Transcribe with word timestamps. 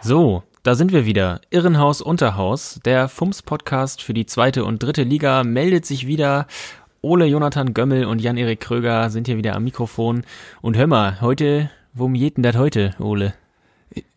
So, 0.00 0.44
da 0.62 0.76
sind 0.76 0.92
wir 0.92 1.06
wieder. 1.06 1.40
Irrenhaus 1.50 2.00
Unterhaus, 2.00 2.78
der 2.84 3.08
FUMS-Podcast 3.08 4.00
für 4.00 4.14
die 4.14 4.26
zweite 4.26 4.64
und 4.64 4.80
dritte 4.80 5.02
Liga 5.02 5.42
meldet 5.42 5.86
sich 5.86 6.06
wieder. 6.06 6.46
Ole 7.02 7.26
Jonathan 7.26 7.74
Gömmel 7.74 8.04
und 8.04 8.20
Jan-Erik 8.20 8.60
Kröger 8.60 9.10
sind 9.10 9.26
hier 9.26 9.36
wieder 9.36 9.56
am 9.56 9.64
Mikrofon. 9.64 10.24
Und 10.62 10.76
hör 10.76 10.86
mal, 10.86 11.20
heute, 11.20 11.70
worum 11.94 12.14
geht 12.14 12.36
denn 12.36 12.44
das 12.44 12.56
heute, 12.56 12.94
Ole? 13.00 13.34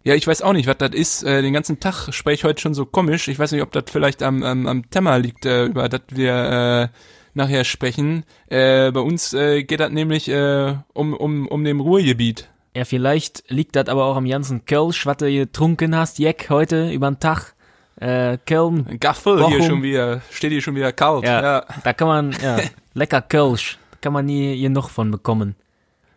Ja, 0.03 0.13
ich 0.13 0.27
weiß 0.27 0.43
auch 0.43 0.53
nicht, 0.53 0.67
was 0.67 0.77
das 0.77 0.91
ist. 0.91 1.23
Äh, 1.23 1.41
den 1.41 1.53
ganzen 1.53 1.79
Tag 1.79 2.13
spreche 2.13 2.35
ich 2.35 2.43
heute 2.43 2.61
schon 2.61 2.75
so 2.75 2.85
komisch. 2.85 3.27
Ich 3.27 3.39
weiß 3.39 3.51
nicht, 3.51 3.63
ob 3.63 3.71
das 3.71 3.85
vielleicht 3.87 4.21
am, 4.21 4.43
am, 4.43 4.67
am 4.67 4.89
Thema 4.91 5.15
liegt, 5.15 5.47
äh, 5.47 5.65
über 5.65 5.89
das 5.89 6.01
wir 6.09 6.33
äh, 6.91 6.97
nachher 7.33 7.63
sprechen. 7.63 8.23
Äh, 8.49 8.91
bei 8.91 8.99
uns 8.99 9.33
äh, 9.33 9.63
geht 9.63 9.79
das 9.79 9.91
nämlich 9.91 10.29
äh, 10.29 10.75
um, 10.93 11.15
um, 11.15 11.47
um 11.47 11.63
dem 11.63 11.79
Ruhrgebiet. 11.79 12.49
Ja, 12.75 12.85
vielleicht 12.85 13.43
liegt 13.49 13.75
das 13.75 13.89
aber 13.89 14.05
auch 14.05 14.15
am 14.15 14.27
ganzen 14.27 14.65
Kölsch, 14.65 15.05
was 15.05 15.17
du 15.17 15.29
getrunken 15.29 15.95
hast, 15.95 16.19
Jack, 16.19 16.49
heute 16.49 16.89
über 16.91 17.11
den 17.11 17.19
Tag. 17.19 17.53
Äh, 17.97 18.37
Köln. 18.47 18.97
Gaffel 18.99 19.37
Bochum. 19.37 19.51
hier 19.51 19.63
schon 19.63 19.83
wieder, 19.83 20.21
steht 20.31 20.51
hier 20.51 20.61
schon 20.61 20.75
wieder 20.75 20.91
kalt. 20.91 21.23
Ja, 21.25 21.41
ja. 21.41 21.65
da 21.83 21.93
kann 21.93 22.07
man, 22.07 22.35
ja, 22.41 22.59
lecker 22.93 23.21
Kölsch. 23.21 23.77
Da 23.91 23.97
kann 24.01 24.13
man 24.13 24.25
nie 24.25 24.55
hier 24.55 24.69
noch 24.69 24.89
von 24.89 25.11
bekommen. 25.11 25.55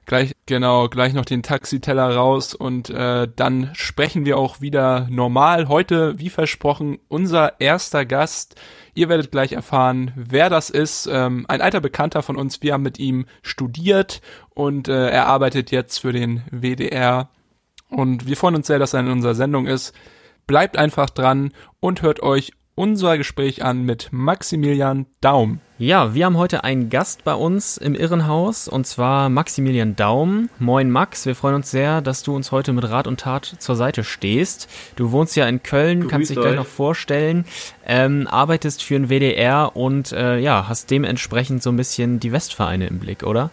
Gleich, 0.07 0.33
genau, 0.45 0.89
gleich 0.89 1.15
noch 1.15 1.25
den 1.25 1.43
Taxiteller 1.43 2.15
raus 2.15 2.55
und 2.55 2.91
äh, 2.91 3.27
dann 3.35 3.71
sprechen 3.73 4.27
wir 4.27 4.37
auch 4.37 4.61
wieder 4.61 5.07
normal. 5.11 5.69
Heute, 5.69 6.19
wie 6.19 6.29
versprochen, 6.29 6.99
unser 7.09 7.59
erster 7.59 8.05
Gast. 8.05 8.55
Ihr 8.93 9.09
werdet 9.09 9.31
gleich 9.31 9.53
erfahren, 9.53 10.13
wer 10.15 10.51
das 10.51 10.69
ist. 10.69 11.09
Ähm, 11.11 11.47
ein 11.49 11.63
alter 11.63 11.81
Bekannter 11.81 12.23
von 12.23 12.37
uns. 12.37 12.61
Wir 12.63 12.75
haben 12.75 12.83
mit 12.83 12.99
ihm 12.99 13.25
studiert 13.43 14.21
und 14.55 14.89
äh, 14.89 15.11
er 15.11 15.27
arbeitet 15.27 15.71
jetzt 15.71 15.99
für 15.99 16.13
den 16.13 16.43
WDR. 16.51 17.29
Und 17.89 18.27
wir 18.27 18.37
freuen 18.37 18.57
uns 18.57 18.67
sehr, 18.67 18.79
dass 18.79 18.95
er 18.95 19.01
in 19.01 19.09
unserer 19.09 19.35
Sendung 19.35 19.67
ist. 19.67 19.95
Bleibt 20.47 20.77
einfach 20.77 21.11
dran 21.11 21.53
und 21.81 22.03
hört 22.03 22.23
euch 22.23 22.53
unser 22.75 23.17
Gespräch 23.19 23.65
an 23.65 23.85
mit 23.85 24.09
Maximilian 24.11 25.07
Daum. 25.21 25.61
Ja, 25.79 26.15
wir 26.15 26.27
haben 26.27 26.37
heute 26.37 26.65
einen 26.65 26.89
Gast 26.89 27.25
bei 27.25 27.35
uns 27.35 27.77
im 27.77 27.95
Irrenhaus 27.95 28.69
und 28.69 28.87
zwar 28.87 29.29
Maximilian 29.29 29.97
Daum. 29.97 30.49
Moin 30.59 30.91
Max, 30.91 31.27
wir 31.27 31.35
freuen 31.35 31.57
uns 31.57 31.71
sehr, 31.71 32.01
dass 32.01 32.23
du 32.23 32.35
uns 32.35 32.53
heute 32.53 32.73
mit 32.73 32.89
Rat 32.89 33.07
und 33.07 33.21
Tat 33.21 33.45
zur 33.59 33.77
Seite 33.77 34.03
stehst. 34.03 34.69
Du 34.97 35.13
wohnst 35.13 35.37
ja 35.37 35.47
in 35.47 35.63
Köln, 35.63 36.03
Grüß 36.03 36.11
kannst 36.11 36.31
dich 36.31 36.37
gleich 36.37 36.53
euch. 36.53 36.57
noch 36.57 36.67
vorstellen, 36.67 37.45
ähm, 37.87 38.27
arbeitest 38.29 38.83
für 38.83 38.95
den 38.95 39.09
WDR 39.09 39.77
und 39.77 40.13
äh, 40.13 40.39
ja, 40.39 40.69
hast 40.69 40.91
dementsprechend 40.91 41.63
so 41.63 41.71
ein 41.71 41.77
bisschen 41.77 42.19
die 42.19 42.33
Westvereine 42.33 42.87
im 42.87 42.99
Blick, 42.99 43.23
oder? 43.23 43.51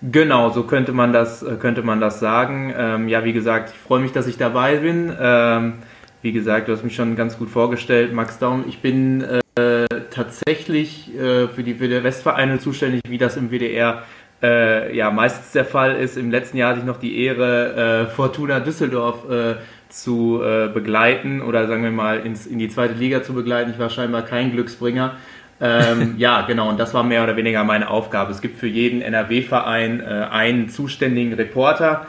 Genau, 0.00 0.50
so 0.50 0.62
könnte 0.62 0.92
man 0.92 1.12
das, 1.12 1.42
äh, 1.42 1.56
könnte 1.56 1.82
man 1.82 2.00
das 2.00 2.20
sagen. 2.20 2.72
Ähm, 2.76 3.08
ja, 3.08 3.24
wie 3.24 3.32
gesagt, 3.32 3.70
ich 3.70 3.78
freue 3.78 4.00
mich, 4.00 4.12
dass 4.12 4.28
ich 4.28 4.36
dabei 4.36 4.76
bin. 4.76 5.12
Ähm, 5.20 5.74
wie 6.22 6.32
gesagt, 6.32 6.68
du 6.68 6.72
hast 6.72 6.84
mich 6.84 6.94
schon 6.94 7.16
ganz 7.16 7.36
gut 7.36 7.48
vorgestellt, 7.50 8.12
Max 8.12 8.38
Daum. 8.38 8.64
Ich 8.68 8.80
bin 8.80 9.22
äh, 9.22 9.86
tatsächlich 10.10 11.12
äh, 11.16 11.48
für 11.48 11.64
die 11.64 11.74
für 11.74 11.88
die 11.88 12.02
Westvereine 12.04 12.60
zuständig, 12.60 13.02
wie 13.08 13.18
das 13.18 13.36
im 13.36 13.50
WDR 13.50 14.04
äh, 14.40 14.96
ja 14.96 15.10
meistens 15.10 15.50
der 15.50 15.64
Fall 15.64 15.96
ist. 15.96 16.16
Im 16.16 16.30
letzten 16.30 16.58
Jahr 16.58 16.70
hatte 16.70 16.80
ich 16.80 16.86
noch 16.86 17.00
die 17.00 17.20
Ehre, 17.24 18.06
äh, 18.06 18.06
Fortuna 18.06 18.60
Düsseldorf 18.60 19.28
äh, 19.28 19.56
zu 19.88 20.42
begleiten 20.74 21.40
oder 21.40 21.66
sagen 21.66 21.82
wir 21.82 21.90
mal 21.90 22.18
ins, 22.20 22.46
in 22.46 22.58
die 22.58 22.68
zweite 22.68 22.92
Liga 22.92 23.22
zu 23.22 23.32
begleiten. 23.32 23.70
Ich 23.70 23.78
war 23.78 23.88
scheinbar 23.88 24.20
kein 24.20 24.52
Glücksbringer. 24.52 25.16
Ähm, 25.60 26.14
ja, 26.18 26.42
genau, 26.42 26.68
und 26.68 26.78
das 26.78 26.94
war 26.94 27.02
mehr 27.02 27.24
oder 27.24 27.36
weniger 27.36 27.64
meine 27.64 27.90
Aufgabe. 27.90 28.30
Es 28.30 28.40
gibt 28.40 28.58
für 28.58 28.68
jeden 28.68 29.02
NRW-Verein 29.02 30.00
äh, 30.00 30.04
einen 30.30 30.68
zuständigen 30.68 31.32
Reporter 31.32 32.06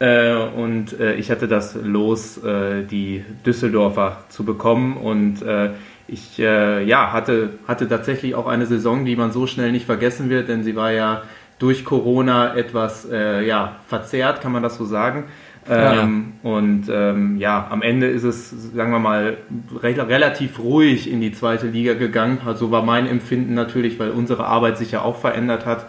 äh, 0.00 0.34
und 0.34 0.98
äh, 0.98 1.14
ich 1.14 1.30
hatte 1.30 1.48
das 1.48 1.74
Los, 1.74 2.42
äh, 2.44 2.84
die 2.84 3.24
Düsseldorfer 3.46 4.24
zu 4.28 4.44
bekommen 4.44 4.96
und 4.96 5.42
äh, 5.42 5.70
ich 6.08 6.38
äh, 6.38 6.84
ja, 6.84 7.12
hatte, 7.12 7.50
hatte 7.68 7.88
tatsächlich 7.88 8.34
auch 8.34 8.46
eine 8.46 8.66
Saison, 8.66 9.04
die 9.04 9.16
man 9.16 9.32
so 9.32 9.46
schnell 9.46 9.72
nicht 9.72 9.86
vergessen 9.86 10.28
wird, 10.28 10.48
denn 10.48 10.62
sie 10.62 10.76
war 10.76 10.92
ja 10.92 11.22
durch 11.58 11.84
Corona 11.84 12.56
etwas 12.56 13.06
ja, 13.10 13.76
verzerrt, 13.86 14.40
kann 14.40 14.50
man 14.50 14.62
das 14.62 14.78
so 14.78 14.86
sagen. 14.86 15.24
Ähm, 15.68 16.32
Und 16.42 16.84
ähm, 16.90 17.36
ja, 17.36 17.68
am 17.70 17.82
Ende 17.82 18.06
ist 18.06 18.24
es, 18.24 18.50
sagen 18.74 18.92
wir 18.92 18.98
mal, 18.98 19.36
re 19.82 20.08
relativ 20.08 20.58
ruhig 20.58 21.10
in 21.10 21.20
die 21.20 21.32
zweite 21.32 21.66
Liga 21.66 21.94
gegangen. 21.94 22.38
So 22.54 22.70
war 22.70 22.82
mein 22.82 23.06
Empfinden 23.06 23.54
natürlich, 23.54 23.98
weil 23.98 24.10
unsere 24.10 24.46
Arbeit 24.46 24.78
sich 24.78 24.92
ja 24.92 25.02
auch 25.02 25.16
verändert 25.16 25.66
hat. 25.66 25.86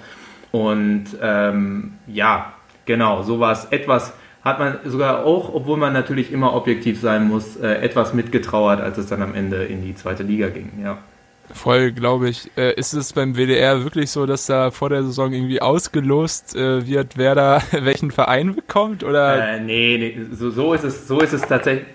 Und 0.51 1.05
ähm, 1.21 1.93
ja, 2.07 2.53
genau, 2.85 3.23
so 3.23 3.39
war 3.39 3.53
es 3.53 3.65
etwas, 3.65 4.13
hat 4.43 4.59
man 4.59 4.79
sogar 4.85 5.23
auch, 5.25 5.53
obwohl 5.53 5.77
man 5.77 5.93
natürlich 5.93 6.31
immer 6.31 6.53
objektiv 6.53 6.99
sein 6.99 7.27
muss, 7.27 7.55
äh, 7.55 7.75
etwas 7.75 8.13
mitgetrauert, 8.13 8.81
als 8.81 8.97
es 8.97 9.07
dann 9.07 9.21
am 9.21 9.35
Ende 9.35 9.63
in 9.63 9.81
die 9.81 9.95
zweite 9.95 10.23
Liga 10.23 10.49
ging. 10.49 10.71
Ja. 10.83 10.97
Voll, 11.53 11.91
glaube 11.91 12.29
ich. 12.29 12.49
Äh, 12.57 12.73
ist 12.75 12.93
es 12.93 13.13
beim 13.13 13.35
WDR 13.35 13.83
wirklich 13.83 14.09
so, 14.11 14.25
dass 14.25 14.45
da 14.45 14.71
vor 14.71 14.89
der 14.89 15.03
Saison 15.03 15.33
irgendwie 15.33 15.61
ausgelost 15.61 16.55
äh, 16.55 16.87
wird, 16.87 17.17
wer 17.17 17.35
da 17.35 17.61
welchen 17.71 18.11
Verein 18.11 18.55
bekommt? 18.55 19.03
Oder? 19.03 19.55
Äh, 19.55 19.59
nee, 19.59 19.97
nee 19.97 20.25
so, 20.33 20.49
so 20.49 20.73
ist 20.73 20.83
es, 20.83 21.07
so 21.07 21.19
ist 21.19 21.33
es 21.33 21.41
tatsächlich. 21.41 21.85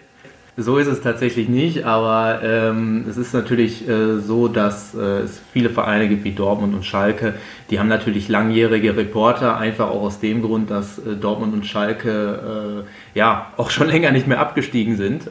So 0.59 0.79
ist 0.79 0.87
es 0.87 1.03
tatsächlich 1.03 1.51
nicht, 1.51 1.85
aber 1.85 2.41
ähm, 2.43 3.05
es 3.07 3.19
ist 3.19 3.35
natürlich 3.35 3.87
äh, 3.87 4.21
so, 4.21 4.49
dass 4.49 4.95
äh, 4.95 5.21
es 5.21 5.39
viele 5.53 5.69
Vereine 5.69 6.09
gibt 6.09 6.25
wie 6.25 6.33
Dortmund 6.33 6.75
und 6.75 6.83
Schalke. 6.87 7.35
Die 7.69 7.79
haben 7.79 7.89
natürlich 7.89 8.31
langjährige 8.31 8.97
Reporter, 8.97 9.59
einfach 9.59 9.91
auch 9.91 10.01
aus 10.01 10.19
dem 10.19 10.41
Grund, 10.41 10.71
dass 10.71 10.99
äh, 10.99 11.15
Dortmund 11.15 11.53
und 11.53 11.67
Schalke 11.67 12.85
äh, 12.87 13.19
ja 13.19 13.53
auch 13.59 13.69
schon 13.69 13.89
länger 13.91 14.13
nicht 14.13 14.29
mehr 14.29 14.41
abgestiegen 14.41 14.97
sind. 14.97 15.29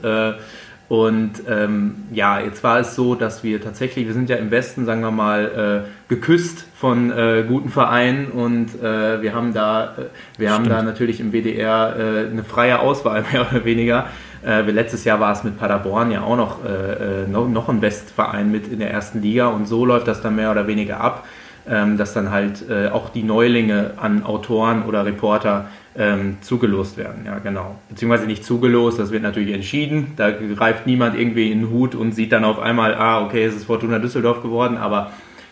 Und 0.88 1.41
ähm, 1.50 2.03
ja, 2.12 2.40
jetzt 2.40 2.63
war 2.63 2.79
es 2.79 2.96
so, 2.96 3.16
dass 3.16 3.44
wir 3.44 3.59
tatsächlich, 3.59 4.06
wir 4.06 4.13
sind 4.13 4.29
ja 4.29 4.35
im 4.35 4.51
Westen, 4.51 4.85
sagen 4.85 5.01
wir 5.01 5.09
mal, 5.09 5.84
äh, 5.84 5.90
geküsst 6.09 6.68
von 6.75 7.12
äh, 7.12 7.44
guten 7.47 7.69
Vereinen 7.69 8.28
und 8.28 8.81
äh, 8.84 9.19
wir 9.22 9.34
haben 9.34 9.53
da, 9.53 9.96
äh, 9.97 10.40
wir 10.40 10.53
haben 10.53 10.69
da 10.69 10.84
natürlich 10.84 11.19
im 11.19 11.31
WDR 11.31 11.96
äh, 11.97 12.31
eine 12.31 12.44
freie 12.44 12.79
Auswahl 12.79 13.25
mehr 13.31 13.47
oder 13.50 13.66
weniger. 13.66 14.07
Äh, 14.46 14.62
letztes 14.62 15.06
Jahr 15.06 15.19
war 15.19 15.34
es 15.34 15.44
mit 15.44 15.57
Paderborn 15.57 16.12
ja 16.12 16.22
auch 16.22 16.38
noch, 16.38 16.63
äh, 16.63 17.23
äh, 17.23 17.28
noch, 17.28 17.50
noch 17.50 17.67
ein 17.67 17.81
Westverein 17.81 18.52
mit 18.52 18.67
in 18.67 18.78
der 18.78 18.91
ersten 18.91 19.23
Liga 19.23 19.47
und 19.47 19.67
so 19.67 19.85
läuft 19.85 20.07
das 20.07 20.22
dann 20.22 20.35
mehr 20.35 20.52
oder 20.52 20.67
weniger 20.67 21.02
ab, 21.02 21.25
ähm, 21.67 21.97
dass 21.97 22.13
dann 22.13 22.29
halt 22.29 22.69
äh, 22.69 22.90
auch 22.90 23.09
die 23.09 23.23
Neulinge 23.23 23.94
an 23.97 24.23
Autoren 24.23 24.84
oder 24.84 25.03
Reporter 25.03 25.66
ähm, 25.97 26.38
zugelost 26.41 26.97
werden. 26.97 27.23
Ja, 27.25 27.39
genau. 27.39 27.75
Beziehungsweise 27.89 28.25
nicht 28.25 28.44
zugelost, 28.44 29.00
das 29.00 29.11
wird 29.11 29.23
natürlich 29.23 29.53
entschieden. 29.53 30.13
Da 30.17 30.31
greift 30.31 30.85
niemand 30.88 31.17
irgendwie 31.17 31.51
in 31.51 31.61
den 31.61 31.69
Hut 31.69 31.95
und 31.95 32.11
sieht 32.13 32.31
dann 32.31 32.44
auf 32.44 32.59
einmal, 32.59 32.95
ah, 32.95 33.23
okay, 33.23 33.45
es 33.45 33.56
ist 33.56 33.66
Fortuna 33.66 34.00
Düsseldorf 34.00 34.41
geworden, 34.41 34.78
aber 34.78 35.11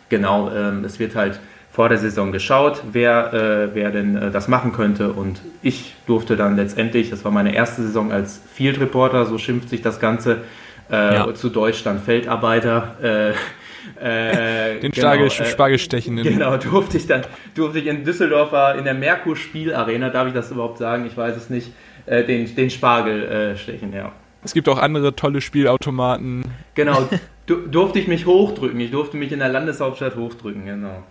genau, 0.09 0.51
ähm, 0.53 0.83
es 0.83 0.99
wird 0.99 1.15
halt 1.15 1.39
vor 1.71 1.89
der 1.89 1.97
Saison 1.97 2.31
geschaut, 2.31 2.83
wer, 2.91 3.33
äh, 3.33 3.69
wer 3.75 3.89
denn 3.89 4.15
äh, 4.15 4.31
das 4.31 4.47
machen 4.47 4.73
könnte. 4.73 5.11
Und 5.13 5.41
ich 5.63 5.95
durfte 6.05 6.35
dann 6.35 6.55
letztendlich, 6.55 7.09
das 7.09 7.23
war 7.25 7.31
meine 7.31 7.55
erste 7.55 7.81
Saison 7.81 8.11
als 8.11 8.39
Field 8.53 8.79
Reporter, 8.79 9.25
so 9.25 9.37
schimpft 9.39 9.69
sich 9.69 9.81
das 9.81 9.99
Ganze, 9.99 10.41
äh, 10.91 11.15
Ja. 11.15 11.33
zu 11.33 11.49
Deutsch 11.49 11.83
dann 11.83 11.99
Feldarbeiter. 11.99 13.33
Äh, 14.01 14.79
Den 14.81 14.91
genau, 14.91 15.07
Spargel, 15.07 15.27
äh, 15.27 15.45
Spargelstechen. 15.45 16.17
in- 16.17 16.23
Genau, 16.23 16.57
durfte 16.57 16.97
ich 16.97 17.07
dann, 17.07 17.21
durfte 17.55 17.79
ich 17.79 17.87
in 17.87 18.03
Düsseldorfer 18.03 18.75
in 18.75 18.83
der 18.85 18.93
Merkur 18.93 19.35
Spielarena, 19.35 20.09
darf 20.09 20.27
ich 20.27 20.33
das 20.33 20.51
überhaupt 20.51 20.77
sagen? 20.77 21.05
Ich 21.05 21.15
weiß 21.17 21.35
es 21.35 21.49
nicht, 21.49 21.71
äh, 22.05 22.23
den, 22.23 22.53
den 22.55 22.69
Spargel 22.69 23.23
äh, 23.23 23.57
stechen, 23.57 23.93
ja. 23.93 24.11
Es 24.43 24.53
gibt 24.53 24.67
auch 24.67 24.77
andere 24.77 25.15
tolle 25.15 25.39
Spielautomaten. 25.39 26.43
Genau, 26.75 27.07
du, 27.45 27.55
durfte 27.67 27.99
ich 27.99 28.07
mich 28.07 28.25
hochdrücken. 28.25 28.79
Ich 28.81 28.91
durfte 28.91 29.15
mich 29.15 29.31
in 29.31 29.39
der 29.39 29.47
Landeshauptstadt 29.49 30.15
hochdrücken, 30.17 30.65
genau. 30.65 31.03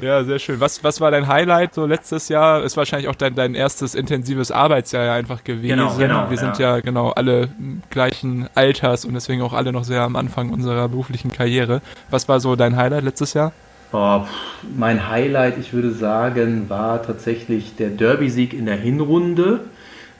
Ja, 0.00 0.24
sehr 0.24 0.38
schön. 0.38 0.60
Was, 0.60 0.82
was 0.84 1.00
war 1.00 1.10
dein 1.10 1.28
Highlight 1.28 1.74
so 1.74 1.86
letztes 1.86 2.28
Jahr? 2.28 2.62
Ist 2.62 2.76
wahrscheinlich 2.76 3.08
auch 3.08 3.14
dein, 3.14 3.34
dein 3.34 3.54
erstes 3.54 3.94
intensives 3.94 4.50
Arbeitsjahr 4.50 5.04
ja 5.04 5.14
einfach 5.14 5.44
gewesen. 5.44 5.68
Genau, 5.68 5.96
genau, 5.96 6.30
Wir 6.30 6.38
sind 6.38 6.58
ja. 6.58 6.76
ja 6.76 6.80
genau 6.80 7.10
alle 7.10 7.48
gleichen 7.90 8.48
Alters 8.54 9.04
und 9.04 9.14
deswegen 9.14 9.42
auch 9.42 9.52
alle 9.52 9.72
noch 9.72 9.84
sehr 9.84 10.02
am 10.02 10.16
Anfang 10.16 10.50
unserer 10.50 10.88
beruflichen 10.88 11.32
Karriere. 11.32 11.82
Was 12.10 12.28
war 12.28 12.40
so 12.40 12.56
dein 12.56 12.76
Highlight 12.76 13.04
letztes 13.04 13.34
Jahr? 13.34 13.52
Pff, 13.92 14.28
mein 14.76 15.08
Highlight, 15.08 15.58
ich 15.58 15.72
würde 15.72 15.92
sagen, 15.92 16.68
war 16.68 17.02
tatsächlich 17.02 17.76
der 17.76 17.90
Derby-Sieg 17.90 18.52
in 18.52 18.66
der 18.66 18.76
Hinrunde. 18.76 19.60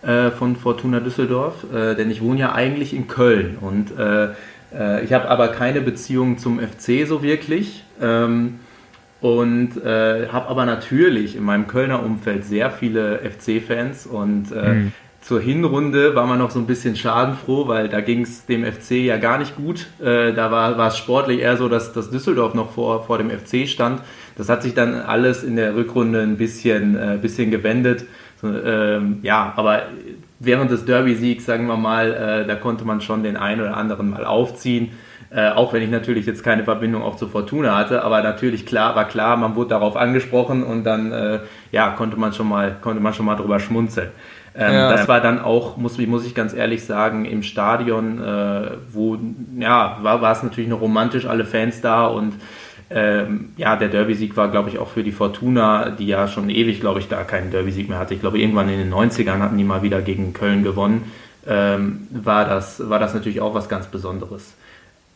äh, 0.02 0.30
von 0.30 0.56
Fortuna 0.56 1.00
Düsseldorf, 1.00 1.64
äh, 1.74 1.94
denn 1.94 2.10
ich 2.10 2.22
wohne 2.22 2.38
ja 2.40 2.52
eigentlich 2.54 2.94
in 2.94 3.08
Köln 3.08 3.58
und 3.60 3.98
äh, 3.98 4.28
äh, 4.72 5.04
ich 5.04 5.12
habe 5.12 5.28
aber 5.28 5.48
keine 5.48 5.80
Beziehung 5.80 6.38
zum 6.38 6.60
FC 6.60 7.06
so 7.06 7.22
wirklich. 7.22 7.82
Ähm, 8.00 8.60
und 9.20 9.82
äh, 9.82 10.28
habe 10.28 10.48
aber 10.48 10.66
natürlich 10.66 11.36
in 11.36 11.44
meinem 11.44 11.66
Kölner 11.66 12.02
Umfeld 12.02 12.44
sehr 12.44 12.70
viele 12.70 13.18
FC-Fans 13.18 14.06
und 14.06 14.52
äh, 14.52 14.74
mhm. 14.74 14.92
zur 15.22 15.40
Hinrunde 15.40 16.14
war 16.14 16.26
man 16.26 16.38
noch 16.38 16.50
so 16.50 16.58
ein 16.58 16.66
bisschen 16.66 16.96
schadenfroh, 16.96 17.66
weil 17.66 17.88
da 17.88 18.02
ging 18.02 18.22
es 18.22 18.44
dem 18.44 18.64
FC 18.64 18.92
ja 18.92 19.16
gar 19.16 19.38
nicht 19.38 19.56
gut. 19.56 19.86
Äh, 20.00 20.34
da 20.34 20.50
war, 20.50 20.78
es 20.86 20.98
sportlich 20.98 21.40
eher 21.40 21.56
so, 21.56 21.68
dass, 21.68 21.92
dass 21.92 22.10
Düsseldorf 22.10 22.54
noch 22.54 22.72
vor, 22.72 23.04
vor 23.04 23.16
dem 23.16 23.30
FC 23.30 23.66
stand. 23.66 24.02
Das 24.36 24.50
hat 24.50 24.62
sich 24.62 24.74
dann 24.74 24.94
alles 24.94 25.42
in 25.42 25.56
der 25.56 25.74
Rückrunde 25.74 26.20
ein 26.20 26.36
bisschen, 26.36 26.94
äh, 26.94 27.18
bisschen 27.20 27.50
gewendet. 27.50 28.04
So, 28.42 28.48
ähm, 28.48 29.20
ja, 29.22 29.54
aber 29.56 29.84
während 30.38 30.70
des 30.70 30.84
Derby-Siegs, 30.84 31.46
sagen 31.46 31.66
wir 31.66 31.78
mal, 31.78 32.12
äh, 32.12 32.46
da 32.46 32.54
konnte 32.54 32.84
man 32.84 33.00
schon 33.00 33.22
den 33.22 33.38
einen 33.38 33.62
oder 33.62 33.78
anderen 33.78 34.10
mal 34.10 34.26
aufziehen. 34.26 34.90
Äh, 35.30 35.50
auch 35.50 35.72
wenn 35.72 35.82
ich 35.82 35.90
natürlich 35.90 36.24
jetzt 36.24 36.44
keine 36.44 36.62
Verbindung 36.62 37.02
auch 37.02 37.16
zu 37.16 37.26
Fortuna 37.26 37.76
hatte, 37.76 38.04
aber 38.04 38.22
natürlich 38.22 38.64
klar 38.64 38.94
war 38.94 39.06
klar, 39.06 39.36
man 39.36 39.56
wurde 39.56 39.70
darauf 39.70 39.96
angesprochen 39.96 40.62
und 40.62 40.84
dann 40.84 41.10
äh, 41.10 41.40
ja 41.72 41.90
konnte 41.90 42.16
man 42.16 42.32
schon 42.32 42.48
mal 42.48 42.76
konnte 42.80 43.02
man 43.02 43.12
schon 43.12 43.26
mal 43.26 43.34
drüber 43.34 43.58
schmunzeln. 43.58 44.10
Ähm, 44.54 44.72
ja, 44.72 44.90
das 44.90 45.08
war 45.08 45.20
dann 45.20 45.40
auch, 45.40 45.76
muss, 45.76 45.98
muss 45.98 46.24
ich 46.24 46.34
ganz 46.34 46.54
ehrlich 46.54 46.84
sagen, 46.84 47.24
im 47.24 47.42
Stadion, 47.42 48.22
äh, 48.22 48.70
wo 48.90 49.18
ja 49.58 49.98
war, 50.00 50.22
war 50.22 50.32
es 50.32 50.42
natürlich 50.42 50.70
noch 50.70 50.80
romantisch, 50.80 51.26
alle 51.26 51.44
Fans 51.44 51.80
da 51.80 52.06
und 52.06 52.34
ähm, 52.88 53.50
ja, 53.56 53.74
der 53.74 53.88
Derby-Sieg 53.88 54.36
war, 54.36 54.48
glaube 54.48 54.68
ich, 54.68 54.78
auch 54.78 54.88
für 54.88 55.02
die 55.02 55.12
Fortuna, 55.12 55.90
die 55.90 56.06
ja 56.06 56.28
schon 56.28 56.48
ewig, 56.50 56.80
glaube 56.80 57.00
ich, 57.00 57.08
da 57.08 57.24
keinen 57.24 57.50
Derby-Sieg 57.50 57.88
mehr 57.88 57.98
hatte. 57.98 58.14
Ich 58.14 58.20
glaube, 58.20 58.38
irgendwann 58.38 58.68
in 58.68 58.78
den 58.78 58.92
90ern 58.92 59.40
hatten 59.40 59.58
die 59.58 59.64
mal 59.64 59.82
wieder 59.82 60.00
gegen 60.02 60.32
Köln 60.32 60.62
gewonnen. 60.62 61.10
Ähm, 61.48 62.06
war, 62.12 62.44
das, 62.44 62.88
war 62.88 63.00
das 63.00 63.12
natürlich 63.12 63.40
auch 63.40 63.54
was 63.54 63.68
ganz 63.68 63.86
Besonderes. 63.88 64.54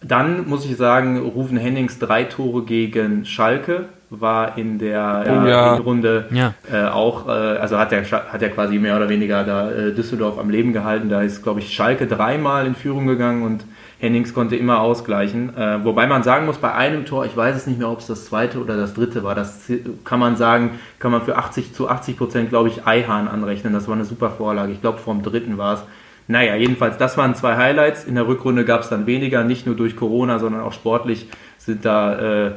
Dann 0.02 0.49
muss 0.49 0.64
ich 0.64 0.76
sagen, 0.76 1.19
Rufen 1.19 1.56
Hennings 1.56 1.99
drei 1.99 2.25
Tore 2.25 2.64
gegen 2.64 3.25
Schalke 3.25 3.87
war 4.11 4.58
in 4.58 4.79
der 4.79 5.25
oh, 5.26 5.47
ja. 5.47 5.75
Runde 5.76 6.26
ja. 6.32 6.55
Äh, 6.70 6.88
auch, 6.88 7.29
äh, 7.29 7.31
also 7.31 7.79
hat 7.79 7.93
er 7.93 8.02
hat 8.11 8.43
er 8.43 8.49
quasi 8.49 8.79
mehr 8.79 8.97
oder 8.97 9.08
weniger 9.08 9.44
da 9.44 9.70
äh, 9.70 9.93
Düsseldorf 9.93 10.38
am 10.38 10.50
Leben 10.50 10.73
gehalten. 10.73 11.08
Da 11.08 11.23
ist, 11.23 11.43
glaube 11.43 11.61
ich, 11.61 11.73
Schalke 11.73 12.06
dreimal 12.06 12.67
in 12.67 12.75
Führung 12.75 13.06
gegangen 13.06 13.43
und 13.44 13.64
Hennings 14.00 14.35
konnte 14.35 14.56
immer 14.56 14.81
ausgleichen. 14.81 15.56
Äh, 15.56 15.85
wobei 15.85 16.06
man 16.06 16.23
sagen 16.23 16.47
muss, 16.47 16.58
bei 16.58 16.73
einem 16.73 17.05
Tor, 17.05 17.26
ich 17.26 17.37
weiß 17.37 17.55
es 17.55 17.67
nicht 17.67 17.79
mehr, 17.79 17.91
ob 17.91 18.00
es 18.00 18.06
das 18.06 18.25
zweite 18.25 18.58
oder 18.58 18.76
das 18.76 18.94
dritte 18.94 19.23
war, 19.23 19.35
das 19.35 19.70
kann 20.05 20.19
man 20.19 20.37
sagen, 20.37 20.81
kann 20.99 21.12
man 21.12 21.23
für 21.23 21.37
80 21.37 21.75
zu 21.75 21.88
80 21.88 22.17
Prozent, 22.17 22.49
glaube 22.49 22.69
ich, 22.69 22.87
Eihahn 22.87 23.29
anrechnen. 23.29 23.73
Das 23.73 23.87
war 23.87 23.94
eine 23.94 24.06
super 24.06 24.31
Vorlage. 24.31 24.73
Ich 24.73 24.81
glaube, 24.81 24.99
vom 24.99 25.23
dritten 25.23 25.58
war 25.58 25.75
es. 25.75 25.81
Naja, 26.30 26.54
jedenfalls, 26.54 26.96
das 26.96 27.16
waren 27.16 27.34
zwei 27.34 27.56
Highlights. 27.56 28.04
In 28.04 28.14
der 28.14 28.28
Rückrunde 28.28 28.64
gab 28.64 28.82
es 28.82 28.88
dann 28.88 29.04
weniger, 29.06 29.42
nicht 29.42 29.66
nur 29.66 29.74
durch 29.74 29.96
Corona, 29.96 30.38
sondern 30.38 30.60
auch 30.62 30.72
sportlich 30.72 31.26
sind 31.58 31.84
da, 31.84 32.46
äh, 32.46 32.52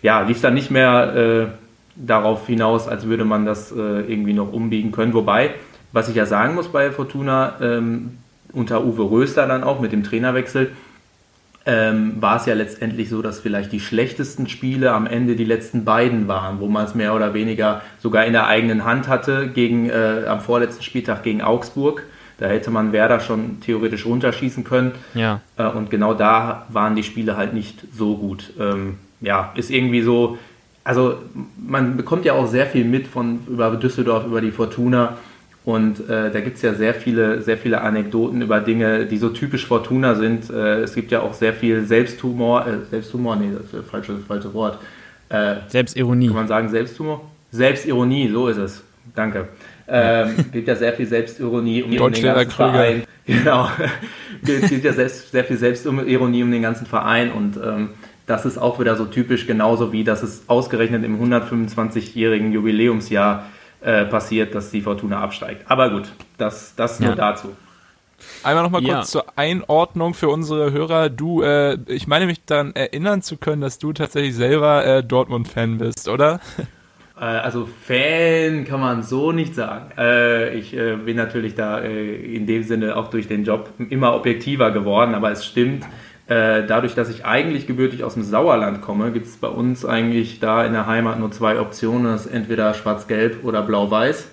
ja, 0.00 0.20
lief 0.20 0.40
dann 0.40 0.54
nicht 0.54 0.70
mehr 0.70 1.16
äh, 1.16 1.46
darauf 1.96 2.46
hinaus, 2.46 2.86
als 2.86 3.06
würde 3.06 3.24
man 3.24 3.44
das 3.44 3.72
äh, 3.72 3.74
irgendwie 3.74 4.32
noch 4.32 4.52
umbiegen 4.52 4.92
können. 4.92 5.12
Wobei, 5.12 5.54
was 5.90 6.08
ich 6.08 6.14
ja 6.14 6.24
sagen 6.24 6.54
muss 6.54 6.68
bei 6.68 6.92
Fortuna, 6.92 7.54
ähm, 7.60 8.18
unter 8.52 8.84
Uwe 8.84 9.10
Röster 9.10 9.48
dann 9.48 9.64
auch 9.64 9.80
mit 9.80 9.90
dem 9.90 10.04
Trainerwechsel, 10.04 10.70
ähm, 11.64 12.12
war 12.20 12.36
es 12.36 12.46
ja 12.46 12.54
letztendlich 12.54 13.08
so, 13.08 13.22
dass 13.22 13.40
vielleicht 13.40 13.72
die 13.72 13.80
schlechtesten 13.80 14.48
Spiele 14.48 14.92
am 14.92 15.04
Ende 15.04 15.34
die 15.34 15.44
letzten 15.44 15.84
beiden 15.84 16.28
waren, 16.28 16.60
wo 16.60 16.68
man 16.68 16.84
es 16.84 16.94
mehr 16.94 17.12
oder 17.12 17.34
weniger 17.34 17.82
sogar 17.98 18.24
in 18.24 18.34
der 18.34 18.46
eigenen 18.46 18.84
Hand 18.84 19.08
hatte, 19.08 19.48
gegen, 19.48 19.90
äh, 19.90 20.26
am 20.28 20.40
vorletzten 20.40 20.84
Spieltag 20.84 21.24
gegen 21.24 21.42
Augsburg. 21.42 22.04
Da 22.38 22.46
hätte 22.46 22.70
man 22.70 22.92
Werder 22.92 23.20
schon 23.20 23.60
theoretisch 23.60 24.04
runterschießen 24.04 24.64
können. 24.64 24.92
Ja. 25.14 25.40
Äh, 25.56 25.68
und 25.68 25.90
genau 25.90 26.14
da 26.14 26.66
waren 26.68 26.94
die 26.94 27.02
Spiele 27.02 27.36
halt 27.36 27.54
nicht 27.54 27.84
so 27.92 28.16
gut. 28.16 28.52
Ähm, 28.60 28.98
ja, 29.20 29.52
ist 29.54 29.70
irgendwie 29.70 30.02
so. 30.02 30.38
Also 30.84 31.16
man 31.56 31.96
bekommt 31.96 32.24
ja 32.24 32.34
auch 32.34 32.46
sehr 32.46 32.66
viel 32.66 32.84
mit 32.84 33.06
von 33.06 33.40
über 33.48 33.70
Düsseldorf, 33.76 34.26
über 34.26 34.40
die 34.40 34.52
Fortuna. 34.52 35.16
Und 35.64 36.08
äh, 36.08 36.30
da 36.30 36.40
gibt 36.40 36.56
es 36.56 36.62
ja 36.62 36.74
sehr 36.74 36.94
viele, 36.94 37.42
sehr 37.42 37.58
viele 37.58 37.80
Anekdoten 37.80 38.40
über 38.40 38.60
Dinge, 38.60 39.04
die 39.06 39.18
so 39.18 39.30
typisch 39.30 39.66
Fortuna 39.66 40.14
sind. 40.14 40.48
Äh, 40.48 40.82
es 40.82 40.94
gibt 40.94 41.10
ja 41.10 41.22
auch 41.22 41.34
sehr 41.34 41.52
viel 41.52 41.84
Selbsthumor, 41.84 42.68
äh, 42.68 42.84
Selbsthumor, 42.88 43.34
nee, 43.34 43.50
das 43.52 43.64
ist 43.64 43.74
das 43.74 43.86
falsche, 43.86 44.16
falsche 44.18 44.54
Wort. 44.54 44.78
Äh, 45.28 45.56
Selbstironie. 45.66 46.28
Kann 46.28 46.36
man 46.36 46.46
sagen 46.46 46.68
Selbsthumor? 46.68 47.22
Selbstironie, 47.50 48.28
so 48.28 48.46
ist 48.46 48.58
es. 48.58 48.84
Danke. 49.16 49.48
Ähm, 49.88 50.34
gibt 50.52 50.66
ja 50.68 50.74
sehr 50.74 50.92
viel 50.92 51.06
Selbstironie 51.06 51.82
um, 51.82 51.90
den 51.90 52.22
ganzen 52.22 52.50
Verein. 52.50 53.04
Genau. 53.26 53.68
gibt, 54.44 54.68
gibt 54.68 54.84
ja 54.84 54.92
selbst, 54.92 55.32
sehr 55.32 55.44
viel 55.44 55.56
Selbstironie 55.56 56.42
um 56.44 56.50
den 56.52 56.62
ganzen 56.62 56.86
Verein 56.86 57.32
und 57.32 57.56
ähm, 57.56 57.90
das 58.26 58.44
ist 58.44 58.56
auch 58.56 58.78
wieder 58.78 58.94
so 58.94 59.04
typisch, 59.06 59.48
genauso 59.48 59.92
wie 59.92 60.04
dass 60.04 60.22
es 60.22 60.48
ausgerechnet 60.48 61.04
im 61.04 61.20
125-jährigen 61.20 62.52
Jubiläumsjahr 62.52 63.46
äh, 63.80 64.04
passiert, 64.04 64.54
dass 64.54 64.70
die 64.70 64.80
Fortuna 64.80 65.20
absteigt. 65.20 65.64
Aber 65.68 65.90
gut, 65.90 66.04
das, 66.38 66.74
das 66.76 67.00
nur 67.00 67.10
ja. 67.10 67.14
dazu. 67.16 67.56
Einmal 68.42 68.64
nochmal 68.64 68.82
kurz 68.82 68.90
ja. 68.90 69.02
zur 69.02 69.24
Einordnung 69.36 70.14
für 70.14 70.28
unsere 70.28 70.72
Hörer. 70.72 71.10
Du, 71.10 71.42
äh, 71.42 71.78
ich 71.86 72.06
meine 72.06 72.26
mich 72.26 72.44
dann 72.44 72.74
erinnern 72.74 73.22
zu 73.22 73.36
können, 73.36 73.60
dass 73.60 73.78
du 73.78 73.92
tatsächlich 73.92 74.34
selber 74.34 74.84
äh, 74.84 75.04
Dortmund-Fan 75.04 75.78
bist, 75.78 76.08
oder? 76.08 76.40
Äh, 77.18 77.24
also 77.24 77.68
Fan 77.86 78.64
kann 78.64 78.80
man 78.80 79.02
so 79.02 79.32
nicht 79.32 79.54
sagen. 79.54 79.90
Äh, 79.98 80.56
ich 80.56 80.76
äh, 80.76 80.96
bin 80.96 81.16
natürlich 81.16 81.54
da 81.54 81.78
in 81.78 82.46
dem 82.46 82.62
Sinne 82.62 82.96
auch 82.96 83.08
durch 83.08 83.28
den 83.28 83.44
Job 83.44 83.70
immer 83.90 84.14
objektiver 84.14 84.70
geworden, 84.70 85.14
aber 85.14 85.30
es 85.30 85.44
stimmt, 85.44 85.84
dadurch, 86.28 86.96
dass 86.96 87.08
ich 87.08 87.24
eigentlich 87.24 87.68
gebürtig 87.68 88.02
aus 88.02 88.14
dem 88.14 88.24
Sauerland 88.24 88.82
komme, 88.82 89.12
gibt 89.12 89.26
es 89.26 89.36
bei 89.36 89.46
uns 89.46 89.84
eigentlich 89.84 90.40
da 90.40 90.64
in 90.64 90.72
der 90.72 90.88
Heimat 90.88 91.20
nur 91.20 91.30
zwei 91.30 91.60
Optionen, 91.60 92.06
das 92.06 92.26
ist 92.26 92.32
entweder 92.32 92.74
schwarz-gelb 92.74 93.44
oder 93.44 93.62
blau-weiß. 93.62 94.26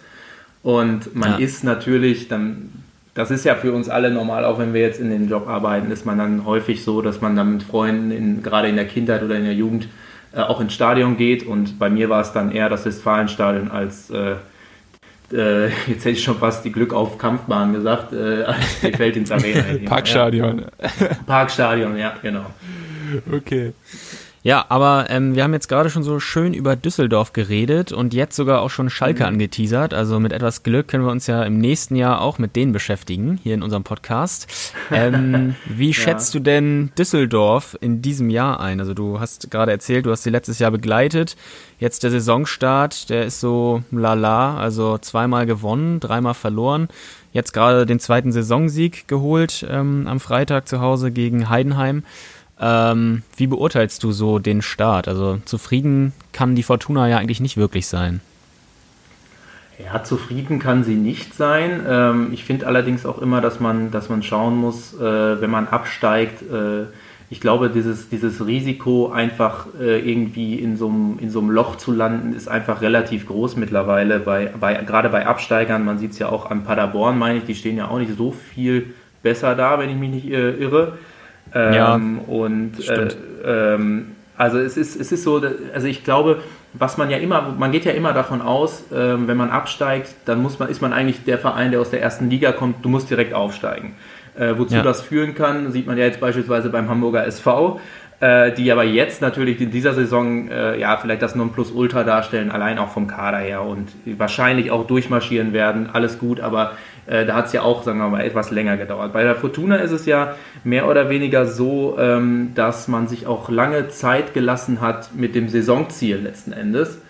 Und 0.64 1.16
man 1.16 1.34
ja. 1.34 1.38
ist 1.38 1.64
natürlich 1.64 2.30
dann, 2.30 2.72
das 3.14 3.30
ist 3.30 3.46
ja 3.46 3.54
für 3.54 3.74
uns 3.74 3.90
alle 3.90 4.10
normal, 4.10 4.44
auch 4.44 4.58
wenn 4.58 4.74
wir 4.74 4.82
jetzt 4.82 5.00
in 5.00 5.12
dem 5.12 5.30
Job 5.30 5.48
arbeiten, 5.48 5.92
ist 5.92 6.04
man 6.04 6.18
dann 6.18 6.46
häufig 6.46 6.84
so, 6.84 7.04
dass 7.04 7.22
man 7.22 7.36
dann 7.36 7.54
mit 7.54 7.62
Freunden 7.62 8.10
in, 8.10 8.42
gerade 8.42 8.70
in 8.70 8.76
der 8.76 8.88
Kindheit 8.88 9.22
oder 9.22 9.36
in 9.36 9.44
der 9.44 9.54
Jugend 9.54 9.88
äh, 10.34 10.42
auch 10.42 10.60
ins 10.60 10.74
Stadion 10.74 11.18
geht. 11.18 11.46
Und 11.46 11.80
bei 11.80 11.90
mir 11.90 12.10
war 12.10 12.22
es 12.22 12.32
dann 12.34 12.52
eher 12.52 12.70
das 12.70 12.86
Westfalenstadion 12.86 13.72
als, 13.72 14.10
äh, 14.10 14.36
äh, 15.32 15.66
jetzt 15.88 16.06
hätte 16.06 16.12
ich 16.12 16.24
schon 16.24 16.38
fast 16.38 16.66
die 16.66 16.72
Glück 16.72 16.94
auf 16.94 17.18
Kampfbahn 17.18 17.74
gesagt, 17.74 18.14
äh, 18.14 18.44
als 18.44 18.82
die 18.82 18.92
Feldins 18.98 19.32
Arena. 19.32 19.64
Parkstadion. 19.86 20.60
Ja. 20.60 21.08
Parkstadion, 21.26 21.98
ja, 21.98 22.14
genau. 22.22 22.46
Okay. 23.32 23.74
Ja, 24.44 24.66
aber 24.68 25.06
ähm, 25.10 25.36
wir 25.36 25.44
haben 25.44 25.54
jetzt 25.54 25.70
gerade 25.70 25.90
schon 25.90 26.04
so 26.04 26.20
schön 26.20 26.54
über 26.54 26.76
Düsseldorf 26.76 27.32
geredet 27.32 27.94
und 27.94 28.14
jetzt 28.14 28.36
sogar 28.36 28.62
auch 28.62 28.70
schon 28.70 28.90
Schalke 28.90 29.24
mhm. 29.24 29.30
angeteasert. 29.30 29.94
Also 29.94 30.20
mit 30.20 30.34
etwas 30.34 30.64
Glück 30.64 30.90
können 30.90 31.06
wir 31.06 31.14
uns 31.14 31.28
ja 31.28 31.44
im 31.44 31.60
nächsten 31.60 31.96
Jahr 31.96 32.20
auch 32.20 32.40
mit 32.40 32.58
denen 32.58 32.74
beschäftigen, 32.74 33.40
hier 33.42 33.54
in 33.54 33.64
unserem 33.64 33.86
Podcast. 33.86 34.48
Ähm, 34.92 35.56
wie 35.66 35.88
ja. 35.88 35.94
schätzt 35.94 36.36
du 36.36 36.40
denn 36.40 36.92
Düsseldorf 36.98 37.78
in 37.80 38.02
diesem 38.02 38.30
Jahr 38.30 38.60
ein? 38.60 38.82
Also 38.82 38.94
du 38.94 39.22
hast 39.22 39.50
gerade 39.50 39.72
erzählt, 39.72 40.06
du 40.06 40.12
hast 40.12 40.24
sie 40.24 40.30
letztes 40.30 40.60
Jahr 40.60 40.72
begleitet. 40.72 41.38
Jetzt 41.80 42.04
der 42.04 42.12
Saisonstart, 42.12 43.10
der 43.10 43.26
ist 43.26 43.40
so 43.40 43.82
lala, 43.92 44.58
also 44.58 44.98
zweimal 44.98 45.46
gewonnen, 45.46 46.02
dreimal 46.02 46.34
verloren. 46.34 46.90
Jetzt 47.32 47.54
gerade 47.54 47.86
den 47.86 48.02
zweiten 48.02 48.34
Saisonsieg 48.34 49.08
geholt 49.08 49.66
ähm, 49.70 50.06
am 50.06 50.20
Freitag 50.20 50.68
zu 50.68 50.82
Hause 50.82 51.12
gegen 51.12 51.50
Heidenheim. 51.50 52.04
Ähm, 52.66 53.24
wie 53.36 53.48
beurteilst 53.48 54.02
du 54.04 54.14
so 54.14 54.40
den 54.40 54.62
Start? 54.62 55.10
Also 55.10 55.40
zufrieden 55.44 56.14
kann 56.32 56.56
die 56.56 56.64
Fortuna 56.64 57.10
ja 57.10 57.18
eigentlich 57.18 57.42
nicht 57.42 57.58
wirklich 57.58 57.88
sein. 57.88 58.22
Ja, 59.84 60.02
zufrieden 60.04 60.60
kann 60.60 60.86
sie 60.86 60.96
nicht 60.96 61.34
sein. 61.34 61.82
Ähm, 61.86 62.30
ich 62.32 62.46
finde 62.46 62.68
allerdings 62.68 63.06
auch 63.06 63.22
immer, 63.22 63.42
dass 63.42 63.60
man, 63.60 63.92
dass 63.92 64.08
man 64.08 64.24
schauen 64.24 64.56
muss, 64.56 64.94
äh, 64.94 65.42
wenn 65.42 65.50
man 65.50 65.68
absteigt. 65.68 66.42
Äh, 66.44 66.86
ich 67.30 67.42
glaube, 67.42 67.70
dieses, 67.70 68.08
dieses 68.08 68.46
Risiko, 68.46 69.12
einfach 69.12 69.66
äh, 69.82 70.00
irgendwie 70.00 70.56
in 70.56 70.78
so, 70.78 70.88
einem, 70.88 71.20
in 71.20 71.32
Loch 71.50 71.76
zu 71.76 71.92
landen, 71.92 72.34
ist 72.34 72.48
einfach 72.48 72.82
relativ 72.82 73.26
groß 73.26 73.58
mittlerweile. 73.58 74.20
Bei, 74.20 74.54
bei, 74.58 74.76
gerade 74.76 75.10
bei 75.10 75.26
Absteigern, 75.26 75.84
man 75.84 75.98
sieht 75.98 76.12
es 76.12 76.20
ja 76.20 76.30
auch 76.30 76.50
an 76.50 76.64
Paderborn, 76.64 77.18
meine 77.18 77.40
ich, 77.40 77.46
die 77.46 77.56
stehen 77.56 77.76
ja 77.76 77.90
auch 77.90 77.98
nicht 77.98 78.16
so 78.16 78.32
viel 78.32 78.94
besser 79.22 79.56
da, 79.56 79.80
wenn 79.80 79.90
ich 79.90 79.98
mich 79.98 80.12
nicht 80.12 80.32
äh, 80.32 80.52
irre. 80.52 81.00
Ähm, 81.56 81.74
ja, 81.74 81.96
und 81.96 82.90
äh, 82.90 83.08
ähm, 83.46 84.16
also 84.38 84.58
es 84.58 84.78
ist, 84.78 85.00
es 85.00 85.12
ist 85.12 85.24
so, 85.24 85.42
also 85.74 85.88
ich 85.88 86.04
glaube, 86.04 86.42
was 86.74 86.98
man 86.98 87.10
ja 87.10 87.18
immer, 87.18 87.54
man 87.58 87.72
geht 87.72 87.86
ja 87.86 87.92
immer 87.92 88.14
davon 88.14 88.42
aus, 88.42 88.92
äh, 88.92 88.96
wenn 88.96 89.38
man 89.38 89.52
absteigt, 89.52 90.16
dann 90.26 90.42
muss 90.42 90.58
man, 90.60 90.70
ist 90.70 90.82
man 90.82 90.92
eigentlich 90.92 91.24
der 91.24 91.38
Verein, 91.38 91.72
der 91.72 91.80
aus 91.80 91.92
der 91.92 92.02
ersten 92.02 92.30
Liga 92.30 92.52
kommt, 92.52 92.84
du 92.84 92.90
musst 92.90 93.10
direkt 93.10 93.34
aufsteigen. 93.34 93.96
Äh, 94.36 94.58
wozu 94.58 94.76
ja. 94.76 94.82
das 94.82 95.02
führen 95.02 95.36
kann, 95.36 95.72
sieht 95.72 95.86
man 95.86 95.96
ja 95.98 96.06
jetzt 96.06 96.20
beispielsweise 96.20 96.70
beim 96.70 96.90
Hamburger 96.90 97.26
SV. 97.28 97.80
Äh, 98.24 98.54
die 98.54 98.72
aber 98.72 98.86
jetzt 98.86 99.22
natürlich 99.22 99.60
in 99.60 99.70
dieser 99.70 99.94
Saison 99.94 100.48
äh, 100.48 100.80
ja 100.80 100.96
vielleicht 100.96 101.22
das 101.22 101.36
Nonplusultra 101.36 102.06
darstellen, 102.06 102.52
allein 102.52 102.80
auch 102.80 102.88
vom 102.88 103.06
Kader 103.06 103.40
her 103.40 103.64
und 103.64 103.90
wahrscheinlich 104.06 104.72
auch 104.72 104.88
durchmarschieren 104.88 105.52
werden. 105.52 105.90
Alles 105.92 106.20
gut, 106.20 106.40
aber 106.40 106.72
äh, 107.06 107.26
da 107.26 107.36
hat 107.36 107.48
es 107.48 107.54
ja 107.54 107.64
auch, 107.64 107.84
sagen 107.84 108.00
wir 108.00 108.08
mal, 108.08 108.24
etwas 108.24 108.50
länger 108.50 108.78
gedauert. 108.78 109.12
Bei 109.12 109.24
der 109.24 109.36
Fortuna 109.36 109.76
ist 109.76 109.92
es 109.92 110.06
ja 110.06 110.36
mehr 110.64 110.88
oder 110.88 111.10
weniger 111.10 111.46
so, 111.46 111.98
ähm, 112.00 112.52
dass 112.56 112.88
man 112.88 113.10
sich 113.10 113.28
auch 113.28 113.50
lange 113.50 113.90
Zeit 113.90 114.34
gelassen 114.34 114.80
hat 114.80 115.14
mit 115.14 115.36
dem 115.36 115.50
Saisonziel 115.50 116.16
letzten 116.16 116.54
Endes. 116.54 117.02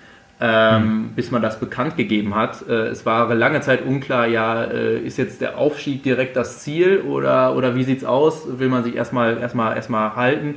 Ähm, 0.41 0.83
mhm. 0.83 1.09
bis 1.15 1.31
man 1.31 1.41
das 1.41 1.59
bekannt 1.59 1.95
gegeben 1.95 2.35
hat. 2.35 2.67
Äh, 2.67 2.87
es 2.87 3.05
war 3.05 3.33
lange 3.33 3.61
Zeit 3.61 3.85
unklar, 3.85 4.25
ja, 4.27 4.63
äh, 4.63 4.97
ist 4.97 5.17
jetzt 5.17 5.39
der 5.41 5.57
Aufstieg 5.57 6.03
direkt 6.03 6.35
das 6.35 6.59
Ziel 6.59 7.01
oder, 7.07 7.55
oder 7.55 7.75
wie 7.75 7.83
sieht 7.83 7.99
es 7.99 8.03
aus? 8.03 8.59
Will 8.59 8.67
man 8.67 8.83
sich 8.83 8.95
erstmal 8.95 9.37
erstmal 9.37 9.75
erstmal 9.75 10.15
halten? 10.15 10.55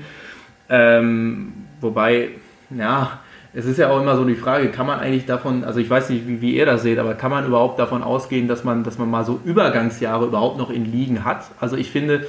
Ähm, 0.68 1.52
wobei, 1.80 2.30
ja, 2.70 3.20
es 3.54 3.64
ist 3.64 3.78
ja 3.78 3.90
auch 3.90 4.00
immer 4.00 4.16
so 4.16 4.24
die 4.24 4.34
Frage, 4.34 4.68
kann 4.68 4.86
man 4.86 5.00
eigentlich 5.00 5.24
davon, 5.24 5.64
also 5.64 5.80
ich 5.80 5.88
weiß 5.88 6.10
nicht, 6.10 6.28
wie, 6.28 6.42
wie 6.42 6.56
ihr 6.56 6.66
das 6.66 6.82
seht, 6.82 6.98
aber 6.98 7.14
kann 7.14 7.30
man 7.30 7.46
überhaupt 7.46 7.78
davon 7.78 8.02
ausgehen, 8.02 8.48
dass 8.48 8.64
man, 8.64 8.84
dass 8.84 8.98
man 8.98 9.10
mal 9.10 9.24
so 9.24 9.40
Übergangsjahre 9.44 10.26
überhaupt 10.26 10.58
noch 10.58 10.70
in 10.70 10.84
Ligen 10.84 11.24
hat? 11.24 11.46
Also 11.58 11.76
ich 11.76 11.90
finde, 11.90 12.26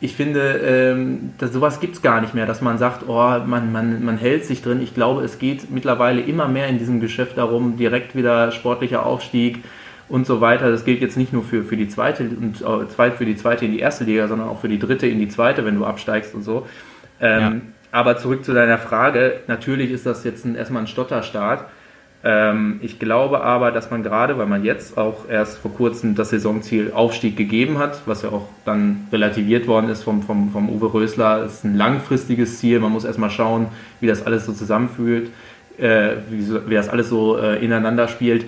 ich 0.00 0.14
finde, 0.14 0.60
ähm, 0.62 1.32
dass 1.38 1.52
sowas 1.52 1.80
gibt 1.80 1.94
es 1.94 2.02
gar 2.02 2.20
nicht 2.20 2.34
mehr, 2.34 2.44
dass 2.44 2.60
man 2.60 2.76
sagt, 2.76 3.04
oh, 3.08 3.38
man, 3.46 3.72
man, 3.72 4.04
man 4.04 4.18
hält 4.18 4.44
sich 4.44 4.60
drin. 4.60 4.82
Ich 4.82 4.94
glaube, 4.94 5.22
es 5.24 5.38
geht 5.38 5.70
mittlerweile 5.70 6.20
immer 6.20 6.48
mehr 6.48 6.68
in 6.68 6.78
diesem 6.78 7.00
Geschäft 7.00 7.38
darum, 7.38 7.78
direkt 7.78 8.14
wieder 8.14 8.52
sportlicher 8.52 9.06
Aufstieg 9.06 9.64
und 10.10 10.26
so 10.26 10.42
weiter. 10.42 10.70
Das 10.70 10.84
gilt 10.84 11.00
jetzt 11.00 11.16
nicht 11.16 11.32
nur 11.32 11.42
für, 11.42 11.62
für 11.62 11.78
die 11.78 11.88
zweite 11.88 12.24
und 12.24 12.60
äh, 12.60 13.10
für 13.12 13.24
die 13.24 13.36
zweite 13.36 13.64
in 13.64 13.72
die 13.72 13.80
erste 13.80 14.04
Liga, 14.04 14.28
sondern 14.28 14.48
auch 14.48 14.60
für 14.60 14.68
die 14.68 14.78
dritte 14.78 15.06
in 15.06 15.18
die 15.18 15.28
zweite, 15.28 15.64
wenn 15.64 15.76
du 15.76 15.86
absteigst 15.86 16.34
und 16.34 16.42
so. 16.42 16.66
Ähm, 17.18 17.40
ja. 17.40 17.52
Aber 17.96 18.18
zurück 18.18 18.44
zu 18.44 18.52
deiner 18.52 18.76
Frage. 18.76 19.40
Natürlich 19.46 19.90
ist 19.90 20.04
das 20.04 20.22
jetzt 20.22 20.44
ein, 20.44 20.54
erstmal 20.54 20.82
ein 20.82 20.86
Stotterstart. 20.86 21.64
Ähm, 22.22 22.78
ich 22.82 22.98
glaube 22.98 23.40
aber, 23.40 23.72
dass 23.72 23.90
man 23.90 24.02
gerade, 24.02 24.36
weil 24.36 24.44
man 24.44 24.64
jetzt 24.64 24.98
auch 24.98 25.26
erst 25.30 25.56
vor 25.56 25.72
kurzem 25.72 26.14
das 26.14 26.28
Saisonziel 26.28 26.92
Aufstieg 26.92 27.38
gegeben 27.38 27.78
hat, 27.78 28.02
was 28.04 28.20
ja 28.20 28.28
auch 28.28 28.50
dann 28.66 29.06
relativiert 29.10 29.66
worden 29.66 29.88
ist 29.88 30.02
vom, 30.02 30.22
vom, 30.22 30.50
vom 30.50 30.68
Uwe 30.68 30.92
Rösler, 30.92 31.46
ist 31.46 31.64
ein 31.64 31.78
langfristiges 31.78 32.58
Ziel. 32.58 32.80
Man 32.80 32.92
muss 32.92 33.06
erstmal 33.06 33.30
schauen, 33.30 33.68
wie 34.00 34.08
das 34.08 34.26
alles 34.26 34.44
so 34.44 34.52
zusammenfühlt, 34.52 35.30
äh, 35.78 36.16
wie, 36.28 36.68
wie, 36.68 36.74
das 36.74 36.90
alles 36.90 37.08
so 37.08 37.38
äh, 37.38 37.64
ineinander 37.64 38.08
spielt. 38.08 38.44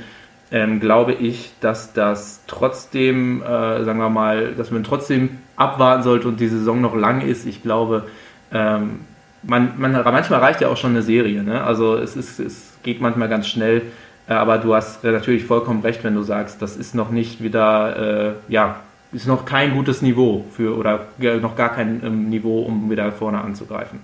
Ähm, 0.51 0.79
glaube 0.79 1.15
ich, 1.15 1.53
dass 1.63 1.95
das 1.95 2.43
trotzdem, 2.49 3.41
äh, 3.41 3.83
sagen 3.83 3.99
wir 3.99 4.11
mal, 4.11 4.53
dass 4.59 4.71
man 4.71 4.85
trotzdem 4.85 5.39
abwarten 5.57 6.03
sollte 6.03 6.29
und 6.29 6.39
die 6.39 6.49
Saison 6.49 6.83
noch 6.83 6.95
lang 6.95 7.23
ist. 7.23 7.47
Ich 7.47 7.63
glaube, 7.63 8.05
ähm, 8.53 9.01
man, 9.43 9.79
man, 9.79 9.93
manchmal 9.93 10.41
reicht 10.41 10.61
ja 10.61 10.69
auch 10.69 10.77
schon 10.77 10.91
eine 10.91 11.03
Serie. 11.03 11.43
Ne? 11.43 11.63
Also 11.63 11.97
es, 11.97 12.17
ist, 12.17 12.39
es 12.39 12.75
geht 12.83 13.01
manchmal 13.01 13.29
ganz 13.29 13.47
schnell, 13.47 13.83
äh, 14.29 14.35
aber 14.35 14.59
du 14.59 14.75
hast 14.75 15.05
natürlich 15.05 15.45
vollkommen 15.45 15.83
recht, 15.83 16.05
wenn 16.05 16.15
du 16.15 16.23
sagst, 16.23 16.61
das 16.63 16.77
ist 16.77 16.95
noch 16.95 17.11
nicht 17.11 17.43
wieder, 17.43 18.35
äh, 18.49 18.53
ja, 18.53 18.81
ist 19.13 19.27
noch 19.27 19.47
kein 19.47 19.75
gutes 19.75 20.03
Niveau 20.03 20.45
für 20.53 20.77
oder 20.77 21.07
noch 21.41 21.57
gar 21.57 21.71
kein 21.75 22.03
ähm, 22.05 22.29
Niveau, 22.29 22.61
um 22.61 22.91
wieder 22.91 23.11
vorne 23.13 23.41
anzugreifen. 23.41 24.01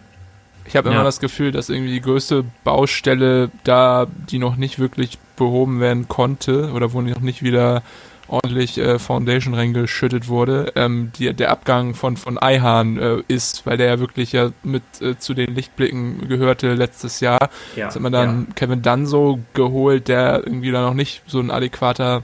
Ich 0.66 0.76
habe 0.76 0.88
immer 0.88 0.98
ja. 0.98 1.04
das 1.04 1.20
Gefühl, 1.20 1.52
dass 1.52 1.68
irgendwie 1.68 1.92
die 1.92 2.00
größte 2.00 2.44
Baustelle 2.64 3.50
da, 3.64 4.06
die 4.30 4.38
noch 4.38 4.56
nicht 4.56 4.78
wirklich 4.78 5.18
behoben 5.36 5.80
werden 5.80 6.08
konnte 6.08 6.70
oder 6.72 6.94
wo 6.94 7.02
noch 7.02 7.20
nicht 7.20 7.42
wieder 7.42 7.82
ordentlich 8.28 8.78
äh, 8.78 8.98
Foundation 8.98 9.54
reingeschüttet 9.54 10.28
wurde, 10.28 10.72
ähm, 10.76 11.12
die, 11.18 11.32
der 11.34 11.50
Abgang 11.50 11.94
von, 11.94 12.16
von 12.16 12.38
Eihahn 12.40 12.98
äh, 12.98 13.22
ist, 13.28 13.66
weil 13.66 13.76
der 13.76 13.86
ja 13.86 13.98
wirklich 13.98 14.32
ja 14.32 14.50
mit 14.62 14.82
äh, 15.00 15.18
zu 15.18 15.34
den 15.34 15.54
Lichtblicken 15.54 16.28
gehörte 16.28 16.74
letztes 16.74 17.20
Jahr. 17.20 17.50
Ja, 17.76 17.84
Jetzt 17.84 17.96
hat 17.96 18.02
man 18.02 18.12
dann 18.12 18.46
ja. 18.48 18.54
Kevin 18.54 18.82
Dunso 18.82 19.40
geholt, 19.52 20.08
der 20.08 20.42
irgendwie 20.44 20.70
da 20.70 20.82
noch 20.82 20.94
nicht 20.94 21.22
so 21.26 21.40
ein 21.40 21.50
adäquater 21.50 22.22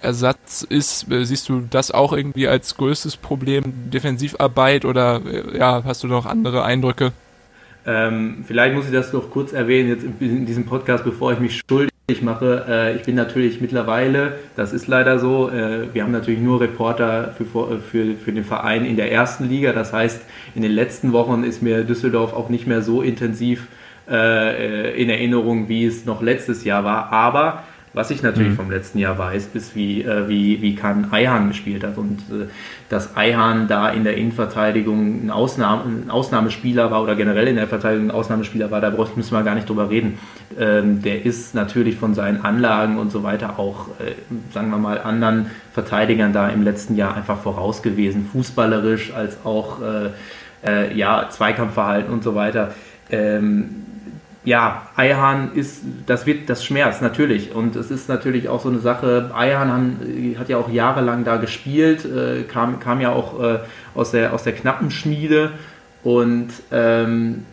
Ersatz 0.00 0.62
ist. 0.62 1.10
Äh, 1.10 1.24
siehst 1.24 1.48
du 1.48 1.60
das 1.68 1.90
auch 1.90 2.12
irgendwie 2.12 2.48
als 2.48 2.76
größtes 2.76 3.16
Problem, 3.16 3.90
Defensivarbeit 3.90 4.84
oder 4.84 5.20
äh, 5.24 5.58
ja, 5.58 5.82
hast 5.84 6.02
du 6.02 6.08
noch 6.08 6.26
andere 6.26 6.64
Eindrücke? 6.64 7.12
Ähm, 7.86 8.44
vielleicht 8.46 8.74
muss 8.74 8.86
ich 8.86 8.92
das 8.92 9.12
noch 9.12 9.30
kurz 9.30 9.52
erwähnen, 9.52 9.88
jetzt 9.88 10.04
in 10.20 10.46
diesem 10.46 10.66
Podcast, 10.66 11.04
bevor 11.04 11.32
ich 11.32 11.40
mich 11.40 11.60
schuldig 11.68 11.92
mache. 12.20 12.64
Äh, 12.68 12.96
ich 12.96 13.02
bin 13.02 13.14
natürlich 13.14 13.60
mittlerweile, 13.60 14.38
das 14.56 14.72
ist 14.72 14.86
leider 14.86 15.18
so, 15.18 15.50
äh, 15.50 15.92
wir 15.92 16.02
haben 16.02 16.12
natürlich 16.12 16.40
nur 16.40 16.60
Reporter 16.60 17.34
für, 17.36 17.44
äh, 17.44 17.78
für, 17.78 18.14
für 18.16 18.32
den 18.32 18.44
Verein 18.44 18.84
in 18.84 18.96
der 18.96 19.10
ersten 19.10 19.48
Liga. 19.48 19.72
Das 19.72 19.92
heißt, 19.92 20.20
in 20.54 20.62
den 20.62 20.72
letzten 20.72 21.12
Wochen 21.12 21.44
ist 21.44 21.62
mir 21.62 21.84
Düsseldorf 21.84 22.32
auch 22.32 22.48
nicht 22.48 22.66
mehr 22.66 22.82
so 22.82 23.02
intensiv 23.02 23.68
in 24.04 25.08
Erinnerung, 25.08 25.68
wie 25.68 25.86
es 25.86 26.06
noch 26.06 26.22
letztes 26.22 26.64
Jahr 26.64 26.82
war. 26.82 27.12
Aber 27.12 27.62
was 27.94 28.10
ich 28.10 28.22
natürlich 28.22 28.52
mhm. 28.52 28.56
vom 28.56 28.70
letzten 28.70 28.98
Jahr 28.98 29.18
weiß, 29.18 29.50
ist, 29.54 29.76
wie, 29.76 30.02
äh, 30.02 30.28
wie, 30.28 30.62
wie 30.62 30.74
Kahn 30.74 31.08
Eihahn 31.10 31.48
gespielt 31.48 31.84
hat 31.84 31.98
und 31.98 32.20
äh, 32.30 32.46
dass 32.88 33.16
Eihahn 33.16 33.68
da 33.68 33.90
in 33.90 34.04
der 34.04 34.16
Innenverteidigung 34.16 35.26
ein, 35.26 35.30
Ausnahme, 35.30 35.84
ein 35.84 36.10
Ausnahmespieler 36.10 36.90
war 36.90 37.02
oder 37.02 37.16
generell 37.16 37.48
in 37.48 37.56
der 37.56 37.68
Verteidigung 37.68 38.08
ein 38.08 38.10
Ausnahmespieler 38.10 38.70
war, 38.70 38.80
da 38.80 38.90
müssen 38.90 39.32
wir 39.32 39.42
gar 39.42 39.54
nicht 39.54 39.68
drüber 39.68 39.90
reden. 39.90 40.18
Ähm, 40.58 41.02
der 41.02 41.24
ist 41.24 41.54
natürlich 41.54 41.96
von 41.96 42.14
seinen 42.14 42.44
Anlagen 42.44 42.98
und 42.98 43.12
so 43.12 43.22
weiter 43.22 43.58
auch, 43.58 43.88
äh, 44.00 44.12
sagen 44.52 44.70
wir 44.70 44.78
mal, 44.78 45.00
anderen 45.00 45.50
Verteidigern 45.72 46.32
da 46.32 46.48
im 46.48 46.62
letzten 46.62 46.96
Jahr 46.96 47.14
einfach 47.14 47.38
voraus 47.38 47.82
gewesen, 47.82 48.26
fußballerisch 48.32 49.12
als 49.12 49.44
auch 49.44 49.80
äh, 49.82 50.10
äh, 50.66 50.96
ja, 50.96 51.28
Zweikampfverhalten 51.28 52.12
und 52.12 52.22
so 52.22 52.34
weiter. 52.34 52.72
Ähm, 53.10 53.84
ja, 54.44 54.88
Eihahn 54.96 55.52
ist, 55.54 55.82
das 56.06 56.26
wird, 56.26 56.50
das 56.50 56.64
schmerzt 56.64 57.00
natürlich. 57.00 57.54
Und 57.54 57.76
es 57.76 57.90
ist 57.90 58.08
natürlich 58.08 58.48
auch 58.48 58.60
so 58.60 58.68
eine 58.68 58.80
Sache, 58.80 59.30
Eihahn 59.34 60.34
hat 60.38 60.48
ja 60.48 60.56
auch 60.56 60.68
jahrelang 60.68 61.24
da 61.24 61.36
gespielt, 61.36 62.04
äh, 62.04 62.42
kam, 62.42 62.80
kam 62.80 63.00
ja 63.00 63.12
auch 63.12 63.40
äh, 63.40 63.58
aus, 63.94 64.10
der, 64.10 64.32
aus 64.32 64.42
der 64.42 64.52
knappen 64.54 64.90
Schmiede. 64.90 65.52
Und 66.02 66.48
ähm, 66.72 67.44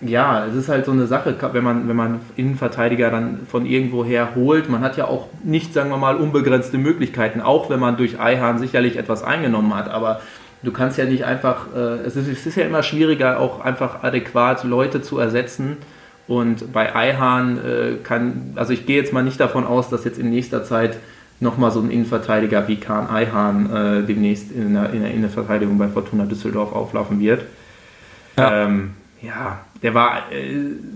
ja, 0.00 0.46
es 0.46 0.54
ist 0.54 0.68
halt 0.68 0.84
so 0.84 0.92
eine 0.92 1.06
Sache, 1.06 1.34
wenn 1.52 1.64
man, 1.64 1.88
wenn 1.88 1.96
man 1.96 2.20
Innenverteidiger 2.36 3.10
dann 3.10 3.40
von 3.48 3.66
irgendwoher 3.66 4.36
holt. 4.36 4.68
Man 4.68 4.82
hat 4.82 4.96
ja 4.96 5.06
auch 5.06 5.26
nicht, 5.42 5.74
sagen 5.74 5.90
wir 5.90 5.96
mal, 5.96 6.16
unbegrenzte 6.16 6.78
Möglichkeiten, 6.78 7.40
auch 7.40 7.70
wenn 7.70 7.80
man 7.80 7.96
durch 7.96 8.20
Eihahn 8.20 8.58
sicherlich 8.60 8.98
etwas 8.98 9.24
eingenommen 9.24 9.74
hat. 9.74 9.88
Aber 9.88 10.20
du 10.62 10.70
kannst 10.70 10.96
ja 10.96 11.06
nicht 11.06 11.24
einfach, 11.24 11.74
äh, 11.74 12.04
es, 12.04 12.14
ist, 12.14 12.28
es 12.28 12.46
ist 12.46 12.56
ja 12.56 12.66
immer 12.66 12.84
schwieriger, 12.84 13.40
auch 13.40 13.64
einfach 13.64 14.04
adäquat 14.04 14.62
Leute 14.62 15.02
zu 15.02 15.18
ersetzen 15.18 15.78
und 16.28 16.72
bei 16.72 16.94
Eihahn 16.94 17.58
äh, 17.58 17.94
kann, 18.02 18.52
also 18.56 18.72
ich 18.72 18.86
gehe 18.86 18.96
jetzt 18.96 19.12
mal 19.12 19.22
nicht 19.22 19.38
davon 19.38 19.64
aus, 19.64 19.88
dass 19.90 20.04
jetzt 20.04 20.18
in 20.18 20.30
nächster 20.30 20.64
Zeit 20.64 20.98
nochmal 21.38 21.70
so 21.70 21.80
ein 21.80 21.90
Innenverteidiger 21.90 22.66
wie 22.66 22.76
Kahn 22.76 23.08
Eihahn 23.08 23.70
äh, 23.70 24.02
demnächst 24.02 24.50
in 24.50 24.74
der, 24.74 24.90
in 24.92 25.02
der 25.02 25.12
Innenverteidigung 25.12 25.78
bei 25.78 25.88
Fortuna 25.88 26.24
Düsseldorf 26.24 26.72
auflaufen 26.72 27.20
wird. 27.20 27.42
Ja, 28.36 28.64
ähm, 28.64 28.94
ja 29.22 29.60
der 29.82 29.94
war, 29.94 30.32
äh, 30.32 30.54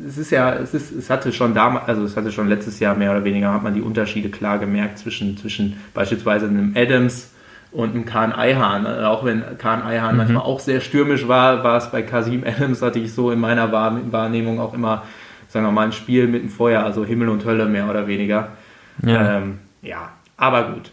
es 0.09 0.19
ist 0.19 0.31
ja, 0.31 0.55
es 0.55 0.75
ist, 0.75 0.91
es 0.91 1.11
hatte 1.11 1.33
schon 1.33 1.55
damals, 1.55 1.87
also 1.87 2.05
es 2.05 2.17
hatte 2.17 2.33
schon 2.33 2.49
letztes 2.49 2.81
Jahr 2.81 2.97
mehr 2.97 3.13
oder 3.13 3.25
weniger, 3.25 3.53
hat 3.53 3.63
man 3.63 3.75
die 3.75 3.83
Unterschiede 3.83 4.31
klar 4.31 4.59
gemerkt 4.59 4.99
zwischen, 4.99 5.37
zwischen 5.37 5.77
beispielsweise 5.95 6.49
einem 6.49 6.73
Adams 6.75 7.31
und 7.73 7.91
einem 7.91 8.05
Kahn 8.05 8.33
Eihahn. 8.33 8.87
Auch 8.87 9.25
wenn 9.25 9.59
Kahn 9.59 9.83
Eihahn 9.83 10.13
mhm. 10.13 10.19
manchmal 10.19 10.43
auch 10.43 10.61
sehr 10.61 10.81
stürmisch 10.81 11.29
war, 11.29 11.65
war 11.65 11.77
es 11.77 11.91
bei 11.91 12.03
Kasim 12.03 12.45
Adams, 12.47 12.83
hatte 12.83 12.99
ich 12.99 13.13
so 13.13 13.31
in 13.31 13.41
meiner 13.41 13.73
Wahrnehmung 13.73 14.61
auch 14.61 14.75
immer 14.75 15.05
sagen 15.51 15.67
wir 15.67 15.73
mal, 15.73 15.87
ein 15.87 15.93
Spiel 15.93 16.29
mit 16.29 16.43
dem 16.43 16.49
Feuer, 16.49 16.83
also 16.83 17.05
Himmel 17.05 17.29
und 17.29 17.45
Hölle 17.45 17.67
mehr 17.67 17.89
oder 17.91 18.07
weniger. 18.07 18.49
Ja, 19.05 19.39
ähm, 19.39 19.59
ja 19.83 20.13
aber 20.37 20.73
gut. 20.73 20.93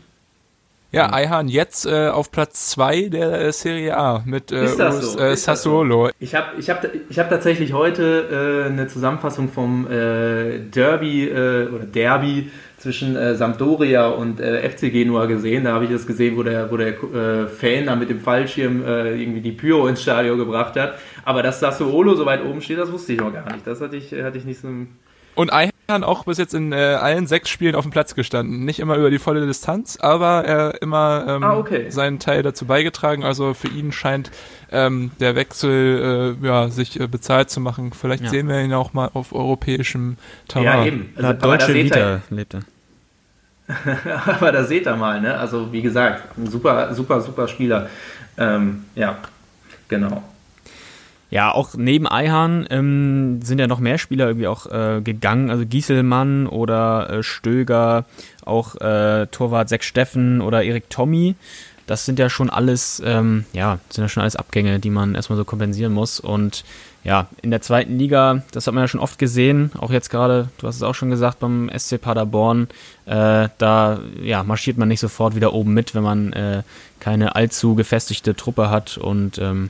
Ja, 0.91 1.11
Eihan 1.13 1.47
jetzt 1.49 1.85
äh, 1.85 2.07
auf 2.07 2.31
Platz 2.31 2.69
2 2.69 3.09
der 3.09 3.41
äh, 3.41 3.51
Serie 3.51 3.97
A 3.97 4.23
mit 4.25 4.51
äh, 4.51 4.75
das 4.77 5.13
so? 5.13 5.19
Äh, 5.19 5.35
Sassuolo. 5.35 6.07
So? 6.07 6.11
Ich 6.19 6.33
habe 6.33 6.47
ich 6.57 6.69
hab, 6.69 6.87
ich 7.09 7.19
hab 7.19 7.29
tatsächlich 7.29 7.73
heute 7.73 8.63
äh, 8.65 8.71
eine 8.71 8.87
Zusammenfassung 8.87 9.49
vom 9.49 9.85
äh, 9.85 10.59
Derby 10.59 11.27
äh, 11.27 11.67
oder 11.67 11.83
Derby 11.83 12.49
zwischen 12.87 13.17
äh, 13.17 13.35
Sampdoria 13.35 14.07
und 14.07 14.39
äh, 14.39 14.69
FC 14.69 14.89
Genua 14.93 15.25
gesehen. 15.25 15.65
Da 15.65 15.73
habe 15.73 15.83
ich 15.83 15.91
das 15.91 16.07
gesehen, 16.07 16.37
wo 16.37 16.43
der, 16.43 16.71
wo 16.71 16.77
der 16.77 16.93
äh, 16.93 17.47
Fan 17.47 17.87
da 17.87 17.97
mit 17.97 18.09
dem 18.09 18.21
Fallschirm 18.21 18.81
äh, 18.85 19.21
irgendwie 19.21 19.41
die 19.41 19.51
Pyro 19.51 19.87
ins 19.87 20.01
Stadion 20.01 20.37
gebracht 20.37 20.77
hat. 20.77 20.97
Aber 21.25 21.43
dass 21.43 21.59
Sassuolo 21.59 22.15
so 22.15 22.25
weit 22.25 22.45
oben 22.45 22.61
steht, 22.61 22.77
das 22.77 22.89
wusste 22.89 23.11
ich 23.11 23.19
noch 23.19 23.33
gar 23.33 23.51
nicht. 23.51 23.67
Das 23.67 23.81
hatte 23.81 23.97
ich, 23.97 24.13
hatte 24.13 24.37
ich 24.37 24.45
nicht 24.45 24.61
so 24.61 24.69
und 25.35 25.53
Eihan 25.53 26.03
auch 26.03 26.23
bis 26.23 26.39
jetzt 26.39 26.55
in 26.55 26.71
äh, 26.71 26.75
allen 26.75 27.27
sechs 27.27 27.49
Spielen 27.49 27.75
auf 27.75 27.83
dem 27.83 27.91
Platz 27.91 28.15
gestanden. 28.15 28.65
Nicht 28.65 28.79
immer 28.79 28.95
über 28.95 29.11
die 29.11 29.19
volle 29.19 29.45
Distanz, 29.45 29.97
aber 30.01 30.43
er 30.45 30.81
immer 30.81 31.25
ähm, 31.27 31.43
ah, 31.43 31.57
okay. 31.57 31.91
seinen 31.91 32.17
Teil 32.17 32.41
dazu 32.41 32.65
beigetragen. 32.65 33.23
Also 33.23 33.53
für 33.53 33.67
ihn 33.67 33.91
scheint 33.91 34.31
ähm, 34.71 35.11
der 35.19 35.35
Wechsel 35.35 36.37
äh, 36.41 36.45
ja, 36.45 36.69
sich 36.69 36.99
äh, 36.99 37.07
bezahlt 37.07 37.51
zu 37.51 37.59
machen. 37.59 37.91
Vielleicht 37.93 38.23
ja. 38.23 38.29
sehen 38.29 38.47
wir 38.47 38.59
ihn 38.61 38.73
auch 38.73 38.93
mal 38.93 39.11
auf 39.13 39.31
europäischem 39.31 40.17
Terrain. 40.47 40.65
Ja, 40.65 40.85
eben. 40.85 41.13
Also, 41.15 41.33
deutsche 41.33 41.73
Vita 41.75 42.21
lebt 42.31 42.55
er. 42.55 42.61
aber 44.25 44.51
da 44.51 44.63
seht 44.63 44.87
ihr 44.87 44.95
mal, 44.95 45.19
ne? 45.21 45.37
Also 45.37 45.71
wie 45.71 45.81
gesagt, 45.81 46.37
ein 46.37 46.47
super, 46.47 46.93
super, 46.93 47.21
super 47.21 47.47
Spieler. 47.47 47.89
Ähm, 48.37 48.85
ja, 48.95 49.17
genau. 49.87 50.23
Ja, 51.29 51.51
auch 51.51 51.73
neben 51.75 52.09
Eihahn 52.09 52.65
ähm, 52.69 53.41
sind 53.41 53.59
ja 53.59 53.67
noch 53.67 53.79
mehr 53.79 53.97
Spieler 53.97 54.27
irgendwie 54.27 54.47
auch 54.47 54.65
äh, 54.67 55.01
gegangen. 55.01 55.49
Also 55.49 55.65
Gieselmann 55.65 56.47
oder 56.47 57.09
äh, 57.09 57.23
Stöger, 57.23 58.05
auch 58.45 58.75
äh, 58.75 59.27
Torwart 59.27 59.67
Sech 59.67 59.83
Steffen 59.83 60.39
oder 60.39 60.63
Erik 60.63 60.89
Tommy. 60.89 61.35
Das 61.85 62.05
sind 62.05 62.19
ja 62.19 62.29
schon 62.29 62.49
alles, 62.49 63.01
ähm, 63.05 63.45
ja, 63.51 63.79
sind 63.89 64.03
ja 64.03 64.09
schon 64.09 64.21
alles 64.21 64.37
Abgänge, 64.37 64.79
die 64.79 64.89
man 64.89 65.15
erstmal 65.15 65.37
so 65.37 65.43
kompensieren 65.43 65.93
muss. 65.93 66.21
Und 66.21 66.63
ja, 67.07 67.27
in 67.41 67.51
der 67.51 67.61
zweiten 67.61 67.97
Liga, 67.97 68.43
das 68.51 68.67
hat 68.67 68.73
man 68.73 68.83
ja 68.83 68.87
schon 68.89 68.99
oft 68.99 69.17
gesehen, 69.17 69.71
auch 69.79 69.91
jetzt 69.91 70.09
gerade, 70.09 70.49
du 70.57 70.67
hast 70.67 70.75
es 70.75 70.83
auch 70.83 70.93
schon 70.93 71.09
gesagt, 71.09 71.39
beim 71.39 71.71
SC 71.73 72.01
Paderborn, 72.01 72.67
äh, 73.05 73.47
da 73.57 73.99
ja, 74.21 74.43
marschiert 74.43 74.77
man 74.77 74.89
nicht 74.89 74.99
sofort 74.99 75.33
wieder 75.33 75.53
oben 75.53 75.73
mit, 75.73 75.95
wenn 75.95 76.03
man 76.03 76.33
äh, 76.33 76.63
keine 76.99 77.35
allzu 77.35 77.75
gefestigte 77.75 78.35
Truppe 78.35 78.69
hat. 78.69 78.97
Und 78.97 79.37
ähm, 79.37 79.69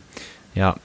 ja, 0.55 0.77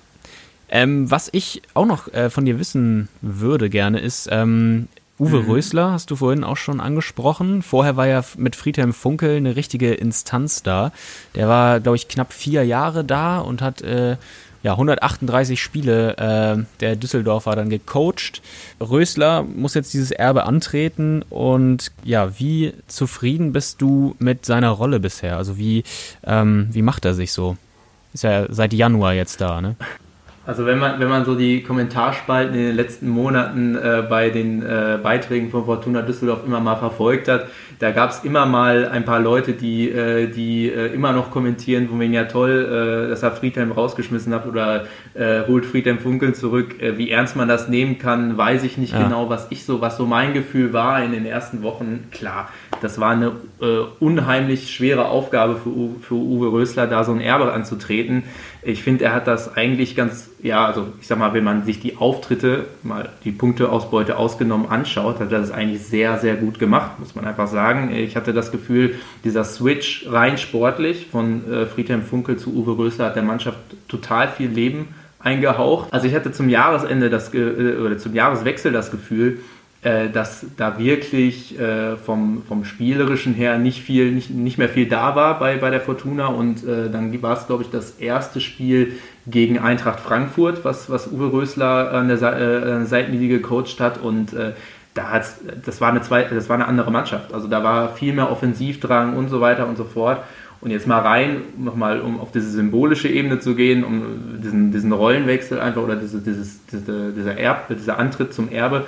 ähm, 0.68 1.10
was 1.10 1.30
ich 1.32 1.62
auch 1.72 1.86
noch 1.86 2.12
äh, 2.12 2.28
von 2.28 2.44
dir 2.44 2.58
wissen 2.58 3.08
würde 3.22 3.70
gerne 3.70 4.00
ist, 4.00 4.28
ähm, 4.30 4.88
Uwe 5.18 5.40
mhm. 5.40 5.50
Rösler 5.50 5.92
hast 5.92 6.10
du 6.10 6.16
vorhin 6.16 6.44
auch 6.44 6.58
schon 6.58 6.80
angesprochen. 6.80 7.62
Vorher 7.62 7.96
war 7.96 8.06
ja 8.08 8.22
mit 8.36 8.56
Friedhelm 8.56 8.92
Funkel 8.92 9.36
eine 9.36 9.56
richtige 9.56 9.94
Instanz 9.94 10.62
da. 10.62 10.92
Der 11.34 11.48
war, 11.48 11.80
glaube 11.80 11.96
ich, 11.96 12.08
knapp 12.08 12.34
vier 12.34 12.64
Jahre 12.64 13.04
da 13.04 13.38
und 13.38 13.62
hat 13.62 13.80
äh, 13.80 14.16
ja, 14.62 14.72
138 14.72 15.60
Spiele 15.60 16.16
äh, 16.16 16.64
der 16.80 16.96
Düsseldorfer 16.96 17.56
dann 17.56 17.70
gecoacht. 17.70 18.42
Rösler 18.80 19.42
muss 19.42 19.74
jetzt 19.74 19.92
dieses 19.92 20.10
Erbe 20.12 20.44
antreten 20.44 21.22
und 21.30 21.90
ja, 22.04 22.38
wie 22.38 22.74
zufrieden 22.86 23.52
bist 23.52 23.82
du 23.82 24.14
mit 24.18 24.46
seiner 24.46 24.70
Rolle 24.70 25.00
bisher? 25.00 25.36
Also 25.36 25.58
wie, 25.58 25.84
ähm, 26.24 26.68
wie 26.70 26.82
macht 26.82 27.04
er 27.04 27.14
sich 27.14 27.32
so? 27.32 27.56
Ist 28.12 28.24
ja 28.24 28.46
seit 28.50 28.72
Januar 28.72 29.14
jetzt 29.14 29.40
da, 29.40 29.60
ne? 29.60 29.76
Also 30.44 30.66
wenn 30.66 30.78
man, 30.78 30.98
wenn 30.98 31.08
man 31.08 31.24
so 31.24 31.36
die 31.36 31.62
Kommentarspalten 31.62 32.54
in 32.56 32.62
den 32.66 32.76
letzten 32.76 33.08
Monaten 33.08 33.76
äh, 33.76 34.02
bei 34.08 34.28
den 34.28 34.62
äh, 34.62 34.98
Beiträgen 35.00 35.50
von 35.50 35.66
Fortuna 35.66 36.02
Düsseldorf 36.02 36.40
immer 36.44 36.58
mal 36.58 36.74
verfolgt 36.74 37.28
hat, 37.28 37.46
da 37.78 37.92
gab 37.92 38.10
es 38.10 38.24
immer 38.24 38.44
mal 38.44 38.88
ein 38.88 39.04
paar 39.04 39.20
Leute, 39.20 39.52
die, 39.52 39.88
äh, 39.88 40.26
die 40.26 40.68
äh, 40.68 40.92
immer 40.92 41.12
noch 41.12 41.30
kommentieren, 41.30 41.88
von 41.88 42.00
wegen 42.00 42.12
ja 42.12 42.24
toll, 42.24 43.06
äh, 43.06 43.10
dass 43.10 43.22
er 43.22 43.30
Friedhelm 43.30 43.70
rausgeschmissen 43.70 44.34
hat 44.34 44.44
oder 44.46 44.86
äh, 45.14 45.42
holt 45.46 45.64
Friedhelm 45.64 46.00
Funkel 46.00 46.34
zurück. 46.34 46.82
Äh, 46.82 46.98
wie 46.98 47.10
ernst 47.10 47.36
man 47.36 47.46
das 47.46 47.68
nehmen 47.68 47.98
kann, 47.98 48.36
weiß 48.36 48.64
ich 48.64 48.78
nicht 48.78 48.94
ja. 48.94 49.04
genau, 49.04 49.28
was 49.28 49.46
ich 49.50 49.64
so, 49.64 49.80
was 49.80 49.96
so 49.96 50.06
mein 50.06 50.34
Gefühl 50.34 50.72
war 50.72 51.04
in 51.04 51.12
den 51.12 51.24
ersten 51.24 51.62
Wochen. 51.62 52.08
Klar, 52.10 52.48
das 52.82 52.98
war 52.98 53.10
eine 53.10 53.32
äh, 53.60 53.80
unheimlich 54.00 54.74
schwere 54.74 55.06
Aufgabe 55.06 55.56
für, 55.56 55.68
U 55.68 55.96
für 56.00 56.14
Uwe 56.14 56.52
Rösler, 56.52 56.86
da 56.86 57.04
so 57.04 57.12
ein 57.12 57.20
Erbe 57.20 57.52
anzutreten. 57.52 58.24
Ich 58.62 58.82
finde, 58.82 59.04
er 59.04 59.14
hat 59.14 59.26
das 59.26 59.56
eigentlich 59.56 59.94
ganz, 59.94 60.30
ja, 60.42 60.66
also 60.66 60.86
ich 61.00 61.06
sag 61.06 61.18
mal, 61.18 61.32
wenn 61.32 61.44
man 61.44 61.64
sich 61.64 61.80
die 61.80 61.96
Auftritte, 61.96 62.66
mal 62.82 63.08
die 63.24 63.30
Punkteausbeute 63.30 64.16
ausgenommen 64.16 64.68
anschaut, 64.68 65.20
hat 65.20 65.32
er 65.32 65.40
das 65.40 65.52
eigentlich 65.52 65.82
sehr, 65.84 66.18
sehr 66.18 66.34
gut 66.34 66.58
gemacht, 66.58 66.98
muss 66.98 67.14
man 67.14 67.24
einfach 67.24 67.48
sagen. 67.48 67.94
Ich 67.94 68.16
hatte 68.16 68.32
das 68.32 68.50
Gefühl, 68.50 68.96
dieser 69.24 69.44
Switch 69.44 70.06
rein 70.08 70.38
sportlich 70.38 71.06
von 71.10 71.50
äh, 71.50 71.66
Friedhelm 71.66 72.02
Funkel 72.02 72.36
zu 72.36 72.52
Uwe 72.54 72.76
Rösler 72.76 73.06
hat 73.06 73.16
der 73.16 73.22
Mannschaft 73.22 73.58
total 73.88 74.28
viel 74.28 74.48
Leben 74.48 74.88
eingehaucht. 75.20 75.92
Also 75.92 76.06
ich 76.06 76.14
hatte 76.14 76.32
zum 76.32 76.48
Jahresende 76.48 77.10
das, 77.10 77.32
äh, 77.34 77.76
oder 77.76 77.98
zum 77.98 78.14
Jahreswechsel 78.14 78.72
das 78.72 78.90
Gefühl, 78.90 79.38
äh, 79.82 80.10
dass 80.10 80.46
da 80.56 80.78
wirklich 80.78 81.58
äh, 81.58 81.96
vom, 81.96 82.42
vom 82.46 82.64
Spielerischen 82.64 83.34
her 83.34 83.58
nicht 83.58 83.82
viel, 83.82 84.12
nicht, 84.12 84.30
nicht 84.30 84.56
mehr 84.56 84.68
viel 84.68 84.86
da 84.86 85.16
war 85.16 85.38
bei, 85.40 85.56
bei 85.56 85.70
der 85.70 85.80
Fortuna 85.80 86.26
und 86.26 86.64
äh, 86.64 86.88
dann 86.88 87.20
war 87.20 87.36
es, 87.36 87.48
glaube 87.48 87.64
ich, 87.64 87.70
das 87.70 87.98
erste 87.98 88.40
Spiel 88.40 88.92
gegen 89.26 89.58
Eintracht 89.58 89.98
Frankfurt, 89.98 90.64
was, 90.64 90.88
was 90.88 91.10
Uwe 91.10 91.32
Rösler 91.32 91.92
an 91.92 92.06
der, 92.06 92.22
äh, 92.22 92.84
Seitenlinie 92.86 93.28
gecoacht 93.28 93.80
hat 93.80 94.00
und 94.00 94.32
äh, 94.34 94.52
da 94.94 95.10
hat's, 95.10 95.40
das 95.64 95.80
war 95.80 95.90
eine 95.90 96.02
zweite, 96.02 96.34
das 96.34 96.48
war 96.48 96.54
eine 96.54 96.66
andere 96.66 96.90
Mannschaft. 96.90 97.32
Also 97.32 97.48
da 97.48 97.64
war 97.64 97.94
viel 97.94 98.12
mehr 98.12 98.30
Offensivdrang 98.30 99.16
und 99.16 99.30
so 99.30 99.40
weiter 99.40 99.66
und 99.66 99.76
so 99.76 99.84
fort. 99.84 100.22
Und 100.60 100.70
jetzt 100.70 100.86
mal 100.86 101.00
rein, 101.00 101.38
nochmal, 101.58 102.00
um 102.00 102.20
auf 102.20 102.30
diese 102.30 102.48
symbolische 102.50 103.08
Ebene 103.08 103.40
zu 103.40 103.56
gehen, 103.56 103.82
um 103.82 104.40
diesen, 104.40 104.70
diesen 104.70 104.92
Rollenwechsel 104.92 105.58
einfach 105.58 105.82
oder 105.82 105.96
diese, 105.96 106.20
dieses, 106.20 106.64
diese, 106.66 107.12
dieser, 107.12 107.36
Erb, 107.36 107.66
dieser 107.68 107.98
Antritt 107.98 108.32
zum 108.32 108.48
Erbe 108.48 108.86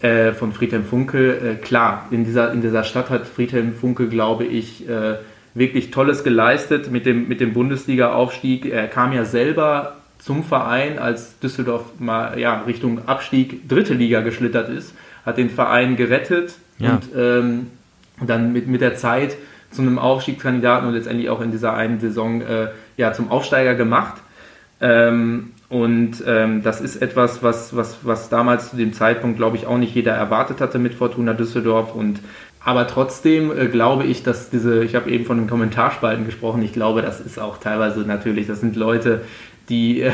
äh, 0.00 0.32
von 0.32 0.52
Friedhelm 0.52 0.84
Funkel. 0.84 1.58
Äh, 1.60 1.62
klar, 1.62 2.06
in 2.10 2.24
dieser, 2.24 2.52
in 2.52 2.62
dieser 2.62 2.84
Stadt 2.84 3.10
hat 3.10 3.26
Friedhelm 3.26 3.74
Funkel, 3.74 4.08
glaube 4.08 4.44
ich, 4.44 4.88
äh, 4.88 5.16
wirklich 5.54 5.90
Tolles 5.90 6.24
geleistet 6.24 6.90
mit 6.90 7.06
dem, 7.06 7.28
mit 7.28 7.40
dem 7.40 7.52
Bundesliga-Aufstieg. 7.52 8.66
Er 8.66 8.86
kam 8.86 9.12
ja 9.12 9.24
selber 9.24 9.96
zum 10.18 10.44
Verein, 10.44 10.98
als 10.98 11.38
Düsseldorf 11.40 11.84
mal 11.98 12.38
ja, 12.38 12.62
Richtung 12.62 13.06
Abstieg 13.06 13.68
dritte 13.68 13.94
Liga 13.94 14.20
geschlittert 14.20 14.68
ist, 14.68 14.94
hat 15.24 15.38
den 15.38 15.50
Verein 15.50 15.96
gerettet 15.96 16.54
ja. 16.78 16.92
und 16.92 17.08
ähm, 17.16 17.66
dann 18.26 18.52
mit, 18.52 18.68
mit 18.68 18.80
der 18.80 18.96
Zeit 18.96 19.36
zu 19.70 19.82
einem 19.82 19.98
Aufstiegskandidaten 19.98 20.88
und 20.88 20.94
letztendlich 20.94 21.30
auch 21.30 21.40
in 21.40 21.52
dieser 21.52 21.74
einen 21.74 22.00
Saison 22.00 22.42
äh, 22.42 22.68
ja, 22.96 23.12
zum 23.12 23.30
Aufsteiger 23.30 23.74
gemacht. 23.74 24.20
Ähm, 24.80 25.52
und 25.70 26.24
ähm, 26.26 26.64
das 26.64 26.80
ist 26.80 26.96
etwas, 26.96 27.44
was, 27.44 27.76
was, 27.76 27.98
was 28.02 28.28
damals 28.28 28.70
zu 28.70 28.76
dem 28.76 28.92
Zeitpunkt, 28.92 29.36
glaube 29.36 29.56
ich, 29.56 29.68
auch 29.68 29.78
nicht 29.78 29.94
jeder 29.94 30.12
erwartet 30.12 30.60
hatte 30.60 30.80
mit 30.80 30.94
Fortuna 30.94 31.32
Düsseldorf. 31.32 31.94
Und 31.94 32.18
aber 32.58 32.88
trotzdem 32.88 33.56
äh, 33.56 33.68
glaube 33.68 34.02
ich, 34.02 34.24
dass 34.24 34.50
diese, 34.50 34.82
ich 34.82 34.96
habe 34.96 35.08
eben 35.10 35.24
von 35.24 35.38
den 35.38 35.46
Kommentarspalten 35.46 36.26
gesprochen, 36.26 36.60
ich 36.62 36.72
glaube, 36.72 37.02
das 37.02 37.20
ist 37.20 37.38
auch 37.38 37.58
teilweise 37.58 38.00
natürlich, 38.00 38.48
das 38.48 38.58
sind 38.58 38.74
Leute, 38.74 39.22
die, 39.68 40.02
äh, 40.02 40.10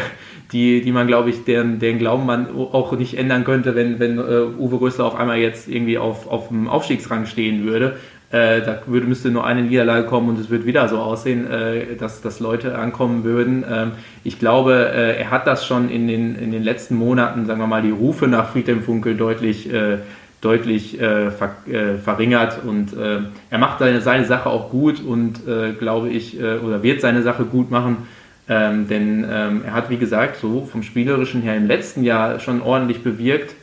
die, 0.53 0.83
die 0.83 0.93
man, 0.93 1.07
glaube 1.07 1.31
ich, 1.31 1.45
deren, 1.45 1.79
deren 1.79 1.99
Glauben 1.99 2.27
man 2.27 2.55
auch 2.55 2.93
nicht 2.93 3.17
ändern 3.17 3.45
könnte, 3.45 3.75
wenn, 3.75 3.99
wenn 3.99 4.19
äh, 4.19 4.43
Uwe 4.59 4.79
Rösler 4.79 5.07
auf 5.07 5.17
einmal 5.17 5.39
jetzt 5.39 5.69
irgendwie 5.69 5.97
auf, 5.97 6.29
auf 6.29 6.49
dem 6.49 6.69
Aufstiegsrang 6.69 7.25
stehen 7.25 7.65
würde. 7.65 7.97
Äh, 8.33 8.63
da 8.63 8.81
würde, 8.87 9.07
müsste 9.07 9.31
nur 9.31 9.47
eine 9.47 9.63
Niederlage 9.63 10.07
kommen 10.07 10.29
und 10.31 10.41
es 10.41 10.51
wird 10.51 10.67
wieder 10.67 10.89
so 10.89 10.99
aussehen, 10.99 11.49
äh, 11.49 11.95
dass, 11.97 12.23
dass 12.23 12.41
Leute 12.41 12.77
ankommen 12.77 13.23
würden. 13.23 13.65
Ähm, 13.71 13.93
ich 14.25 14.41
glaube, 14.41 14.91
äh, 14.93 15.17
er 15.17 15.31
hat 15.31 15.47
das 15.47 15.65
schon 15.65 15.89
in 15.91 16.09
den, 16.09 16.35
in 16.35 16.51
den 16.51 16.65
letzten 16.65 16.97
Monaten, 16.97 17.47
sagen 17.47 17.61
wir 17.61 17.69
mal, 17.69 17.83
die 17.83 17.93
Rufe 17.93 18.27
nach 18.27 18.51
Friedhelm 18.51 18.83
Funkel 18.83 19.17
deutlich, 19.17 19.73
äh, 19.73 19.99
deutlich 20.41 21.01
äh, 21.01 21.31
ver, 21.31 21.55
äh, 21.71 21.99
verringert 21.99 22.65
und 22.65 22.95
er 22.97 23.59
macht 23.59 23.79
seine, 23.79 24.01
seine 24.01 24.25
Sache 24.25 24.51
auch 24.51 24.71
gut 24.71 25.03
und 25.03 25.41
glaube 25.79 26.09
ich, 26.09 26.39
oder 26.39 26.83
wird 26.83 27.01
seine 27.01 27.23
Sache 27.23 27.45
gut 27.45 27.71
machen. 27.71 28.07
Ähm, 28.49 28.87
denn 28.87 29.27
ähm, 29.29 29.63
er 29.65 29.73
hat, 29.73 29.91
wie 29.91 29.97
gesagt, 29.97 30.37
so 30.37 30.65
vom 30.71 30.83
Spielerischen 30.85 31.43
her 31.43 31.57
im 31.57 31.67
letzten 31.67 32.05
Jahr 32.05 32.39
schon 32.39 32.63
ordentlich 32.63 33.03
bewirkt. 33.03 33.57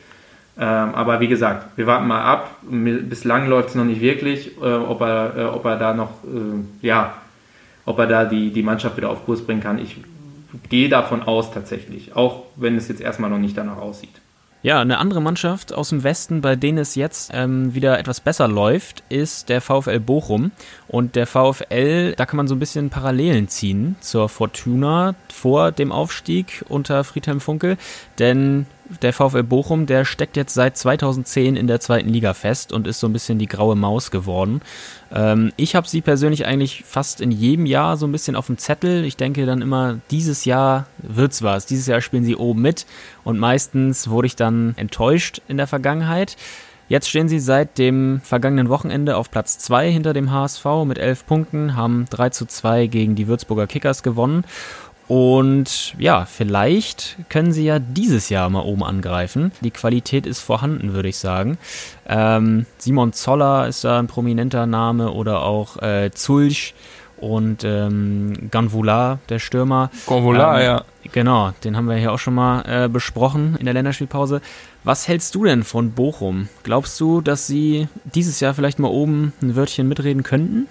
Ähm, 0.57 0.93
aber 0.93 1.19
wie 1.19 1.27
gesagt, 1.27 1.77
wir 1.77 1.87
warten 1.87 2.07
mal 2.07 2.23
ab. 2.23 2.57
Bislang 2.61 3.47
läuft 3.47 3.69
es 3.69 3.75
noch 3.75 3.85
nicht 3.85 4.01
wirklich, 4.01 4.57
äh, 4.57 4.73
ob, 4.73 5.01
er, 5.01 5.33
äh, 5.35 5.43
ob 5.45 5.65
er 5.65 5.77
da 5.77 5.93
noch, 5.93 6.23
äh, 6.23 6.85
ja, 6.85 7.15
ob 7.85 7.97
er 7.99 8.07
da 8.07 8.25
die, 8.25 8.51
die 8.51 8.63
Mannschaft 8.63 8.97
wieder 8.97 9.09
auf 9.09 9.25
Kurs 9.25 9.41
bringen 9.41 9.61
kann. 9.61 9.79
Ich 9.79 9.97
gehe 10.69 10.89
davon 10.89 11.23
aus 11.23 11.51
tatsächlich, 11.51 12.15
auch 12.15 12.43
wenn 12.55 12.77
es 12.77 12.87
jetzt 12.87 13.01
erstmal 13.01 13.29
noch 13.29 13.39
nicht 13.39 13.57
danach 13.57 13.77
aussieht. 13.77 14.21
Ja, 14.63 14.79
eine 14.79 14.97
andere 14.97 15.21
Mannschaft 15.21 15.73
aus 15.73 15.89
dem 15.89 16.03
Westen, 16.03 16.39
bei 16.39 16.55
denen 16.55 16.77
es 16.77 16.95
jetzt 16.95 17.31
ähm, 17.33 17.75
wieder 17.75 17.99
etwas 17.99 18.21
besser 18.21 18.47
läuft, 18.47 19.03
ist 19.09 19.49
der 19.49 19.59
VfL 19.59 19.99
Bochum. 19.99 20.51
Und 20.87 21.17
der 21.17 21.27
VfL, 21.27 22.13
da 22.15 22.25
kann 22.25 22.37
man 22.37 22.47
so 22.47 22.55
ein 22.55 22.59
bisschen 22.59 22.89
Parallelen 22.89 23.49
ziehen 23.49 23.97
zur 23.99 24.29
Fortuna 24.29 25.15
vor 25.27 25.73
dem 25.73 25.91
Aufstieg 25.91 26.63
unter 26.69 27.03
Friedhelm 27.03 27.41
Funkel. 27.41 27.75
Denn 28.19 28.65
der 29.01 29.13
VfL 29.13 29.43
Bochum, 29.43 29.85
der 29.85 30.05
steckt 30.05 30.37
jetzt 30.37 30.53
seit 30.53 30.77
2010 30.77 31.55
in 31.55 31.67
der 31.67 31.79
zweiten 31.79 32.09
Liga 32.09 32.33
fest 32.33 32.71
und 32.71 32.87
ist 32.87 32.99
so 32.99 33.07
ein 33.07 33.13
bisschen 33.13 33.39
die 33.39 33.47
graue 33.47 33.75
Maus 33.75 34.11
geworden. 34.11 34.61
Ähm, 35.13 35.51
ich 35.55 35.75
habe 35.75 35.87
sie 35.87 36.01
persönlich 36.01 36.45
eigentlich 36.45 36.83
fast 36.85 37.21
in 37.21 37.31
jedem 37.31 37.65
Jahr 37.65 37.97
so 37.97 38.05
ein 38.05 38.11
bisschen 38.11 38.35
auf 38.35 38.47
dem 38.47 38.57
Zettel. 38.57 39.05
Ich 39.05 39.17
denke 39.17 39.45
dann 39.45 39.61
immer, 39.61 39.99
dieses 40.11 40.45
Jahr 40.45 40.87
wird's 40.97 41.41
was. 41.41 41.65
Dieses 41.65 41.87
Jahr 41.87 42.01
spielen 42.01 42.25
sie 42.25 42.35
oben 42.35 42.61
mit 42.61 42.85
und 43.23 43.39
meistens 43.39 44.09
wurde 44.09 44.27
ich 44.27 44.35
dann 44.35 44.73
enttäuscht 44.77 45.41
in 45.47 45.57
der 45.57 45.67
Vergangenheit. 45.67 46.35
Jetzt 46.89 47.09
stehen 47.09 47.29
sie 47.29 47.39
seit 47.39 47.77
dem 47.77 48.19
vergangenen 48.23 48.67
Wochenende 48.69 49.15
auf 49.15 49.31
Platz 49.31 49.57
2 49.57 49.89
hinter 49.89 50.13
dem 50.13 50.31
HSV 50.31 50.65
mit 50.85 50.99
11 50.99 51.25
Punkten, 51.25 51.75
haben 51.75 52.05
3 52.09 52.29
zu 52.29 52.45
2 52.45 52.87
gegen 52.87 53.15
die 53.15 53.27
Würzburger 53.27 53.67
Kickers 53.67 54.03
gewonnen 54.03 54.43
und 55.07 55.93
ja, 55.97 56.25
vielleicht 56.25 57.17
können 57.29 57.51
sie 57.51 57.65
ja 57.65 57.79
dieses 57.79 58.29
Jahr 58.29 58.49
mal 58.49 58.61
oben 58.61 58.83
angreifen. 58.83 59.51
Die 59.61 59.71
Qualität 59.71 60.25
ist 60.25 60.39
vorhanden, 60.39 60.93
würde 60.93 61.09
ich 61.09 61.17
sagen. 61.17 61.57
Ähm, 62.07 62.65
Simon 62.77 63.13
Zoller 63.13 63.67
ist 63.67 63.83
da 63.83 63.99
ein 63.99 64.07
prominenter 64.07 64.65
Name 64.65 65.11
oder 65.11 65.43
auch 65.43 65.81
äh, 65.81 66.11
Zulch 66.11 66.73
und 67.17 67.63
ähm, 67.63 68.49
Ganvula, 68.51 69.19
der 69.29 69.39
Stürmer. 69.39 69.91
Ganvula, 70.07 70.59
ähm, 70.59 70.65
ja. 70.65 70.83
Genau, 71.11 71.51
den 71.63 71.75
haben 71.75 71.87
wir 71.87 71.95
hier 71.95 72.11
auch 72.11 72.19
schon 72.19 72.33
mal 72.33 72.63
äh, 72.63 72.89
besprochen 72.89 73.55
in 73.59 73.65
der 73.65 73.73
Länderspielpause. 73.73 74.41
Was 74.83 75.07
hältst 75.07 75.35
du 75.35 75.43
denn 75.43 75.63
von 75.63 75.91
Bochum? 75.91 76.49
Glaubst 76.63 76.99
du, 76.99 77.21
dass 77.21 77.47
sie 77.47 77.87
dieses 78.03 78.39
Jahr 78.39 78.53
vielleicht 78.53 78.79
mal 78.79 78.89
oben 78.89 79.33
ein 79.41 79.55
Wörtchen 79.55 79.87
mitreden 79.87 80.23
könnten? 80.23 80.67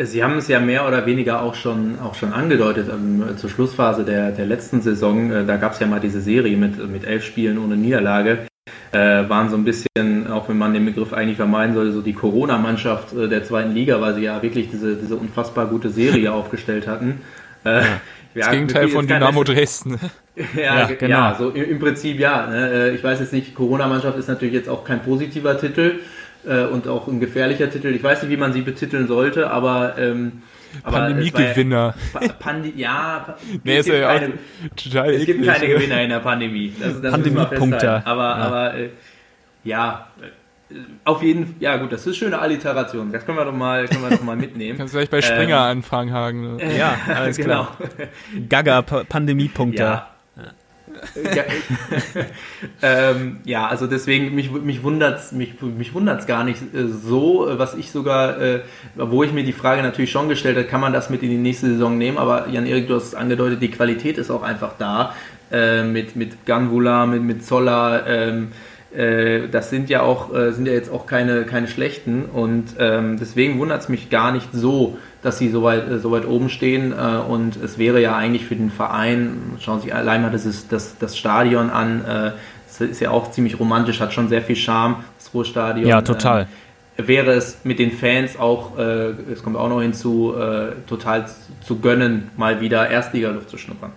Sie 0.00 0.22
haben 0.22 0.38
es 0.38 0.46
ja 0.46 0.60
mehr 0.60 0.86
oder 0.86 1.06
weniger 1.06 1.42
auch 1.42 1.56
schon, 1.56 1.98
auch 1.98 2.14
schon 2.14 2.32
angedeutet 2.32 2.88
ähm, 2.88 3.36
zur 3.36 3.50
Schlussphase 3.50 4.04
der, 4.04 4.30
der 4.30 4.46
letzten 4.46 4.80
Saison. 4.80 5.32
Äh, 5.32 5.44
da 5.44 5.56
gab 5.56 5.72
es 5.72 5.80
ja 5.80 5.88
mal 5.88 5.98
diese 5.98 6.20
Serie 6.20 6.56
mit, 6.56 6.88
mit 6.88 7.04
elf 7.04 7.24
Spielen 7.24 7.58
ohne 7.58 7.76
Niederlage. 7.76 8.46
Äh, 8.92 9.28
waren 9.28 9.50
so 9.50 9.56
ein 9.56 9.64
bisschen, 9.64 10.30
auch 10.30 10.48
wenn 10.48 10.56
man 10.56 10.72
den 10.72 10.84
Begriff 10.84 11.12
eigentlich 11.12 11.36
vermeiden 11.36 11.74
sollte, 11.74 11.92
so 11.92 12.00
die 12.00 12.12
Corona-Mannschaft 12.12 13.12
äh, 13.12 13.28
der 13.28 13.42
zweiten 13.42 13.72
Liga, 13.72 14.00
weil 14.00 14.14
sie 14.14 14.22
ja 14.22 14.40
wirklich 14.40 14.70
diese, 14.70 14.94
diese 14.94 15.16
unfassbar 15.16 15.66
gute 15.66 15.90
Serie 15.90 16.32
aufgestellt 16.32 16.86
hatten. 16.86 17.20
Äh, 17.64 17.82
das 18.34 18.46
ja, 18.46 18.52
Gegenteil 18.52 18.88
von 18.88 19.06
Dynamo 19.06 19.42
Dresden. 19.44 19.98
Ja, 20.54 20.88
ja, 20.88 20.94
genau. 20.94 21.08
ja 21.08 21.36
so 21.36 21.50
im, 21.50 21.68
im 21.68 21.78
Prinzip 21.80 22.20
ja. 22.20 22.46
Ne? 22.46 22.70
Äh, 22.70 22.94
ich 22.94 23.02
weiß 23.02 23.18
jetzt 23.18 23.32
nicht, 23.32 23.56
Corona-Mannschaft 23.56 24.16
ist 24.16 24.28
natürlich 24.28 24.54
jetzt 24.54 24.68
auch 24.68 24.84
kein 24.84 25.02
positiver 25.02 25.58
Titel 25.58 25.98
äh, 26.46 26.64
und 26.64 26.88
auch 26.88 27.08
ein 27.08 27.20
gefährlicher 27.20 27.70
Titel. 27.70 27.88
Ich 27.88 28.02
weiß 28.02 28.22
nicht, 28.22 28.30
wie 28.30 28.36
man 28.36 28.52
sie 28.52 28.62
betiteln 28.62 29.06
sollte, 29.06 29.50
aber 29.50 29.98
ähm, 29.98 30.42
Pandemiegewinner. 30.82 31.94
Ja, 32.14 32.28
Pandi 32.38 32.72
ja, 32.76 33.36
nee, 33.64 33.78
ist 33.78 33.88
ja 33.88 34.00
keine, 34.00 34.32
total 34.76 35.14
Es 35.14 35.26
gibt 35.26 35.44
keine 35.44 35.66
Gewinner 35.66 36.02
in 36.02 36.10
der 36.10 36.20
Pandemie. 36.20 36.72
Das, 36.78 37.00
das 37.00 37.12
Pandemie-Punkte. 37.12 38.06
Aber, 38.06 38.22
ja. 38.22 38.34
aber 38.34 38.74
äh, 38.74 38.90
ja, 39.64 40.08
äh, 40.20 40.74
auf 41.04 41.22
jeden 41.22 41.46
Fall, 41.46 41.54
ja 41.60 41.76
gut, 41.78 41.92
das 41.92 42.06
ist 42.06 42.16
schöne 42.16 42.38
Alliteration. 42.38 43.10
Das 43.12 43.24
können 43.24 43.38
wir 43.38 43.44
doch 43.44 43.54
mal, 43.54 43.88
können 43.88 44.02
wir 44.02 44.16
doch 44.16 44.22
mal 44.22 44.36
mitnehmen. 44.36 44.78
Kannst 44.78 44.94
du 44.94 44.98
gleich 44.98 45.10
bei 45.10 45.22
Springer 45.22 45.70
ähm, 45.70 45.78
anfangen, 45.78 46.12
Hagen. 46.12 46.56
Ne? 46.56 46.74
Ja, 46.78 46.96
alles 47.14 47.36
genau. 47.36 47.64
klar. 47.64 47.78
Gaga 48.48 48.82
Pandemie-Punkte. 48.82 49.82
Ja, 49.82 50.10
ja, 51.34 51.44
ähm, 52.82 53.38
ja, 53.44 53.66
also 53.66 53.86
deswegen, 53.86 54.34
mich, 54.34 54.50
mich 54.50 54.82
wundert 54.82 55.18
es 55.18 55.32
mich, 55.32 55.60
mich 55.60 55.94
wundert's 55.94 56.26
gar 56.26 56.44
nicht 56.44 56.62
äh, 56.74 56.86
so, 56.88 57.46
was 57.50 57.74
ich 57.74 57.90
sogar, 57.90 58.40
äh, 58.40 58.60
wo 58.96 59.22
ich 59.22 59.32
mir 59.32 59.44
die 59.44 59.52
Frage 59.52 59.82
natürlich 59.82 60.10
schon 60.10 60.28
gestellt 60.28 60.56
habe, 60.56 60.66
kann 60.66 60.80
man 60.80 60.92
das 60.92 61.10
mit 61.10 61.22
in 61.22 61.30
die 61.30 61.36
nächste 61.36 61.66
Saison 61.66 61.98
nehmen, 61.98 62.18
aber 62.18 62.48
Jan-Erik, 62.48 62.88
du 62.88 62.94
hast 62.94 63.04
es 63.04 63.14
angedeutet, 63.14 63.62
die 63.62 63.70
Qualität 63.70 64.18
ist 64.18 64.30
auch 64.30 64.42
einfach 64.42 64.72
da, 64.78 65.14
äh, 65.50 65.82
mit, 65.82 66.16
mit 66.16 66.46
Ganvula, 66.46 67.06
mit, 67.06 67.22
mit 67.22 67.44
Zoller, 67.44 68.06
ähm, 68.06 68.48
äh, 68.94 69.48
das 69.48 69.70
sind 69.70 69.90
ja 69.90 70.02
auch, 70.02 70.34
äh, 70.34 70.52
sind 70.52 70.66
ja 70.66 70.72
jetzt 70.72 70.90
auch 70.90 71.06
keine, 71.06 71.44
keine 71.44 71.68
schlechten. 71.68 72.24
Und 72.24 72.76
ähm, 72.78 73.18
deswegen 73.18 73.58
wundert 73.58 73.82
es 73.82 73.88
mich 73.88 74.10
gar 74.10 74.32
nicht 74.32 74.48
so, 74.52 74.98
dass 75.22 75.38
sie 75.38 75.48
so 75.50 75.62
weit, 75.62 75.88
äh, 75.88 75.98
so 75.98 76.10
weit 76.10 76.26
oben 76.26 76.48
stehen. 76.48 76.92
Äh, 76.92 77.18
und 77.28 77.56
es 77.56 77.78
wäre 77.78 78.00
ja 78.00 78.16
eigentlich 78.16 78.44
für 78.44 78.56
den 78.56 78.70
Verein, 78.70 79.56
schauen 79.60 79.80
Sie 79.80 79.92
allein 79.92 80.22
mal 80.22 80.30
das, 80.30 80.46
ist, 80.46 80.72
das, 80.72 80.98
das 80.98 81.16
Stadion 81.16 81.70
an, 81.70 82.04
äh, 82.04 82.32
das 82.66 82.80
ist 82.80 83.00
ja 83.00 83.10
auch 83.10 83.30
ziemlich 83.30 83.58
romantisch, 83.58 84.00
hat 84.00 84.12
schon 84.12 84.28
sehr 84.28 84.42
viel 84.42 84.56
Charme, 84.56 84.96
das 85.18 85.34
Ruhrstadion. 85.34 85.88
Ja, 85.88 86.02
total. 86.02 86.46
wäre 86.96 87.32
es 87.32 87.58
mit 87.64 87.78
den 87.78 87.90
Fans 87.90 88.38
auch, 88.38 88.76
es 88.78 89.42
kommt 89.42 89.56
auch 89.56 89.68
noch 89.68 89.80
hinzu, 89.80 90.34
total 90.86 91.24
zu 91.60 91.78
gönnen, 91.80 92.30
mal 92.36 92.60
wieder 92.60 92.88
Erstligaluft 92.88 93.48
zu 93.48 93.58
schnuppern. 93.58 93.90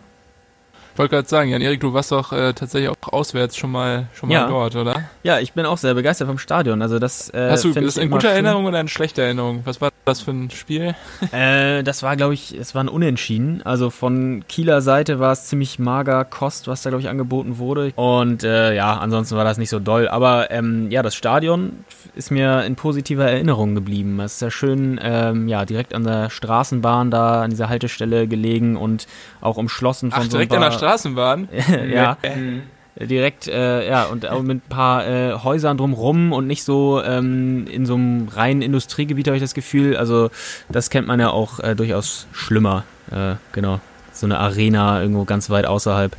Ich 0.94 1.00
wollte 1.00 1.16
gerade 1.16 1.28
sagen, 1.28 1.50
Jan-Erik, 1.52 1.80
du 1.80 1.94
warst 1.94 2.12
doch 2.12 2.34
äh, 2.34 2.54
tatsächlich 2.54 2.90
auch 2.90 3.00
auswärts 3.08 3.58
schon 3.58 3.72
mal, 3.72 4.08
schon 4.14 4.30
mal 4.30 4.36
ja. 4.36 4.48
dort, 4.48 4.76
oder? 4.76 5.04
Ja, 5.24 5.40
ich 5.40 5.54
bin 5.54 5.66
auch 5.66 5.78
sehr 5.78 5.94
begeistert 5.94 6.28
vom 6.28 6.38
Stadion. 6.38 6.82
Also 6.82 7.00
das, 7.00 7.30
äh, 7.34 7.50
Hast 7.52 7.64
du 7.64 7.74
das 7.74 7.98
in 7.98 8.10
guter 8.10 8.28
schön. 8.28 8.32
Erinnerung 8.32 8.66
oder 8.66 8.80
in 8.80 8.88
schlechter 8.88 9.24
Erinnerung? 9.24 9.62
Was 9.66 9.82
war 9.82 9.92
das 10.06 10.22
für 10.22 10.32
ein 10.32 10.50
Spiel? 10.52 10.96
Äh, 11.32 11.84
das 11.84 12.04
war, 12.04 12.18
glaube 12.18 12.34
ich, 12.34 12.58
es 12.58 12.76
war 12.76 12.84
ein 12.84 12.90
Unentschieden. 12.90 13.62
Also 13.64 13.90
von 13.90 14.44
Kieler 14.50 14.82
Seite 14.82 15.20
war 15.20 15.32
es 15.32 15.46
ziemlich 15.46 15.80
mager 15.80 16.26
Kost, 16.26 16.68
was 16.68 16.82
da, 16.82 16.90
glaube 16.90 17.02
ich, 17.02 17.10
angeboten 17.10 17.58
wurde. 17.58 17.94
Und 17.96 18.44
äh, 18.44 18.76
ja, 18.76 18.98
ansonsten 18.98 19.38
war 19.38 19.46
das 19.46 19.58
nicht 19.58 19.70
so 19.70 19.80
doll. 19.80 20.08
Aber 20.10 20.52
ähm, 20.52 20.92
ja, 20.92 21.04
das 21.04 21.16
Stadion 21.16 21.86
ist 22.16 22.32
mir 22.32 22.66
in 22.66 22.76
positiver 22.76 23.30
Erinnerung 23.30 23.76
geblieben. 23.76 24.20
Es 24.20 24.34
ist 24.34 24.42
ja 24.42 24.52
schön, 24.52 25.00
ähm, 25.02 25.48
ja, 25.48 25.64
direkt 25.64 25.94
an 25.94 26.04
der 26.04 26.30
Straßenbahn 26.30 27.12
da, 27.12 27.44
an 27.44 27.52
dieser 27.52 27.70
Haltestelle 27.70 28.28
gelegen 28.28 28.76
und 28.76 29.08
auch 29.40 29.58
umschlossen 29.58 30.12
von 30.12 30.24
Ach, 30.26 30.32
so 30.32 30.38
ein 30.38 30.48
paar 30.48 30.72
Straßenbahn? 30.72 31.48
ja. 31.90 32.18
Mhm. 32.24 32.64
Direkt, 32.99 33.47
äh, 33.47 33.88
ja, 33.88 34.04
und 34.04 34.27
auch 34.27 34.41
mit 34.41 34.58
ein 34.58 34.69
paar 34.69 35.08
äh, 35.08 35.34
Häusern 35.34 35.77
drumrum 35.77 36.34
und 36.34 36.45
nicht 36.45 36.63
so 36.63 37.01
ähm, 37.01 37.65
in 37.67 37.86
so 37.86 37.95
einem 37.95 38.27
reinen 38.27 38.62
Industriegebiet, 38.62 39.27
habe 39.27 39.38
ich 39.38 39.43
das 39.43 39.54
Gefühl. 39.54 39.95
Also, 39.95 40.30
das 40.69 40.89
kennt 40.89 41.08
man 41.08 41.19
ja 41.19 41.30
auch 41.30 41.60
äh, 41.60 41.73
durchaus 41.73 42.27
schlimmer. 42.34 42.84
Äh, 43.10 43.36
genau. 43.54 43.80
So 44.12 44.25
eine 44.27 44.39
Arena 44.39 45.01
irgendwo 45.01 45.23
ganz 45.23 45.49
weit 45.49 45.65
außerhalb. 45.65 46.15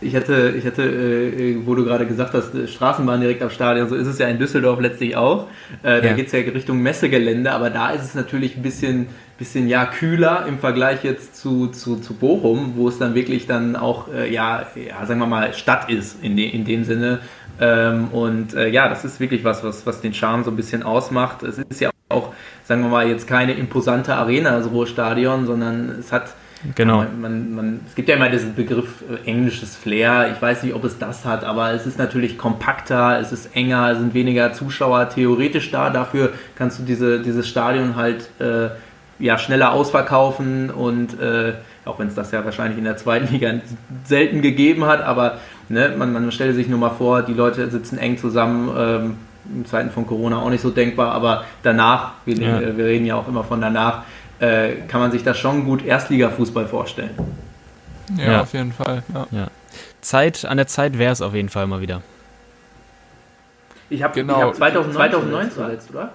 Ich 0.00 0.14
hatte, 0.14 0.54
ich 0.56 0.64
hatte, 0.64 0.82
äh, 0.82 1.56
wo 1.64 1.74
du 1.74 1.84
gerade 1.84 2.06
gesagt 2.06 2.34
hast, 2.34 2.50
Straßenbahn 2.68 3.20
direkt 3.20 3.42
am 3.42 3.50
Stadion, 3.50 3.88
so 3.88 3.96
ist 3.96 4.06
es 4.06 4.18
ja 4.18 4.28
in 4.28 4.38
Düsseldorf 4.38 4.80
letztlich 4.80 5.16
auch. 5.16 5.46
Äh, 5.82 6.00
da 6.02 6.08
ja. 6.08 6.12
geht 6.14 6.26
es 6.26 6.32
ja 6.32 6.40
Richtung 6.40 6.80
Messegelände, 6.80 7.52
aber 7.52 7.70
da 7.70 7.90
ist 7.90 8.04
es 8.04 8.14
natürlich 8.14 8.56
ein 8.56 8.62
bisschen, 8.62 9.06
bisschen 9.38 9.68
ja 9.68 9.86
kühler 9.86 10.46
im 10.46 10.58
Vergleich 10.58 11.04
jetzt 11.04 11.36
zu, 11.36 11.68
zu, 11.68 11.96
zu 11.96 12.14
Bochum, 12.14 12.72
wo 12.76 12.88
es 12.88 12.98
dann 12.98 13.14
wirklich 13.14 13.46
dann 13.46 13.76
auch 13.76 14.12
äh, 14.12 14.32
ja, 14.32 14.66
ja, 14.74 15.06
sagen 15.06 15.20
wir 15.20 15.26
mal, 15.26 15.54
Stadt 15.54 15.88
ist 15.88 16.22
in, 16.22 16.36
de, 16.36 16.48
in 16.48 16.64
dem 16.64 16.84
Sinne. 16.84 17.20
Ähm, 17.60 18.08
und 18.08 18.54
äh, 18.54 18.68
ja, 18.68 18.88
das 18.88 19.04
ist 19.04 19.20
wirklich 19.20 19.44
was, 19.44 19.62
was, 19.64 19.86
was 19.86 20.00
den 20.00 20.12
Charme 20.12 20.44
so 20.44 20.50
ein 20.50 20.56
bisschen 20.56 20.82
ausmacht. 20.82 21.42
Es 21.44 21.58
ist 21.58 21.80
ja 21.80 21.90
auch, 22.08 22.32
sagen 22.64 22.82
wir 22.82 22.88
mal, 22.88 23.08
jetzt 23.08 23.26
keine 23.26 23.52
imposante 23.52 24.14
Arena, 24.14 24.58
das 24.58 24.70
Ruhrstadion, 24.70 25.46
sondern 25.46 25.96
es 25.98 26.12
hat 26.12 26.34
Genau. 26.74 26.98
Man, 26.98 27.20
man, 27.20 27.54
man, 27.54 27.80
es 27.86 27.94
gibt 27.94 28.08
ja 28.08 28.16
immer 28.16 28.28
diesen 28.28 28.54
Begriff 28.54 29.04
äh, 29.08 29.28
englisches 29.28 29.76
Flair. 29.76 30.32
Ich 30.34 30.42
weiß 30.42 30.64
nicht, 30.64 30.74
ob 30.74 30.84
es 30.84 30.98
das 30.98 31.24
hat, 31.24 31.44
aber 31.44 31.72
es 31.72 31.86
ist 31.86 31.98
natürlich 31.98 32.36
kompakter, 32.36 33.20
es 33.20 33.32
ist 33.32 33.54
enger, 33.54 33.92
es 33.92 33.98
sind 33.98 34.12
weniger 34.14 34.52
Zuschauer 34.52 35.08
theoretisch 35.08 35.70
da. 35.70 35.90
Dafür 35.90 36.32
kannst 36.56 36.80
du 36.80 36.82
diese, 36.82 37.20
dieses 37.20 37.46
Stadion 37.46 37.94
halt 37.94 38.28
äh, 38.40 38.70
ja, 39.18 39.38
schneller 39.38 39.72
ausverkaufen 39.72 40.70
und 40.70 41.20
äh, 41.20 41.54
auch 41.84 41.98
wenn 41.98 42.08
es 42.08 42.14
das 42.14 42.30
ja 42.30 42.44
wahrscheinlich 42.44 42.78
in 42.78 42.84
der 42.84 42.96
zweiten 42.96 43.28
Liga 43.32 43.52
selten 44.04 44.42
gegeben 44.42 44.84
hat, 44.86 45.02
aber 45.02 45.38
ne, 45.68 45.94
man, 45.96 46.12
man 46.12 46.30
stelle 46.32 46.54
sich 46.54 46.68
nur 46.68 46.78
mal 46.78 46.90
vor, 46.90 47.22
die 47.22 47.34
Leute 47.34 47.70
sitzen 47.70 47.98
eng 47.98 48.18
zusammen. 48.18 48.70
Ähm, 48.76 49.16
in 49.54 49.64
Zeiten 49.64 49.90
von 49.90 50.06
Corona 50.06 50.42
auch 50.42 50.50
nicht 50.50 50.60
so 50.60 50.70
denkbar, 50.70 51.12
aber 51.12 51.44
danach, 51.62 52.12
wir, 52.26 52.36
ja. 52.36 52.76
wir 52.76 52.84
reden 52.84 53.06
ja 53.06 53.16
auch 53.16 53.28
immer 53.28 53.44
von 53.44 53.60
danach, 53.60 54.02
äh, 54.40 54.74
kann 54.88 55.00
man 55.00 55.10
sich 55.10 55.24
das 55.24 55.38
schon 55.38 55.64
gut 55.64 55.84
Erstligafußball 55.84 56.66
vorstellen. 56.66 57.10
Ja, 58.16 58.32
ja, 58.32 58.40
auf 58.42 58.52
jeden 58.52 58.72
Fall. 58.72 59.02
Ja. 59.12 59.26
ja. 59.30 59.46
Zeit, 60.00 60.44
an 60.44 60.56
der 60.56 60.66
Zeit 60.66 60.98
wäre 60.98 61.12
es 61.12 61.22
auf 61.22 61.34
jeden 61.34 61.48
Fall 61.48 61.66
mal 61.66 61.80
wieder. 61.80 62.02
Ich 63.90 64.02
habe 64.02 64.14
genau. 64.14 64.40
hab 64.40 64.54
2009, 64.54 65.10
2009 65.10 65.50
zuletzt, 65.50 65.90
oder? 65.90 66.12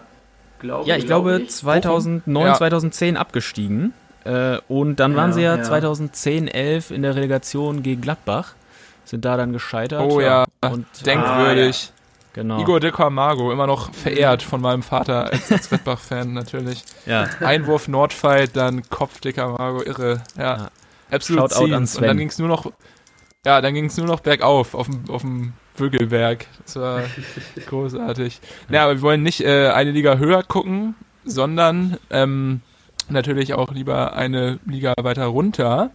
Glaube, 0.64 0.90
ja, 0.90 0.96
ich 0.96 1.06
glaube, 1.06 1.42
ich. 1.42 1.50
2009, 1.50 2.46
ja. 2.48 2.54
2010 2.56 3.18
abgestiegen. 3.18 3.94
Äh, 4.24 4.60
und 4.70 5.02
dann 5.02 5.16
waren 5.16 5.34
sie 5.34 5.42
ja, 5.42 5.62
2010, 5.62 6.48
11 6.48 6.92
in 6.92 7.02
der 7.02 7.16
Relegation 7.16 7.84
gegen 7.84 8.02
Gladbach. 8.02 8.54
Sind 9.04 9.26
da 9.26 9.36
dann 9.36 9.52
gescheitert. 9.52 10.02
Oh 10.02 10.22
ja, 10.22 10.46
und, 10.62 10.86
denkwürdig. 11.06 11.92
Ah, 11.92 12.00
Genau. 12.34 12.60
Igor 12.60 12.80
de 12.80 12.92
Camargo, 12.92 13.52
immer 13.52 13.68
noch 13.68 13.94
verehrt 13.94 14.42
von 14.42 14.60
meinem 14.60 14.82
Vater 14.82 15.32
als, 15.32 15.52
als 15.52 15.70
Gladbach-Fan 15.70 16.34
natürlich. 16.34 16.84
Ja. 17.06 17.28
Einwurf 17.42 17.88
Nordfight, 17.88 18.56
dann 18.56 18.82
Kopf 18.90 19.20
de 19.20 19.34
Camargo, 19.34 19.84
irre. 19.84 20.24
Ja, 20.36 20.44
ja. 20.44 20.68
absolut. 21.12 21.56
Und 21.56 22.02
dann 22.02 22.18
ging 22.18 22.30
es 22.30 22.40
nur 22.40 22.48
noch, 22.48 22.72
ja, 23.46 23.62
dann 23.62 23.76
ging 23.76 23.86
es 23.86 23.98
nur 23.98 24.08
noch 24.08 24.22
bergauf 24.22 24.74
auf 24.74 24.88
dem, 24.88 25.08
auf 25.12 25.22
dem 25.22 25.54
Bügelberg. 25.78 26.48
Das 26.66 26.76
war 26.76 27.04
großartig. 27.68 28.40
Ja, 28.70 28.84
aber 28.84 28.96
wir 28.96 29.02
wollen 29.02 29.24
nicht 29.24 29.42
äh, 29.42 29.70
eine 29.70 29.92
Liga 29.92 30.18
höher 30.18 30.44
gucken, 30.44 30.96
sondern 31.26 31.98
ähm, 32.10 32.62
natürlich 33.10 33.54
auch 33.54 33.72
lieber 33.72 34.14
eine 34.14 34.60
Liga 34.66 34.94
weiter 35.02 35.26
runter. 35.26 35.92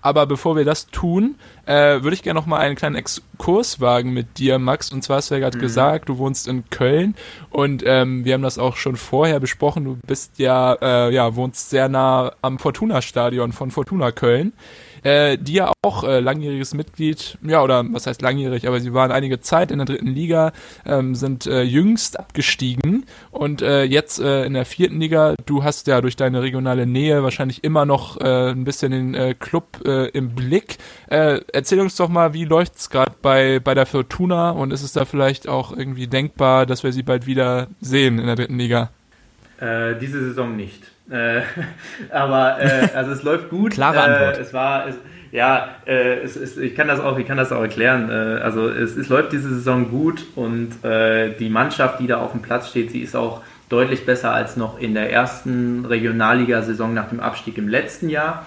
Aber 0.00 0.26
bevor 0.26 0.56
wir 0.56 0.64
das 0.64 0.86
tun, 0.86 1.34
äh, 1.66 2.02
würde 2.02 2.14
ich 2.14 2.22
gerne 2.22 2.38
noch 2.38 2.46
mal 2.46 2.58
einen 2.58 2.76
kleinen 2.76 2.94
Exkurs 2.94 3.80
wagen 3.80 4.12
mit 4.12 4.38
dir, 4.38 4.58
Max. 4.58 4.92
Und 4.92 5.02
zwar 5.02 5.16
hast 5.16 5.30
du 5.30 5.34
ja 5.34 5.40
gerade 5.40 5.58
mhm. 5.58 5.62
gesagt, 5.62 6.08
du 6.08 6.18
wohnst 6.18 6.46
in 6.46 6.70
Köln 6.70 7.16
und 7.50 7.82
ähm, 7.84 8.24
wir 8.24 8.34
haben 8.34 8.42
das 8.42 8.58
auch 8.58 8.76
schon 8.76 8.96
vorher 8.96 9.40
besprochen. 9.40 9.84
Du 9.84 9.98
bist 10.06 10.38
ja, 10.38 10.74
äh, 10.80 11.12
ja, 11.12 11.34
wohnst 11.34 11.70
sehr 11.70 11.88
nah 11.88 12.32
am 12.42 12.58
Fortuna-Stadion 12.58 13.52
von 13.52 13.72
Fortuna 13.72 14.12
Köln 14.12 14.52
äh, 15.02 15.38
die 15.38 15.54
ja 15.54 15.72
auch 15.82 16.04
äh, 16.04 16.20
langjähriges 16.20 16.74
Mitglied, 16.74 17.38
ja, 17.42 17.62
oder 17.62 17.84
was 17.92 18.06
heißt 18.06 18.22
langjährig, 18.22 18.66
aber 18.66 18.80
sie 18.80 18.94
waren 18.94 19.12
einige 19.12 19.40
Zeit 19.40 19.70
in 19.70 19.78
der 19.78 19.86
dritten 19.86 20.08
Liga, 20.08 20.52
ähm, 20.84 21.14
sind 21.14 21.46
äh, 21.46 21.62
jüngst 21.62 22.18
abgestiegen 22.18 23.06
und 23.30 23.62
äh, 23.62 23.84
jetzt 23.84 24.20
äh, 24.20 24.44
in 24.44 24.54
der 24.54 24.64
vierten 24.64 25.00
Liga, 25.00 25.34
du 25.46 25.64
hast 25.64 25.86
ja 25.86 26.00
durch 26.00 26.16
deine 26.16 26.42
regionale 26.42 26.86
Nähe 26.86 27.22
wahrscheinlich 27.22 27.64
immer 27.64 27.84
noch 27.84 28.20
äh, 28.20 28.50
ein 28.50 28.64
bisschen 28.64 28.92
den 28.92 29.14
äh, 29.14 29.34
Club 29.38 29.82
äh, 29.84 30.08
im 30.10 30.34
Blick. 30.34 30.78
Äh, 31.08 31.40
erzähl 31.52 31.80
uns 31.80 31.96
doch 31.96 32.08
mal, 32.08 32.34
wie 32.34 32.44
läuft's 32.44 32.90
gerade 32.90 33.12
bei, 33.22 33.60
bei 33.60 33.74
der 33.74 33.86
Fortuna 33.86 34.50
und 34.50 34.72
ist 34.72 34.82
es 34.82 34.92
da 34.92 35.04
vielleicht 35.04 35.48
auch 35.48 35.76
irgendwie 35.76 36.06
denkbar, 36.06 36.66
dass 36.66 36.82
wir 36.82 36.92
sie 36.92 37.02
bald 37.02 37.26
wieder 37.26 37.68
sehen 37.80 38.18
in 38.18 38.26
der 38.26 38.36
dritten 38.36 38.58
Liga? 38.58 38.90
Äh, 39.60 39.96
diese 40.00 40.20
Saison 40.20 40.56
nicht. 40.56 40.82
Äh, 41.10 41.42
aber 42.10 42.60
äh, 42.60 42.88
also 42.94 43.12
es 43.12 43.22
läuft 43.22 43.50
gut. 43.50 43.72
Klare 43.72 44.00
Antwort. 44.00 44.38
Äh, 44.38 44.40
es 44.40 44.52
war, 44.52 44.88
es, 44.88 44.96
ja, 45.30 45.76
äh, 45.86 46.20
es, 46.20 46.36
es, 46.36 46.56
ich 46.56 46.74
kann 46.74 46.88
das 46.88 47.00
auch, 47.00 47.18
ich 47.18 47.26
kann 47.26 47.36
das 47.36 47.52
auch 47.52 47.62
erklären. 47.62 48.10
Äh, 48.10 48.40
also 48.40 48.68
es, 48.68 48.96
es 48.96 49.08
läuft 49.08 49.32
diese 49.32 49.48
Saison 49.48 49.90
gut 49.90 50.24
und 50.36 50.84
äh, 50.84 51.34
die 51.38 51.48
Mannschaft, 51.48 52.00
die 52.00 52.06
da 52.06 52.18
auf 52.18 52.32
dem 52.32 52.42
Platz 52.42 52.70
steht, 52.70 52.90
sie 52.90 53.00
ist 53.00 53.16
auch 53.16 53.42
deutlich 53.68 54.06
besser 54.06 54.32
als 54.32 54.56
noch 54.56 54.78
in 54.80 54.94
der 54.94 55.12
ersten 55.12 55.84
Regionalligasaison 55.84 56.94
nach 56.94 57.10
dem 57.10 57.20
Abstieg 57.20 57.58
im 57.58 57.68
letzten 57.68 58.08
Jahr. 58.08 58.46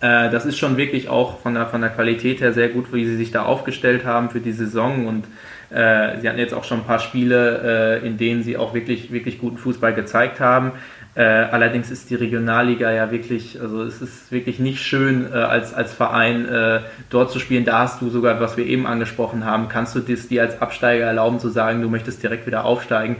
Äh, 0.00 0.30
das 0.30 0.46
ist 0.46 0.58
schon 0.58 0.76
wirklich 0.76 1.08
auch 1.08 1.40
von 1.40 1.54
der, 1.54 1.66
von 1.66 1.80
der 1.80 1.90
Qualität 1.90 2.40
her 2.40 2.52
sehr 2.52 2.68
gut, 2.68 2.92
wie 2.92 3.04
sie 3.04 3.16
sich 3.16 3.30
da 3.30 3.44
aufgestellt 3.44 4.04
haben 4.04 4.30
für 4.30 4.40
die 4.40 4.52
Saison 4.52 5.06
und 5.06 5.26
äh, 5.70 6.20
sie 6.20 6.28
hatten 6.28 6.38
jetzt 6.38 6.54
auch 6.54 6.64
schon 6.64 6.80
ein 6.80 6.84
paar 6.84 6.98
Spiele, 6.98 8.00
äh, 8.02 8.06
in 8.06 8.18
denen 8.18 8.42
sie 8.42 8.56
auch 8.56 8.74
wirklich, 8.74 9.12
wirklich 9.12 9.38
guten 9.38 9.58
Fußball 9.58 9.94
gezeigt 9.94 10.40
haben. 10.40 10.72
Äh, 11.14 11.22
allerdings 11.22 11.90
ist 11.90 12.08
die 12.08 12.14
Regionalliga 12.14 12.90
ja 12.90 13.10
wirklich, 13.10 13.60
also 13.60 13.82
es 13.82 14.00
ist 14.00 14.32
wirklich 14.32 14.58
nicht 14.58 14.80
schön, 14.82 15.26
äh, 15.30 15.36
als, 15.36 15.74
als 15.74 15.92
Verein 15.92 16.48
äh, 16.48 16.80
dort 17.10 17.30
zu 17.30 17.38
spielen. 17.38 17.66
Da 17.66 17.80
hast 17.80 18.00
du 18.00 18.08
sogar, 18.08 18.40
was 18.40 18.56
wir 18.56 18.64
eben 18.64 18.86
angesprochen 18.86 19.44
haben, 19.44 19.68
kannst 19.68 19.94
du 19.94 20.00
das 20.00 20.28
dir 20.28 20.40
als 20.40 20.62
Absteiger 20.62 21.04
erlauben 21.04 21.38
zu 21.38 21.50
sagen, 21.50 21.82
du 21.82 21.90
möchtest 21.90 22.22
direkt 22.22 22.46
wieder 22.46 22.64
aufsteigen. 22.64 23.16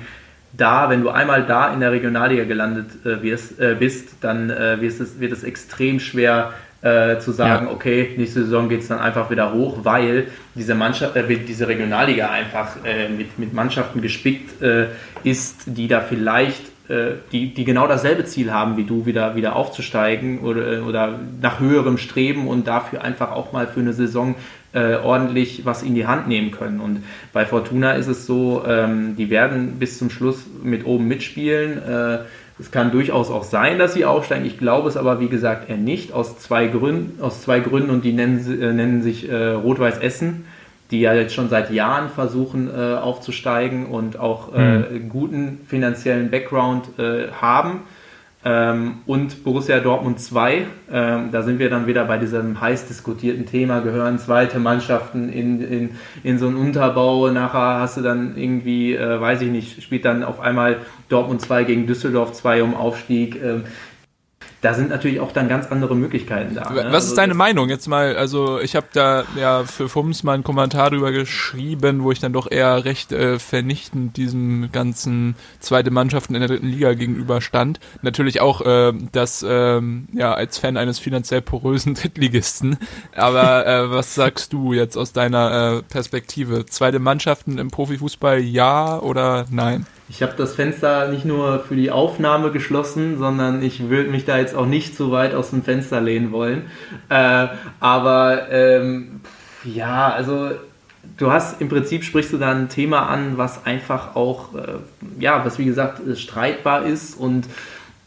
Da, 0.54 0.88
wenn 0.88 1.02
du 1.02 1.10
einmal 1.10 1.44
da 1.44 1.72
in 1.72 1.80
der 1.80 1.92
Regionalliga 1.92 2.44
gelandet 2.44 3.04
äh, 3.04 3.22
wirst, 3.22 3.60
äh, 3.60 3.76
bist, 3.78 4.16
dann 4.22 4.48
äh, 4.48 4.80
wird, 4.80 4.98
es, 4.98 5.20
wird 5.20 5.32
es 5.32 5.44
extrem 5.44 6.00
schwer, 6.00 6.54
äh, 6.80 7.18
zu 7.18 7.30
sagen, 7.30 7.66
ja. 7.66 7.72
okay, 7.72 8.14
nächste 8.16 8.42
Saison 8.42 8.68
geht 8.68 8.80
es 8.80 8.88
dann 8.88 8.98
einfach 8.98 9.30
wieder 9.30 9.52
hoch, 9.52 9.78
weil 9.82 10.26
diese 10.54 10.74
Mannschaft, 10.74 11.14
äh, 11.14 11.36
diese 11.36 11.68
Regionalliga 11.68 12.30
einfach 12.30 12.76
äh, 12.84 13.08
mit, 13.08 13.38
mit 13.38 13.52
Mannschaften 13.52 14.00
gespickt 14.00 14.62
ist, 15.22 15.62
die 15.66 15.86
da 15.86 16.00
vielleicht 16.00 16.72
die, 16.88 17.54
die 17.54 17.64
genau 17.64 17.86
dasselbe 17.86 18.24
Ziel 18.24 18.52
haben 18.52 18.76
wie 18.76 18.84
du, 18.84 19.06
wieder, 19.06 19.36
wieder 19.36 19.56
aufzusteigen 19.56 20.40
oder, 20.40 20.72
äh, 20.72 20.80
oder 20.80 21.18
nach 21.40 21.60
höherem 21.60 21.96
Streben 21.98 22.48
und 22.48 22.66
dafür 22.66 23.02
einfach 23.02 23.32
auch 23.32 23.52
mal 23.52 23.66
für 23.66 23.80
eine 23.80 23.92
Saison 23.92 24.34
äh, 24.72 24.96
ordentlich 24.96 25.64
was 25.64 25.82
in 25.82 25.94
die 25.94 26.06
Hand 26.06 26.28
nehmen 26.28 26.50
können. 26.50 26.80
Und 26.80 27.04
bei 27.32 27.44
Fortuna 27.44 27.92
ist 27.92 28.08
es 28.08 28.26
so, 28.26 28.64
ähm, 28.66 29.16
die 29.16 29.30
werden 29.30 29.78
bis 29.78 29.98
zum 29.98 30.10
Schluss 30.10 30.44
mit 30.62 30.86
oben 30.86 31.08
mitspielen. 31.08 31.82
Äh, 31.82 32.18
es 32.58 32.70
kann 32.70 32.90
durchaus 32.90 33.30
auch 33.30 33.44
sein, 33.44 33.78
dass 33.78 33.94
sie 33.94 34.04
aufsteigen. 34.04 34.46
Ich 34.46 34.58
glaube 34.58 34.88
es 34.88 34.96
aber, 34.96 35.20
wie 35.20 35.28
gesagt, 35.28 35.68
eher 35.68 35.76
nicht. 35.76 36.12
Aus 36.12 36.38
zwei 36.38 36.66
Gründen, 36.66 37.22
aus 37.22 37.42
zwei 37.42 37.60
Gründen 37.60 37.90
und 37.90 38.04
die 38.04 38.12
nennen, 38.12 38.38
äh, 38.60 38.72
nennen 38.72 39.02
sich 39.02 39.28
äh, 39.28 39.48
Rot-Weiß 39.50 39.98
Essen, 39.98 40.44
die 40.92 41.00
ja 41.00 41.14
jetzt 41.14 41.34
schon 41.34 41.48
seit 41.48 41.72
Jahren 41.72 42.08
versuchen 42.10 42.68
äh, 42.68 42.94
aufzusteigen 42.94 43.86
und 43.86 44.18
auch 44.20 44.52
mhm. 44.52 45.08
guten 45.08 45.60
finanziellen 45.66 46.30
Background 46.30 46.98
äh, 46.98 47.32
haben. 47.32 47.80
Ähm, 48.44 49.02
und 49.06 49.44
Borussia 49.44 49.78
Dortmund 49.78 50.18
2, 50.18 50.66
ähm, 50.90 51.28
da 51.30 51.42
sind 51.42 51.60
wir 51.60 51.70
dann 51.70 51.86
wieder 51.86 52.04
bei 52.06 52.18
diesem 52.18 52.60
heiß 52.60 52.88
diskutierten 52.88 53.46
Thema, 53.46 53.80
gehören 53.80 54.18
zweite 54.18 54.58
Mannschaften 54.58 55.28
in, 55.28 55.62
in, 55.62 55.90
in 56.24 56.38
so 56.38 56.48
einen 56.48 56.56
Unterbau, 56.56 57.30
nachher 57.30 57.80
hast 57.80 57.98
du 57.98 58.00
dann 58.00 58.36
irgendwie, 58.36 58.96
äh, 58.96 59.20
weiß 59.20 59.42
ich 59.42 59.50
nicht, 59.50 59.80
spielt 59.84 60.04
dann 60.04 60.24
auf 60.24 60.40
einmal 60.40 60.78
Dortmund 61.08 61.40
2 61.40 61.62
gegen 61.62 61.86
Düsseldorf 61.86 62.32
2 62.32 62.64
um 62.64 62.74
Aufstieg. 62.74 63.40
Ähm, 63.40 63.62
da 64.62 64.74
sind 64.74 64.90
natürlich 64.90 65.18
auch 65.18 65.32
dann 65.32 65.48
ganz 65.48 65.66
andere 65.72 65.96
Möglichkeiten 65.96 66.54
da. 66.54 66.70
Ne? 66.70 66.76
Was 66.76 66.94
also 66.94 67.08
ist 67.08 67.18
deine 67.18 67.34
Meinung 67.34 67.68
jetzt 67.68 67.88
mal? 67.88 68.16
Also 68.16 68.60
ich 68.60 68.76
habe 68.76 68.86
da 68.92 69.24
ja 69.36 69.64
für 69.64 69.88
Fums 69.88 70.22
mal 70.22 70.34
einen 70.34 70.44
Kommentar 70.44 70.90
drüber 70.90 71.10
geschrieben, 71.10 72.04
wo 72.04 72.12
ich 72.12 72.20
dann 72.20 72.32
doch 72.32 72.48
eher 72.48 72.84
recht 72.84 73.10
äh, 73.10 73.40
vernichtend 73.40 74.16
diesem 74.16 74.70
ganzen 74.70 75.34
zweite 75.58 75.90
Mannschaften 75.90 76.36
in 76.36 76.42
der 76.42 76.48
dritten 76.48 76.68
Liga 76.68 76.94
gegenüber 76.94 77.40
stand. 77.40 77.80
Natürlich 78.02 78.40
auch 78.40 78.60
äh, 78.60 78.92
das 79.10 79.44
ähm, 79.46 80.06
ja 80.12 80.32
als 80.32 80.58
Fan 80.58 80.76
eines 80.76 81.00
finanziell 81.00 81.42
porösen 81.42 81.94
Drittligisten. 82.02 82.78
Aber 83.16 83.66
äh, 83.66 83.90
was 83.90 84.14
sagst 84.14 84.52
du 84.52 84.72
jetzt 84.74 84.96
aus 84.96 85.12
deiner 85.12 85.78
äh, 85.78 85.82
Perspektive? 85.82 86.66
Zweite 86.66 87.00
Mannschaften 87.00 87.58
im 87.58 87.72
Profifußball 87.72 88.38
ja 88.38 89.00
oder 89.00 89.44
nein? 89.50 89.86
Ich 90.14 90.22
habe 90.22 90.34
das 90.36 90.54
Fenster 90.54 91.08
nicht 91.08 91.24
nur 91.24 91.60
für 91.60 91.74
die 91.74 91.90
Aufnahme 91.90 92.50
geschlossen, 92.50 93.16
sondern 93.16 93.62
ich 93.62 93.88
würde 93.88 94.10
mich 94.10 94.26
da 94.26 94.36
jetzt 94.36 94.54
auch 94.54 94.66
nicht 94.66 94.94
zu 94.94 95.10
weit 95.10 95.34
aus 95.34 95.48
dem 95.50 95.62
Fenster 95.62 96.02
lehnen 96.02 96.32
wollen. 96.32 96.66
Äh, 97.08 97.46
aber 97.80 98.50
ähm, 98.50 99.22
ja, 99.64 100.12
also 100.12 100.50
du 101.16 101.32
hast 101.32 101.62
im 101.62 101.70
Prinzip 101.70 102.04
sprichst 102.04 102.30
du 102.30 102.36
da 102.36 102.50
ein 102.50 102.68
Thema 102.68 103.08
an, 103.08 103.38
was 103.38 103.64
einfach 103.64 104.14
auch, 104.14 104.54
äh, 104.54 104.74
ja, 105.18 105.46
was 105.46 105.58
wie 105.58 105.64
gesagt 105.64 106.02
streitbar 106.18 106.84
ist 106.84 107.18
und 107.18 107.46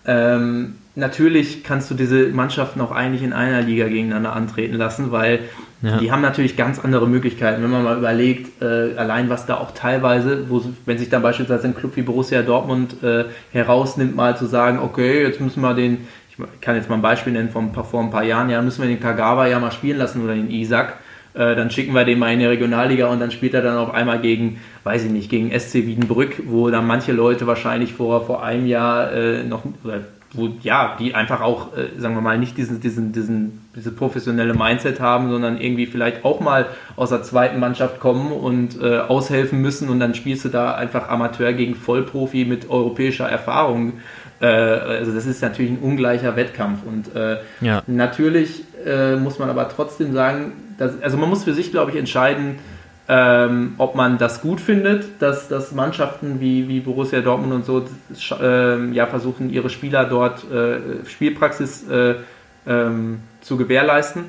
ähm, 0.05 0.75
natürlich 0.93 1.63
kannst 1.63 1.89
du 1.89 1.95
diese 1.95 2.27
Mannschaften 2.27 2.81
auch 2.81 2.91
eigentlich 2.91 3.23
in 3.23 3.33
einer 3.33 3.63
Liga 3.63 3.87
gegeneinander 3.87 4.33
antreten 4.33 4.75
lassen, 4.75 5.11
weil 5.11 5.39
ja. 5.81 5.97
die 5.97 6.11
haben 6.11 6.21
natürlich 6.21 6.55
ganz 6.55 6.79
andere 6.79 7.07
Möglichkeiten. 7.07 7.61
Wenn 7.61 7.69
man 7.69 7.83
mal 7.83 7.97
überlegt, 7.97 8.61
äh, 8.61 8.95
allein 8.97 9.29
was 9.29 9.45
da 9.45 9.57
auch 9.57 9.71
teilweise, 9.71 10.49
wo, 10.49 10.63
wenn 10.85 10.97
sich 10.97 11.09
dann 11.09 11.21
beispielsweise 11.21 11.67
ein 11.67 11.75
Club 11.75 11.95
wie 11.95 12.01
Borussia 12.01 12.41
Dortmund 12.41 13.03
äh, 13.03 13.25
herausnimmt, 13.51 14.15
mal 14.15 14.37
zu 14.37 14.45
sagen, 14.45 14.79
okay, 14.79 15.23
jetzt 15.23 15.41
müssen 15.41 15.61
wir 15.61 15.73
den, 15.73 16.07
ich 16.29 16.37
kann 16.61 16.75
jetzt 16.75 16.89
mal 16.89 16.95
ein 16.95 17.01
Beispiel 17.01 17.33
nennen, 17.33 17.49
von, 17.49 17.73
vor 17.73 18.01
ein 18.01 18.11
paar 18.11 18.23
Jahren, 18.23 18.49
ja, 18.49 18.61
müssen 18.61 18.81
wir 18.81 18.89
den 18.89 18.99
Kagawa 18.99 19.47
ja 19.47 19.59
mal 19.59 19.71
spielen 19.71 19.97
lassen 19.97 20.23
oder 20.23 20.33
den 20.33 20.49
Isaac. 20.49 20.97
Äh, 21.33 21.55
dann 21.55 21.69
schicken 21.69 21.93
wir 21.93 22.05
den 22.05 22.17
mal 22.17 22.31
in 22.31 22.39
die 22.39 22.45
Regionalliga 22.45 23.07
und 23.07 23.19
dann 23.19 23.29
spielt 23.29 23.53
er 23.53 23.61
dann 23.61 23.77
auf 23.77 23.93
einmal 23.93 24.19
gegen, 24.19 24.61
weiß 24.85 25.03
ich 25.03 25.11
nicht, 25.11 25.29
gegen 25.29 25.51
SC 25.57 25.85
Wiedenbrück, 25.85 26.43
wo 26.45 26.69
dann 26.69 26.87
manche 26.87 27.11
Leute 27.11 27.45
wahrscheinlich 27.45 27.93
vor, 27.93 28.25
vor 28.25 28.43
einem 28.43 28.65
Jahr 28.65 29.11
äh, 29.11 29.43
noch, 29.43 29.63
oder 29.83 29.99
wo, 30.35 30.49
ja, 30.61 30.95
die 30.99 31.15
einfach 31.15 31.41
auch, 31.41 31.75
äh, 31.75 31.99
sagen 31.99 32.15
wir 32.15 32.21
mal, 32.21 32.37
nicht 32.37 32.57
diesen, 32.57 32.81
diesen, 32.81 33.11
diesen, 33.11 33.61
diese 33.75 33.91
professionelle 33.91 34.53
Mindset 34.53 34.99
haben, 34.99 35.29
sondern 35.29 35.59
irgendwie 35.59 35.85
vielleicht 35.85 36.25
auch 36.25 36.39
mal 36.39 36.67
aus 36.95 37.09
der 37.09 37.23
zweiten 37.23 37.59
Mannschaft 37.59 37.99
kommen 37.99 38.31
und 38.31 38.81
äh, 38.81 38.99
aushelfen 38.99 39.61
müssen 39.61 39.89
und 39.89 39.99
dann 39.99 40.15
spielst 40.15 40.45
du 40.45 40.49
da 40.49 40.75
einfach 40.75 41.09
Amateur 41.09 41.53
gegen 41.53 41.75
Vollprofi 41.75 42.45
mit 42.45 42.69
europäischer 42.69 43.27
Erfahrung. 43.27 43.93
Äh, 44.39 44.47
also 44.47 45.11
das 45.13 45.25
ist 45.25 45.41
natürlich 45.41 45.71
ein 45.71 45.79
ungleicher 45.79 46.35
Wettkampf 46.35 46.79
und 46.85 47.15
äh, 47.15 47.37
ja. 47.61 47.83
natürlich 47.87 48.63
äh, 48.85 49.15
muss 49.15 49.39
man 49.39 49.49
aber 49.49 49.69
trotzdem 49.69 50.13
sagen, 50.13 50.53
dass, 50.77 51.01
also 51.01 51.17
man 51.17 51.29
muss 51.29 51.43
für 51.43 51.53
sich, 51.53 51.71
glaube 51.71 51.91
ich, 51.91 51.97
entscheiden, 51.97 52.59
ähm, 53.07 53.75
ob 53.77 53.95
man 53.95 54.17
das 54.17 54.41
gut 54.41 54.59
findet, 54.59 55.21
dass, 55.21 55.47
dass 55.47 55.71
Mannschaften 55.71 56.39
wie, 56.39 56.67
wie 56.67 56.79
Borussia 56.79 57.21
Dortmund 57.21 57.53
und 57.53 57.65
so 57.65 57.85
äh, 58.41 58.91
ja, 58.91 59.05
versuchen, 59.05 59.51
ihre 59.51 59.69
Spieler 59.69 60.05
dort 60.05 60.49
äh, 60.51 61.05
Spielpraxis 61.07 61.87
äh, 61.87 62.15
ähm, 62.67 63.19
zu 63.41 63.57
gewährleisten 63.57 64.23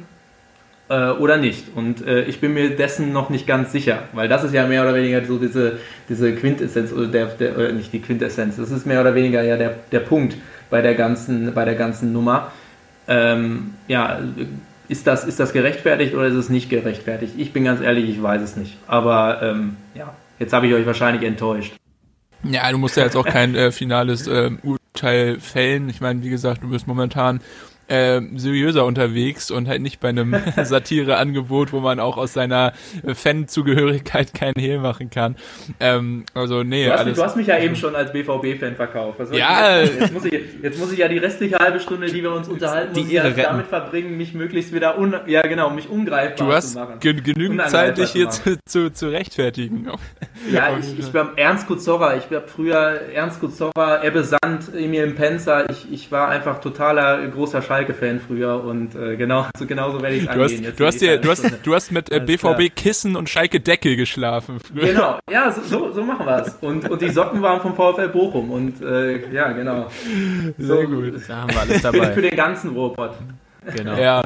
äh, 0.91 1.11
oder 1.11 1.39
nicht. 1.39 1.75
Und 1.75 2.07
äh, 2.07 2.25
ich 2.25 2.41
bin 2.41 2.53
mir 2.53 2.77
dessen 2.77 3.13
noch 3.13 3.31
nicht 3.31 3.47
ganz 3.47 3.73
sicher, 3.73 4.05
weil 4.13 4.29
das 4.29 4.45
ist 4.45 4.53
ja 4.53 4.67
mehr 4.67 4.83
oder 4.83 4.95
weniger 4.95 5.25
so 5.25 5.39
diese, 5.39 5.79
diese 6.09 6.35
Quintessenz, 6.35 6.93
oder 6.93 7.07
der, 7.07 7.27
der, 7.27 7.73
nicht 7.73 7.95
die 7.95 8.03
Quintessenz, 8.03 8.57
das 8.57 8.71
ist 8.71 8.87
mehr 8.87 9.01
oder 9.01 9.15
weniger 9.15 9.43
ja 9.43 9.57
der, 9.57 9.75
der 9.91 10.01
Punkt 10.01 10.37
bei 10.69 10.83
der 10.83 10.95
ganzen, 10.95 11.55
bei 11.55 11.65
der 11.65 11.77
ganzen 11.77 12.13
Nummer. 12.13 12.53
Ähm, 13.09 13.75
ja, 13.89 14.19
ist 14.89 15.07
das, 15.07 15.25
ist 15.25 15.41
das 15.41 15.53
gerechtfertigt 15.53 16.15
oder 16.15 16.27
ist 16.27 16.35
es 16.35 16.49
nicht 16.49 16.71
gerechtfertigt? 16.71 17.35
Ich 17.37 17.53
bin 17.53 17.65
ganz 17.65 17.81
ehrlich, 17.81 18.09
ich 18.09 18.23
weiß 18.23 18.43
es 18.43 18.57
nicht. 18.57 18.77
Aber 18.87 19.43
ähm, 19.43 19.77
ja, 19.95 20.15
jetzt 20.39 20.53
habe 20.53 20.67
ich 20.67 20.75
euch 20.75 20.87
wahrscheinlich 20.87 21.27
enttäuscht. 21.27 21.75
Ja, 22.43 22.71
du 22.71 22.79
musst 22.79 22.97
ja 22.97 23.05
jetzt 23.05 23.17
auch 23.17 23.25
kein 23.25 23.55
äh, 23.55 23.73
finales 23.73 24.27
äh, 24.29 24.51
Urteil 24.63 25.41
fällen. 25.41 25.89
Ich 25.89 26.01
meine, 26.01 26.23
wie 26.23 26.31
gesagt, 26.31 26.63
du 26.63 26.71
bist 26.71 26.87
momentan 26.87 27.41
äh, 27.89 28.21
seriöser 28.35 28.85
unterwegs 28.85 29.51
und 29.51 29.69
halt 29.69 29.81
nicht 29.81 30.01
bei 30.01 30.09
einem 30.09 30.35
Satireangebot, 30.63 31.73
wo 31.73 31.81
man 31.81 32.01
auch 32.01 32.17
aus 32.17 32.33
seiner 32.33 32.73
Fan-Zugehörigkeit 33.07 34.35
keinen 34.35 34.59
Hehl 34.59 34.79
machen 34.79 35.11
kann. 35.11 35.37
Ähm, 35.79 36.25
also 36.35 36.63
nee, 36.63 36.87
du 36.87 36.93
hast, 36.93 37.01
alles. 37.01 37.17
Du 37.17 37.25
hast 37.25 37.37
mich 37.37 37.47
ja 37.47 37.59
eben 37.59 37.77
schon 37.77 37.95
als 37.95 38.13
BVB-Fan 38.13 38.77
verkauft. 38.77 39.21
ja. 39.33 39.81
Jetzt, 39.81 40.01
jetzt, 40.01 40.13
muss 40.13 40.25
ich, 40.25 40.33
jetzt 40.63 40.79
muss 40.79 40.93
ich 40.93 40.99
ja 40.99 41.09
die 41.09 41.19
restliche 41.19 41.59
halbe 41.59 41.81
Stunde, 41.81 42.07
die 42.09 42.23
wir 42.23 42.33
uns 42.33 42.49
unterhalten, 42.49 42.95
die 42.95 43.01
muss 43.01 43.09
ich 43.09 43.15
ja 43.15 43.31
damit 43.31 43.67
verbringen, 43.67 44.17
mich 44.17 44.35
möglichst 44.35 44.75
wieder 44.75 44.99
un, 44.99 45.15
ja 45.27 45.43
genau, 45.43 45.71
mich 45.71 45.89
ungreifbar 45.89 46.47
du 46.47 46.53
hast 46.53 46.73
zu 46.73 46.79
machen. 46.79 46.99
genügend 47.01 47.69
Zeit, 47.69 47.99
dich 47.99 48.11
hier 48.11 48.31
zu, 48.31 48.59
zu, 48.65 48.93
zu 48.93 49.09
rechtfertigen. 49.09 49.89
Ja, 50.51 50.77
ich, 50.79 50.99
ich 50.99 51.15
war 51.15 51.33
Ernst 51.37 51.67
Kuzorra, 51.67 52.17
ich 52.17 52.25
habe 52.25 52.47
früher 52.47 53.01
Ernst 53.15 53.41
Kuzorra, 53.41 54.03
Ebbe 54.03 54.25
Sand, 54.25 54.75
Emil 54.75 55.13
Penzer, 55.13 55.71
ich, 55.71 55.91
ich 55.93 56.13
war 56.13 56.29
einfach 56.29 56.61
totaler 56.61 57.27
großer 57.29 57.63
Scheiß 57.63 57.76
Schalke-Fan 57.77 58.21
früher 58.21 58.63
und 58.65 58.95
äh, 58.95 59.17
genau, 59.17 59.47
so, 59.57 59.67
genauso 59.67 60.01
werde 60.01 60.17
ich 60.17 60.23
es 60.23 60.29
angehen. 60.29 60.67
Hast, 60.67 60.81
du, 60.81 60.87
hast 60.87 61.01
dir, 61.01 61.19
du, 61.19 61.31
hast, 61.31 61.45
du 61.63 61.75
hast 61.75 61.93
mit 61.93 62.11
äh, 62.11 62.21
BVB 62.21 62.75
Kissen 62.75 63.17
und 63.17 63.29
Schalke 63.29 63.61
Decke 63.61 63.97
geschlafen. 63.97 64.59
Früher. 64.61 64.87
Genau, 64.87 65.19
ja, 65.31 65.53
so, 65.53 65.93
so 65.93 66.03
machen 66.03 66.27
wir 66.27 66.47
es. 66.47 66.55
Und, 66.61 66.89
und 66.89 67.03
die 67.03 67.11
Socken 67.11 67.43
waren 67.43 67.61
vom 67.61 67.75
VfL 67.75 68.09
Bochum 68.09 68.51
und 68.51 68.83
äh, 68.83 69.31
ja, 69.33 69.53
genau. 69.53 69.89
Sehr 70.59 70.87
gut. 70.87 71.15
Da 71.29 71.43
haben 71.43 71.53
wir 71.53 71.61
alles 71.61 71.83
dabei. 71.83 72.07
Für, 72.09 72.15
für 72.15 72.23
den 72.23 72.37
ganzen 72.37 72.71
Ruhrpott. 72.71 73.13
Genau. 73.75 73.97
Ja. 73.97 74.23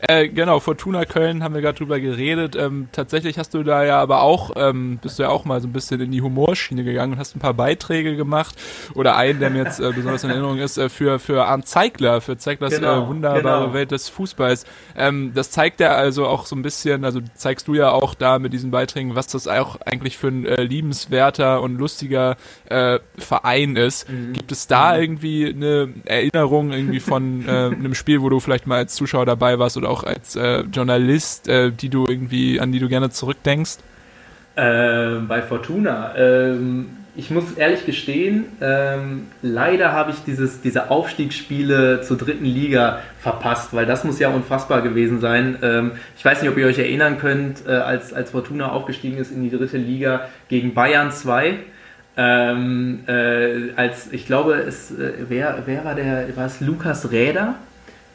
Äh, 0.00 0.28
genau, 0.28 0.60
Fortuna 0.60 1.04
Köln 1.04 1.42
haben 1.42 1.54
wir 1.54 1.62
gerade 1.62 1.78
drüber 1.78 1.98
geredet. 2.00 2.54
Ähm, 2.54 2.88
tatsächlich 2.92 3.38
hast 3.38 3.54
du 3.54 3.62
da 3.62 3.84
ja 3.84 4.00
aber 4.00 4.22
auch, 4.22 4.50
ähm, 4.56 4.98
bist 5.00 5.18
du 5.18 5.22
ja 5.22 5.30
auch 5.30 5.44
mal 5.44 5.60
so 5.60 5.68
ein 5.68 5.72
bisschen 5.72 6.00
in 6.00 6.10
die 6.10 6.20
Humorschiene 6.20 6.84
gegangen 6.84 7.14
und 7.14 7.18
hast 7.18 7.34
ein 7.34 7.40
paar 7.40 7.54
Beiträge 7.54 8.16
gemacht. 8.16 8.56
Oder 8.94 9.16
einen, 9.16 9.40
der 9.40 9.50
mir 9.50 9.64
jetzt 9.64 9.80
äh, 9.80 9.90
besonders 9.94 10.24
in 10.24 10.30
Erinnerung 10.30 10.58
ist, 10.58 10.76
äh, 10.76 10.88
für, 10.88 11.18
für 11.18 11.46
Arndt 11.46 11.66
Zeigler, 11.66 12.20
für 12.20 12.36
Zeiglers 12.36 12.74
Genau, 12.74 13.04
äh, 13.04 13.08
wunderbare 13.08 13.64
genau. 13.64 13.72
Welt 13.72 13.90
des 13.90 14.08
Fußballs. 14.08 14.66
Ähm, 14.96 15.32
das 15.34 15.50
zeigt 15.50 15.80
ja 15.80 15.92
also 15.92 16.26
auch 16.26 16.46
so 16.46 16.56
ein 16.56 16.62
bisschen, 16.62 17.04
also 17.04 17.20
zeigst 17.34 17.66
du 17.68 17.74
ja 17.74 17.90
auch 17.90 18.14
da 18.14 18.38
mit 18.38 18.52
diesen 18.52 18.70
Beiträgen, 18.70 19.14
was 19.14 19.28
das 19.28 19.48
auch 19.48 19.80
eigentlich 19.80 20.18
für 20.18 20.28
ein 20.28 20.44
äh, 20.44 20.62
liebenswerter 20.62 21.62
und 21.62 21.76
lustiger 21.76 22.36
äh, 22.66 22.98
Verein 23.16 23.76
ist. 23.76 24.10
Mhm. 24.10 24.34
Gibt 24.34 24.52
es 24.52 24.66
da 24.66 24.98
irgendwie 24.98 25.48
eine 25.48 25.88
Erinnerung 26.04 26.72
irgendwie 26.72 27.00
von 27.00 27.44
einem 27.46 27.94
Spiel, 27.94 28.22
wo 28.22 28.28
du 28.28 28.40
vielleicht 28.40 28.66
mal 28.66 28.76
als 28.76 28.94
Zuschauer 28.94 29.26
dabei 29.26 29.58
warst 29.58 29.76
oder 29.76 29.85
auch 29.86 30.04
als 30.04 30.36
äh, 30.36 30.60
Journalist, 30.72 31.48
äh, 31.48 31.70
die 31.72 31.88
du 31.88 32.06
irgendwie, 32.06 32.60
an 32.60 32.72
die 32.72 32.78
du 32.78 32.88
gerne 32.88 33.10
zurückdenkst? 33.10 33.78
Ähm, 34.56 35.28
bei 35.28 35.42
Fortuna. 35.42 36.14
Ähm, 36.16 36.86
ich 37.18 37.30
muss 37.30 37.52
ehrlich 37.52 37.86
gestehen, 37.86 38.44
ähm, 38.60 39.28
leider 39.40 39.92
habe 39.92 40.10
ich 40.10 40.18
dieses, 40.24 40.60
diese 40.60 40.90
Aufstiegsspiele 40.90 42.02
zur 42.02 42.18
dritten 42.18 42.44
Liga 42.44 43.00
verpasst, 43.20 43.72
weil 43.72 43.86
das 43.86 44.04
muss 44.04 44.18
ja 44.18 44.28
unfassbar 44.28 44.82
gewesen 44.82 45.20
sein. 45.20 45.56
Ähm, 45.62 45.92
ich 46.16 46.24
weiß 46.24 46.42
nicht, 46.42 46.50
ob 46.50 46.58
ihr 46.58 46.66
euch 46.66 46.78
erinnern 46.78 47.18
könnt, 47.18 47.66
äh, 47.66 47.70
als, 47.70 48.12
als 48.12 48.32
Fortuna 48.32 48.70
aufgestiegen 48.70 49.16
ist 49.16 49.30
in 49.30 49.42
die 49.42 49.50
dritte 49.50 49.78
Liga 49.78 50.28
gegen 50.48 50.74
Bayern 50.74 51.10
2. 51.10 51.58
Ähm, 52.18 53.00
äh, 53.06 53.72
als 53.76 54.12
ich 54.12 54.26
glaube, 54.26 54.54
es 54.54 54.90
äh, 54.90 55.12
wer, 55.28 55.62
wer 55.66 55.84
war 55.84 55.94
der? 55.94 56.34
War 56.36 56.46
es 56.46 56.60
Lukas 56.60 57.10
Räder? 57.10 57.56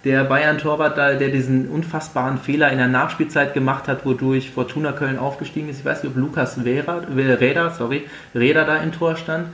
Der 0.04 0.24
Bayern-Torwart, 0.24 0.98
da, 0.98 1.14
der 1.14 1.30
diesen 1.30 1.68
unfassbaren 1.68 2.40
Fehler 2.40 2.72
in 2.72 2.80
der 2.80 2.88
Nachspielzeit 2.88 3.54
gemacht 3.54 3.88
hat, 3.88 4.04
wodurch 4.04 4.50
Fortuna 4.50 4.94
Köln 4.94 5.20
aufgestiegen 5.20 5.70
ist. 5.70 5.80
Ich 5.80 5.86
weiß 5.86 6.04
nicht, 6.04 6.12
ob 6.12 6.18
Lukas 6.20 6.58
Räder, 6.64 7.70
sorry, 7.70 8.04
Räder 8.34 8.66
da 8.66 8.78
im 8.78 8.92
Tor 8.92 9.16
stand. 9.16 9.50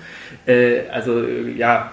Äh, 0.46 0.88
also 0.92 1.22
äh, 1.22 1.52
ja, 1.52 1.92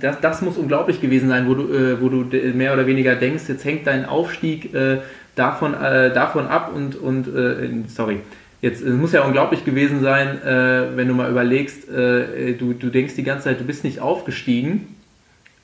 das, 0.00 0.20
das 0.20 0.42
muss 0.42 0.58
unglaublich 0.58 1.00
gewesen 1.00 1.28
sein, 1.28 1.48
wo 1.48 1.54
du, 1.54 1.72
äh, 1.72 2.00
wo 2.00 2.10
du 2.10 2.24
mehr 2.54 2.74
oder 2.74 2.86
weniger 2.86 3.14
denkst, 3.14 3.44
jetzt 3.48 3.64
hängt 3.64 3.86
dein 3.86 4.04
Aufstieg 4.04 4.74
äh, 4.74 4.98
davon, 5.34 5.72
äh, 5.72 6.12
davon 6.12 6.48
ab 6.48 6.72
und, 6.74 6.96
und 6.96 7.28
äh, 7.28 7.88
sorry. 7.88 8.20
Jetzt 8.62 8.82
es 8.82 8.94
muss 8.94 9.12
ja 9.12 9.22
unglaublich 9.22 9.64
gewesen 9.64 10.00
sein, 10.00 10.42
äh, 10.42 10.96
wenn 10.96 11.08
du 11.08 11.14
mal 11.14 11.30
überlegst, 11.30 11.88
äh, 11.88 12.54
du, 12.54 12.72
du 12.72 12.88
denkst 12.88 13.14
die 13.14 13.22
ganze 13.22 13.44
Zeit, 13.44 13.60
du 13.60 13.64
bist 13.64 13.84
nicht 13.84 14.00
aufgestiegen, 14.00 14.95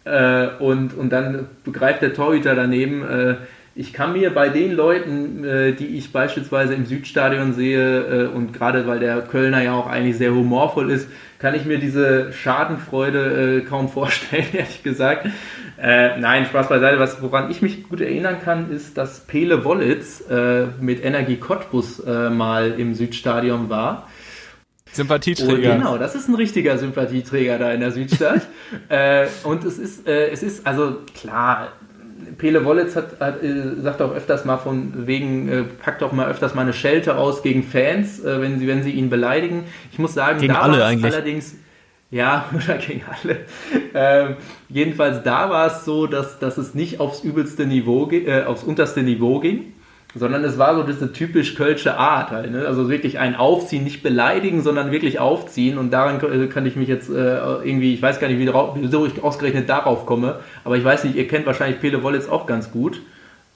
äh, 0.04 0.48
und, 0.58 0.94
und 0.96 1.10
dann 1.10 1.46
begreift 1.64 2.02
der 2.02 2.14
Torhüter 2.14 2.54
daneben, 2.54 3.02
äh, 3.02 3.36
ich 3.74 3.94
kann 3.94 4.12
mir 4.12 4.34
bei 4.34 4.50
den 4.50 4.72
Leuten, 4.72 5.44
äh, 5.44 5.72
die 5.72 5.96
ich 5.96 6.12
beispielsweise 6.12 6.74
im 6.74 6.84
Südstadion 6.84 7.54
sehe, 7.54 8.24
äh, 8.24 8.26
und 8.26 8.52
gerade 8.52 8.86
weil 8.86 9.00
der 9.00 9.22
Kölner 9.22 9.62
ja 9.62 9.72
auch 9.72 9.86
eigentlich 9.86 10.18
sehr 10.18 10.34
humorvoll 10.34 10.90
ist, 10.90 11.08
kann 11.38 11.54
ich 11.54 11.64
mir 11.64 11.78
diese 11.78 12.32
Schadenfreude 12.32 13.60
äh, 13.60 13.60
kaum 13.62 13.88
vorstellen, 13.88 14.44
ehrlich 14.52 14.82
gesagt. 14.82 15.26
Äh, 15.80 16.18
nein, 16.18 16.44
Spaß 16.44 16.68
beiseite. 16.68 16.98
Was, 16.98 17.22
woran 17.22 17.50
ich 17.50 17.62
mich 17.62 17.88
gut 17.88 18.02
erinnern 18.02 18.36
kann, 18.44 18.70
ist, 18.70 18.98
dass 18.98 19.20
Pele 19.20 19.64
Wollitz 19.64 20.22
mit 20.80 21.04
Energie 21.04 21.36
Cottbus 21.38 22.04
mal 22.06 22.74
im 22.78 22.94
Südstadion 22.94 23.68
war. 23.68 24.06
Sympathieträger. 24.92 25.76
genau, 25.76 25.98
das 25.98 26.14
ist 26.14 26.28
ein 26.28 26.34
richtiger 26.34 26.78
Sympathieträger 26.78 27.58
da 27.58 27.72
in 27.72 27.80
der 27.80 27.92
Südstadt. 27.92 28.42
äh, 28.88 29.26
und 29.44 29.64
es 29.64 29.78
ist, 29.78 30.06
äh, 30.06 30.28
es 30.30 30.42
ist, 30.42 30.66
also 30.66 30.98
klar, 31.18 31.72
Pele 32.38 32.64
Wollitz 32.64 32.96
hat, 32.96 33.20
hat, 33.20 33.42
äh, 33.42 33.80
sagt 33.80 34.02
auch 34.02 34.14
öfters 34.14 34.44
mal 34.44 34.58
von 34.58 35.06
wegen, 35.06 35.48
äh, 35.48 35.62
packt 35.62 36.02
auch 36.02 36.12
mal 36.12 36.28
öfters 36.28 36.54
mal 36.54 36.62
eine 36.62 36.72
Schelte 36.72 37.16
aus 37.16 37.42
gegen 37.42 37.62
Fans, 37.62 38.22
äh, 38.24 38.40
wenn, 38.40 38.58
sie, 38.58 38.66
wenn 38.66 38.82
sie 38.82 38.92
ihn 38.92 39.10
beleidigen. 39.10 39.64
Ich 39.92 39.98
muss 39.98 40.14
sagen, 40.14 40.40
Gegen 40.40 40.52
da 40.52 40.60
alle 40.60 40.72
war 40.72 40.78
es 40.80 40.84
eigentlich. 40.84 41.12
allerdings. 41.14 41.56
Ja, 42.10 42.44
oder 42.54 42.76
gegen 42.76 43.02
alle. 43.22 43.38
Ähm, 43.94 44.36
jedenfalls 44.68 45.22
da 45.22 45.48
war 45.50 45.68
es 45.68 45.84
so, 45.84 46.06
dass, 46.06 46.38
dass 46.38 46.58
es 46.58 46.74
nicht 46.74 47.00
aufs 47.00 47.24
übelste 47.24 47.66
Niveau, 47.66 48.10
äh, 48.10 48.44
aufs 48.44 48.62
unterste 48.62 49.02
Niveau 49.02 49.40
ging, 49.40 49.72
sondern 50.14 50.44
es 50.44 50.58
war 50.58 50.74
so 50.74 50.82
diese 50.82 51.12
typisch 51.12 51.54
kölsche 51.54 51.96
Art 51.96 52.30
halt, 52.30 52.50
ne? 52.50 52.66
Also 52.66 52.90
wirklich 52.90 53.18
ein 53.18 53.34
Aufziehen, 53.34 53.84
nicht 53.84 54.02
beleidigen, 54.02 54.62
sondern 54.62 54.90
wirklich 54.90 55.18
aufziehen. 55.18 55.78
Und 55.78 55.90
daran 55.92 56.20
äh, 56.20 56.46
kann 56.48 56.66
ich 56.66 56.76
mich 56.76 56.88
jetzt 56.88 57.08
äh, 57.08 57.12
irgendwie, 57.64 57.94
ich 57.94 58.02
weiß 58.02 58.20
gar 58.20 58.28
nicht, 58.28 58.38
wie 58.38 58.46
drau- 58.46 58.76
wieso 58.78 59.06
ich 59.06 59.22
ausgerechnet 59.22 59.68
darauf 59.68 60.04
komme, 60.06 60.36
aber 60.64 60.76
ich 60.76 60.84
weiß 60.84 61.04
nicht, 61.04 61.16
ihr 61.16 61.26
kennt 61.28 61.46
wahrscheinlich 61.46 61.80
Pele 61.80 62.02
Wollitz 62.02 62.28
auch 62.28 62.46
ganz 62.46 62.70
gut. 62.70 63.00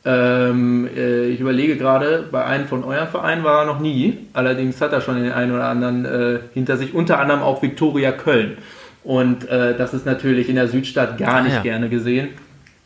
Ähm, 0.04 0.88
äh, 0.96 1.26
ich 1.26 1.40
überlege 1.40 1.76
gerade, 1.76 2.24
bei 2.30 2.44
einem 2.44 2.66
von 2.66 2.84
euren 2.84 3.08
Vereinen 3.08 3.42
war 3.42 3.60
er 3.62 3.66
noch 3.66 3.80
nie. 3.80 4.18
Allerdings 4.34 4.80
hat 4.80 4.92
er 4.92 5.00
schon 5.00 5.20
den 5.22 5.32
einen 5.32 5.52
oder 5.52 5.64
anderen 5.66 6.04
äh, 6.04 6.38
hinter 6.54 6.76
sich, 6.76 6.94
unter 6.94 7.18
anderem 7.18 7.42
auch 7.42 7.60
Viktoria 7.60 8.12
Köln. 8.12 8.56
Und 9.02 9.48
äh, 9.48 9.76
das 9.76 9.94
ist 9.94 10.06
natürlich 10.06 10.48
in 10.48 10.54
der 10.54 10.68
Südstadt 10.68 11.18
gar 11.18 11.36
Ah, 11.36 11.42
nicht 11.42 11.54
ja. 11.56 11.62
gerne 11.62 11.88
gesehen. 11.88 12.28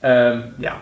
Ähm, 0.03 0.45
ja, 0.59 0.77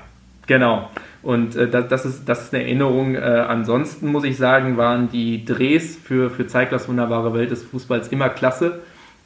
genau. 0.46 0.90
Und 1.22 1.57
äh, 1.57 1.68
das, 1.68 1.88
das, 1.88 2.04
ist, 2.04 2.28
das 2.28 2.44
ist 2.44 2.54
eine 2.54 2.64
Erinnerung. 2.64 3.14
Äh, 3.14 3.18
ansonsten 3.18 4.09
muss 4.09 4.24
ich 4.24 4.37
sagen, 4.37 4.76
waren 4.76 5.11
die 5.11 5.44
Drehs 5.44 5.96
für, 5.96 6.31
für 6.31 6.46
Zeiglers 6.46 6.88
wunderbare 6.88 7.35
Welt 7.35 7.50
des 7.50 7.64
Fußballs 7.64 8.09
immer 8.09 8.28
klasse. 8.28 8.81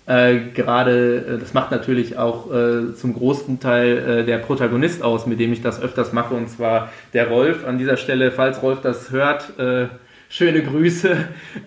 Äh, 0.06 0.38
Gerade, 0.54 1.16
äh, 1.16 1.38
das 1.38 1.54
macht 1.54 1.70
natürlich 1.70 2.18
auch 2.18 2.52
äh, 2.52 2.94
zum 2.94 3.14
großen 3.14 3.60
Teil 3.60 3.98
äh, 3.98 4.24
der 4.24 4.38
Protagonist 4.38 5.02
aus, 5.02 5.26
mit 5.26 5.38
dem 5.38 5.52
ich 5.52 5.62
das 5.62 5.80
öfters 5.80 6.12
mache, 6.12 6.34
und 6.34 6.48
zwar 6.48 6.90
der 7.12 7.28
Rolf. 7.28 7.66
An 7.66 7.78
dieser 7.78 7.96
Stelle, 7.96 8.32
falls 8.32 8.62
Rolf 8.62 8.80
das 8.80 9.12
hört, 9.12 9.58
äh, 9.58 9.86
schöne 10.32 10.62
Grüße. 10.62 11.14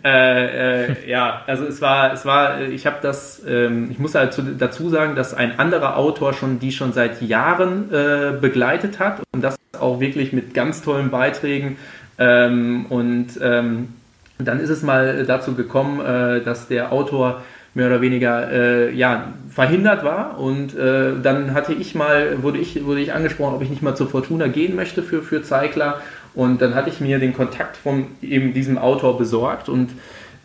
Äh, 0.04 0.88
äh, 0.88 1.10
ja, 1.10 1.43
also 1.45 1.65
es 1.65 1.82
war, 1.82 2.13
es 2.13 2.25
war, 2.25 2.62
ich 2.62 2.86
habe 2.86 2.97
das, 3.01 3.41
ähm, 3.47 3.89
ich 3.91 3.99
muss 3.99 4.15
halt 4.15 4.34
zu, 4.34 4.41
dazu 4.41 4.89
sagen, 4.89 5.15
dass 5.15 5.34
ein 5.34 5.60
anderer 5.60 5.97
Autor 5.97 6.34
schon 6.34 6.60
die 6.60 6.71
schon 6.71 6.91
seit 6.91 7.21
Jahren 7.21 7.93
äh, 7.93 8.34
begleitet 8.39 8.99
hat 8.99 9.21
und 9.32 9.43
das 9.43 9.56
auch 9.80 9.99
wirklich 9.99 10.34
mit 10.34 10.54
ganz 10.54 10.82
tollen 10.82 11.12
Beiträgen. 11.12 11.78
Ähm, 12.17 12.88
und 12.89 13.39
ähm, 13.41 13.89
dann 14.39 14.60
ist 14.60 14.69
es 14.69 14.82
mal 14.82 15.25
dazu 15.25 15.54
gekommen, 15.54 15.99
äh, 15.99 16.41
dass 16.41 16.67
der 16.67 16.91
Autor 16.91 17.43
mehr 17.75 17.88
oder 17.88 18.01
weniger 18.01 18.51
äh, 18.51 18.93
ja, 18.95 19.34
verhindert 19.49 20.04
war 20.04 20.39
und 20.39 20.75
äh, 20.75 21.12
dann 21.21 21.54
hatte 21.54 21.73
ich 21.73 21.93
mal, 21.93 22.41
wurde 22.41 22.58
ich, 22.58 22.86
wurde 22.86 23.01
ich 23.01 23.13
angesprochen, 23.13 23.56
ob 23.56 23.62
ich 23.62 23.69
nicht 23.69 23.82
mal 23.82 23.95
zur 23.95 24.08
Fortuna 24.08 24.47
gehen 24.47 24.75
möchte 24.75 25.04
für, 25.04 25.21
für 25.21 25.43
Zeigler 25.43 25.99
und 26.36 26.62
dann 26.62 26.76
hatte 26.76 26.89
ich 26.89 27.00
mir 27.00 27.19
den 27.19 27.34
Kontakt 27.34 27.78
von 27.78 28.08
eben 28.21 28.54
diesem 28.54 28.78
Autor 28.78 29.17
besorgt 29.17 29.69
und 29.69 29.91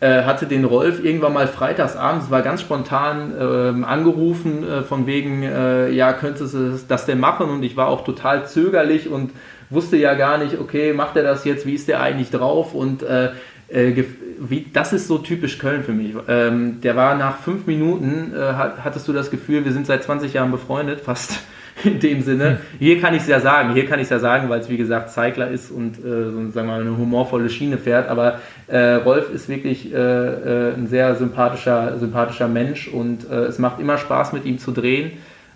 äh, 0.01 0.23
hatte 0.23 0.47
den 0.47 0.65
Rolf 0.65 1.03
irgendwann 1.03 1.33
mal 1.33 1.47
freitags 1.47 1.95
abends, 1.95 2.31
war 2.31 2.41
ganz 2.41 2.61
spontan 2.61 3.33
ähm, 3.39 3.83
angerufen 3.83 4.67
äh, 4.67 4.81
von 4.81 5.05
wegen, 5.05 5.43
äh, 5.43 5.91
ja, 5.91 6.13
könntest 6.13 6.53
du 6.55 6.79
das 6.87 7.05
denn 7.05 7.19
machen? 7.19 7.49
Und 7.49 7.63
ich 7.63 7.77
war 7.77 7.87
auch 7.87 8.03
total 8.03 8.47
zögerlich 8.47 9.09
und 9.09 9.31
wusste 9.69 9.97
ja 9.97 10.15
gar 10.15 10.37
nicht, 10.37 10.59
okay, 10.59 10.93
macht 10.93 11.15
er 11.17 11.23
das 11.23 11.45
jetzt, 11.45 11.65
wie 11.67 11.75
ist 11.75 11.87
der 11.87 12.01
eigentlich 12.01 12.31
drauf? 12.31 12.73
Und 12.73 13.03
äh, 13.03 13.29
äh, 13.67 14.03
wie, 14.39 14.65
das 14.73 14.91
ist 14.91 15.07
so 15.07 15.19
typisch 15.19 15.59
Köln 15.59 15.83
für 15.83 15.93
mich. 15.93 16.13
Ähm, 16.27 16.81
der 16.81 16.95
war 16.95 17.15
nach 17.15 17.37
fünf 17.37 17.67
Minuten, 17.67 18.33
äh, 18.35 18.53
hat, 18.53 18.83
hattest 18.83 19.07
du 19.07 19.13
das 19.13 19.29
Gefühl, 19.29 19.65
wir 19.65 19.71
sind 19.71 19.85
seit 19.85 20.03
20 20.03 20.33
Jahren 20.33 20.51
befreundet, 20.51 21.01
fast 21.01 21.39
in 21.83 21.99
dem 21.99 22.21
Sinne. 22.21 22.59
Hier 22.79 22.99
kann 22.99 23.13
ich 23.13 23.21
es 23.21 23.27
ja 23.27 23.39
sagen, 23.39 23.73
hier 23.73 23.85
kann 23.85 23.99
ich 23.99 24.05
es 24.05 24.09
ja 24.09 24.19
sagen, 24.19 24.49
weil 24.49 24.59
es 24.59 24.69
wie 24.69 24.77
gesagt 24.77 25.11
Zeigler 25.11 25.49
ist 25.49 25.71
und 25.71 25.97
äh, 25.97 26.31
so, 26.31 26.51
sagen 26.51 26.53
wir 26.53 26.63
mal, 26.63 26.81
eine 26.81 26.97
humorvolle 26.97 27.49
Schiene 27.49 27.77
fährt, 27.77 28.09
aber 28.09 28.39
äh, 28.67 28.93
Rolf 28.95 29.31
ist 29.33 29.49
wirklich 29.49 29.93
äh, 29.93 29.97
äh, 29.97 30.73
ein 30.73 30.87
sehr 30.87 31.15
sympathischer, 31.15 31.97
sympathischer 31.99 32.47
Mensch 32.47 32.87
und 32.87 33.29
äh, 33.29 33.45
es 33.45 33.59
macht 33.59 33.79
immer 33.79 33.97
Spaß 33.97 34.33
mit 34.33 34.45
ihm 34.45 34.59
zu 34.59 34.71
drehen, 34.71 35.11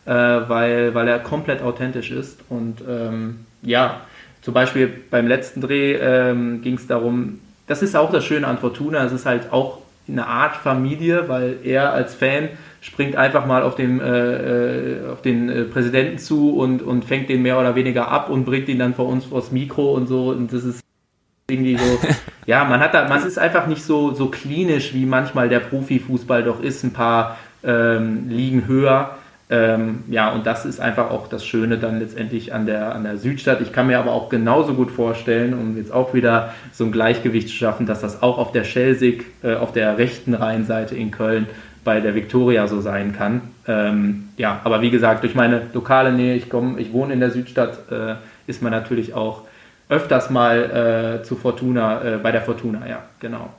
äh, 0.06 0.12
weil, 0.12 0.94
weil 0.94 1.08
er 1.08 1.20
komplett 1.20 1.62
authentisch 1.62 2.12
ist. 2.12 2.40
Und 2.50 2.84
ähm, 2.88 3.46
ja, 3.62 4.02
zum 4.42 4.54
Beispiel 4.54 4.92
beim 5.10 5.28
letzten 5.28 5.62
Dreh 5.62 5.94
ähm, 5.94 6.62
ging 6.62 6.76
es 6.76 6.88
darum, 6.88 7.40
das 7.68 7.82
ist 7.82 7.96
auch 7.96 8.12
das 8.12 8.24
Schöne 8.24 8.48
an 8.48 8.60
Fortuna, 8.60 9.04
es 9.04 9.12
ist 9.12 9.26
halt 9.26 9.52
auch 9.52 9.80
eine 10.08 10.28
Art 10.28 10.56
Familie, 10.58 11.28
weil 11.28 11.58
er 11.64 11.94
als 11.94 12.14
Fan 12.14 12.50
springt 12.86 13.16
einfach 13.16 13.48
mal 13.48 13.64
auf 13.64 13.76
den, 13.76 14.00
äh, 14.00 14.98
äh, 14.98 15.10
auf 15.12 15.24
den 15.24 15.50
äh, 15.50 15.64
Präsidenten 15.64 16.20
zu 16.20 16.56
und, 16.56 16.84
und 16.84 17.04
fängt 17.04 17.30
den 17.30 17.42
mehr 17.42 17.60
oder 17.60 17.74
weniger 17.74 18.10
ab 18.10 18.30
und 18.30 18.46
bringt 18.46 18.70
ihn 18.70 18.78
dann 18.78 18.94
vor 18.94 19.08
uns 19.08 19.26
vors 19.26 19.52
Mikro 19.52 19.94
und 19.94 20.06
so 20.08 20.30
und 20.30 20.54
das 20.54 20.64
ist 20.64 20.82
irgendwie 21.50 21.78
so, 21.78 22.00
ja, 22.46 22.64
man 22.64 22.80
hat 22.82 22.94
da, 22.94 23.08
man 23.08 23.26
ist 23.26 23.40
einfach 23.40 23.66
nicht 23.66 23.84
so, 23.84 24.14
so 24.14 24.28
klinisch, 24.28 24.94
wie 24.94 25.08
manchmal 25.08 25.50
der 25.50 25.62
Profifußball 25.62 26.44
doch 26.44 26.62
ist, 26.62 26.84
ein 26.84 26.94
paar 26.94 27.38
ähm, 27.64 28.30
Ligen 28.30 28.68
höher. 28.68 29.18
Ähm, 29.48 30.04
ja, 30.10 30.32
und 30.32 30.48
das 30.48 30.66
ist 30.66 30.80
einfach 30.80 31.12
auch 31.12 31.28
das 31.28 31.46
Schöne 31.46 31.78
dann 31.78 32.00
letztendlich 32.00 32.52
an 32.54 32.66
der, 32.66 32.96
an 32.96 33.04
der 33.04 33.18
Südstadt. 33.18 33.62
Ich 33.62 33.72
kann 33.72 33.86
mir 33.86 34.00
aber 34.00 34.12
auch 34.12 34.30
genauso 34.30 34.74
gut 34.74 34.90
vorstellen, 34.90 35.54
um 35.54 35.78
jetzt 35.78 35.92
auch 35.92 36.16
wieder 36.16 36.54
so 36.72 36.84
ein 36.84 36.92
Gleichgewicht 36.92 37.50
zu 37.50 37.54
schaffen, 37.56 37.86
dass 37.86 38.02
das 38.02 38.24
auch 38.24 38.40
auf 38.40 38.52
der 38.52 38.64
Schelsig, 38.64 39.26
äh, 39.44 39.56
auf 39.56 39.72
der 39.72 40.00
rechten 40.00 40.34
Rheinseite 40.34 40.96
in 40.96 41.12
Köln 41.12 41.46
bei 41.86 42.02
der 42.02 42.16
Viktoria 42.16 42.68
so 42.68 42.82
sein 42.82 43.16
kann. 43.16 43.42
Ähm, 43.68 44.30
ja, 44.36 44.60
aber 44.66 44.82
wie 44.82 44.90
gesagt, 44.90 45.24
durch 45.24 45.36
meine 45.36 45.62
lokale 45.74 46.12
Nähe, 46.12 46.36
ich 46.36 46.50
komme, 46.50 46.78
ich 46.82 46.92
wohne 46.92 47.14
in 47.14 47.22
der 47.22 47.32
Südstadt, 47.32 47.90
äh, 47.90 48.16
ist 48.48 48.62
man 48.62 48.72
natürlich 48.72 49.14
auch 49.14 49.44
öfters 49.88 50.30
mal 50.30 51.20
äh, 51.22 51.24
zu 51.24 51.36
Fortuna, 51.36 52.04
äh, 52.04 52.18
bei 52.18 52.34
der 52.34 52.42
Fortuna, 52.42 52.82
ja, 52.90 53.04
genau. 53.20 53.52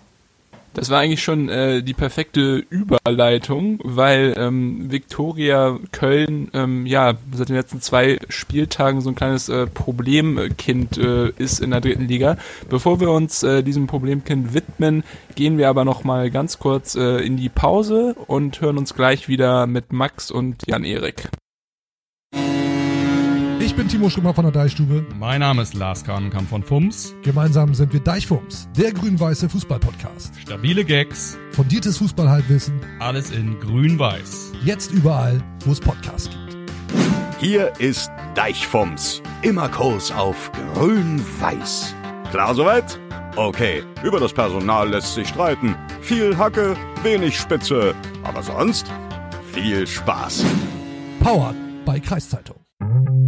Das 0.76 0.90
war 0.90 1.00
eigentlich 1.00 1.22
schon 1.22 1.48
äh, 1.48 1.82
die 1.82 1.94
perfekte 1.94 2.58
Überleitung, 2.68 3.80
weil 3.82 4.34
ähm, 4.36 4.92
Viktoria 4.92 5.78
Köln 5.90 6.50
ähm, 6.52 6.84
ja 6.84 7.14
seit 7.32 7.48
den 7.48 7.56
letzten 7.56 7.80
zwei 7.80 8.18
Spieltagen 8.28 9.00
so 9.00 9.08
ein 9.08 9.14
kleines 9.14 9.48
äh, 9.48 9.66
Problemkind 9.66 10.98
äh, 10.98 11.30
ist 11.38 11.60
in 11.60 11.70
der 11.70 11.80
dritten 11.80 12.06
Liga. 12.06 12.36
Bevor 12.68 13.00
wir 13.00 13.10
uns 13.10 13.42
äh, 13.42 13.62
diesem 13.62 13.86
Problemkind 13.86 14.52
widmen, 14.52 15.02
gehen 15.34 15.56
wir 15.56 15.70
aber 15.70 15.86
noch 15.86 16.04
mal 16.04 16.30
ganz 16.30 16.58
kurz 16.58 16.94
äh, 16.94 17.24
in 17.24 17.38
die 17.38 17.48
Pause 17.48 18.14
und 18.26 18.60
hören 18.60 18.76
uns 18.76 18.92
gleich 18.92 19.28
wieder 19.28 19.66
mit 19.66 19.94
Max 19.94 20.30
und 20.30 20.62
Jan 20.66 20.84
Erik. 20.84 21.30
Ich 23.76 23.82
bin 23.82 23.88
Timo 23.90 24.08
Schrömer 24.08 24.32
von 24.32 24.46
der 24.46 24.52
Deichstube. 24.52 25.04
Mein 25.18 25.40
Name 25.40 25.60
ist 25.60 25.74
Lars 25.74 26.02
Kahnenkamp 26.02 26.48
von 26.48 26.62
FUMS. 26.62 27.14
Gemeinsam 27.20 27.74
sind 27.74 27.92
wir 27.92 28.00
Deichfums, 28.00 28.70
der 28.74 28.90
grün-weiße 28.90 29.50
Fußball-Podcast. 29.50 30.32
Stabile 30.40 30.82
Gags. 30.82 31.36
Fundiertes 31.50 31.98
Fußballhalbwissen. 31.98 32.80
Alles 33.00 33.32
in 33.32 33.60
grün-weiß. 33.60 34.52
Jetzt 34.64 34.92
überall, 34.92 35.44
wo 35.66 35.72
es 35.72 35.80
Podcasts 35.80 36.30
gibt. 36.30 36.56
Hier 37.38 37.70
ist 37.78 38.10
Deichfums. 38.34 39.20
Immer 39.42 39.68
Kurs 39.68 40.10
auf 40.10 40.50
grün-weiß. 40.72 41.94
Klar 42.30 42.54
soweit? 42.54 42.98
Okay, 43.36 43.82
über 44.02 44.18
das 44.18 44.32
Personal 44.32 44.88
lässt 44.88 45.14
sich 45.14 45.28
streiten. 45.28 45.76
Viel 46.00 46.38
Hacke, 46.38 46.78
wenig 47.02 47.38
Spitze. 47.38 47.94
Aber 48.24 48.42
sonst 48.42 48.90
viel 49.52 49.86
Spaß. 49.86 50.46
Powered 51.20 51.56
bei 51.84 52.00
Kreiszeitung. 52.00 52.65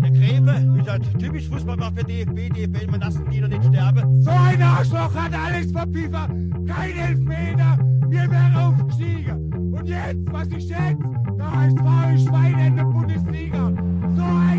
Der 0.01 0.11
Gräfe, 0.11 0.75
wie 0.75 0.83
das 0.83 1.01
typisch 1.19 1.49
Fußball 1.49 1.79
war 1.79 1.93
für 1.93 2.05
DFB, 2.05 2.49
DFL, 2.51 2.91
man 2.91 3.01
lassen 3.01 3.25
die 3.31 3.41
noch 3.41 3.49
nicht 3.49 3.65
sterben. 3.65 4.21
So 4.23 4.31
ein 4.31 4.63
Arschloch 4.63 5.15
hat 5.15 5.33
Alex 5.35 5.73
FIFA. 5.73 6.27
Kein 6.67 6.97
Elfmeter, 6.97 7.79
wir 8.09 8.31
wären 8.31 8.55
aufgestiegen. 8.55 9.53
Und 9.73 9.87
jetzt, 9.87 10.33
was 10.33 10.49
ich 10.49 10.69
schätze, 10.69 10.99
da 11.37 11.53
heißt 11.53 11.77
es 12.15 12.25
Schweine 12.25 12.67
in 12.67 12.77
der 12.77 12.85
Bundesliga. 12.85 13.73
So 14.17 14.23
ein 14.23 14.58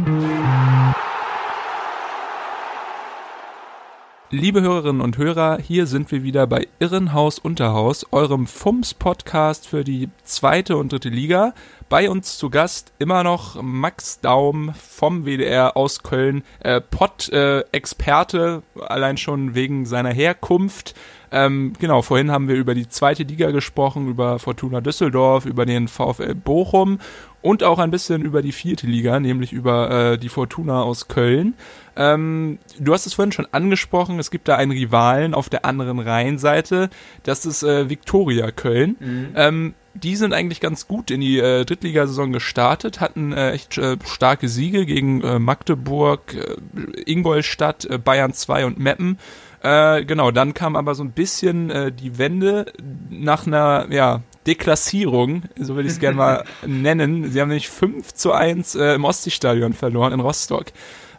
Liebe 4.32 4.62
Hörerinnen 4.62 5.02
und 5.02 5.18
Hörer, 5.18 5.58
hier 5.58 5.88
sind 5.88 6.12
wir 6.12 6.22
wieder 6.22 6.46
bei 6.46 6.68
Irrenhaus 6.78 7.40
Unterhaus, 7.40 8.06
eurem 8.12 8.46
FUMS-Podcast 8.46 9.66
für 9.68 9.84
die 9.84 10.10
zweite 10.24 10.78
und 10.78 10.92
dritte 10.92 11.10
Liga. 11.10 11.56
Bei 11.90 12.12
uns 12.12 12.38
zu 12.38 12.52
Gast 12.52 12.94
immer 13.00 13.24
noch 13.24 13.60
Max 13.60 14.20
Daum 14.20 14.76
vom 14.76 15.26
WDR 15.26 15.76
aus 15.76 16.04
Köln, 16.04 16.44
äh, 16.60 16.80
Pott-Experte, 16.80 18.62
äh, 18.76 18.82
allein 18.82 19.18
schon 19.18 19.56
wegen 19.56 19.88
seiner 19.88 20.12
Herkunft. 20.12 20.94
Ähm, 21.32 21.74
genau, 21.80 22.04
vorhin 22.04 22.30
haben 22.30 22.48
wir 22.48 22.56
über 22.56 22.76
die 22.76 22.88
zweite 22.88 23.24
Liga 23.24 23.50
gesprochen, 23.50 24.08
über 24.08 24.38
Fortuna 24.38 24.80
Düsseldorf, 24.80 25.48
über 25.48 25.66
den 25.66 25.88
VfL 25.88 26.36
Bochum 26.36 27.00
und 27.42 27.64
auch 27.64 27.80
ein 27.80 27.92
bisschen 27.92 28.22
über 28.24 28.42
die 28.42 28.52
vierte 28.52 28.88
Liga, 28.88 29.20
nämlich 29.20 29.54
über 29.54 29.92
äh, 29.92 30.18
die 30.18 30.30
Fortuna 30.30 30.82
aus 30.82 31.08
Köln. 31.08 31.54
Ähm, 31.96 32.60
du 32.80 32.94
hast 32.94 33.06
es 33.06 33.14
vorhin 33.14 33.32
schon 33.32 33.48
angesprochen, 33.52 34.20
es 34.20 34.32
gibt 34.32 34.48
da 34.48 34.56
einen 34.56 34.72
Rivalen 34.72 35.34
auf 35.34 35.50
der 35.50 35.66
anderen 35.66 36.00
Rheinseite, 36.00 36.90
das 37.24 37.46
ist 37.46 37.64
äh, 37.64 37.90
Viktoria 37.90 38.52
Köln. 38.52 38.96
Mhm. 39.00 39.28
Ähm, 39.36 39.74
die 39.96 40.16
sind 40.16 40.34
eigentlich 40.34 40.62
ganz 40.62 40.88
gut 40.88 41.12
in 41.12 41.22
die 41.22 41.40
äh, 41.40 41.66
Drittligasaison 41.66 42.32
gestartet, 42.32 43.00
hatten 43.02 43.34
äh, 43.34 43.52
echt 43.52 43.78
äh, 43.78 43.98
starke 44.06 44.48
Siege 44.48 44.86
gegen 44.86 45.22
äh, 45.22 45.40
Magdeburg, 45.40 46.36
äh, 46.36 47.02
Ingolstadt, 47.12 47.86
äh, 47.86 47.98
Bayern 47.98 48.34
2 48.34 48.66
und 48.66 48.80
Meppen. 48.80 49.18
Äh, 49.62 50.06
genau, 50.06 50.32
dann 50.32 50.54
kam 50.54 50.76
aber 50.76 50.96
so 50.96 51.04
ein 51.04 51.12
bisschen 51.12 51.70
äh, 51.70 51.92
die 51.92 52.18
Wende 52.18 52.68
nach 53.10 53.46
einer, 53.46 53.88
ja, 53.90 54.22
Deklassierung, 54.48 55.44
so 55.60 55.76
will 55.76 55.86
ich 55.86 55.94
es 55.94 56.00
gerne 56.00 56.18
mal 56.18 56.44
nennen. 56.66 57.32
Sie 57.32 57.42
haben 57.42 57.50
nämlich 57.50 57.70
5 57.70 58.14
zu 58.14 58.32
1 58.32 58.76
äh, 58.76 58.96
im 58.96 59.06
Ostseestadion 59.06 59.74
verloren 59.74 60.14
in 60.14 60.20
Rostock. 60.20 60.66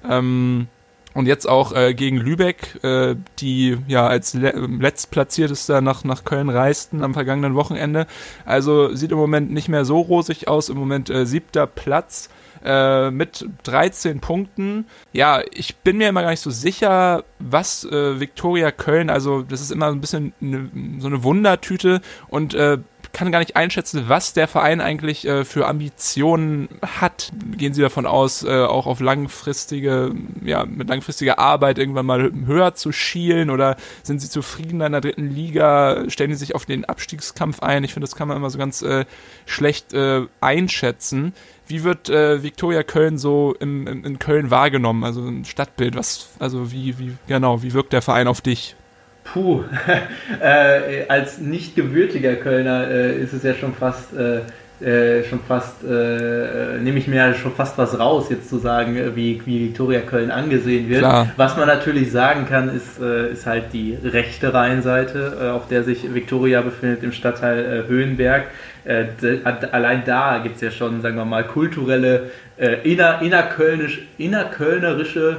Ähm, 0.09 0.69
und 1.13 1.27
jetzt 1.27 1.49
auch 1.49 1.73
äh, 1.73 1.93
gegen 1.93 2.19
Lübeck, 2.19 2.83
äh, 2.85 3.17
die 3.41 3.79
ja 3.89 4.07
als 4.07 4.35
le 4.35 4.53
letztplatziertester 4.53 5.81
nach, 5.81 6.05
nach 6.05 6.25
Köln 6.25 6.49
reisten 6.49 7.03
am 7.03 7.15
vergangenen 7.15 7.57
Wochenende. 7.57 8.07
Also 8.45 8.95
sieht 8.95 9.11
im 9.11 9.19
Moment 9.19 9.51
nicht 9.51 9.69
mehr 9.69 9.85
so 9.85 10.01
rosig 10.01 10.47
aus. 10.47 10.69
Im 10.69 10.79
Moment 10.79 11.11
äh, 11.11 11.27
siebter 11.27 11.67
Platz 11.67 12.31
äh, 12.65 13.11
mit 13.11 13.47
13 13.65 14.21
Punkten. 14.21 14.87
Ja, 15.13 15.41
ich 15.53 15.77
bin 15.77 15.97
mir 15.97 16.09
immer 16.09 16.23
gar 16.23 16.31
nicht 16.31 16.43
so 16.43 16.51
sicher, 16.51 17.25
was 17.39 17.85
äh, 17.85 18.21
Viktoria 18.21 18.71
Köln, 18.71 19.11
also 19.11 19.43
das 19.43 19.61
ist 19.61 19.73
immer 19.73 19.87
ein 19.87 20.01
bisschen 20.01 20.33
ne, 20.41 20.71
so 20.99 21.09
eine 21.09 21.23
Wundertüte 21.23 22.01
und 22.29 22.55
äh, 22.55 22.79
kann 23.13 23.33
gar 23.33 23.41
nicht 23.41 23.57
einschätzen, 23.57 24.05
was 24.07 24.33
der 24.33 24.49
Verein 24.49 24.81
eigentlich 24.81 25.27
äh, 25.27 25.45
für 25.45 25.67
Ambitionen 25.67 26.69
hat. 26.83 27.33
Gehen 27.57 27.75
Sie 27.75 27.83
davon 27.83 28.07
aus, 28.07 28.43
äh, 28.45 28.65
auch 28.65 28.87
auf 28.87 29.01
langfristige, 29.01 30.13
ja, 30.45 30.65
mit 30.65 30.89
langfristiger 30.89 31.39
Arbeit 31.39 31.79
irgendwann 31.79 32.07
mal 32.07 32.33
höher 32.47 32.75
zu 32.75 32.93
schielen 32.93 33.51
oder 33.51 33.77
sind 34.03 34.21
Sie 34.21 34.29
zufrieden 34.29 34.81
in 34.81 34.93
der 34.93 35.01
dritten 35.01 35.29
Liga? 35.29 36.09
Stellen 36.09 36.31
Sie 36.31 36.37
sich 36.37 36.55
auf 36.55 36.67
den 36.67 36.85
Abstiegskampf 36.85 37.61
ein? 37.61 37.85
Ich 37.85 37.93
finde, 37.95 38.07
das 38.07 38.17
kann 38.17 38.29
man 38.29 38.37
immer 38.37 38.51
so 38.51 38.59
ganz 38.59 38.83
äh, 38.83 39.05
schlecht 39.47 39.93
äh, 39.93 40.23
einschätzen. 40.41 41.35
Wie 41.67 41.85
wird 41.85 42.09
äh, 42.09 42.43
Viktoria 42.43 42.83
Köln 42.83 43.19
so 43.19 43.55
im, 43.61 43.87
im, 43.87 44.05
in 44.05 44.19
Köln 44.19 44.51
wahrgenommen? 44.51 45.05
Also 45.05 45.23
ein 45.23 45.45
Stadtbild, 45.45 45.95
was, 45.95 46.31
also 46.39 46.73
wie, 46.73 46.99
wie, 46.99 47.17
genau, 47.29 47.63
wie 47.63 47.73
wirkt 47.73 47.93
der 47.93 48.03
Verein 48.03 48.27
auf 48.27 48.41
dich? 48.41 48.77
Puh, 49.25 49.63
äh, 50.41 51.07
als 51.09 51.39
nicht 51.39 51.77
gebürtiger 51.77 52.35
Kölner 52.35 52.89
äh, 52.89 53.17
ist 53.17 53.33
es 53.33 53.43
ja 53.43 53.55
schon 53.55 53.75
fast, 53.75 54.09
äh, 54.15 54.41
äh 54.85 55.23
schon 55.25 55.41
fast, 55.47 55.85
äh, 55.85 56.79
nehme 56.81 56.99
ich 56.99 57.07
mir 57.07 57.17
ja 57.17 57.35
schon 57.35 57.53
fast 57.53 57.79
was 57.79 57.99
raus, 57.99 58.27
jetzt 58.31 58.49
zu 58.49 58.59
sagen, 58.59 58.97
äh, 58.97 59.15
wie, 59.15 59.41
wie 59.45 59.69
Viktoria 59.69 60.01
Köln 60.01 60.31
angesehen 60.31 60.89
wird. 60.89 61.01
Klar. 61.01 61.29
Was 61.37 61.57
man 61.57 61.69
natürlich 61.69 62.11
sagen 62.11 62.47
kann, 62.47 62.75
ist, 62.75 62.99
ist 62.99 63.47
halt 63.47 63.73
die 63.73 63.97
rechte 64.03 64.53
Rheinseite, 64.53 65.53
auf 65.55 65.69
der 65.69 65.85
sich 65.85 66.13
Viktoria 66.13 66.63
befindet, 66.63 67.03
im 67.05 67.13
Stadtteil 67.13 67.85
Höhenberg. 67.87 68.45
allein 69.71 70.03
da 70.05 70.39
gibt 70.39 70.57
es 70.57 70.63
ja 70.63 70.71
schon, 70.71 71.03
sagen 71.03 71.17
wir 71.17 71.25
mal, 71.25 71.45
kulturelle, 71.45 72.31
inner, 72.83 73.23
innerkölnisch, 73.23 74.03
innerkölnerische 74.19 75.39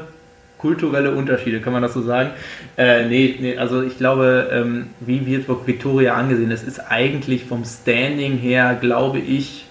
kulturelle 0.61 1.11
Unterschiede, 1.11 1.59
kann 1.59 1.73
man 1.73 1.81
das 1.81 1.93
so 1.93 2.01
sagen? 2.01 2.31
Äh, 2.77 3.05
nee, 3.07 3.35
nee, 3.39 3.57
also 3.57 3.81
ich 3.81 3.97
glaube, 3.97 4.49
ähm, 4.51 4.87
wie 4.99 5.25
wird 5.25 5.47
Victoria 5.65 6.13
angesehen? 6.13 6.51
Es 6.51 6.63
ist 6.63 6.79
eigentlich 6.79 7.45
vom 7.45 7.65
Standing 7.65 8.37
her, 8.37 8.77
glaube 8.79 9.19
ich, 9.19 9.65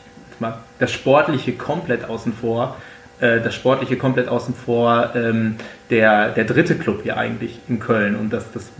das 0.78 0.90
Sportliche 0.90 1.52
komplett 1.52 2.08
außen 2.08 2.32
vor. 2.32 2.76
Äh, 3.20 3.40
das 3.40 3.54
Sportliche 3.54 3.96
komplett 3.96 4.28
außen 4.28 4.54
vor, 4.54 5.10
ähm, 5.14 5.56
der, 5.90 6.30
der 6.30 6.44
dritte 6.44 6.74
Club 6.74 7.02
hier 7.02 7.16
eigentlich 7.16 7.58
in 7.68 7.78
Köln. 7.78 8.16
Und 8.16 8.32
das, 8.32 8.50
das 8.52 8.70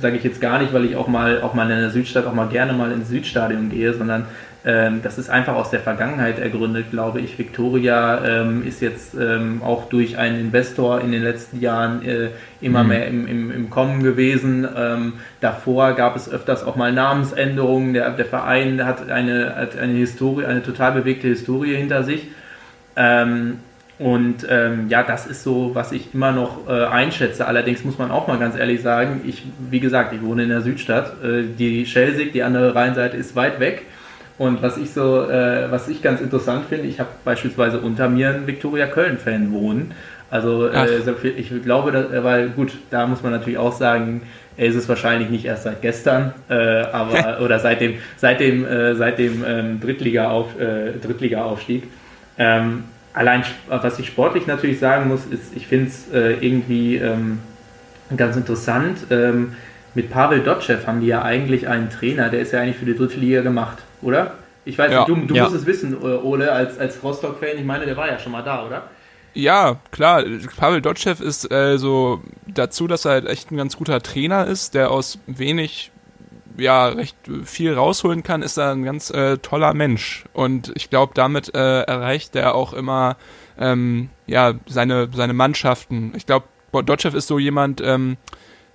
sage 0.00 0.16
ich 0.16 0.22
jetzt 0.22 0.40
gar 0.40 0.60
nicht, 0.60 0.72
weil 0.72 0.84
ich 0.84 0.94
auch 0.94 1.08
mal, 1.08 1.40
auch 1.42 1.54
mal 1.54 1.70
in 1.70 1.80
der 1.80 1.90
Südstadt 1.90 2.26
auch 2.26 2.34
mal 2.34 2.48
gerne 2.48 2.72
mal 2.72 2.92
ins 2.92 3.08
Südstadion 3.08 3.70
gehe, 3.70 3.94
sondern 3.94 4.26
das 4.64 5.18
ist 5.18 5.30
einfach 5.30 5.54
aus 5.54 5.70
der 5.70 5.80
Vergangenheit 5.80 6.38
ergründet, 6.38 6.90
glaube 6.90 7.20
ich. 7.20 7.38
Victoria 7.38 8.24
ähm, 8.24 8.66
ist 8.66 8.82
jetzt 8.82 9.14
ähm, 9.14 9.62
auch 9.62 9.88
durch 9.88 10.18
einen 10.18 10.38
Investor 10.40 11.00
in 11.00 11.12
den 11.12 11.22
letzten 11.22 11.60
Jahren 11.60 12.04
äh, 12.04 12.30
immer 12.60 12.82
mhm. 12.82 12.88
mehr 12.88 13.06
im, 13.06 13.26
im, 13.28 13.50
im, 13.52 13.70
Kommen 13.70 14.02
gewesen. 14.02 14.66
Ähm, 14.76 15.14
davor 15.40 15.94
gab 15.94 16.16
es 16.16 16.30
öfters 16.30 16.64
auch 16.64 16.76
mal 16.76 16.92
Namensänderungen. 16.92 17.94
Der, 17.94 18.10
der 18.10 18.26
Verein 18.26 18.84
hat 18.84 19.08
eine, 19.10 19.54
hat 19.54 19.78
eine 19.78 19.94
Historie, 19.94 20.44
eine 20.44 20.62
total 20.62 20.92
bewegte 20.92 21.28
Historie 21.28 21.76
hinter 21.76 22.02
sich. 22.02 22.26
Ähm, 22.96 23.60
und 23.98 24.46
ähm, 24.48 24.88
ja, 24.88 25.02
das 25.02 25.26
ist 25.26 25.42
so, 25.42 25.74
was 25.74 25.90
ich 25.90 26.14
immer 26.14 26.30
noch 26.30 26.68
äh, 26.68 26.84
einschätze. 26.84 27.46
Allerdings 27.46 27.84
muss 27.84 27.98
man 27.98 28.10
auch 28.10 28.28
mal 28.28 28.38
ganz 28.38 28.56
ehrlich 28.56 28.80
sagen, 28.80 29.22
ich, 29.26 29.44
wie 29.70 29.80
gesagt, 29.80 30.12
ich 30.12 30.22
wohne 30.22 30.44
in 30.44 30.50
der 30.50 30.60
Südstadt. 30.60 31.22
Äh, 31.22 31.44
die 31.58 31.84
Schelsig, 31.84 32.32
die 32.32 32.44
andere 32.44 32.74
Rheinseite, 32.74 33.16
ist 33.16 33.34
weit 33.34 33.58
weg. 33.58 33.86
Und 34.38 34.62
was 34.62 34.76
ich 34.76 34.92
so, 34.92 35.28
äh, 35.28 35.70
was 35.70 35.88
ich 35.88 36.00
ganz 36.00 36.20
interessant 36.20 36.66
finde, 36.68 36.86
ich 36.86 37.00
habe 37.00 37.10
beispielsweise 37.24 37.80
unter 37.80 38.08
mir 38.08 38.30
einen 38.30 38.46
Viktoria 38.46 38.86
Köln-Fan 38.86 39.52
wohnen. 39.52 39.92
Also 40.30 40.68
äh, 40.68 41.00
ich 41.36 41.50
glaube, 41.62 41.90
dass, 41.90 42.12
äh, 42.12 42.22
weil 42.22 42.50
gut, 42.50 42.72
da 42.90 43.06
muss 43.06 43.22
man 43.22 43.32
natürlich 43.32 43.58
auch 43.58 43.72
sagen, 43.72 44.22
er 44.56 44.66
ist 44.66 44.76
es 44.76 44.88
wahrscheinlich 44.88 45.30
nicht 45.30 45.44
erst 45.44 45.64
seit 45.64 45.82
gestern, 45.82 46.34
äh, 46.48 46.54
aber 46.54 47.40
oder 47.44 47.58
seit 47.58 47.80
dem, 47.80 47.94
seit 48.16 48.38
dem, 48.40 48.64
äh, 48.64 48.94
seit 48.94 49.18
dem 49.18 49.44
ähm, 49.46 49.80
Drittliga-Auf, 49.80 50.58
äh, 50.60 50.92
Drittliga-Aufstieg. 51.02 51.84
Ähm, 52.38 52.84
allein, 53.14 53.42
was 53.68 53.98
ich 53.98 54.06
sportlich 54.06 54.46
natürlich 54.46 54.78
sagen 54.78 55.08
muss, 55.08 55.26
ist, 55.26 55.56
ich 55.56 55.66
finde 55.66 55.88
es 55.88 56.12
äh, 56.12 56.34
irgendwie 56.40 56.96
ähm, 56.96 57.40
ganz 58.16 58.36
interessant. 58.36 58.98
Ähm, 59.10 59.54
mit 59.98 60.12
Pavel 60.12 60.44
Dotschew 60.44 60.86
haben 60.86 61.00
die 61.00 61.08
ja 61.08 61.22
eigentlich 61.22 61.66
einen 61.66 61.90
Trainer, 61.90 62.28
der 62.28 62.38
ist 62.38 62.52
ja 62.52 62.60
eigentlich 62.60 62.76
für 62.76 62.84
die 62.84 62.94
dritte 62.94 63.18
Liga 63.18 63.40
gemacht 63.40 63.78
oder? 64.00 64.34
Ich 64.64 64.78
weiß 64.78 64.92
ja. 64.92 64.98
nicht, 65.00 65.08
du, 65.08 65.16
du 65.26 65.34
ja. 65.34 65.42
musst 65.42 65.56
es 65.56 65.66
wissen, 65.66 66.00
Ole, 66.00 66.52
als, 66.52 66.78
als 66.78 67.02
Rostock-Fan. 67.02 67.58
Ich 67.58 67.64
meine, 67.64 67.84
der 67.84 67.96
war 67.96 68.06
ja 68.06 68.16
schon 68.20 68.30
mal 68.30 68.42
da, 68.42 68.64
oder? 68.64 68.84
Ja, 69.34 69.80
klar. 69.90 70.22
Pavel 70.56 70.82
Dotschew 70.82 71.20
ist 71.20 71.50
äh, 71.50 71.78
so 71.78 72.22
dazu, 72.46 72.86
dass 72.86 73.06
er 73.06 73.12
halt 73.12 73.26
echt 73.26 73.50
ein 73.50 73.56
ganz 73.56 73.76
guter 73.76 74.00
Trainer 74.00 74.46
ist, 74.46 74.74
der 74.74 74.92
aus 74.92 75.18
wenig 75.26 75.90
ja 76.56 76.88
recht 76.88 77.16
viel 77.44 77.74
rausholen 77.74 78.22
kann, 78.22 78.42
ist 78.42 78.56
er 78.56 78.70
ein 78.70 78.84
ganz 78.84 79.10
äh, 79.10 79.38
toller 79.38 79.74
Mensch. 79.74 80.26
Und 80.32 80.70
ich 80.76 80.90
glaube, 80.90 81.12
damit 81.14 81.52
äh, 81.56 81.82
erreicht 81.82 82.36
er 82.36 82.54
auch 82.54 82.72
immer 82.72 83.16
ähm, 83.58 84.10
ja 84.28 84.54
seine 84.66 85.08
seine 85.12 85.32
Mannschaften. 85.32 86.12
Ich 86.14 86.26
glaube, 86.26 86.46
Dotschew 86.72 87.16
ist 87.16 87.26
so 87.26 87.40
jemand. 87.40 87.80
Ähm, 87.80 88.16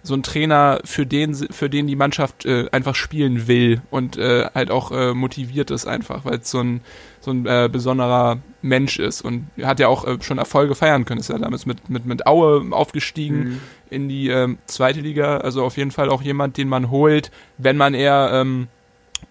so 0.05 0.13
ein 0.15 0.21
Trainer, 0.21 0.81
für 0.83 1.05
den, 1.05 1.33
für 1.33 1.69
den 1.69 1.87
die 1.87 1.95
Mannschaft 1.95 2.45
äh, 2.45 2.67
einfach 2.71 2.93
spielen 2.93 3.47
will 3.47 3.81
und 3.89 4.17
äh, 4.17 4.47
halt 4.53 4.69
auch 4.69 4.91
äh, 4.91 5.13
motiviert 5.13 5.71
ist 5.71 5.87
einfach, 5.87 6.25
weil 6.25 6.39
es 6.39 6.51
so 6.51 6.59
ein, 6.59 6.81
so 7.21 7.31
ein 7.31 7.45
äh, 7.45 7.69
besonderer 7.71 8.39
Mensch 8.61 8.99
ist 8.99 9.21
und 9.21 9.47
hat 9.61 9.79
ja 9.79 9.87
auch 9.87 10.05
äh, 10.05 10.17
schon 10.21 10.39
Erfolge 10.39 10.75
feiern 10.75 11.05
können. 11.05 11.21
Ist 11.21 11.29
ja 11.29 11.37
damals 11.37 11.65
mit, 11.65 11.89
mit, 11.89 12.05
mit 12.05 12.27
Aue 12.27 12.65
aufgestiegen 12.71 13.37
mhm. 13.37 13.59
in 13.89 14.09
die 14.09 14.27
ähm, 14.27 14.57
zweite 14.65 14.99
Liga. 14.99 15.37
Also 15.37 15.63
auf 15.63 15.77
jeden 15.77 15.91
Fall 15.91 16.09
auch 16.09 16.21
jemand, 16.21 16.57
den 16.57 16.67
man 16.67 16.91
holt, 16.91 17.31
wenn 17.57 17.77
man 17.77 17.93
eher 17.93 18.29
ähm, 18.33 18.67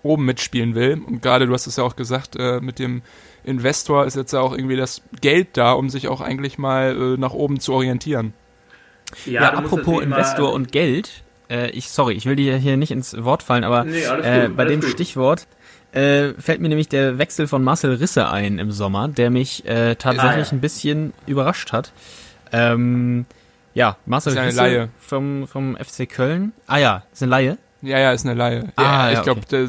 oben 0.02 0.24
mitspielen 0.24 0.74
will. 0.74 1.02
Und 1.06 1.20
gerade, 1.20 1.46
du 1.46 1.52
hast 1.52 1.66
es 1.66 1.76
ja 1.76 1.84
auch 1.84 1.96
gesagt, 1.96 2.36
äh, 2.36 2.60
mit 2.62 2.78
dem 2.78 3.02
Investor 3.44 4.06
ist 4.06 4.16
jetzt 4.16 4.32
ja 4.32 4.40
auch 4.40 4.56
irgendwie 4.56 4.76
das 4.76 5.02
Geld 5.20 5.48
da, 5.58 5.72
um 5.72 5.90
sich 5.90 6.08
auch 6.08 6.22
eigentlich 6.22 6.56
mal 6.56 6.96
äh, 6.96 7.20
nach 7.20 7.34
oben 7.34 7.60
zu 7.60 7.74
orientieren. 7.74 8.32
Ja, 9.26 9.42
ja 9.42 9.53
apropos 9.55 10.03
Investor 10.03 10.53
und 10.53 10.72
Geld, 10.72 11.22
äh, 11.50 11.70
ich, 11.70 11.90
sorry, 11.90 12.14
ich 12.14 12.26
will 12.26 12.36
dir 12.36 12.57
hier 12.57 12.76
nicht 12.76 12.90
ins 12.90 13.22
Wort 13.24 13.42
fallen, 13.42 13.64
aber 13.64 13.84
nee, 13.84 14.03
äh, 14.03 14.48
bei 14.48 14.64
dem 14.64 14.80
gut. 14.80 14.90
Stichwort 14.90 15.46
äh, 15.92 16.32
fällt 16.38 16.61
mir 16.61 16.68
nämlich 16.68 16.88
der 16.88 17.18
Wechsel 17.18 17.46
von 17.46 17.62
Marcel 17.62 17.94
Risse 17.94 18.28
ein 18.28 18.59
im 18.59 18.72
Sommer, 18.72 19.09
der 19.09 19.30
mich 19.30 19.64
äh, 19.66 19.94
tatsächlich 19.96 20.46
ah, 20.46 20.50
ja. 20.50 20.53
ein 20.53 20.61
bisschen 20.61 21.12
überrascht 21.26 21.72
hat. 21.72 21.92
Ähm, 22.50 23.26
ja, 23.74 23.96
Marcel 24.07 24.38
Risse 24.38 24.57
Laie. 24.57 24.88
Vom, 24.98 25.46
vom 25.46 25.76
FC 25.76 26.09
Köln. 26.09 26.53
Ah 26.66 26.78
ja, 26.78 27.03
ist 27.12 27.22
eine 27.22 27.30
Laie. 27.30 27.59
Ja, 27.82 27.98
ja, 27.98 28.12
ist 28.12 28.24
eine 28.24 28.34
Laie. 28.34 28.68
Ah, 28.76 29.11
ja, 29.11 29.12
ich 29.12 29.22
glaube, 29.22 29.40
okay. 29.44 29.66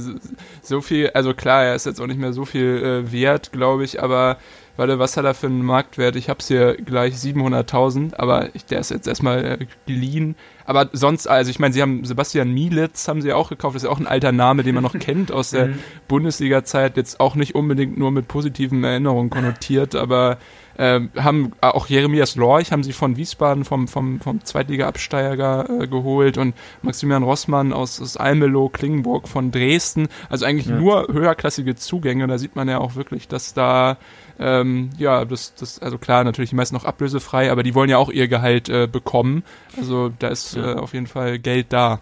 so 0.62 0.82
viel, 0.82 1.10
also 1.10 1.34
klar, 1.34 1.64
er 1.64 1.76
ist 1.76 1.86
jetzt 1.86 2.00
auch 2.00 2.08
nicht 2.08 2.20
mehr 2.20 2.32
so 2.32 2.46
viel 2.46 3.04
äh, 3.08 3.12
wert, 3.12 3.52
glaube 3.52 3.84
ich, 3.84 4.02
aber 4.02 4.38
warte, 4.76 5.00
was 5.00 5.18
hat 5.18 5.26
er 5.26 5.34
für 5.34 5.48
einen 5.48 5.64
Marktwert? 5.64 6.16
Ich 6.16 6.30
hab's 6.30 6.48
hier 6.48 6.76
gleich 6.76 7.16
700.000, 7.16 8.16
aber 8.16 8.54
ich, 8.56 8.66
der 8.66 8.80
ist 8.80 8.92
jetzt 8.92 9.08
erstmal 9.08 9.46
äh, 9.46 9.66
geliehen. 9.86 10.36
Aber 10.66 10.90
sonst, 10.94 11.28
also 11.28 11.52
ich 11.52 11.60
meine, 11.60 11.74
sie 11.74 11.82
haben 11.82 12.06
Sebastian 12.06 12.52
Mielitz 12.52 13.08
haben 13.08 13.22
sie 13.22 13.34
auch 13.34 13.50
gekauft, 13.50 13.76
das 13.76 13.84
ist 13.84 13.88
ja 13.88 13.94
auch 13.94 14.00
ein 14.00 14.08
alter 14.08 14.32
Name, 14.32 14.64
den 14.64 14.76
man 14.76 14.84
noch 14.84 14.94
kennt 15.00 15.32
aus 15.32 15.52
der 15.52 15.68
mhm. 15.68 15.80
Bundesliga-Zeit, 16.08 16.98
jetzt 16.98 17.20
auch 17.20 17.36
nicht 17.36 17.56
unbedingt 17.56 17.98
nur 17.98 18.12
mit 18.12 18.28
positiven 18.28 18.84
Erinnerungen 18.84 19.30
konnotiert, 19.30 19.96
aber 19.96 20.38
äh, 20.78 21.02
haben 21.18 21.52
auch 21.62 21.88
Jeremias 21.88 22.36
Lorch 22.36 22.72
haben 22.72 22.84
sie 22.84 22.94
von 22.94 23.18
Wiesbaden 23.18 23.66
vom, 23.66 23.88
vom, 23.88 24.20
vom 24.20 24.44
Zweitliga-Absteiger 24.44 25.82
äh, 25.82 25.88
geholt 25.88 26.38
und 26.38 26.56
Maximilian 26.82 27.24
Rossmann 27.24 27.74
aus, 27.74 28.02
aus 28.02 28.18
Almelo, 28.18 28.70
Klingenburg 28.70 29.28
von 29.28 29.52
Dresden. 29.52 30.08
Also 30.30 30.46
eigentlich 30.46 30.68
ja. 30.68 30.76
nur 30.76 31.08
höherklassige 31.12 31.76
Zugänge. 31.76 32.28
Da 32.28 32.38
sieht 32.38 32.56
man 32.56 32.68
ja 32.68 32.80
auch 32.80 32.96
wirklich, 32.96 33.28
dass 33.28 33.54
da 33.54 33.98
ähm, 34.40 34.90
ja, 34.98 35.26
das, 35.26 35.54
das, 35.56 35.80
also 35.80 35.98
klar, 35.98 36.24
natürlich 36.24 36.50
die 36.50 36.56
meisten 36.56 36.76
noch 36.76 36.86
ablösefrei, 36.86 37.52
aber 37.52 37.64
die 37.64 37.76
wollen 37.76 37.90
ja 37.90 37.98
auch 37.98 38.10
ihr 38.10 38.28
Gehalt 38.28 38.68
äh, 38.70 38.88
bekommen. 38.88 39.44
Also 39.78 40.12
da 40.18 40.30
ist 40.30 40.56
ja. 40.56 40.74
äh, 40.74 40.76
auf 40.76 40.94
jeden 40.94 41.08
Fall 41.08 41.40
Geld 41.40 41.68
da. 41.70 42.00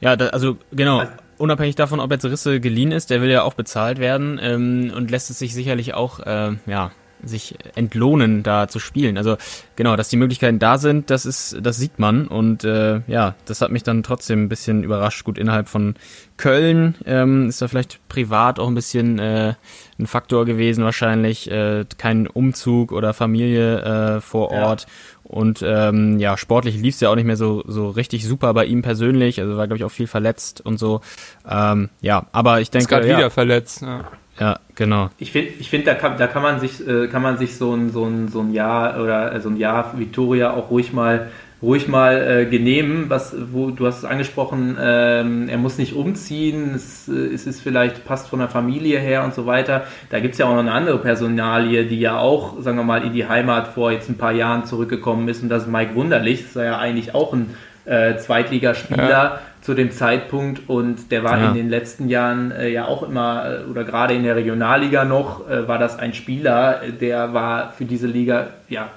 Ja, 0.00 0.16
da, 0.16 0.28
also 0.28 0.56
genau. 0.72 1.04
Unabhängig 1.38 1.74
davon, 1.74 1.98
ob 1.98 2.10
jetzt 2.10 2.24
Risse 2.24 2.60
geliehen 2.60 2.92
ist, 2.92 3.10
der 3.10 3.20
will 3.20 3.30
ja 3.30 3.42
auch 3.42 3.54
bezahlt 3.54 3.98
werden 3.98 4.38
ähm, 4.40 4.92
und 4.94 5.10
lässt 5.10 5.30
es 5.30 5.38
sich 5.38 5.54
sicherlich 5.54 5.94
auch 5.94 6.20
äh, 6.20 6.52
ja 6.66 6.92
sich 7.24 7.56
entlohnen, 7.74 8.42
da 8.42 8.68
zu 8.68 8.78
spielen. 8.78 9.16
Also 9.16 9.36
genau, 9.76 9.96
dass 9.96 10.08
die 10.08 10.16
Möglichkeiten 10.16 10.58
da 10.58 10.78
sind, 10.78 11.10
das 11.10 11.26
ist, 11.26 11.56
das 11.60 11.76
sieht 11.76 11.98
man 11.98 12.26
und 12.26 12.64
äh, 12.64 13.00
ja, 13.06 13.34
das 13.44 13.60
hat 13.60 13.70
mich 13.70 13.82
dann 13.82 14.02
trotzdem 14.02 14.44
ein 14.44 14.48
bisschen 14.48 14.82
überrascht. 14.82 15.24
Gut, 15.24 15.38
innerhalb 15.38 15.68
von 15.68 15.94
Köln 16.36 16.96
ähm, 17.04 17.48
ist 17.48 17.62
da 17.62 17.68
vielleicht 17.68 18.00
privat 18.08 18.58
auch 18.58 18.68
ein 18.68 18.74
bisschen 18.74 19.18
äh, 19.18 19.54
ein 19.98 20.06
Faktor 20.06 20.44
gewesen 20.44 20.84
wahrscheinlich, 20.84 21.50
äh, 21.50 21.84
kein 21.98 22.26
Umzug 22.26 22.92
oder 22.92 23.14
Familie 23.14 24.16
äh, 24.16 24.20
vor 24.20 24.50
Ort. 24.50 24.82
Ja. 24.82 24.88
Und 25.24 25.64
ähm, 25.64 26.18
ja, 26.18 26.36
sportlich 26.36 26.76
lief 26.76 26.94
es 26.94 27.00
ja 27.00 27.08
auch 27.08 27.14
nicht 27.14 27.24
mehr 27.24 27.36
so, 27.36 27.62
so 27.66 27.88
richtig 27.88 28.26
super 28.26 28.52
bei 28.52 28.66
ihm 28.66 28.82
persönlich. 28.82 29.40
Also 29.40 29.56
war, 29.56 29.66
glaube 29.66 29.78
ich, 29.78 29.84
auch 29.84 29.90
viel 29.90 30.06
verletzt 30.06 30.60
und 30.60 30.78
so. 30.78 31.00
Ähm, 31.48 31.88
ja, 32.02 32.26
aber 32.32 32.60
ich 32.60 32.70
denke. 32.70 32.82
Ist 32.82 32.88
gerade 32.88 33.08
ja, 33.08 33.16
wieder 33.16 33.30
verletzt. 33.30 33.80
Ja. 33.80 34.10
Ja, 34.42 34.58
genau. 34.74 35.08
Ich 35.18 35.30
finde, 35.30 35.52
ich 35.60 35.70
find, 35.70 35.86
da, 35.86 35.94
kann, 35.94 36.18
da 36.18 36.26
kann 36.26 36.42
man 36.42 36.58
sich, 36.58 36.84
äh, 36.84 37.06
kann 37.06 37.22
man 37.22 37.38
sich 37.38 37.56
so 37.56 37.72
ein, 37.74 37.90
so 37.90 38.06
ein, 38.06 38.26
so 38.26 38.40
ein 38.40 38.52
Jahr 38.52 39.00
oder 39.00 39.32
äh, 39.32 39.40
so 39.40 39.48
ein 39.50 39.56
Jahr 39.56 39.96
Victoria 39.96 40.52
auch 40.52 40.68
ruhig 40.68 40.92
mal 40.92 41.28
ruhig 41.62 41.86
mal 41.86 42.40
äh, 42.40 42.46
genehmen, 42.46 43.04
was, 43.06 43.36
wo 43.52 43.70
du 43.70 43.86
hast 43.86 43.98
es 43.98 44.04
angesprochen, 44.04 44.76
ähm, 44.80 45.48
er 45.48 45.58
muss 45.58 45.78
nicht 45.78 45.94
umziehen, 45.94 46.72
es, 46.74 47.06
äh, 47.06 47.12
es 47.12 47.46
ist 47.46 47.60
vielleicht, 47.60 48.04
passt 48.04 48.28
von 48.28 48.40
der 48.40 48.48
Familie 48.48 48.98
her 48.98 49.22
und 49.22 49.32
so 49.32 49.46
weiter. 49.46 49.84
Da 50.10 50.18
gibt 50.18 50.32
es 50.32 50.38
ja 50.38 50.46
auch 50.46 50.54
noch 50.54 50.58
eine 50.58 50.72
andere 50.72 50.98
Personalie, 50.98 51.84
die 51.84 52.00
ja 52.00 52.18
auch, 52.18 52.60
sagen 52.60 52.78
wir 52.78 52.82
mal, 52.82 53.04
in 53.04 53.12
die 53.12 53.28
Heimat 53.28 53.68
vor 53.68 53.92
jetzt 53.92 54.08
ein 54.08 54.18
paar 54.18 54.32
Jahren 54.32 54.64
zurückgekommen 54.64 55.28
ist 55.28 55.40
und 55.44 55.50
das 55.50 55.62
ist 55.62 55.68
Mike 55.70 55.94
Wunderlich, 55.94 56.42
das 56.42 56.56
war 56.56 56.64
ja 56.64 56.78
eigentlich 56.78 57.14
auch 57.14 57.32
ein 57.32 57.54
äh, 57.84 58.16
Zweitligaspieler 58.16 59.08
ja. 59.08 59.40
Zu 59.62 59.74
dem 59.74 59.92
Zeitpunkt 59.92 60.68
und 60.68 61.10
der 61.12 61.22
war 61.24 61.38
ja. 61.38 61.48
in 61.48 61.54
den 61.54 61.70
letzten 61.70 62.08
Jahren 62.08 62.50
äh, 62.50 62.68
ja 62.68 62.84
auch 62.84 63.04
immer 63.04 63.62
äh, 63.64 63.70
oder 63.70 63.84
gerade 63.84 64.12
in 64.12 64.24
der 64.24 64.36
Regionalliga 64.36 65.04
noch 65.04 65.48
äh, 65.48 65.66
war 65.68 65.78
das 65.78 65.98
ein 65.98 66.14
Spieler, 66.14 66.80
der 67.00 67.32
war 67.32 67.72
für 67.72 67.84
diese 67.84 68.08
Liga 68.08 68.48
ja 68.68 68.90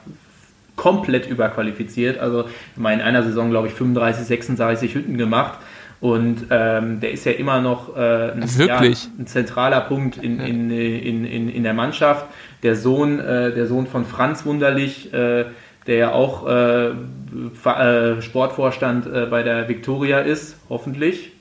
komplett 0.75 1.29
überqualifiziert. 1.29 2.19
Also 2.19 2.45
in 2.75 2.85
einer 2.85 3.23
Saison 3.23 3.51
glaube 3.51 3.67
ich 3.67 3.73
35, 3.73 4.25
36 4.25 4.95
Hütten 4.95 5.17
gemacht. 5.17 5.59
Und 6.01 6.47
ähm, 6.49 6.99
der 6.99 7.11
ist 7.11 7.25
ja 7.25 7.31
immer 7.31 7.61
noch 7.61 7.95
äh, 7.95 8.31
ein, 8.31 8.45
ja, 8.57 8.79
ein, 8.79 9.27
zentraler 9.27 9.81
Punkt 9.81 10.17
in, 10.17 10.39
in, 10.39 10.69
in, 10.69 11.25
in, 11.25 11.49
in 11.49 11.63
der 11.63 11.73
Mannschaft. 11.73 12.25
Der 12.63 12.75
Sohn, 12.75 13.19
äh, 13.19 13.53
der 13.53 13.65
Sohn 13.65 13.87
von 13.87 14.05
Franz 14.05 14.45
Wunderlich, 14.45 15.13
äh, 15.13 15.45
der 15.87 15.95
ja 15.95 16.11
auch 16.11 16.47
äh, 16.47 16.89
äh, 16.89 18.21
Sportvorstand 18.21 19.07
äh, 19.07 19.27
bei 19.29 19.43
der 19.43 19.67
Victoria 19.69 20.19
ist, 20.19 20.57
hoffentlich. 20.69 21.31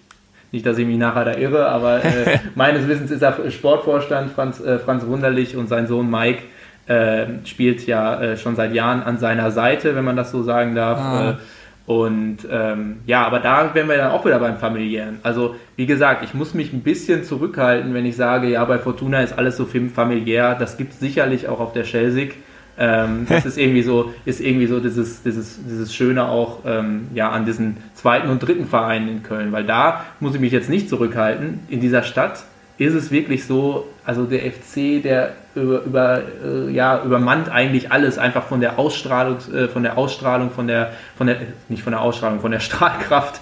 Nicht, 0.53 0.67
dass 0.67 0.79
ich 0.79 0.87
mich 0.87 0.99
nachher 0.99 1.25
da 1.25 1.37
irre, 1.37 1.69
aber 1.69 2.05
äh, 2.05 2.39
meines 2.55 2.87
Wissens 2.87 3.11
ist 3.11 3.23
er 3.23 3.51
Sportvorstand, 3.51 4.31
Franz, 4.33 4.61
äh, 4.61 4.79
Franz 4.79 5.07
Wunderlich 5.07 5.57
und 5.57 5.69
sein 5.69 5.87
Sohn 5.87 6.11
Mike 6.11 6.43
äh, 6.87 7.27
spielt 7.45 7.87
ja 7.87 8.37
schon 8.37 8.57
seit 8.57 8.75
Jahren 8.75 9.03
an 9.03 9.19
seiner 9.19 9.51
Seite, 9.51 9.97
wenn 9.97 10.05
man 10.05 10.17
das 10.17 10.31
so 10.31 10.43
sagen 10.43 10.75
darf. 10.75 10.99
Ah. 10.99 11.39
Und 11.87 12.39
ähm, 12.51 13.01
ja, 13.05 13.27
aber 13.27 13.41
da 13.41 13.75
wären 13.75 13.89
wir 13.89 13.99
dann 13.99 14.11
auch 14.11 14.25
wieder 14.25 14.39
beim 14.39 14.57
familiären. 14.57 15.19
Also 15.23 15.57
wie 15.77 15.85
gesagt, 15.85 16.25
ich 16.25 16.33
muss 16.33 16.55
mich 16.55 16.73
ein 16.73 16.81
bisschen 16.81 17.25
zurückhalten, 17.25 17.93
wenn 17.93 18.07
ich 18.07 18.17
sage, 18.17 18.49
ja, 18.49 18.65
bei 18.65 18.79
Fortuna 18.79 19.21
ist 19.21 19.37
alles 19.37 19.59
so 19.59 19.67
familiär. 19.67 20.57
Das 20.59 20.79
gibt 20.79 20.95
es 20.95 21.01
sicherlich 21.01 21.47
auch 21.49 21.61
auf 21.61 21.73
der 21.73 21.85
Schelsig. 21.85 22.37
Ähm, 22.79 23.27
das 23.29 23.47
ist 23.47 23.59
irgendwie 23.59 23.83
so, 23.83 24.13
ist 24.25 24.41
irgendwie 24.41 24.67
so 24.67 24.81
dieses, 24.81 25.23
dieses, 25.23 25.59
dieses 25.65 25.95
Schöne 25.95 26.29
auch 26.29 26.61
ähm, 26.67 27.09
ja, 27.15 27.31
an 27.31 27.45
diesen 27.45 27.77
zweiten 27.95 28.29
und 28.29 28.41
dritten 28.41 28.67
Vereinen 28.67 29.09
in 29.09 29.23
Köln, 29.23 29.53
weil 29.53 29.65
da 29.65 30.05
muss 30.21 30.35
ich 30.35 30.41
mich 30.41 30.53
jetzt 30.53 30.69
nicht 30.69 30.89
zurückhalten. 30.89 31.61
In 31.69 31.81
dieser 31.81 32.03
Stadt 32.03 32.45
ist 32.77 32.95
es 32.95 33.11
wirklich 33.13 33.47
so, 33.47 33.87
also 34.05 34.25
der 34.25 34.41
FC, 34.51 35.03
der 35.03 35.35
über, 35.55 35.83
über 35.83 36.23
äh, 36.45 36.71
ja, 36.73 37.05
übermannt 37.05 37.49
eigentlich 37.49 37.93
alles 37.93 38.19
einfach 38.19 38.43
von 38.45 38.61
der 38.61 38.81
Ausstrahlung, 38.81 39.37
äh, 39.55 39.69
von 39.69 39.85
der 39.85 39.97
Ausstrahlung, 39.97 40.51
von 40.51 40.67
der, 40.67 40.93
von 41.17 41.29
der, 41.29 41.37
nicht 41.69 41.85
von 41.85 41.93
der 41.93 42.01
Ausstrahlung, 42.01 42.41
von 42.41 42.51
der 42.51 42.59
Strahlkraft 42.61 43.41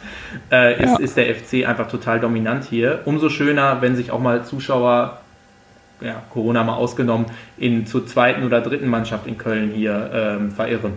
äh, 0.51 0.83
ist, 0.83 0.91
ja. 0.91 0.99
ist 0.99 1.17
der 1.17 1.35
FC 1.35 1.67
einfach 1.67 1.89
total 1.89 2.21
dominant 2.21 2.65
hier. 2.65 3.01
Umso 3.07 3.31
schöner, 3.31 3.81
wenn 3.81 3.97
sich 3.97 4.11
auch 4.11 4.21
mal 4.21 4.45
Zuschauer 4.45 5.22
ja, 6.05 6.23
Corona 6.31 6.65
mal 6.65 6.77
ausgenommen, 6.77 7.27
in 7.59 7.87
zur 7.87 8.07
zweiten 8.07 8.45
oder 8.45 8.61
dritten 8.61 8.89
Mannschaft 8.89 9.27
in 9.27 9.39
Köln 9.39 9.71
hier 9.71 10.11
ähm, 10.13 10.51
verirren. 10.51 10.95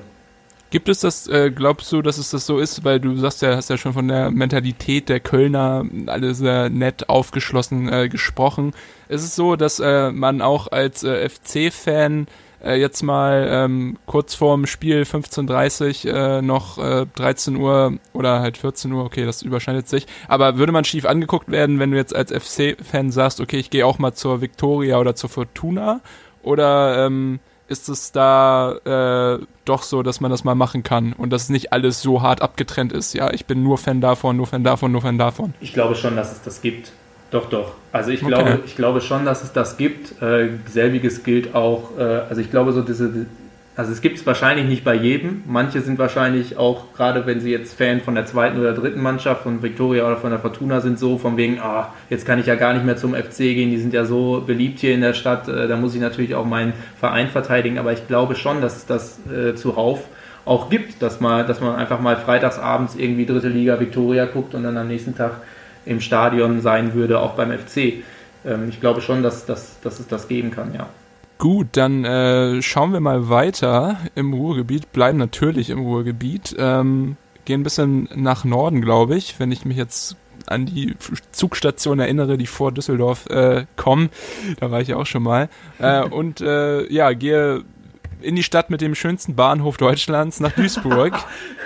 Gibt 0.71 0.89
es 0.89 0.99
das, 0.99 1.27
äh, 1.27 1.51
glaubst 1.51 1.91
du, 1.91 2.01
dass 2.01 2.17
es 2.17 2.31
das 2.31 2.45
so 2.45 2.59
ist, 2.59 2.83
weil 2.83 2.99
du 2.99 3.15
sagst 3.15 3.41
ja, 3.41 3.55
hast 3.55 3.69
ja 3.69 3.77
schon 3.77 3.93
von 3.93 4.07
der 4.07 4.31
Mentalität 4.31 5.07
der 5.07 5.19
Kölner 5.19 5.85
alle 6.07 6.33
sehr 6.33 6.69
nett 6.69 7.07
aufgeschlossen 7.07 7.87
äh, 7.87 8.09
gesprochen. 8.09 8.73
Ist 9.07 9.23
es 9.23 9.35
so, 9.35 9.55
dass 9.55 9.79
äh, 9.79 10.11
man 10.11 10.41
auch 10.41 10.71
als 10.71 11.03
äh, 11.03 11.29
FC-Fan 11.29 12.27
äh, 12.65 12.75
jetzt 12.75 13.03
mal 13.03 13.47
ähm, 13.49 13.97
kurz 14.05 14.33
vorm 14.33 14.65
Spiel 14.65 15.03
15.30 15.03 16.09
äh, 16.09 16.41
noch 16.41 16.77
äh, 16.77 17.05
13 17.15 17.55
Uhr 17.55 17.99
oder 18.13 18.39
halt 18.39 18.57
14 18.57 18.91
Uhr, 18.91 19.05
okay, 19.05 19.25
das 19.25 19.41
überschneidet 19.41 19.87
sich. 19.87 20.07
Aber 20.27 20.57
würde 20.57 20.71
man 20.71 20.83
schief 20.83 21.05
angeguckt 21.05 21.49
werden, 21.49 21.79
wenn 21.79 21.91
du 21.91 21.97
jetzt 21.97 22.15
als 22.15 22.31
FC-Fan 22.31 23.11
sagst, 23.11 23.39
okay, 23.39 23.57
ich 23.57 23.69
gehe 23.69 23.85
auch 23.85 23.99
mal 23.99 24.13
zur 24.13 24.41
Victoria 24.41 24.99
oder 24.99 25.15
zur 25.15 25.29
Fortuna? 25.29 26.01
Oder 26.41 27.05
ähm, 27.05 27.39
ist 27.67 27.89
es 27.89 28.11
da 28.11 29.37
äh, 29.37 29.45
doch 29.65 29.83
so, 29.83 30.03
dass 30.03 30.21
man 30.21 30.31
das 30.31 30.43
mal 30.43 30.55
machen 30.55 30.83
kann 30.83 31.13
und 31.13 31.31
dass 31.31 31.49
nicht 31.49 31.73
alles 31.73 32.01
so 32.01 32.21
hart 32.21 32.41
abgetrennt 32.41 32.93
ist? 32.93 33.13
Ja, 33.13 33.31
ich 33.31 33.45
bin 33.45 33.63
nur 33.63 33.77
Fan 33.77 34.01
davon, 34.01 34.37
nur 34.37 34.47
Fan 34.47 34.63
davon, 34.63 34.91
nur 34.91 35.01
Fan 35.01 35.17
davon. 35.17 35.53
Ich 35.59 35.73
glaube 35.73 35.95
schon, 35.95 36.15
dass 36.15 36.31
es 36.31 36.41
das 36.41 36.61
gibt. 36.61 36.91
Doch, 37.31 37.49
doch. 37.49 37.73
Also 37.91 38.11
ich 38.11 38.21
glaube, 38.21 38.59
ich 38.65 38.75
glaube 38.75 39.01
schon, 39.01 39.25
dass 39.25 39.43
es 39.43 39.51
das 39.51 39.77
gibt. 39.77 40.21
Äh, 40.21 40.49
selbiges 40.69 41.23
gilt 41.23 41.55
auch, 41.55 41.97
äh, 41.97 42.01
also 42.01 42.39
ich 42.39 42.51
glaube 42.51 42.71
so 42.71 42.81
diese, 42.81 43.25
Also 43.75 43.91
es 43.91 43.99
gibt 44.01 44.17
es 44.17 44.25
wahrscheinlich 44.25 44.67
nicht 44.67 44.83
bei 44.85 44.95
jedem. 44.95 45.43
Manche 45.47 45.81
sind 45.81 45.99
wahrscheinlich 45.99 46.55
auch, 46.57 46.93
gerade 46.95 47.25
wenn 47.25 47.41
sie 47.41 47.51
jetzt 47.51 47.73
Fan 47.77 47.99
von 47.99 48.15
der 48.15 48.25
zweiten 48.25 48.57
oder 48.59 48.73
dritten 48.73 49.01
Mannschaft, 49.01 49.43
von 49.43 49.61
Victoria 49.61 50.05
oder 50.07 50.17
von 50.17 50.29
der 50.29 50.39
Fortuna 50.39 50.79
sind, 50.79 50.97
so 50.97 51.17
von 51.17 51.35
wegen, 51.35 51.59
ah, 51.59 51.93
jetzt 52.09 52.25
kann 52.25 52.39
ich 52.39 52.45
ja 52.45 52.55
gar 52.55 52.73
nicht 52.73 52.85
mehr 52.85 52.95
zum 52.95 53.13
FC 53.13 53.37
gehen, 53.39 53.71
die 53.71 53.79
sind 53.79 53.93
ja 53.93 54.05
so 54.05 54.43
beliebt 54.45 54.79
hier 54.79 54.93
in 54.93 55.01
der 55.01 55.13
Stadt, 55.13 55.49
äh, 55.49 55.67
da 55.67 55.75
muss 55.75 55.93
ich 55.93 56.01
natürlich 56.01 56.35
auch 56.35 56.45
meinen 56.45 56.73
Verein 56.99 57.27
verteidigen. 57.27 57.77
Aber 57.79 57.91
ich 57.91 58.07
glaube 58.07 58.35
schon, 58.35 58.61
dass 58.61 58.77
es 58.77 58.85
das 58.85 59.19
äh, 59.27 59.55
zuhauf 59.55 60.05
auch 60.45 60.69
gibt, 60.69 61.01
dass 61.01 61.19
man, 61.19 61.47
dass 61.47 61.59
man 61.59 61.75
einfach 61.75 61.99
mal 61.99 62.15
freitagsabends 62.15 62.95
irgendwie 62.95 63.25
dritte 63.25 63.49
Liga 63.49 63.79
Victoria 63.79 64.25
guckt 64.25 64.53
und 64.53 64.63
dann 64.63 64.77
am 64.77 64.87
nächsten 64.87 65.15
Tag 65.17 65.41
im 65.85 66.01
Stadion 66.01 66.61
sein 66.61 66.93
würde, 66.93 67.19
auch 67.19 67.35
beim 67.35 67.51
FC. 67.51 68.03
Ähm, 68.45 68.69
ich 68.69 68.79
glaube 68.79 69.01
schon, 69.01 69.23
dass, 69.23 69.45
dass, 69.45 69.79
dass 69.81 69.99
es 69.99 70.07
das 70.07 70.27
geben 70.27 70.51
kann, 70.51 70.73
ja. 70.73 70.87
Gut, 71.37 71.67
dann 71.73 72.05
äh, 72.05 72.61
schauen 72.61 72.93
wir 72.93 73.01
mal 73.01 73.29
weiter 73.29 73.97
im 74.15 74.33
Ruhrgebiet, 74.33 74.93
bleiben 74.93 75.17
natürlich 75.17 75.69
im 75.69 75.79
Ruhrgebiet, 75.79 76.55
ähm, 76.57 77.17
gehen 77.43 77.61
ein 77.61 77.63
bisschen 77.63 78.07
nach 78.15 78.45
Norden, 78.45 78.81
glaube 78.81 79.17
ich, 79.17 79.37
wenn 79.39 79.51
ich 79.51 79.65
mich 79.65 79.75
jetzt 79.75 80.15
an 80.47 80.65
die 80.65 80.95
Zugstation 81.31 81.99
erinnere, 81.99 82.37
die 82.37 82.47
vor 82.47 82.71
Düsseldorf 82.71 83.27
äh, 83.29 83.65
kommen. 83.75 84.09
Da 84.59 84.71
war 84.71 84.79
ich 84.79 84.89
ja 84.89 84.95
auch 84.95 85.05
schon 85.05 85.23
mal. 85.23 85.49
Äh, 85.79 86.03
und 86.09 86.41
äh, 86.41 86.91
ja, 86.91 87.11
gehe 87.13 87.63
in 88.21 88.35
die 88.35 88.43
Stadt 88.43 88.69
mit 88.69 88.81
dem 88.81 88.95
schönsten 88.95 89.35
Bahnhof 89.35 89.77
Deutschlands 89.77 90.39
nach 90.39 90.51
Duisburg. 90.51 91.13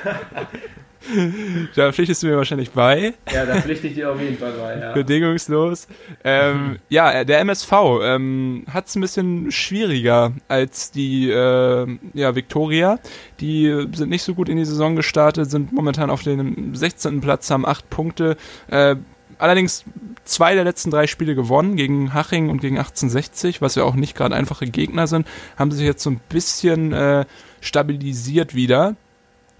da 1.75 1.91
pflichtest 1.91 2.23
du 2.23 2.27
mir 2.27 2.37
wahrscheinlich 2.37 2.71
bei. 2.71 3.13
Ja, 3.31 3.45
da 3.45 3.61
pflichte 3.61 3.87
ich 3.87 3.95
dir 3.95 4.11
auf 4.11 4.21
jeden 4.21 4.37
Fall 4.37 4.53
bei, 4.53 4.79
ja. 4.79 4.93
Bedingungslos. 4.93 5.87
Ähm, 6.23 6.79
ja, 6.89 7.23
der 7.23 7.39
MSV 7.39 7.71
ähm, 8.01 8.65
hat 8.71 8.87
es 8.87 8.95
ein 8.95 9.01
bisschen 9.01 9.51
schwieriger 9.51 10.33
als 10.47 10.91
die 10.91 11.29
äh, 11.29 11.97
ja, 12.13 12.35
Victoria. 12.35 12.99
Die 13.39 13.87
sind 13.93 14.09
nicht 14.09 14.23
so 14.23 14.35
gut 14.35 14.49
in 14.49 14.57
die 14.57 14.65
Saison 14.65 14.95
gestartet, 14.95 15.49
sind 15.49 15.71
momentan 15.71 16.09
auf 16.09 16.23
dem 16.23 16.75
16. 16.75 17.21
Platz, 17.21 17.49
haben 17.49 17.65
acht 17.65 17.89
Punkte. 17.89 18.37
Äh, 18.67 18.95
allerdings 19.37 19.85
zwei 20.25 20.53
der 20.53 20.63
letzten 20.63 20.91
drei 20.91 21.07
Spiele 21.07 21.35
gewonnen, 21.35 21.75
gegen 21.75 22.13
Haching 22.13 22.49
und 22.49 22.61
gegen 22.61 22.77
1860, 22.77 23.61
was 23.61 23.75
ja 23.75 23.83
auch 23.83 23.95
nicht 23.95 24.15
gerade 24.15 24.35
einfache 24.35 24.65
Gegner 24.65 25.07
sind, 25.07 25.27
haben 25.57 25.71
sich 25.71 25.85
jetzt 25.85 26.03
so 26.03 26.11
ein 26.11 26.21
bisschen 26.29 26.93
äh, 26.93 27.25
stabilisiert 27.61 28.53
wieder 28.53 28.95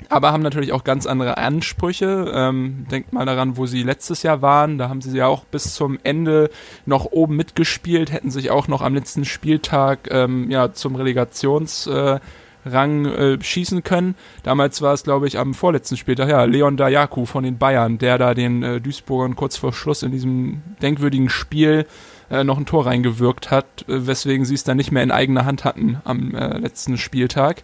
aber 0.07 0.31
haben 0.31 0.41
natürlich 0.41 0.71
auch 0.71 0.83
ganz 0.83 1.05
andere 1.05 1.37
Ansprüche. 1.37 2.31
Ähm, 2.33 2.85
denkt 2.89 3.11
mal 3.13 3.25
daran, 3.25 3.57
wo 3.57 3.65
sie 3.65 3.83
letztes 3.83 4.23
Jahr 4.23 4.41
waren. 4.41 4.77
Da 4.77 4.89
haben 4.89 5.01
sie 5.01 5.15
ja 5.17 5.27
auch 5.27 5.43
bis 5.45 5.73
zum 5.73 5.99
Ende 6.03 6.49
noch 6.85 7.05
oben 7.05 7.35
mitgespielt, 7.35 8.11
hätten 8.11 8.31
sich 8.31 8.49
auch 8.49 8.67
noch 8.67 8.81
am 8.81 8.95
letzten 8.95 9.25
Spieltag 9.25 10.09
ähm, 10.11 10.49
ja 10.49 10.71
zum 10.71 10.95
Relegationsrang 10.95 12.19
äh, 13.05 13.33
äh, 13.33 13.41
schießen 13.41 13.83
können. 13.83 14.15
Damals 14.43 14.81
war 14.81 14.93
es, 14.93 15.03
glaube 15.03 15.27
ich, 15.27 15.37
am 15.37 15.53
vorletzten 15.53 15.97
Spieltag, 15.97 16.29
ja, 16.29 16.43
Leon 16.45 16.77
Dayaku 16.77 17.25
von 17.25 17.43
den 17.43 17.57
Bayern, 17.57 17.97
der 17.97 18.17
da 18.17 18.33
den 18.33 18.63
äh, 18.63 18.81
Duisburgern 18.81 19.35
kurz 19.35 19.57
vor 19.57 19.73
Schluss 19.73 20.03
in 20.03 20.11
diesem 20.11 20.61
denkwürdigen 20.81 21.29
Spiel 21.29 21.85
äh, 22.29 22.43
noch 22.43 22.57
ein 22.57 22.65
Tor 22.65 22.85
reingewirkt 22.85 23.51
hat, 23.51 23.65
äh, 23.87 24.07
weswegen 24.07 24.45
sie 24.45 24.55
es 24.55 24.63
dann 24.63 24.77
nicht 24.77 24.91
mehr 24.91 25.03
in 25.03 25.11
eigener 25.11 25.45
Hand 25.45 25.65
hatten 25.65 25.97
am 26.03 26.33
äh, 26.35 26.57
letzten 26.57 26.97
Spieltag. 26.97 27.63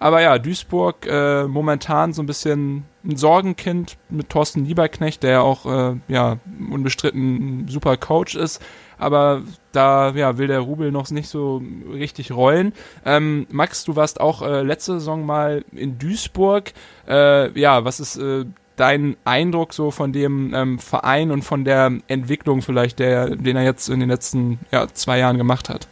Aber 0.00 0.22
ja, 0.22 0.38
Duisburg 0.38 1.06
äh, 1.06 1.44
momentan 1.44 2.12
so 2.12 2.22
ein 2.22 2.26
bisschen 2.26 2.84
ein 3.04 3.16
Sorgenkind 3.16 3.96
mit 4.10 4.28
Thorsten 4.28 4.64
Lieberknecht, 4.64 5.22
der 5.22 5.30
ja 5.30 5.40
auch 5.40 5.66
äh, 5.66 5.96
ja, 6.08 6.38
unbestritten 6.70 7.64
ein 7.64 7.68
super 7.68 7.96
Coach 7.96 8.34
ist. 8.34 8.62
Aber 8.98 9.42
da 9.72 10.10
ja, 10.10 10.38
will 10.38 10.48
der 10.48 10.60
Rubel 10.60 10.90
noch 10.90 11.10
nicht 11.10 11.28
so 11.28 11.62
richtig 11.92 12.32
rollen. 12.32 12.72
Ähm, 13.04 13.46
Max, 13.50 13.84
du 13.84 13.96
warst 13.96 14.20
auch 14.20 14.42
äh, 14.42 14.62
letzte 14.62 14.94
Saison 14.94 15.24
mal 15.24 15.64
in 15.72 15.98
Duisburg. 15.98 16.72
Äh, 17.08 17.58
ja, 17.58 17.84
was 17.84 18.00
ist 18.00 18.16
äh, 18.16 18.44
dein 18.76 19.16
Eindruck 19.24 19.72
so 19.72 19.90
von 19.90 20.12
dem 20.12 20.52
ähm, 20.54 20.78
Verein 20.78 21.30
und 21.30 21.42
von 21.42 21.64
der 21.64 21.92
Entwicklung 22.06 22.62
vielleicht, 22.62 22.98
der, 22.98 23.36
den 23.36 23.56
er 23.56 23.64
jetzt 23.64 23.88
in 23.88 24.00
den 24.00 24.08
letzten 24.08 24.60
ja, 24.70 24.86
zwei 24.88 25.18
Jahren 25.18 25.38
gemacht 25.38 25.68
hat? 25.68 25.88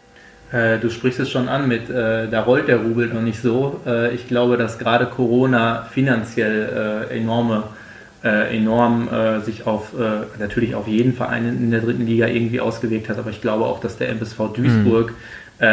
Äh, 0.53 0.79
du 0.79 0.91
sprichst 0.91 1.19
es 1.19 1.31
schon 1.31 1.49
an 1.49 1.67
mit, 1.67 1.91
äh, 1.91 2.29
da 2.29 2.43
rollt 2.43 2.69
der 2.69 2.79
Rubel 2.79 3.09
noch 3.09 3.23
nicht 3.23 3.41
so. 3.41 3.81
Äh, 3.85 4.15
ich 4.15 4.29
glaube, 4.29 4.57
dass 4.57 4.79
gerade 4.79 5.07
Corona 5.07 5.87
finanziell 5.91 7.07
äh, 7.11 7.17
enorme, 7.17 7.65
äh, 8.23 8.57
enorm 8.57 9.09
sich 9.45 9.67
auf, 9.67 9.93
natürlich 10.39 10.75
auf 10.75 10.89
jeden 10.89 11.13
Verein 11.13 11.47
in 11.47 11.71
der 11.71 11.81
dritten 11.81 12.07
Liga 12.07 12.27
irgendwie 12.27 12.61
ausgewirkt 12.61 13.09
hat, 13.09 13.19
aber 13.19 13.31
ich 13.31 13.41
glaube 13.41 13.65
auch, 13.65 13.81
dass 13.81 13.99
der 13.99 14.09
MSV 14.11 14.53
Duisburg, 14.55 15.13
mhm. 15.61 15.65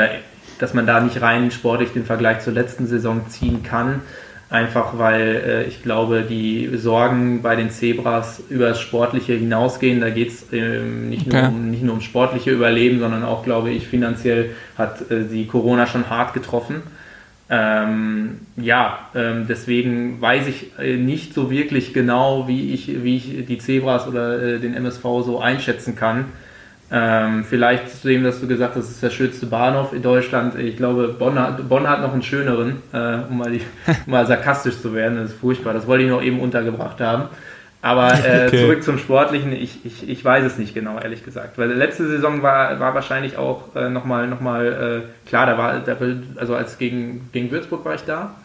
dass 0.59 0.73
man 0.73 0.85
da 0.85 0.99
nicht 0.99 1.21
rein 1.21 1.49
sportlich 1.51 1.93
den 1.93 2.05
Vergleich 2.05 2.41
zur 2.41 2.53
letzten 2.53 2.85
Saison 2.85 3.27
ziehen 3.29 3.63
kann 3.63 4.01
einfach 4.53 4.99
weil 4.99 5.41
äh, 5.45 5.63
ich 5.63 5.81
glaube, 5.81 6.21
die 6.21 6.69
Sorgen 6.75 7.41
bei 7.41 7.55
den 7.55 7.71
Zebras 7.71 8.43
über 8.49 8.69
das 8.69 8.79
Sportliche 8.79 9.33
hinausgehen. 9.33 9.99
Da 9.99 10.11
geht 10.11 10.29
es 10.29 10.45
ähm, 10.53 11.09
nicht, 11.09 11.25
okay. 11.25 11.41
nur 11.41 11.49
um, 11.49 11.71
nicht 11.71 11.83
nur 11.83 11.95
um 11.95 12.01
sportliche 12.01 12.51
Überleben, 12.51 12.99
sondern 12.99 13.23
auch, 13.23 13.43
glaube 13.43 13.71
ich, 13.71 13.87
finanziell 13.87 14.51
hat 14.77 15.09
äh, 15.09 15.23
die 15.23 15.47
Corona 15.47 15.87
schon 15.87 16.07
hart 16.09 16.35
getroffen. 16.35 16.83
Ähm, 17.49 18.41
ja, 18.55 18.99
ähm, 19.15 19.47
deswegen 19.49 20.21
weiß 20.21 20.47
ich 20.47 20.77
äh, 20.79 20.97
nicht 20.97 21.33
so 21.33 21.49
wirklich 21.49 21.93
genau, 21.93 22.47
wie 22.47 22.73
ich, 22.73 23.03
wie 23.03 23.17
ich 23.17 23.45
die 23.47 23.57
Zebras 23.57 24.07
oder 24.07 24.41
äh, 24.41 24.59
den 24.59 24.75
MSV 24.75 25.01
so 25.25 25.39
einschätzen 25.39 25.95
kann. 25.95 26.25
Ähm, 26.95 27.43
vielleicht 27.43 27.89
zu 27.89 28.07
dem, 28.07 28.23
dass 28.23 28.39
du 28.39 28.47
gesagt 28.47 28.75
hast, 28.75 28.83
das 28.83 28.91
ist 28.91 29.01
der 29.01 29.09
schönste 29.09 29.47
Bahnhof 29.47 29.93
in 29.93 30.03
Deutschland. 30.03 30.59
Ich 30.59 30.77
glaube, 30.77 31.07
Bonn 31.07 31.39
hat, 31.39 31.67
Bonn 31.67 31.89
hat 31.89 32.01
noch 32.01 32.13
einen 32.13 32.21
schöneren, 32.21 32.83
äh, 32.93 33.15
um, 33.27 33.39
mal 33.39 33.49
die, 33.49 33.61
um, 33.87 34.11
mal 34.11 34.27
sarkastisch 34.27 34.79
zu 34.79 34.93
werden. 34.93 35.17
Das 35.17 35.31
ist 35.31 35.39
furchtbar. 35.39 35.73
Das 35.73 35.87
wollte 35.87 36.03
ich 36.03 36.09
noch 36.11 36.21
eben 36.21 36.39
untergebracht 36.39 37.01
haben. 37.01 37.29
Aber 37.81 38.13
äh, 38.13 38.45
okay. 38.47 38.59
zurück 38.59 38.83
zum 38.83 38.99
Sportlichen, 38.99 39.53
ich, 39.53 39.83
ich, 39.83 40.07
ich 40.07 40.23
weiß 40.23 40.45
es 40.45 40.59
nicht 40.59 40.75
genau, 40.75 40.99
ehrlich 40.99 41.25
gesagt. 41.25 41.57
Weil 41.57 41.71
letzte 41.71 42.07
Saison 42.07 42.43
war, 42.43 42.79
war 42.79 42.93
wahrscheinlich 42.93 43.37
auch 43.37 43.75
äh, 43.75 43.89
nochmal, 43.89 44.27
noch 44.27 44.39
mal, 44.39 45.03
äh, 45.03 45.27
klar, 45.27 45.47
da 45.47 45.57
war, 45.57 45.79
da, 45.79 45.97
also 46.35 46.53
als 46.53 46.77
gegen, 46.77 47.27
gegen 47.33 47.49
Würzburg 47.49 47.83
war 47.85 47.95
ich 47.95 48.03
da. 48.03 48.35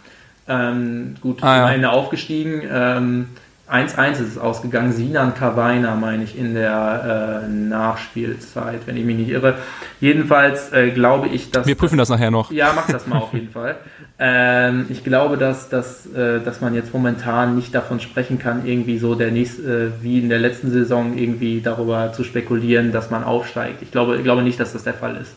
Ähm, 0.49 1.17
gut, 1.21 1.43
ah, 1.43 1.57
ja. 1.57 1.71
Ende 1.71 1.91
aufgestiegen. 1.91 2.63
Ähm, 2.73 3.29
1-1 3.71 4.13
ist 4.13 4.21
es 4.21 4.39
ausgegangen. 4.39 4.93
Sinan 4.93 5.35
Kawainer, 5.35 5.95
meine 5.95 6.25
ich, 6.25 6.39
in 6.39 6.55
der 6.55 7.43
äh, 7.45 7.49
Nachspielzeit, 7.49 8.87
wenn 8.87 8.97
ich 8.97 9.05
mich 9.05 9.17
nicht 9.17 9.29
irre. 9.29 9.57
Jedenfalls 10.01 10.73
äh, 10.73 10.91
glaube 10.91 11.29
ich, 11.29 11.51
dass. 11.51 11.67
Wir 11.67 11.75
prüfen 11.75 11.99
das, 11.99 12.09
das, 12.09 12.17
nachher 12.17 12.31
noch. 12.31 12.51
Ja, 12.51 12.73
mach 12.75 12.87
das 12.87 13.07
mal 13.07 13.19
auf 13.19 13.35
jeden 13.35 13.51
Fall. 13.51 13.77
Ähm, 14.19 14.87
ich 14.89 15.05
glaube, 15.05 15.37
dass, 15.37 15.69
dass, 15.69 16.07
äh, 16.07 16.41
dass 16.41 16.61
man 16.61 16.75
jetzt 16.75 16.95
momentan 16.95 17.57
nicht 17.57 17.75
davon 17.75 18.01
sprechen 18.01 18.39
kann, 18.39 18.67
irgendwie 18.67 18.99
so 18.99 19.15
der 19.15 19.31
nächste, 19.31 19.63
äh, 19.63 20.03
wie 20.03 20.19
in 20.19 20.31
der 20.31 20.39
letzten 20.39 20.71
Saison 20.71 21.17
irgendwie 21.17 21.61
darüber 21.61 22.13
zu 22.13 22.25
spekulieren, 22.25 22.91
dass 22.91 23.11
man 23.11 23.23
aufsteigt. 23.23 23.83
Ich 23.83 23.91
glaube, 23.91 24.17
ich 24.17 24.25
glaube 24.25 24.43
nicht, 24.43 24.59
dass 24.59 24.73
das 24.73 24.85
der 24.85 24.95
Fall 24.95 25.17
ist. 25.17 25.37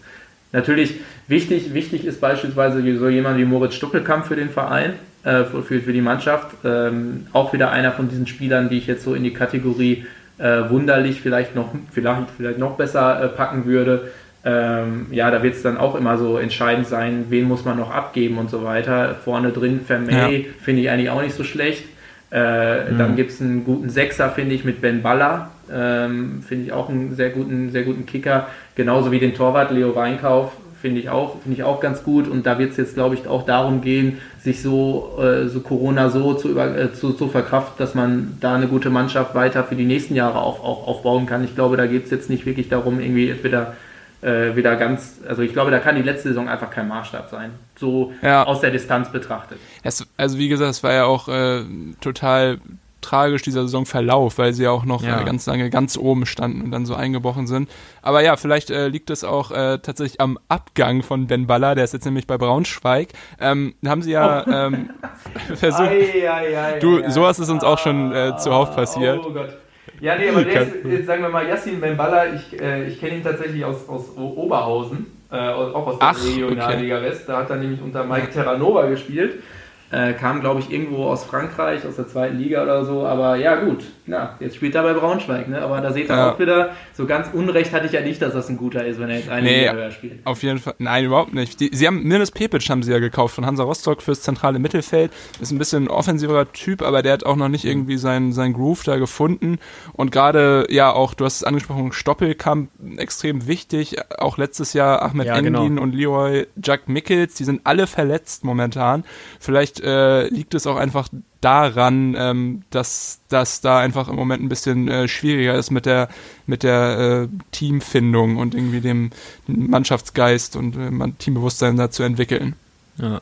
Natürlich, 0.54 0.96
wichtig, 1.28 1.74
wichtig 1.74 2.06
ist 2.06 2.20
beispielsweise 2.22 2.82
so 2.98 3.10
jemand 3.10 3.38
wie 3.38 3.46
Moritz 3.46 3.76
Stuckelkamp 3.76 4.26
für 4.26 4.36
den 4.36 4.50
Verein 4.50 4.94
äh, 5.24 5.44
für, 5.44 5.82
für 5.82 5.94
die 5.94 6.02
Mannschaft. 6.02 6.56
Ähm, 6.64 7.28
auch 7.34 7.54
wieder 7.54 7.72
einer 7.72 7.92
von 7.92 8.10
diesen 8.10 8.28
Spielern, 8.28 8.70
die 8.70 8.78
ich 8.78 8.88
jetzt 8.88 9.04
so 9.04 9.14
in 9.14 9.24
die 9.24 9.34
Kategorie 9.34 10.06
äh, 10.38 10.70
wunderlich 10.70 11.22
vielleicht 11.22 11.56
noch, 11.56 11.70
vielleicht, 11.92 12.30
vielleicht 12.36 12.60
noch 12.60 12.78
besser 12.78 13.24
äh, 13.24 13.28
packen 13.28 13.66
würde. 13.66 14.12
Ähm, 14.44 15.06
ja, 15.12 15.30
da 15.30 15.44
wird 15.44 15.54
es 15.54 15.62
dann 15.62 15.78
auch 15.78 15.94
immer 15.94 16.18
so 16.18 16.38
entscheidend 16.40 16.88
sein, 16.88 17.26
wen 17.30 17.48
muss 17.48 17.64
man 17.64 17.78
noch 17.78 17.92
abgeben 17.92 18.40
und 18.40 18.50
so 18.50 18.64
weiter. 18.64 19.16
Vorne 19.24 19.52
drin 19.52 19.82
Vermey 19.86 20.14
ja. 20.14 20.52
finde 20.64 20.82
ich 20.82 20.90
eigentlich 20.90 21.12
auch 21.12 21.22
nicht 21.22 21.36
so 21.36 21.44
schlecht. 21.44 21.84
Äh, 22.32 22.92
mhm. 22.92 22.98
Dann 22.98 23.16
gibt 23.16 23.32
es 23.32 23.42
einen 23.42 23.64
guten 23.64 23.90
Sechser, 23.90 24.30
finde 24.32 24.56
ich, 24.56 24.64
mit 24.64 24.82
Ben 24.82 25.04
Baller. 25.04 25.52
Ähm, 25.72 26.42
finde 26.42 26.66
ich 26.66 26.72
auch 26.72 26.90
einen 26.90 27.16
sehr 27.16 27.30
guten, 27.30 27.72
sehr 27.72 27.84
guten 27.84 28.06
Kicker. 28.06 28.48
Genauso 28.76 29.12
wie 29.12 29.20
den 29.20 29.36
Torwart 29.36 29.72
Leo 29.72 29.96
Weinkauf 29.96 30.54
finde 30.82 31.00
ich 31.00 31.10
auch, 31.10 31.42
finde 31.42 31.58
ich 31.58 31.64
auch 31.64 31.80
ganz 31.80 32.04
gut. 32.04 32.28
Und 32.28 32.46
da 32.46 32.60
wird 32.60 32.72
es 32.72 32.78
jetzt, 32.78 32.96
glaube 32.96 33.16
ich, 33.16 33.28
auch 33.28 33.46
darum 33.46 33.82
gehen, 33.82 34.18
sich 34.42 34.62
so, 34.62 35.18
äh, 35.22 35.48
so 35.48 35.62
Corona 35.62 36.10
so 36.10 36.34
zu, 36.34 36.50
über, 36.50 36.78
äh, 36.78 36.94
zu, 36.94 37.14
zu 37.14 37.28
verkraften, 37.28 37.76
dass 37.78 37.96
man 37.96 38.38
da 38.42 38.56
eine 38.56 38.68
gute 38.68 38.90
Mannschaft 38.90 39.36
weiter 39.36 39.64
für 39.64 39.76
die 39.76 39.86
nächsten 39.86 40.16
Jahre 40.16 40.40
auf, 40.40 40.64
auf, 40.64 40.88
aufbauen 40.88 41.26
kann. 41.26 41.44
Ich 41.44 41.56
glaube, 41.56 41.78
da 41.78 41.86
geht 41.86 42.06
es 42.06 42.12
jetzt 42.12 42.30
nicht 42.30 42.46
wirklich 42.46 42.68
darum, 42.68 43.00
irgendwie 43.00 43.44
wieder 43.44 43.74
äh, 44.22 44.56
wieder 44.56 44.76
ganz, 44.76 45.20
also 45.28 45.42
ich 45.42 45.54
glaube, 45.54 45.72
da 45.72 45.80
kann 45.80 45.96
die 45.96 46.02
letzte 46.02 46.30
Saison 46.30 46.48
einfach 46.48 46.70
kein 46.70 46.88
Maßstab 46.88 47.30
sein, 47.30 47.52
so 47.76 48.14
ja. 48.22 48.44
aus 48.44 48.62
der 48.62 48.72
Distanz 48.72 49.12
betrachtet. 49.12 49.58
Es, 49.84 50.06
also 50.18 50.38
wie 50.38 50.48
gesagt, 50.48 50.70
es 50.70 50.84
war 50.84 50.94
ja 50.94 51.06
auch 51.06 51.28
äh, 51.28 51.64
total 52.02 52.60
tragisch 53.02 53.42
dieser 53.42 53.64
Saisonverlauf, 53.64 54.38
weil 54.38 54.54
sie 54.54 54.64
ja 54.64 54.72
auch 54.72 54.86
noch 54.86 55.04
ja. 55.04 55.22
äh, 55.22 55.24
ganz 55.24 55.46
lange 55.46 55.70
ganz 55.70 55.98
oben 55.98 56.26
standen 56.26 56.62
und 56.62 56.72
dann 56.72 56.86
so 56.86 56.96
eingebrochen 56.96 57.48
sind. 57.48 57.70
Aber 58.02 58.22
ja, 58.22 58.36
vielleicht 58.36 58.70
äh, 58.70 58.88
liegt 58.88 59.10
es 59.10 59.24
auch 59.24 59.52
äh, 59.52 59.80
tatsächlich 59.80 60.22
am 60.22 60.40
Abgang 60.48 61.04
von 61.04 61.28
Ben 61.28 61.48
Baller, 61.48 61.76
der 61.76 61.84
ist 61.84 61.94
jetzt 61.94 62.06
nämlich 62.06 62.28
bei 62.28 62.38
Braunschweig. 62.38 63.10
Ähm, 63.40 63.76
haben 63.86 64.02
sie 64.02 64.12
ja 64.12 64.46
oh. 64.46 64.52
ähm, 64.52 64.90
versucht. 65.56 65.90
Ei, 65.90 66.30
ei, 66.30 66.58
ei, 66.58 66.80
du, 66.80 67.10
sowas 67.10 67.40
ist 67.40 67.50
uns 67.50 67.64
auch 67.64 67.80
schon 67.80 68.12
äh, 68.14 68.38
zuhauf 68.38 68.76
passiert. 68.76 69.22
Oh 69.26 69.32
Gott. 69.32 69.58
Ja, 70.00 70.18
nee, 70.18 70.30
aber 70.30 70.44
der 70.44 70.64
ist, 70.84 71.06
sagen 71.06 71.22
wir 71.22 71.30
mal, 71.30 71.48
Yassin 71.48 71.80
Ben 71.80 71.96
Baller, 71.96 72.34
ich, 72.34 72.60
äh, 72.60 72.88
ich 72.88 73.00
kenne 73.00 73.18
ihn 73.18 73.24
tatsächlich 73.24 73.64
aus, 73.64 73.88
aus 73.88 74.18
Oberhausen. 74.18 75.06
äh, 75.32 75.36
auch 75.36 75.88
aus 75.88 76.00
der 76.00 76.08
Ach, 76.08 76.24
Regionalliga 76.24 76.98
okay. 76.98 77.06
West. 77.06 77.30
Da 77.30 77.38
hat 77.38 77.50
er 77.52 77.58
nämlich 77.58 77.82
unter 77.82 78.04
Mike 78.04 78.32
Terranova 78.32 78.88
gespielt. 78.88 79.44
Äh, 79.92 80.14
kam, 80.14 80.40
glaube 80.40 80.62
ich, 80.62 80.72
irgendwo 80.72 81.06
aus 81.06 81.26
Frankreich, 81.26 81.86
aus 81.86 81.98
der 81.98 82.08
zweiten 82.08 82.38
Liga 82.38 82.64
oder 82.64 82.86
so. 82.86 83.06
Aber 83.06 83.36
ja, 83.36 83.56
gut. 83.56 83.84
Na, 84.12 84.36
jetzt 84.42 84.58
spielt 84.58 84.76
er 84.76 84.84
bei 84.84 84.94
Braunschweig. 84.94 85.48
Ne? 85.48 85.62
Aber 85.62 85.80
da 85.80 85.94
seht 85.94 86.10
ihr 86.10 86.16
Ja. 86.16 86.32
auch 86.34 86.40
wieder, 86.40 86.72
so 86.94 87.06
ganz 87.06 87.30
Unrecht 87.32 87.72
hatte 87.72 87.86
ich 87.86 87.94
ja 87.94 88.02
nicht, 88.02 88.22
dass 88.22 88.34
das 88.34 88.50
ein 88.50 88.58
guter 88.58 88.86
ist, 88.86 89.00
wenn 89.00 89.10
er 89.10 89.16
jetzt 89.20 89.30
eine 89.30 89.48
Nee, 89.48 89.72
höher 89.72 89.90
spielt. 89.90 90.20
auf 90.26 90.44
jeden 90.44 90.60
Fall. 90.60 90.74
Nein, 90.80 91.06
überhaupt 91.06 91.34
nicht. 91.34 91.62
Die, 91.62 91.70
sie 91.72 91.88
haben 91.88 92.04
Mirnes 92.04 92.32
Pepic 92.32 92.66
haben 92.70 92.84
sie 92.84 92.92
ja 92.92 93.00
gekauft 93.00 93.36
von 93.36 93.46
Hansa 93.46 93.64
Rostock 93.64 94.02
fürs 94.02 94.22
zentrale 94.22 94.60
Mittelfeld. 94.60 95.12
Ist 95.40 95.52
ein 95.52 95.58
bisschen 95.58 95.86
ein 95.86 95.88
offensiverer 95.88 96.52
Typ, 96.52 96.82
aber 96.82 97.02
der 97.04 97.14
hat 97.14 97.24
auch 97.26 97.38
noch 97.38 97.48
nicht 97.48 97.64
irgendwie 97.64 97.96
sein, 97.96 98.34
sein 98.34 98.52
Groove 98.52 98.84
da 98.84 98.98
gefunden. 98.98 99.60
Und 99.94 100.12
gerade, 100.12 100.68
ja, 100.70 100.92
auch, 100.92 101.14
du 101.14 101.24
hast 101.24 101.38
es 101.38 101.44
angesprochen, 101.46 101.94
Stoppelkamp, 101.94 102.70
extrem 102.98 103.48
wichtig. 103.48 103.96
Auch 104.20 104.38
letztes 104.38 104.74
Jahr 104.74 105.04
Ahmed 105.04 105.28
Ja, 105.28 105.38
Engin 105.38 105.54
genau. 105.54 105.82
und 105.82 105.96
Leroy 105.96 106.48
Jack 106.62 106.90
Mickels, 106.90 107.36
die 107.36 107.46
sind 107.46 107.62
alle 107.64 107.88
verletzt 107.88 108.44
momentan. 108.44 109.06
Vielleicht 109.40 109.80
äh, 109.80 110.28
liegt 110.28 110.54
es 110.54 110.68
auch 110.68 110.76
einfach 110.76 111.08
daran, 111.42 112.16
ähm, 112.18 112.64
dass 112.70 113.20
das 113.30 113.62
da 113.62 113.80
einfach 113.80 114.08
im 114.08 114.16
Moment 114.16 114.44
ein 114.44 114.50
bisschen 114.50 114.88
äh, 114.88 115.08
schwieriger 115.08 115.56
ist 115.56 115.72
mit 115.72 115.86
der 115.86 116.08
mit 116.46 116.64
der 116.64 117.30
äh, 117.30 117.38
Teamfindung 117.52 118.38
und 118.38 118.56
irgendwie 118.56 118.82
dem, 118.82 119.10
Mannschaftsgeist 119.48 120.56
und 120.56 120.78
äh, 120.78 121.12
Teambewusstsein 121.18 121.78
da 121.78 121.90
zu 121.90 122.04
entwickeln. 122.04 122.56
Ja. 123.02 123.22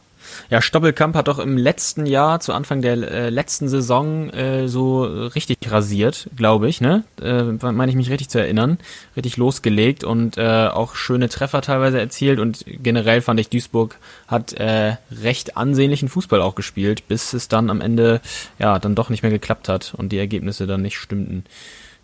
Ja, 0.50 0.62
Stoppelkamp 0.62 1.16
hat 1.16 1.28
doch 1.28 1.40
im 1.40 1.58
letzten 1.58 2.06
Jahr, 2.06 2.40
zu 2.40 2.54
Anfang 2.54 2.82
der 2.82 2.94
äh, 2.94 3.30
letzten 3.30 3.68
Saison, 3.68 4.30
äh, 4.30 4.68
so 4.68 5.04
richtig 5.04 5.58
rasiert, 5.70 6.30
glaube 6.36 6.70
ich, 6.70 6.82
ne? 6.82 7.04
Äh, 7.22 7.44
meine 7.72 7.90
ich 7.90 7.96
mich 7.96 8.10
richtig 8.10 8.30
zu 8.30 8.40
erinnern. 8.40 8.78
Richtig 9.16 9.38
losgelegt 9.38 10.04
und 10.04 10.38
äh, 10.38 10.68
auch 10.68 10.96
schöne 10.96 11.30
Treffer 11.30 11.62
teilweise 11.62 12.00
erzielt 12.00 12.40
und 12.40 12.66
generell 12.68 13.22
fand 13.22 13.40
ich, 13.40 13.50
Duisburg 13.50 13.96
hat 14.28 14.54
äh, 14.54 14.98
recht 15.12 15.58
ansehnlichen 15.58 16.10
Fußball 16.10 16.42
auch 16.42 16.56
gespielt, 16.56 17.08
bis 17.08 17.34
es 17.34 17.48
dann 17.48 17.70
am 17.70 17.82
Ende 17.82 18.22
ja 18.60 18.78
dann 18.80 18.96
doch 18.96 19.10
nicht 19.10 19.24
mehr 19.24 19.32
geklappt 19.32 19.70
hat 19.70 19.94
und 19.98 20.10
die 20.12 20.20
Ergebnisse 20.20 20.68
dann 20.68 20.82
nicht 20.82 20.98
stimmten. 20.98 21.46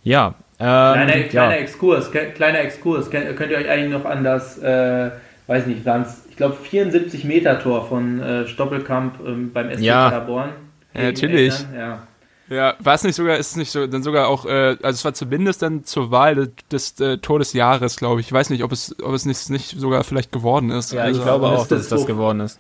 Ja, 0.04 0.36
ähm, 0.60 0.94
Kleiner, 0.94 1.18
ja. 1.18 1.24
kleiner 1.24 1.58
Exkurs, 1.58 2.12
kleiner 2.12 2.60
Exkurs. 2.60 3.10
Könnt 3.10 3.52
ihr 3.52 3.58
euch 3.58 3.70
eigentlich 3.70 3.92
noch 3.92 4.06
an 4.06 4.24
das, 4.24 4.58
äh, 4.60 5.12
weiß 5.48 5.66
nicht, 5.68 5.86
waren's, 5.86 6.24
ich 6.30 6.36
glaube 6.38 6.56
74 6.56 7.24
Meter 7.24 7.60
Tor 7.60 7.88
von 7.88 8.22
äh, 8.22 8.48
Stoppelkamp 8.48 9.20
ähm, 9.26 9.52
beim 9.54 9.72
SC 9.74 9.82
Ja. 9.82 10.10
Paderborn? 10.10 10.50
Ja, 10.94 11.04
natürlich. 11.04 11.54
Eltern? 11.54 11.76
Ja. 11.76 12.08
Ja, 12.48 12.76
war 12.80 12.94
es 12.94 13.04
nicht 13.04 13.16
sogar, 13.16 13.38
ist 13.38 13.52
es 13.52 13.56
nicht 13.56 13.72
so, 13.72 13.88
dann 13.88 14.04
sogar 14.04 14.28
auch, 14.28 14.46
äh, 14.46 14.78
also 14.84 14.90
es 14.90 15.04
war 15.04 15.16
zumindest 15.16 15.64
dann 15.64 15.84
zur 15.84 16.12
Wahl 16.12 16.36
des, 16.36 16.94
des 16.96 17.00
äh, 17.00 17.18
Tor 17.18 17.40
des 17.40 17.54
Jahres, 17.54 17.98
glaube 17.98 18.22
ich. 18.22 18.28
Ich 18.28 18.34
weiß 18.34 18.52
nicht, 18.52 18.64
ob 18.64 18.72
es, 18.72 18.96
ob 19.02 19.14
es 19.16 19.26
nicht, 19.26 19.50
nicht 19.50 19.80
sogar 19.80 20.04
vielleicht 20.04 20.32
geworden 20.32 20.70
ist. 20.70 20.92
ja, 20.94 21.02
also, 21.02 21.20
ich 21.20 21.26
glaube 21.26 21.48
auch, 21.48 21.66
dass 21.68 21.82
es 21.82 21.90
das 21.90 22.06
geworden 22.06 22.42
ist. 22.42 22.60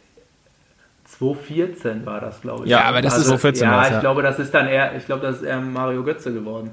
2014 1.05 2.05
war 2.05 2.19
das, 2.19 2.41
glaube 2.41 2.63
ich. 2.65 2.71
Ja, 2.71 2.83
aber 2.85 3.01
das 3.03 3.15
ist 3.15 3.25
2014 3.25 3.63
Ja, 3.67 3.71
war's, 3.73 3.87
ich 3.87 3.93
ja. 3.93 3.99
glaube, 3.99 4.23
das 4.23 4.39
ist 4.39 4.53
dann 4.53 4.67
eher, 4.67 4.95
ich 4.97 5.05
glaube, 5.05 5.21
das 5.21 5.37
ist 5.37 5.43
eher 5.43 5.61
Mario 5.61 6.03
Götze 6.03 6.33
geworden. 6.33 6.71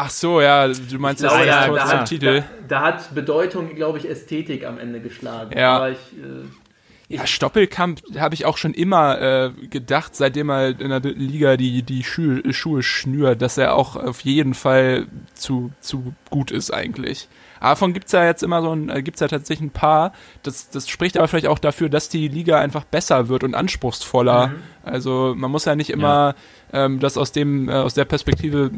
Ach 0.00 0.10
so, 0.10 0.40
ja, 0.40 0.68
du 0.68 0.98
meinst 0.98 1.22
Ich 1.22 1.28
das, 1.28 1.44
da, 1.44 1.66
Tor 1.66 1.76
da, 1.76 1.86
zum 1.86 1.98
hat, 1.98 2.08
Titel. 2.08 2.40
Da, 2.68 2.80
da 2.80 2.82
hat 2.82 3.14
Bedeutung, 3.14 3.74
glaube 3.74 3.98
ich, 3.98 4.08
Ästhetik 4.08 4.64
am 4.64 4.78
Ende 4.78 5.00
geschlagen. 5.00 5.58
Ja. 5.58 5.88
Ich, 5.88 5.98
äh, 6.16 7.16
Ja, 7.16 7.26
Stoppelkamp 7.26 8.02
habe 8.16 8.34
ich 8.34 8.44
auch 8.44 8.58
schon 8.58 8.74
immer 8.74 9.20
äh, 9.20 9.50
gedacht, 9.68 10.14
seitdem 10.14 10.50
er 10.50 10.68
in 10.68 10.90
der 10.90 11.00
dritten 11.00 11.20
Liga 11.20 11.56
die, 11.56 11.82
die 11.82 12.04
Schuhe, 12.04 12.52
Schuhe 12.52 12.82
schnürt, 12.84 13.42
dass 13.42 13.58
er 13.58 13.74
auch 13.74 13.96
auf 13.96 14.20
jeden 14.20 14.54
Fall 14.54 15.06
zu, 15.34 15.72
zu 15.80 16.14
gut 16.30 16.52
ist 16.52 16.70
eigentlich. 16.70 17.28
Aber 17.60 17.70
davon 17.70 17.92
gibt's 17.92 18.12
ja 18.12 18.24
jetzt 18.24 18.44
immer 18.44 18.62
so 18.62 18.72
ein, 18.72 18.88
äh, 18.90 19.02
gibt's 19.02 19.18
ja 19.20 19.26
tatsächlich 19.26 19.68
ein 19.68 19.72
paar. 19.72 20.12
Das, 20.44 20.70
das 20.70 20.88
spricht 20.88 21.16
aber 21.16 21.26
vielleicht 21.26 21.48
auch 21.48 21.58
dafür, 21.58 21.88
dass 21.88 22.08
die 22.08 22.28
Liga 22.28 22.60
einfach 22.60 22.84
besser 22.84 23.28
wird 23.28 23.42
und 23.42 23.56
anspruchsvoller. 23.56 24.52
Also 24.84 25.34
man 25.36 25.50
muss 25.50 25.64
ja 25.64 25.74
nicht 25.74 25.90
immer 25.90 26.36
ähm, 26.72 27.00
das 27.00 27.16
aus 27.16 27.32
dem, 27.32 27.68
äh, 27.68 27.72
aus 27.72 27.94
der 27.94 28.04
Perspektive 28.04 28.70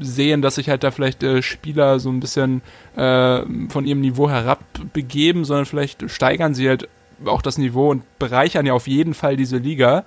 sehen, 0.00 0.42
dass 0.42 0.56
sich 0.56 0.68
halt 0.68 0.82
da 0.84 0.90
vielleicht 0.90 1.22
äh, 1.22 1.42
Spieler 1.42 1.98
so 2.00 2.10
ein 2.10 2.20
bisschen 2.20 2.62
äh, 2.96 3.42
von 3.68 3.86
ihrem 3.86 4.00
Niveau 4.00 4.28
herabbegeben, 4.30 5.44
sondern 5.44 5.66
vielleicht 5.66 6.10
steigern 6.10 6.54
sie 6.54 6.68
halt 6.68 6.88
auch 7.24 7.42
das 7.42 7.58
Niveau 7.58 7.90
und 7.90 8.02
bereichern 8.18 8.66
ja 8.66 8.72
auf 8.74 8.86
jeden 8.86 9.14
Fall 9.14 9.36
diese 9.36 9.58
Liga. 9.58 10.04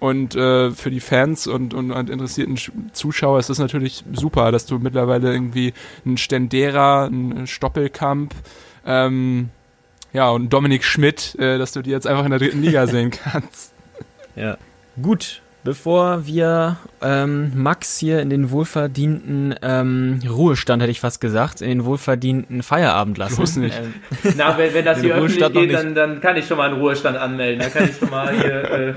Und 0.00 0.34
äh, 0.34 0.72
für 0.72 0.90
die 0.90 0.98
Fans 0.98 1.46
und, 1.46 1.74
und, 1.74 1.92
und 1.92 2.10
interessierten 2.10 2.56
Sch- 2.56 2.72
Zuschauer 2.92 3.38
ist 3.38 3.50
das 3.50 3.60
natürlich 3.60 4.02
super, 4.12 4.50
dass 4.50 4.66
du 4.66 4.80
mittlerweile 4.80 5.32
irgendwie 5.32 5.74
einen 6.04 6.16
Stendera, 6.16 7.04
einen 7.04 7.46
Stoppelkamp, 7.46 8.34
ähm, 8.84 9.50
ja, 10.12 10.28
und 10.30 10.52
Dominik 10.52 10.82
Schmidt, 10.82 11.36
äh, 11.38 11.56
dass 11.56 11.70
du 11.70 11.82
die 11.82 11.90
jetzt 11.90 12.08
einfach 12.08 12.24
in 12.24 12.30
der 12.30 12.40
dritten 12.40 12.62
Liga 12.62 12.86
sehen 12.88 13.12
kannst. 13.12 13.72
Ja. 14.34 14.58
Gut, 15.00 15.40
bevor 15.64 16.26
wir 16.26 16.76
ähm, 17.00 17.52
Max 17.54 17.98
hier 17.98 18.20
in 18.20 18.30
den 18.30 18.50
wohlverdienten 18.50 19.54
ähm, 19.62 20.20
Ruhestand, 20.28 20.82
hätte 20.82 20.90
ich 20.90 21.00
fast 21.00 21.20
gesagt, 21.20 21.60
in 21.60 21.68
den 21.68 21.84
wohlverdienten 21.84 22.62
Feierabend 22.62 23.18
lassen. 23.18 23.36
Bloß 23.36 23.56
nicht. 23.56 23.78
Ähm, 23.78 23.94
na, 24.36 24.56
wenn, 24.58 24.74
wenn 24.74 24.84
das 24.84 25.00
hier 25.00 25.14
öffentlich 25.14 25.42
Ruhestand 25.42 25.54
noch 25.54 25.62
geht, 25.62 25.74
dann, 25.74 25.94
dann 25.94 26.20
kann 26.20 26.36
ich 26.36 26.46
schon 26.46 26.56
mal 26.56 26.70
einen 26.70 26.80
Ruhestand 26.80 27.16
anmelden. 27.16 27.60
Dann 27.60 27.72
kann 27.72 27.88
ich 27.88 27.96
schon 27.96 28.10
mal 28.10 28.32
hier, 28.34 28.70
äh, 28.70 28.94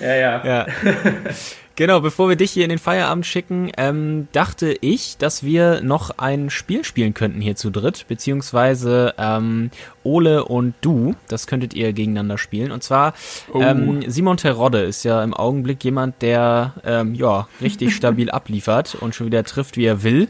ja, 0.00 0.14
ja. 0.14 0.44
ja. 0.44 0.66
Genau, 1.74 2.00
bevor 2.00 2.28
wir 2.28 2.36
dich 2.36 2.50
hier 2.50 2.64
in 2.64 2.70
den 2.70 2.78
Feierabend 2.78 3.24
schicken, 3.24 3.72
ähm, 3.78 4.28
dachte 4.32 4.76
ich, 4.82 5.16
dass 5.16 5.42
wir 5.42 5.80
noch 5.80 6.18
ein 6.18 6.50
Spiel 6.50 6.84
spielen 6.84 7.14
könnten 7.14 7.40
hier 7.40 7.56
zu 7.56 7.70
dritt, 7.70 8.06
beziehungsweise 8.08 9.14
ähm, 9.16 9.70
Ole 10.04 10.44
und 10.44 10.74
du, 10.82 11.14
das 11.28 11.46
könntet 11.46 11.72
ihr 11.74 11.92
gegeneinander 11.92 12.36
spielen. 12.36 12.72
Und 12.72 12.82
zwar 12.82 13.14
Oh. 13.52 13.60
ähm, 13.60 14.04
Simon 14.06 14.36
Terodde 14.36 14.82
ist 14.82 15.02
ja 15.04 15.22
im 15.24 15.32
Augenblick 15.34 15.82
jemand, 15.84 16.20
der 16.20 16.74
ähm, 16.84 17.14
ja 17.14 17.48
richtig 17.60 17.94
stabil 17.96 18.30
abliefert 18.30 18.94
und 19.00 19.14
schon 19.14 19.26
wieder 19.26 19.44
trifft, 19.44 19.76
wie 19.76 19.86
er 19.86 20.02
will. 20.02 20.28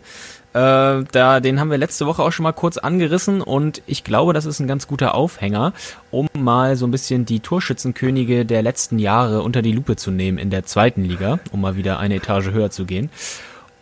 Äh, 0.55 1.05
da, 1.13 1.41
den 1.41 1.61
haben 1.61 1.71
wir 1.71 1.79
letzte 1.79 2.07
Woche 2.07 2.23
auch 2.23 2.33
schon 2.33 2.45
mal 2.45 2.53
kurz 2.53 2.77
angerissen 2.77 3.41
und 3.41 3.83
ich 3.87 4.05
glaube, 4.05 4.33
das 4.35 4.45
ist 4.45 4.61
ein 4.61 4.67
ganz 4.67 4.87
guter 4.87 5.15
Aufhänger, 5.15 5.73
um 6.11 6.29
mal 6.39 6.77
so 6.77 6.87
ein 6.87 6.91
bisschen 6.91 7.25
die 7.25 7.41
Torschützenkönige 7.41 8.45
der 8.45 8.63
letzten 8.63 8.99
Jahre 8.99 9.43
unter 9.43 9.63
die 9.63 9.73
Lupe 9.73 9.97
zu 9.97 10.11
nehmen 10.11 10.37
in 10.37 10.51
der 10.51 10.65
zweiten 10.65 11.05
Liga, 11.05 11.39
um 11.53 11.63
mal 11.63 11.77
wieder 11.77 11.99
eine 11.99 12.17
Etage 12.17 12.51
höher 12.51 12.71
zu 12.71 12.85
gehen. 12.85 13.11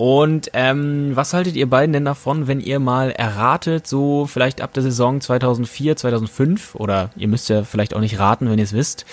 Und 0.01 0.51
ähm, 0.55 1.11
was 1.15 1.35
haltet 1.35 1.57
ihr 1.57 1.69
beiden 1.69 1.93
denn 1.93 2.07
davon, 2.07 2.47
wenn 2.47 2.61
ihr 2.61 2.79
mal 2.79 3.11
erratet, 3.11 3.87
so 3.87 4.25
vielleicht 4.25 4.63
ab 4.63 4.73
der 4.73 4.83
Saison 4.83 5.21
2004, 5.21 5.95
2005 5.97 6.75
oder 6.75 7.11
ihr 7.17 7.29
müsst 7.29 7.51
ja 7.51 7.65
vielleicht 7.65 7.93
auch 7.93 8.01
nicht 8.01 8.19
raten, 8.19 8.49
wenn 8.49 8.59
ihr 8.59 8.65
es 8.65 8.73
wisst, 8.73 9.05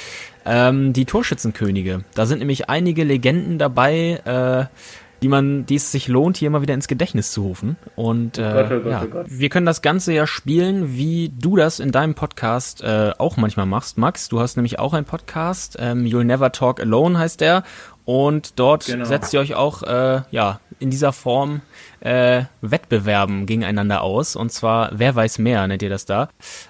ähm, 0.46 0.94
die 0.94 1.04
Torschützenkönige. 1.04 2.06
Da 2.14 2.26
sind 2.26 2.40
nämlich 2.40 2.70
einige 2.70 3.04
Legenden 3.04 3.60
dabei, 3.60 4.22
äh, 4.24 4.74
die 5.22 5.28
man, 5.28 5.66
die 5.66 5.76
es 5.76 5.92
sich 5.92 6.08
lohnt, 6.08 6.38
hier 6.38 6.50
mal 6.50 6.62
wieder 6.62 6.74
ins 6.74 6.88
Gedächtnis 6.88 7.32
zu 7.32 7.42
rufen. 7.44 7.76
Und 7.96 8.38
äh, 8.38 8.42
Gott, 8.42 8.72
oh 8.72 8.80
Gott, 8.82 8.92
ja, 8.92 9.02
oh 9.04 9.08
Gott. 9.08 9.26
wir 9.30 9.50
können 9.50 9.66
das 9.66 9.82
Ganze 9.82 10.14
ja 10.14 10.28
spielen, 10.28 10.96
wie 10.96 11.30
du 11.38 11.56
das 11.56 11.80
in 11.80 11.92
deinem 11.92 12.14
Podcast 12.16 12.84
äh, 12.84 13.12
auch 13.18 13.38
manchmal 13.38 13.66
machst, 13.66 13.98
Max. 13.98 14.30
Du 14.30 14.40
hast 14.40 14.56
nämlich 14.58 14.80
auch 14.80 14.94
einen 14.94 15.06
Podcast, 15.06 15.78
ähm, 15.80 16.06
You'll 16.06 16.24
Never 16.24 16.52
Talk 16.52 16.80
Alone 16.80 17.18
heißt 17.18 17.42
der. 17.42 17.64
Und 18.06 18.58
dort 18.58 18.86
Genau. 18.86 19.04
setzt 19.04 19.34
ihr 19.34 19.40
euch 19.42 19.56
auch 19.56 19.84
äh, 19.84 20.22
ja 20.32 20.60
in 20.80 20.90
dieser 20.92 21.12
Form 21.12 21.62
äh, 22.00 22.44
Wettbewerben 22.62 23.46
gegeneinander 23.48 24.02
aus. 24.02 24.36
Und 24.38 24.52
zwar 24.54 24.92
Wer 24.94 25.14
weiß 25.16 25.40
mehr 25.40 25.68
nennt 25.68 25.82
ihr 25.82 25.90
das 25.90 26.06
da. 26.06 26.30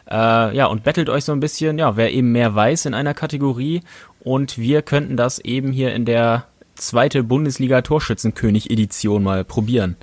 Äh, 0.10 0.56
ja 0.56 0.66
und 0.66 0.84
bettelt 0.84 1.10
euch 1.10 1.26
so 1.26 1.34
ein 1.34 1.40
bisschen, 1.40 1.78
ja 1.78 1.96
wer 1.96 2.12
eben 2.12 2.32
mehr 2.32 2.56
weiß 2.56 2.86
in 2.86 2.94
einer 2.96 3.14
Kategorie. 3.14 3.82
Und 4.20 4.58
wir 4.58 4.82
könnten 4.82 5.16
das 5.16 5.38
eben 5.40 5.72
hier 5.72 5.94
in 5.94 6.06
der 6.06 6.46
zweite 6.78 7.24
Bundesliga 7.24 7.82
Torschützenkönig 7.82 8.70
Edition 8.70 9.24
mal 9.24 9.44
probieren. 9.44 9.96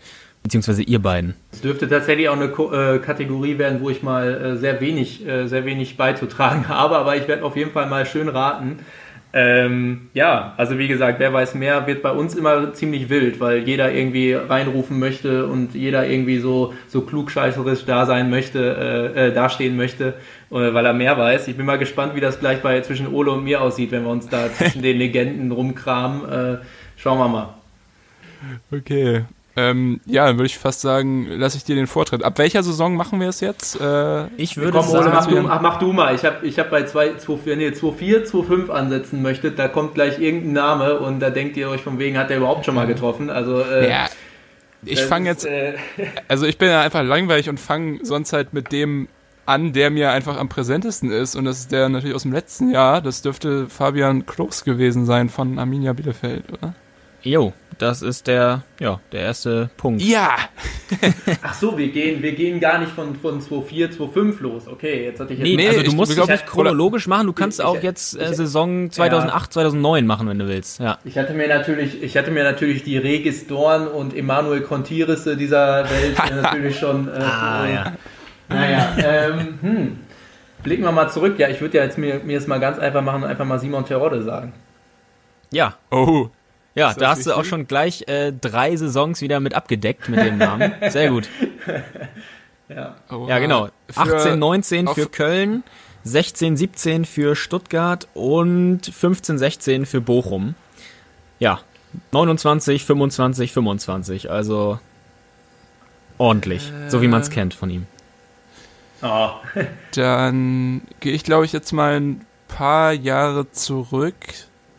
Beziehungsweise 0.42 0.82
ihr 0.82 0.98
beiden. 0.98 1.34
Es 1.52 1.62
dürfte 1.62 1.88
tatsächlich 1.88 2.28
auch 2.28 2.36
eine 2.36 2.50
Ko 2.50 2.70
äh, 2.70 2.98
Kategorie 2.98 3.56
werden, 3.56 3.80
wo 3.80 3.88
ich 3.88 4.02
mal 4.02 4.34
äh, 4.34 4.56
sehr 4.58 4.78
wenig, 4.82 5.26
äh, 5.26 5.46
sehr 5.46 5.64
wenig 5.64 5.96
beizutragen 5.96 6.68
habe, 6.68 6.98
aber 6.98 7.16
ich 7.16 7.26
werde 7.28 7.44
auf 7.44 7.56
jeden 7.56 7.70
Fall 7.70 7.88
mal 7.88 8.04
schön 8.04 8.28
raten. 8.28 8.80
Ähm, 9.36 10.10
ja, 10.14 10.54
also 10.56 10.78
wie 10.78 10.86
gesagt, 10.86 11.18
wer 11.18 11.32
weiß 11.32 11.56
mehr, 11.56 11.88
wird 11.88 12.02
bei 12.02 12.12
uns 12.12 12.36
immer 12.36 12.72
ziemlich 12.72 13.08
wild, 13.08 13.40
weil 13.40 13.66
jeder 13.66 13.92
irgendwie 13.92 14.32
reinrufen 14.32 15.00
möchte 15.00 15.46
und 15.46 15.74
jeder 15.74 16.06
irgendwie 16.06 16.38
so, 16.38 16.72
so 16.86 17.00
klugscheißerisch 17.00 17.84
da 17.84 18.06
sein 18.06 18.30
möchte, 18.30 19.12
äh, 19.16 19.26
äh, 19.26 19.32
dastehen 19.32 19.76
möchte, 19.76 20.14
weil 20.60 20.86
er 20.86 20.92
mehr 20.92 21.18
weiß. 21.18 21.48
Ich 21.48 21.56
bin 21.56 21.66
mal 21.66 21.78
gespannt, 21.78 22.14
wie 22.14 22.20
das 22.20 22.38
gleich 22.40 22.62
bei 22.62 22.80
zwischen 22.80 23.08
Ole 23.12 23.32
und 23.32 23.44
mir 23.44 23.60
aussieht, 23.60 23.90
wenn 23.90 24.04
wir 24.04 24.10
uns 24.10 24.28
da 24.28 24.52
zwischen 24.56 24.82
den 24.82 24.98
Legenden 24.98 25.50
rumkramen. 25.52 26.30
Äh, 26.30 26.58
schauen 26.96 27.18
wir 27.18 27.28
mal. 27.28 27.54
Okay. 28.72 29.24
Ähm, 29.56 30.00
ja, 30.04 30.26
dann 30.26 30.36
würde 30.36 30.46
ich 30.46 30.58
fast 30.58 30.80
sagen, 30.80 31.28
lasse 31.28 31.56
ich 31.56 31.64
dir 31.64 31.76
den 31.76 31.86
Vortritt. 31.86 32.24
Ab 32.24 32.38
welcher 32.38 32.64
Saison 32.64 32.96
machen 32.96 33.20
wir 33.20 33.28
es 33.28 33.40
jetzt? 33.40 33.80
Äh, 33.80 34.26
Ich 34.36 34.56
würde 34.56 34.72
Komm, 34.72 34.88
Ole, 34.90 35.04
sagen, 35.04 35.12
mach 35.14 35.26
du, 35.26 35.48
ach, 35.48 35.60
mach 35.60 35.78
du 35.78 35.92
mal. 35.92 36.14
Ich 36.14 36.24
habe 36.24 36.44
ich 36.44 36.58
hab 36.58 36.70
bei 36.70 36.82
2, 36.82 37.18
2, 37.18 37.36
4, 37.36 37.56
nee, 37.56 37.72
2, 37.72 37.92
4, 37.92 38.24
2, 38.24 38.42
5 38.42 38.70
ansetzen 38.70 39.22
möchtet, 39.22 39.58
da 39.58 39.68
kommt 39.68 39.94
gleich 39.94 40.18
irgendein 40.18 40.54
Name 40.54 40.98
und 40.98 41.20
da 41.20 41.30
denkt 41.30 41.56
ihr 41.56 41.68
euch 41.68 41.82
von 41.82 42.00
wegen, 42.00 42.18
hat 42.18 42.30
der 42.30 42.38
überhaupt 42.38 42.64
schon 42.66 42.74
mal 42.74 42.88
getroffen? 42.88 43.30
Also, 43.30 43.60
äh, 43.60 43.88
ja, 43.88 44.06
ich 44.84 45.00
fange 45.02 45.28
jetzt, 45.28 45.46
Äh, 45.46 45.74
also 46.26 46.46
ich 46.46 46.58
bin 46.58 46.68
ja 46.68 46.80
einfach 46.80 47.04
langweilig 47.04 47.48
und 47.48 47.60
fange 47.60 48.00
sonst 48.02 48.32
halt 48.32 48.54
mit 48.54 48.72
dem 48.72 49.06
an, 49.46 49.72
der 49.72 49.90
mir 49.90 50.10
einfach 50.12 50.38
am 50.38 50.48
präsentesten 50.48 51.10
ist. 51.10 51.36
Und 51.36 51.44
das 51.44 51.60
ist 51.60 51.72
der 51.72 51.88
natürlich 51.88 52.14
aus 52.14 52.22
dem 52.22 52.32
letzten 52.32 52.70
Jahr. 52.70 53.00
Das 53.00 53.22
dürfte 53.22 53.68
Fabian 53.68 54.26
Klos 54.26 54.64
gewesen 54.64 55.06
sein 55.06 55.28
von 55.28 55.58
Arminia 55.58 55.92
Bielefeld, 55.92 56.44
oder? 56.52 56.74
Jo, 57.22 57.54
das 57.78 58.02
ist 58.02 58.26
der, 58.26 58.64
ja, 58.78 59.00
der 59.12 59.20
erste 59.22 59.70
Punkt. 59.78 60.02
Ja! 60.02 60.28
Ach 61.42 61.54
so, 61.54 61.78
wir 61.78 61.88
gehen, 61.88 62.22
wir 62.22 62.32
gehen 62.32 62.60
gar 62.60 62.78
nicht 62.78 62.92
von, 62.92 63.16
von 63.16 63.40
2-4, 63.40 63.96
2-5 63.96 64.42
los. 64.42 64.68
Okay, 64.68 65.04
jetzt 65.06 65.20
hatte 65.20 65.32
ich 65.32 65.38
jetzt. 65.38 65.48
Nee, 65.48 65.56
Nee, 65.56 65.68
also 65.68 65.80
du 65.80 65.86
ich- 65.88 65.94
musst 65.96 66.12
ich 66.12 66.18
es 66.18 66.28
ich- 66.42 66.46
chronologisch 66.46 67.06
machen, 67.06 67.26
du 67.26 67.32
kannst 67.32 67.60
ich- 67.60 67.64
auch 67.64 67.76
ich- 67.78 67.82
jetzt 67.82 68.18
äh, 68.20 68.30
ich- 68.30 68.36
Saison 68.36 68.90
2008, 68.90 69.54
2009 69.54 70.06
machen, 70.06 70.28
wenn 70.28 70.38
du 70.38 70.46
willst. 70.46 70.80
Ja. 70.80 70.98
Ich 71.06 71.16
hatte 71.16 71.32
mir 71.32 71.48
natürlich, 71.48 72.02
ich 72.02 72.14
hatte 72.18 72.30
mir 72.30 72.44
natürlich 72.44 72.82
die 72.84 72.98
Regis 72.98 73.46
Dorn 73.46 73.88
und 73.88 74.14
Emanuel 74.14 74.60
Contirisse 74.60 75.38
dieser 75.38 75.84
Welt 75.88 76.18
natürlich 76.42 76.78
schon. 76.78 77.08
Äh, 77.08 77.12
Ah, 77.22 77.66
ja. 77.66 77.92
Naja, 78.48 78.94
ähm, 78.98 79.58
hm. 79.60 79.98
Blicken 80.62 80.82
wir 80.84 80.92
mal 80.92 81.10
zurück. 81.10 81.38
Ja, 81.38 81.48
ich 81.48 81.60
würde 81.60 81.78
ja 81.78 81.84
jetzt 81.84 81.98
mir, 81.98 82.20
mir 82.24 82.38
es 82.38 82.46
mal 82.46 82.58
ganz 82.60 82.78
einfach 82.78 83.02
machen 83.02 83.22
und 83.24 83.28
einfach 83.28 83.44
mal 83.44 83.58
Simon 83.58 83.84
Terodde 83.84 84.22
sagen. 84.22 84.52
Ja, 85.50 85.74
Oh. 85.90 86.28
ja, 86.74 86.94
da 86.94 87.10
hast 87.10 87.26
du 87.26 87.32
auch 87.34 87.44
schon 87.44 87.66
gleich 87.66 88.08
äh, 88.08 88.32
drei 88.32 88.74
Saisons 88.76 89.20
wieder 89.20 89.40
mit 89.40 89.54
abgedeckt 89.54 90.08
mit 90.08 90.20
dem 90.20 90.38
Namen. 90.38 90.72
Sehr 90.88 91.10
gut. 91.10 91.28
Ja. 92.66 92.94
Oha. 93.10 93.28
Ja, 93.28 93.38
genau. 93.40 93.68
Für- 93.90 94.00
18, 94.16 94.38
19 94.38 94.88
auf- 94.88 94.94
für 94.94 95.06
Köln, 95.06 95.62
16, 96.04 96.56
17 96.56 97.04
für 97.04 97.36
Stuttgart 97.36 98.08
und 98.14 98.80
15, 98.86 99.36
16 99.36 99.84
für 99.84 100.00
Bochum. 100.00 100.54
Ja, 101.38 101.60
29, 102.12 102.86
25, 102.86 103.52
25. 103.52 104.30
Also 104.30 104.78
ordentlich, 106.16 106.72
so 106.88 107.02
wie 107.02 107.08
man 107.08 107.20
es 107.20 107.28
kennt 107.30 107.52
von 107.52 107.68
ihm. 107.68 107.86
Oh. 109.04 109.30
Dann 109.94 110.80
gehe 111.00 111.12
ich, 111.12 111.24
glaube 111.24 111.44
ich, 111.44 111.52
jetzt 111.52 111.72
mal 111.72 112.00
ein 112.00 112.24
paar 112.48 112.92
Jahre 112.92 113.50
zurück. 113.52 114.14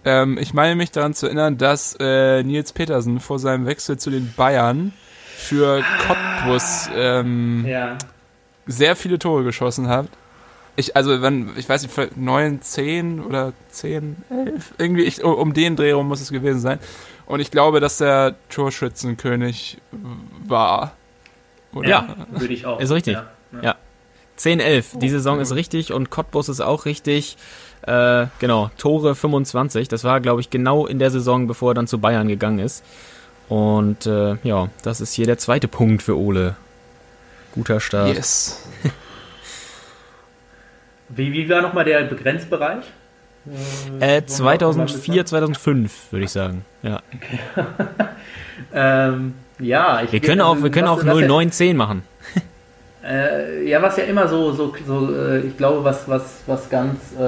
Ähm, 0.04 0.38
ich 0.40 0.54
meine 0.54 0.76
mich 0.76 0.92
daran 0.92 1.14
zu 1.14 1.28
erinnern, 1.28 1.58
dass 1.58 1.96
äh, 2.00 2.42
Nils 2.44 2.74
Petersen 2.74 3.20
vor 3.20 3.38
seinem 3.40 3.66
Wechsel 3.68 3.98
zu 3.98 4.10
den 4.10 4.34
Bayern 4.36 4.94
für 5.38 5.84
Cottbus 6.08 6.90
ähm, 6.96 7.66
Ja. 7.68 7.98
sehr 8.66 8.96
viele 8.96 9.20
Tore 9.20 9.44
geschossen 9.44 9.88
hat. 9.90 10.08
Ich, 10.78 10.96
also, 10.96 11.22
wenn, 11.22 11.52
ich 11.56 11.70
weiß 11.70 11.84
nicht, 11.84 11.94
vielleicht 11.94 12.18
9, 12.18 12.62
10 12.62 13.22
oder 13.22 13.54
10, 13.70 14.18
11, 14.30 14.74
irgendwie, 14.78 15.04
ich, 15.04 15.24
um 15.24 15.54
den 15.54 15.76
Dreh 15.76 15.92
rum 15.94 16.08
muss 16.08 16.20
es 16.20 16.32
gewesen 16.32 16.60
sein. 16.60 16.80
Und 17.28 17.40
ich 17.40 17.50
glaube, 17.52 17.80
dass 17.80 17.98
der 18.00 18.36
Torschützenkönig 18.50 19.78
war. 20.46 20.92
Oder? 21.74 21.90
Ja. 21.90 22.16
Würde 22.32 22.54
ich 22.54 22.66
auch. 22.66 22.80
Ist 22.80 22.92
richtig. 22.92 23.14
Ja. 23.14 23.26
Ja. 23.62 23.72
10, 23.72 23.85
11. 24.44 25.00
Die 25.00 25.10
Saison 25.10 25.40
ist 25.40 25.56
richtig 25.56 25.94
und 25.94 26.10
Cottbus 26.10 26.50
ist 26.50 26.62
auch 26.62 26.86
richtig. 26.86 27.38
Äh, 27.84 28.28
genau, 28.40 28.72
Tore 28.78 29.16
25. 29.16 29.88
Das 29.88 30.04
war, 30.04 30.20
glaube 30.22 30.42
ich, 30.42 30.50
genau 30.50 30.88
in 30.88 31.00
der 31.00 31.12
Saison, 31.12 31.48
bevor 31.48 31.72
er 31.72 31.76
dann 31.76 31.88
zu 31.88 32.00
Bayern 32.00 32.28
gegangen 32.28 32.60
ist. 32.60 32.84
Und 33.48 34.06
äh, 34.06 34.38
ja, 34.44 34.70
das 34.84 35.02
ist 35.02 35.14
hier 35.14 35.26
der 35.26 35.38
zweite 35.38 35.68
Punkt 35.68 36.02
für 36.02 36.18
Ole. 36.18 36.56
Guter 37.54 37.80
Start. 37.80 38.16
Yes. 38.16 38.62
Wie, 41.10 41.32
wie 41.32 41.48
war 41.50 41.62
nochmal 41.62 41.86
der 41.86 42.02
Begrenzbereich? 42.04 42.84
Äh, 44.00 44.26
2004, 44.26 45.28
2005, 45.28 46.12
würde 46.12 46.26
ich 46.26 46.32
sagen. 46.32 46.66
Ja. 46.82 47.02
Ähm, 48.74 49.36
ja, 49.60 50.02
ich 50.02 50.12
Wir 50.12 50.20
können 50.20 50.42
auch, 50.42 50.62
wir 50.62 50.70
können 50.70 50.88
auch 50.88 51.04
0910 51.04 51.78
machen. 51.78 52.04
Äh, 53.06 53.68
ja, 53.70 53.82
was 53.84 53.98
ja 53.98 54.06
immer 54.06 54.28
so, 54.28 54.52
so, 54.52 54.74
so 54.86 55.16
äh, 55.16 55.42
ich 55.42 55.58
glaube, 55.58 55.84
was, 55.84 56.10
was, 56.10 56.42
was, 56.48 56.70
ganz, 56.70 57.14
äh, 57.14 57.20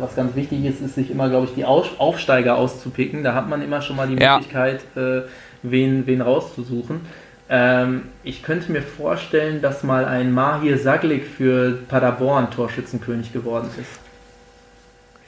was 0.00 0.16
ganz 0.16 0.34
wichtig 0.34 0.64
ist, 0.64 0.80
ist 0.80 0.94
sich 0.94 1.10
immer, 1.10 1.28
glaube 1.28 1.46
ich, 1.46 1.54
die 1.54 1.64
Aus 1.66 1.88
Aufsteiger 1.98 2.56
auszupicken. 2.56 3.22
Da 3.22 3.34
hat 3.34 3.48
man 3.48 3.60
immer 3.60 3.82
schon 3.82 3.96
mal 3.96 4.08
die 4.08 4.16
Ja. 4.16 4.36
Möglichkeit, 4.36 4.80
äh, 4.96 5.22
wen, 5.62 6.06
wen 6.06 6.22
rauszusuchen. 6.22 7.02
Ähm, 7.50 8.04
ich 8.24 8.42
könnte 8.42 8.72
mir 8.72 8.80
vorstellen, 8.80 9.60
dass 9.60 9.82
mal 9.82 10.06
ein 10.06 10.32
Mahir 10.32 10.78
Saglik 10.78 11.26
für 11.26 11.78
Paderborn 11.86 12.50
Torschützenkönig 12.50 13.32
geworden 13.32 13.68
ist. 13.78 14.00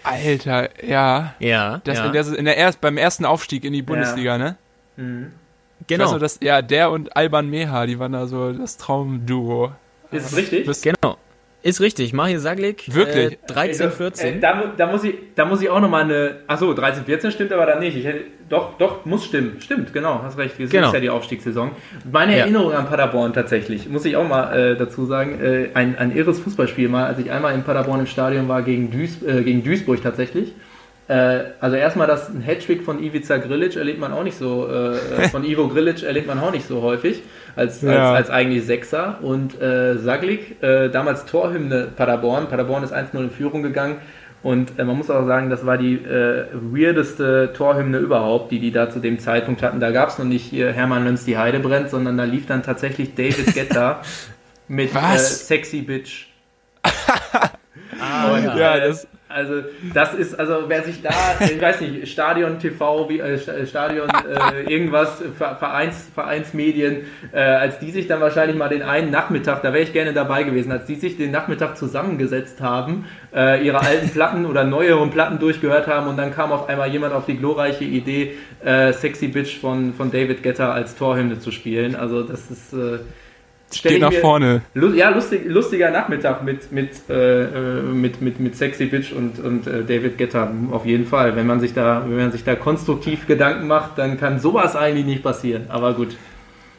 Alter, 0.04 0.70
ja. 0.86 1.34
Ja, 1.38 1.80
Das 1.84 1.98
ja. 1.98 2.06
in 2.06 2.12
der, 2.12 2.26
in 2.28 2.44
der 2.46 2.56
erst, 2.56 2.80
beim 2.80 2.96
ersten 2.96 3.26
Aufstieg 3.26 3.64
in 3.64 3.74
die 3.74 3.82
Bundesliga, 3.82 4.38
ne? 4.38 4.56
Mhm. 4.96 5.32
Genau. 5.86 6.12
noch, 6.12 6.18
dass, 6.18 6.38
ja, 6.42 6.62
der 6.62 6.90
und 6.90 7.14
Alban 7.14 7.50
Meha, 7.50 7.86
die 7.86 7.98
waren 7.98 8.12
da 8.12 8.26
so 8.26 8.52
das 8.52 8.78
Traumduo. 8.78 9.72
Ist 10.10 10.32
es 10.32 10.36
richtig? 10.36 10.66
Genau. 10.82 11.16
Ist 11.60 11.80
richtig. 11.80 12.12
Mahir 12.12 12.38
Saglik. 12.38 12.94
Wirklich? 12.94 13.32
Äh, 13.32 13.38
13, 13.48 13.88
Äh, 13.88 13.90
14. 13.90 14.40
da, 14.40 14.54
mu- 14.54 14.62
da, 14.76 14.86
muss 14.86 15.02
ich, 15.02 15.14
da 15.34 15.44
muss 15.44 15.60
ich 15.60 15.68
auch 15.68 15.80
nochmal 15.80 16.04
eine. 16.04 16.36
Achso, 16.46 16.72
13, 16.72 17.04
14 17.04 17.32
stimmt 17.32 17.52
aber 17.52 17.66
dann 17.66 17.80
nicht. 17.80 17.96
Ich 17.96 18.04
hätte, 18.06 18.20
doch, 18.48 18.78
doch, 18.78 19.04
muss 19.04 19.24
stimmen. 19.24 19.56
Stimmt, 19.60 19.92
genau, 19.92 20.20
hast 20.22 20.38
recht. 20.38 20.54
Das 20.58 20.70
Genau. 20.70 20.86
ist 20.86 20.94
ja 20.94 21.00
die 21.00 21.10
Aufstiegssaison. 21.10 21.72
Meine 22.10 22.32
Ja. 22.32 22.38
Erinnerung 22.44 22.72
an 22.72 22.86
Paderborn 22.86 23.32
tatsächlich, 23.34 23.88
muss 23.88 24.04
ich 24.04 24.16
auch 24.16 24.26
mal 24.26 24.56
äh, 24.56 24.76
dazu 24.76 25.04
sagen, 25.04 25.40
äh, 25.42 25.70
ein, 25.74 25.98
ein 25.98 26.14
irres 26.14 26.38
Fußballspiel 26.38 26.88
mal, 26.88 27.06
als 27.06 27.18
ich 27.18 27.32
einmal 27.32 27.54
in 27.56 27.64
Paderborn 27.64 28.00
im 28.00 28.06
Stadion 28.06 28.46
war 28.48 28.62
gegen, 28.62 28.92
Duis, 28.92 29.20
äh, 29.24 29.42
gegen 29.42 29.64
Duisburg 29.64 30.00
tatsächlich. 30.00 30.52
Äh, 31.08 31.40
also 31.60 31.74
erstmal 31.76 32.06
das 32.06 32.28
ein 32.28 32.42
Hattrick 32.42 32.82
von 32.84 33.02
Ivica 33.02 33.38
Grilic 33.38 33.76
erlebt 33.76 33.98
man 33.98 34.12
auch 34.12 34.22
nicht 34.22 34.36
so, 34.38 34.68
äh, 34.70 35.22
äh, 35.24 35.28
von 35.30 35.42
Ivo 35.44 35.66
Grilic 35.68 36.02
erlebt 36.02 36.26
man 36.28 36.38
auch 36.38 36.52
nicht 36.52 36.68
so 36.68 36.82
häufig 36.82 37.22
als, 37.58 37.82
Ja. 37.82 38.12
als, 38.12 38.28
als 38.28 38.30
eigentlich 38.30 38.64
Sechser. 38.64 39.18
Und 39.22 39.60
äh, 39.60 39.98
Saglik, 39.98 40.62
äh, 40.62 40.88
damals 40.88 41.26
Torhymne 41.26 41.88
Paderborn. 41.94 42.48
Paderborn 42.48 42.82
ist 42.84 42.94
1-0 42.94 43.18
in 43.18 43.30
Führung 43.30 43.62
gegangen. 43.62 43.96
Und 44.42 44.78
äh, 44.78 44.84
man 44.84 44.96
muss 44.96 45.10
auch 45.10 45.26
sagen, 45.26 45.50
das 45.50 45.66
war 45.66 45.76
die 45.78 45.94
äh, 45.96 46.44
weirdeste 46.52 47.52
Torhymne 47.54 47.98
überhaupt, 47.98 48.52
die 48.52 48.60
die 48.60 48.70
da 48.70 48.88
zu 48.88 49.00
dem 49.00 49.18
Zeitpunkt 49.18 49.62
hatten. 49.62 49.80
Da 49.80 49.90
gab 49.90 50.10
es 50.10 50.18
noch 50.18 50.24
nicht 50.24 50.44
hier 50.44 50.72
Hermann 50.72 51.04
Löns 51.04 51.24
die 51.24 51.36
Heide 51.36 51.58
brennt, 51.58 51.90
sondern 51.90 52.16
da 52.16 52.22
lief 52.24 52.46
dann 52.46 52.62
tatsächlich 52.62 53.14
David 53.16 53.52
Guetta 53.52 54.00
mit 54.68 54.94
äh? 54.94 55.18
Sexy 55.18 55.82
Bitch. 55.82 56.26
Ah, 58.00 58.32
Und, 58.32 58.44
ja. 58.44 58.56
Ja, 58.56 58.76
äh, 58.76 58.88
das- 58.88 59.08
also 59.28 59.62
das 59.94 60.14
ist, 60.14 60.38
also 60.38 60.64
wer 60.68 60.82
sich 60.82 61.02
da, 61.02 61.10
ich 61.40 61.60
weiß 61.60 61.80
nicht, 61.82 62.08
Stadion 62.08 62.58
TV, 62.58 63.08
wie, 63.08 63.20
äh, 63.20 63.38
Sta- 63.38 63.66
Stadion 63.66 64.08
äh, 64.08 64.62
irgendwas, 64.72 65.22
Ver- 65.36 65.56
Vereins, 65.56 66.08
Vereinsmedien, 66.14 67.02
äh, 67.32 67.38
als 67.40 67.78
die 67.78 67.90
sich 67.90 68.06
dann 68.06 68.20
wahrscheinlich 68.20 68.56
mal 68.56 68.68
den 68.68 68.82
einen 68.82 69.10
Nachmittag, 69.10 69.62
da 69.62 69.72
wäre 69.72 69.82
ich 69.84 69.92
gerne 69.92 70.12
dabei 70.12 70.44
gewesen, 70.44 70.72
als 70.72 70.86
die 70.86 70.94
sich 70.94 71.16
den 71.16 71.30
Nachmittag 71.30 71.76
zusammengesetzt 71.76 72.60
haben, 72.60 73.04
äh, 73.34 73.64
ihre 73.64 73.80
alten 73.80 74.08
Platten 74.10 74.46
oder 74.46 74.64
neueren 74.64 75.10
Platten 75.10 75.38
durchgehört 75.38 75.86
haben 75.86 76.06
und 76.08 76.16
dann 76.16 76.32
kam 76.34 76.50
auf 76.50 76.68
einmal 76.68 76.88
jemand 76.90 77.12
auf 77.12 77.26
die 77.26 77.36
glorreiche 77.36 77.84
Idee, 77.84 78.32
äh, 78.64 78.92
Sexy 78.92 79.28
Bitch 79.28 79.58
von, 79.60 79.92
von 79.94 80.10
David 80.10 80.42
Guetta 80.42 80.72
als 80.72 80.94
Torhymne 80.96 81.38
zu 81.38 81.50
spielen. 81.50 81.94
Also 81.96 82.22
das 82.22 82.50
ist... 82.50 82.72
Ich 83.70 83.98
nach 84.00 84.12
vorne. 84.12 84.62
Lu- 84.74 84.94
Ja, 84.94 85.10
lustig, 85.10 85.42
lustiger 85.46 85.90
Nachmittag 85.90 86.42
mit, 86.42 86.72
mit, 86.72 86.90
äh, 87.10 87.44
äh, 87.44 87.82
mit, 87.82 88.22
mit, 88.22 88.40
mit 88.40 88.56
Sexy 88.56 88.86
Bitch 88.86 89.12
und, 89.12 89.38
und 89.38 89.66
äh, 89.66 89.84
David 89.84 90.16
Guetta, 90.18 90.50
auf 90.70 90.86
jeden 90.86 91.04
Fall. 91.06 91.36
Wenn 91.36 91.46
man, 91.46 91.60
sich 91.60 91.74
da, 91.74 92.02
wenn 92.08 92.16
man 92.16 92.32
sich 92.32 92.44
da 92.44 92.54
konstruktiv 92.54 93.26
Gedanken 93.26 93.66
macht, 93.66 93.98
dann 93.98 94.18
kann 94.18 94.38
sowas 94.40 94.74
eigentlich 94.76 95.04
nicht 95.06 95.22
passieren. 95.22 95.66
Aber 95.68 95.92
gut. 95.94 96.16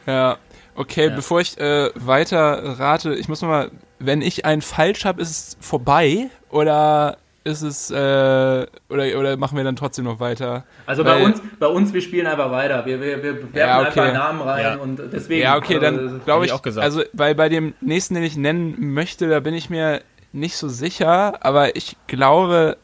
Ja, 0.08 0.38
okay, 0.76 1.10
Ja. 1.10 1.16
bevor 1.16 1.42
ich 1.42 1.58
äh, 1.60 1.90
weiter 1.96 2.80
rate, 2.80 3.14
ich 3.14 3.30
muss 3.30 3.42
noch 3.42 3.50
mal, 3.50 3.70
wenn 4.00 4.22
ich 4.22 4.46
einen 4.46 4.62
falsch 4.64 5.06
habe, 5.06 5.22
ist 5.22 5.30
es 5.30 5.58
vorbei 5.60 6.30
oder 6.50 7.18
ist 7.44 7.62
es 7.62 7.90
äh, 7.92 7.96
oder 7.96 8.68
oder 8.90 9.38
machen 9.38 9.58
wir 9.58 9.64
dann 9.64 9.76
trotzdem 9.76 10.06
noch 10.06 10.20
weiter? 10.20 10.66
Also 10.86 11.04
bei 11.04 11.24
uns, 11.24 11.42
bei 11.60 11.68
uns, 11.68 11.94
wir 11.94 12.02
spielen 12.02 12.28
einfach 12.28 12.52
weiter. 12.52 12.86
Wir, 12.86 13.00
wir, 13.02 13.24
wir 13.24 13.36
werfen 13.36 13.50
Ja, 13.56 13.80
okay. 13.82 14.00
einfach 14.02 14.14
Namen 14.14 14.42
rein 14.42 14.64
Ja. 14.64 14.76
und 14.76 15.02
deswegen. 15.12 15.42
Ja, 15.42 15.58
okay, 15.58 15.76
also, 15.76 15.82
dann 16.08 16.22
glaube 16.26 16.46
ich 16.46 16.52
ich, 16.52 16.58
auch 16.58 16.62
gesagt. 16.62 16.84
also 16.84 17.04
weil 17.14 17.36
bei 17.36 17.50
dem 17.50 17.74
nächsten, 17.82 18.16
den 18.16 18.24
ich 18.24 18.36
nennen 18.38 18.94
möchte, 18.94 19.30
da 19.30 19.40
bin 19.40 19.54
ich 19.54 19.70
mir 19.70 20.02
nicht 20.32 20.58
so 20.58 20.68
sicher, 20.68 21.44
aber 21.44 21.76
ich 21.76 21.96
glaube, 22.08 22.78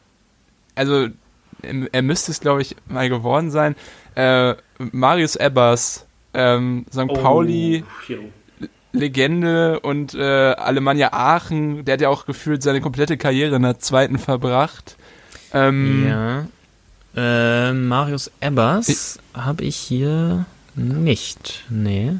also 0.74 1.08
er 1.92 2.02
müsste 2.02 2.32
es, 2.32 2.40
glaube 2.40 2.62
ich, 2.62 2.76
mal 2.86 3.08
geworden 3.08 3.50
sein. 3.50 3.76
Äh, 4.14 4.54
Marius 4.78 5.36
Ebbers, 5.36 6.06
ähm, 6.34 6.86
St. 6.92 7.04
oh, 7.08 7.14
Pauli, 7.14 7.84
jo. 8.08 8.18
Legende 8.96 9.80
und 9.80 10.14
äh, 10.14 10.22
Alemannia 10.22 11.12
Aachen, 11.12 11.84
der 11.84 11.94
hat 11.94 12.00
ja 12.00 12.08
auch 12.08 12.26
gefühlt 12.26 12.62
seine 12.62 12.80
komplette 12.80 13.16
Karriere 13.16 13.56
in 13.56 13.62
der 13.62 13.78
zweiten 13.78 14.18
verbracht. 14.18 14.96
Ähm, 15.52 16.06
Ja. 16.08 16.46
Äh, 17.16 17.72
Marius 17.72 18.30
Ebbers 18.40 19.18
habe 19.32 19.64
ich 19.64 19.76
hier 19.76 20.44
nicht. 20.74 21.64
Nee. 21.70 22.16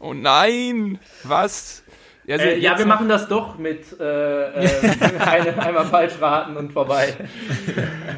Oh 0.00 0.14
nein, 0.14 0.98
was? 1.22 1.82
Also 2.28 2.44
Äh, 2.44 2.58
ja, 2.58 2.78
wir 2.78 2.86
machen 2.86 3.08
das 3.08 3.28
doch 3.28 3.56
mit 3.58 3.98
äh, 4.00 4.64
äh, 4.64 4.68
eine, 5.24 5.58
einmal 5.58 5.86
falsch 5.86 6.14
raten 6.20 6.56
und 6.56 6.72
vorbei. 6.72 7.14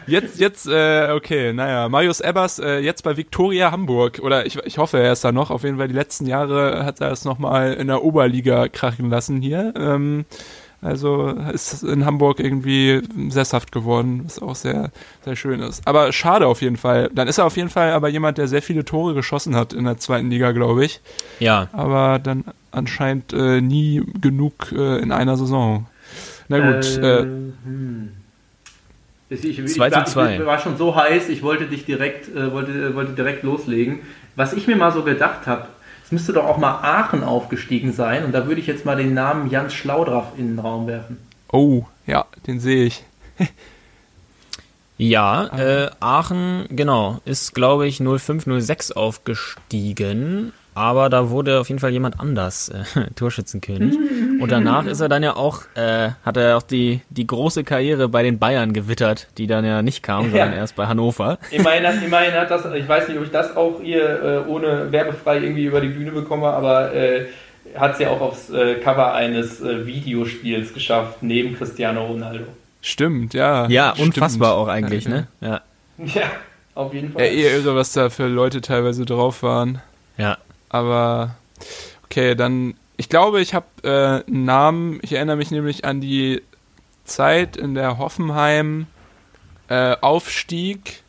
Jetzt, 0.07 0.41
jetzt, 0.41 0.67
äh, 0.67 1.11
okay, 1.13 1.53
naja, 1.53 1.89
Marius 1.89 2.21
Ebbers 2.21 2.59
äh, 2.59 2.79
jetzt 2.79 3.03
bei 3.03 3.17
Viktoria 3.17 3.71
Hamburg 3.71 4.21
oder 4.23 4.47
ich, 4.47 4.57
ich 4.65 4.79
hoffe, 4.79 4.99
er 4.99 5.13
ist 5.13 5.25
da 5.25 5.33
noch. 5.33 5.51
Auf 5.51 5.65
jeden 5.65 5.79
Fall 5.79 5.89
die 5.89 5.95
letzten 5.95 6.27
Jahre 6.27 6.85
hat 6.85 7.01
er 7.01 7.13
es 7.13 7.25
nochmal 7.25 7.75
in 7.75 7.89
der 7.89 8.03
Oberliga 8.03 8.69
krachen 8.69 9.11
lassen 9.11 9.43
hier. 9.43 9.75
Ähm, 9.77 10.25
Also 10.81 11.29
ist 11.53 11.83
in 11.83 12.05
Hamburg 12.05 12.39
irgendwie 12.39 13.03
sesshaft 13.31 13.73
geworden, 13.73 14.23
was 14.25 14.41
auch 14.41 14.55
sehr, 14.55 14.91
sehr 15.25 15.35
schön 15.35 15.61
ist. 15.61 15.87
Aber 15.87 16.13
schade 16.13 16.47
auf 16.47 16.63
jeden 16.63 16.77
Fall. 16.77 17.11
Dann 17.13 17.27
ist 17.27 17.39
er 17.39 17.47
auf 17.47 17.57
jeden 17.57 17.69
Fall 17.69 17.93
aber 17.93 18.09
jemand, 18.09 18.39
der 18.39 18.47
sehr 18.47 18.63
viele 18.63 18.85
Tore 18.85 19.15
geschossen 19.15 19.57
hat 19.57 19.73
in 19.73 19.85
der 19.85 19.99
zweiten 19.99 20.31
Liga, 20.31 20.53
glaube 20.53 20.85
ich. 20.85 21.01
Ja. 21.41 21.69
Aber 21.73 22.21
dann 22.21 22.45
anscheinend 22.71 23.33
äh, 23.33 23.61
nie 23.61 24.03
genug 24.21 24.71
äh, 24.71 24.99
in 24.99 25.11
einer 25.11 25.37
Saison. 25.37 25.87
Na 26.47 26.59
gut. 26.59 26.87
Äh, 26.99 27.21
Äh, 27.21 27.23
hm. 27.65 28.09
Ich, 29.31 29.45
ich, 29.45 29.59
ich, 29.59 29.75
2 29.75 29.91
zu 29.91 29.97
war, 29.97 30.07
2. 30.07 30.37
ich 30.37 30.47
war 30.47 30.59
schon 30.59 30.77
so 30.79 30.95
heiß, 30.95 31.29
ich 31.29 31.43
wollte 31.43 31.67
dich 31.67 31.85
direkt, 31.85 32.35
äh, 32.35 32.53
wollte, 32.53 32.95
wollte 32.95 33.13
direkt 33.13 33.43
loslegen. 33.43 34.01
Was 34.37 34.53
ich 34.53 34.67
mir 34.67 34.77
mal 34.77 34.93
so 34.93 35.03
gedacht 35.03 35.47
habe, 35.47 35.67
es 36.09 36.13
müsste 36.13 36.33
doch 36.33 36.47
auch 36.47 36.57
mal 36.57 36.81
Aachen 36.81 37.23
aufgestiegen 37.23 37.93
sein 37.93 38.25
und 38.25 38.33
da 38.33 38.47
würde 38.47 38.63
ich 38.63 38.67
jetzt 38.67 38.87
mal 38.87 38.97
den 38.97 39.13
Namen 39.13 39.51
Jans 39.51 39.75
Schlaudraff 39.75 40.33
in 40.39 40.49
den 40.49 40.59
Raum 40.59 40.87
werfen. 40.87 41.19
oh, 41.53 41.85
ja, 42.07 42.25
den 42.47 42.61
sehe 42.61 42.87
ich. 42.87 43.05
Ja, 44.97 45.47
äh, 45.57 45.91
Aachen, 46.01 46.67
genau, 46.71 47.21
ist, 47.25 47.55
glaube 47.55 47.87
ich, 47.87 47.99
0506 47.99 48.91
aufgestiegen. 48.91 50.53
Aber 50.79 51.09
da 51.09 51.31
wurde 51.31 51.59
auf 51.59 51.69
jeden 51.69 51.81
Fall 51.81 51.91
jemand 51.91 52.21
anders 52.21 52.69
äh, 52.69 52.85
Torschützenkönig. 53.17 53.97
Und 54.41 54.53
danach 54.53 54.87
ist 54.87 55.01
er 55.01 55.09
dann 55.09 55.25
ja 55.25 55.35
auch, 55.35 55.63
äh, 55.75 56.11
hat 56.25 56.37
er 56.37 56.57
auch 56.57 56.63
die, 56.63 57.01
die 57.11 57.27
große 57.27 57.65
Karriere 57.65 58.09
bei 58.09 58.23
den 58.23 58.39
Bayern 58.39 58.73
gewittert, 58.73 59.27
die 59.39 59.49
dann 59.49 59.65
ja 59.65 59.83
nicht 59.83 60.05
kam, 60.05 60.31
sondern 60.31 60.53
Ja. 60.53 60.59
erst 60.59 60.77
bei 60.77 60.87
Hannover. 60.87 61.39
Immerhin 61.51 61.85
hat, 61.85 61.95
immerhin 62.01 62.33
hat 62.35 62.49
das, 62.51 62.65
ich 62.73 62.89
weiß 62.89 63.09
nicht, 63.09 63.19
ob 63.19 63.25
ich 63.25 63.33
das 63.33 63.57
auch 63.57 63.81
hier 63.83 64.45
äh, 64.47 64.49
ohne 64.49 64.93
werbefrei 64.93 65.39
irgendwie 65.39 65.65
über 65.65 65.81
die 65.81 65.89
Bühne 65.89 66.13
bekomme, 66.13 66.47
aber 66.47 66.95
äh, 66.95 67.27
hat 67.75 67.95
es 67.95 67.99
ja 67.99 68.11
auch 68.11 68.21
aufs 68.21 68.49
äh, 68.51 68.77
Cover 68.77 69.15
eines 69.15 69.61
äh, 69.61 69.85
Videospiels 69.85 70.73
geschafft, 70.73 71.19
neben 71.23 71.57
Cristiano 71.57 72.07
Ronaldo. 72.07 72.45
Stimmt, 72.83 73.35
ja. 73.35 73.67
Ja, 73.69 73.95
stimmt. 73.95 74.17
unfassbar 74.17 74.55
auch 74.55 74.69
eigentlich, 74.69 75.05
Ja, 75.05 75.11
ne? 75.11 75.27
Ja. 75.41 75.61
Ja, 76.15 76.23
auf 76.77 76.95
jeden 76.95 77.13
Fall. 77.13 77.23
Ja, 77.25 77.29
eh 77.33 77.57
irre, 77.57 77.75
was 77.75 77.93
da 77.93 78.09
für 78.11 78.29
Leute 78.29 78.61
teilweise 78.61 79.05
drauf 79.05 79.43
waren. 79.43 79.81
Ja. 80.17 80.39
Aber 80.69 81.37
okay, 82.05 82.35
dann. 82.35 82.75
Ich 83.01 83.09
glaube, 83.09 83.41
ich 83.41 83.55
habe 83.55 83.67
äh, 83.85 84.29
einen 84.29 84.45
Namen. 84.45 84.99
Ich 85.03 85.13
erinnere 85.13 85.37
mich 85.37 85.53
nämlich 85.53 85.85
an 85.85 86.01
die 86.01 86.43
Zeit, 87.05 87.57
in 87.57 87.75
der 87.75 87.99
Hoffenheim 87.99 88.87
äh, 89.69 89.97
aufstieg. 90.01 91.03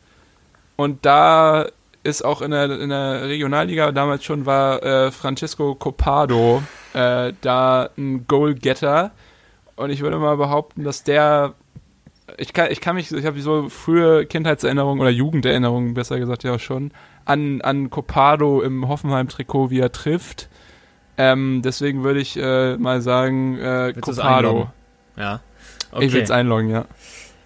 Und 0.76 1.04
da 1.04 1.66
ist 2.02 2.24
auch 2.24 2.42
in 2.42 2.52
der, 2.52 2.80
in 2.80 2.90
der 2.90 3.24
Regionalliga 3.24 3.92
damals 3.92 4.24
schon 4.24 4.46
war 4.46 4.82
äh, 4.82 5.10
Francisco 5.10 5.74
Copado 5.74 6.62
äh, 6.94 7.32
da 7.40 7.90
ein 7.98 8.26
Goalgetter. 8.26 9.10
Und 9.76 9.90
ich 9.90 10.00
würde 10.00 10.18
mal 10.18 10.36
behaupten, 10.36 10.84
dass 10.84 11.04
der 11.04 11.54
ich 12.38 12.52
kann, 12.52 12.70
ich 12.70 12.80
kann 12.80 12.94
mich, 12.94 13.10
ich 13.12 13.26
habe 13.26 13.40
so 13.40 13.68
frühe 13.68 14.24
Kindheitserinnerungen 14.26 15.00
oder 15.00 15.10
Jugenderinnerungen, 15.10 15.94
besser 15.94 16.18
gesagt 16.18 16.44
ja 16.44 16.54
auch 16.54 16.60
schon, 16.60 16.92
an, 17.30 17.60
an 17.60 17.90
Copado 17.90 18.60
im 18.60 18.88
Hoffenheim-Trikot, 18.88 19.70
wie 19.70 19.80
er 19.80 19.92
trifft. 19.92 20.48
Ähm, 21.16 21.62
deswegen 21.64 22.02
würde 22.02 22.20
ich 22.20 22.36
äh, 22.36 22.76
mal 22.76 23.00
sagen, 23.02 23.58
äh, 23.58 23.94
Copado. 24.00 24.70
Ja. 25.16 25.40
Ich 25.98 26.12
will 26.12 26.22
es 26.22 26.30
einloggen, 26.30 26.70
ja. 26.70 26.84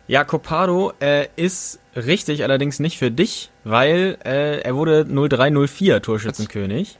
Ja, 0.06 0.24
Copado 0.24 0.92
äh, 1.00 1.28
ist 1.36 1.80
richtig, 1.96 2.42
allerdings 2.42 2.78
nicht 2.78 2.98
für 2.98 3.10
dich, 3.10 3.50
weil 3.64 4.18
äh, 4.24 4.60
er 4.60 4.74
wurde 4.76 5.06
0304 5.06 6.02
Torschützenkönig. 6.02 6.98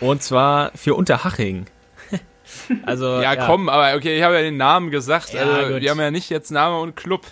Und 0.00 0.22
zwar 0.22 0.70
für 0.76 0.94
Unterhaching. 0.94 1.66
also, 2.86 3.20
ja, 3.20 3.34
komm, 3.34 3.68
aber 3.68 3.96
okay, 3.96 4.16
ich 4.16 4.22
habe 4.22 4.34
ja 4.34 4.42
den 4.42 4.56
Namen 4.56 4.90
gesagt. 4.90 5.34
Ja, 5.34 5.42
also, 5.42 5.72
gut. 5.72 5.82
wir 5.82 5.90
haben 5.90 6.00
ja 6.00 6.12
nicht 6.12 6.30
jetzt 6.30 6.50
Name 6.50 6.78
und 6.78 6.94
Club. 6.94 7.26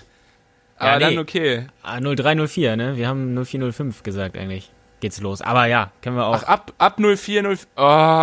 Ja, 0.81 0.87
Aber 0.87 0.99
nee. 0.99 1.15
dann 1.15 1.19
okay. 1.19 1.67
Ah, 1.83 2.01
0304, 2.01 2.77
ne? 2.77 2.97
Wir 2.97 3.09
haben 3.09 3.35
0405 3.45 4.03
gesagt 4.03 4.37
eigentlich. 4.37 4.71
Geht's 5.01 5.21
los. 5.21 5.43
Aber 5.43 5.67
ja, 5.67 5.91
können 6.03 6.17
wir 6.17 6.27
auch. 6.27 6.35
Ach, 6.43 6.43
ab, 6.45 6.73
ab 6.79 6.99
04, 6.99 7.43
04. 7.43 7.59
Oh, 7.77 7.81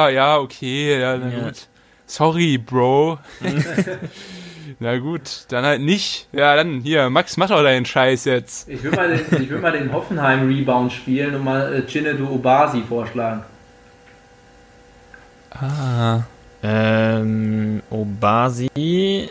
ja, 0.09 0.38
okay, 0.38 0.99
ja, 0.99 1.17
na 1.17 1.30
Ja. 1.30 1.43
gut. 1.45 1.67
Sorry, 2.05 2.57
Bro. 2.57 3.19
na 4.80 4.97
gut, 4.97 5.45
dann 5.49 5.63
halt 5.65 5.82
nicht. 5.82 6.28
Ja, 6.32 6.55
dann 6.55 6.82
hier, 6.82 7.09
Max, 7.09 7.38
mach 7.38 7.47
doch 7.49 7.61
deinen 7.63 7.86
Scheiß 7.86 8.26
jetzt. 8.26 8.67
Ich 8.67 8.84
würde 8.84 8.97
mal, 8.97 9.15
den- 9.15 9.41
ich 9.43 9.49
würd 9.49 9.61
mal 9.61 9.71
den 9.71 9.91
Hoffenheim-Rebound 9.91 10.91
spielen 10.91 11.36
und 11.36 11.43
mal 11.43 11.74
äh, 11.74 11.88
Chinedu 11.88 12.28
Obasi 12.30 12.82
vorschlagen. 12.88 13.43
Ah. 15.51 16.21
Ähm, 16.63 17.82
Obasi. 17.89 19.30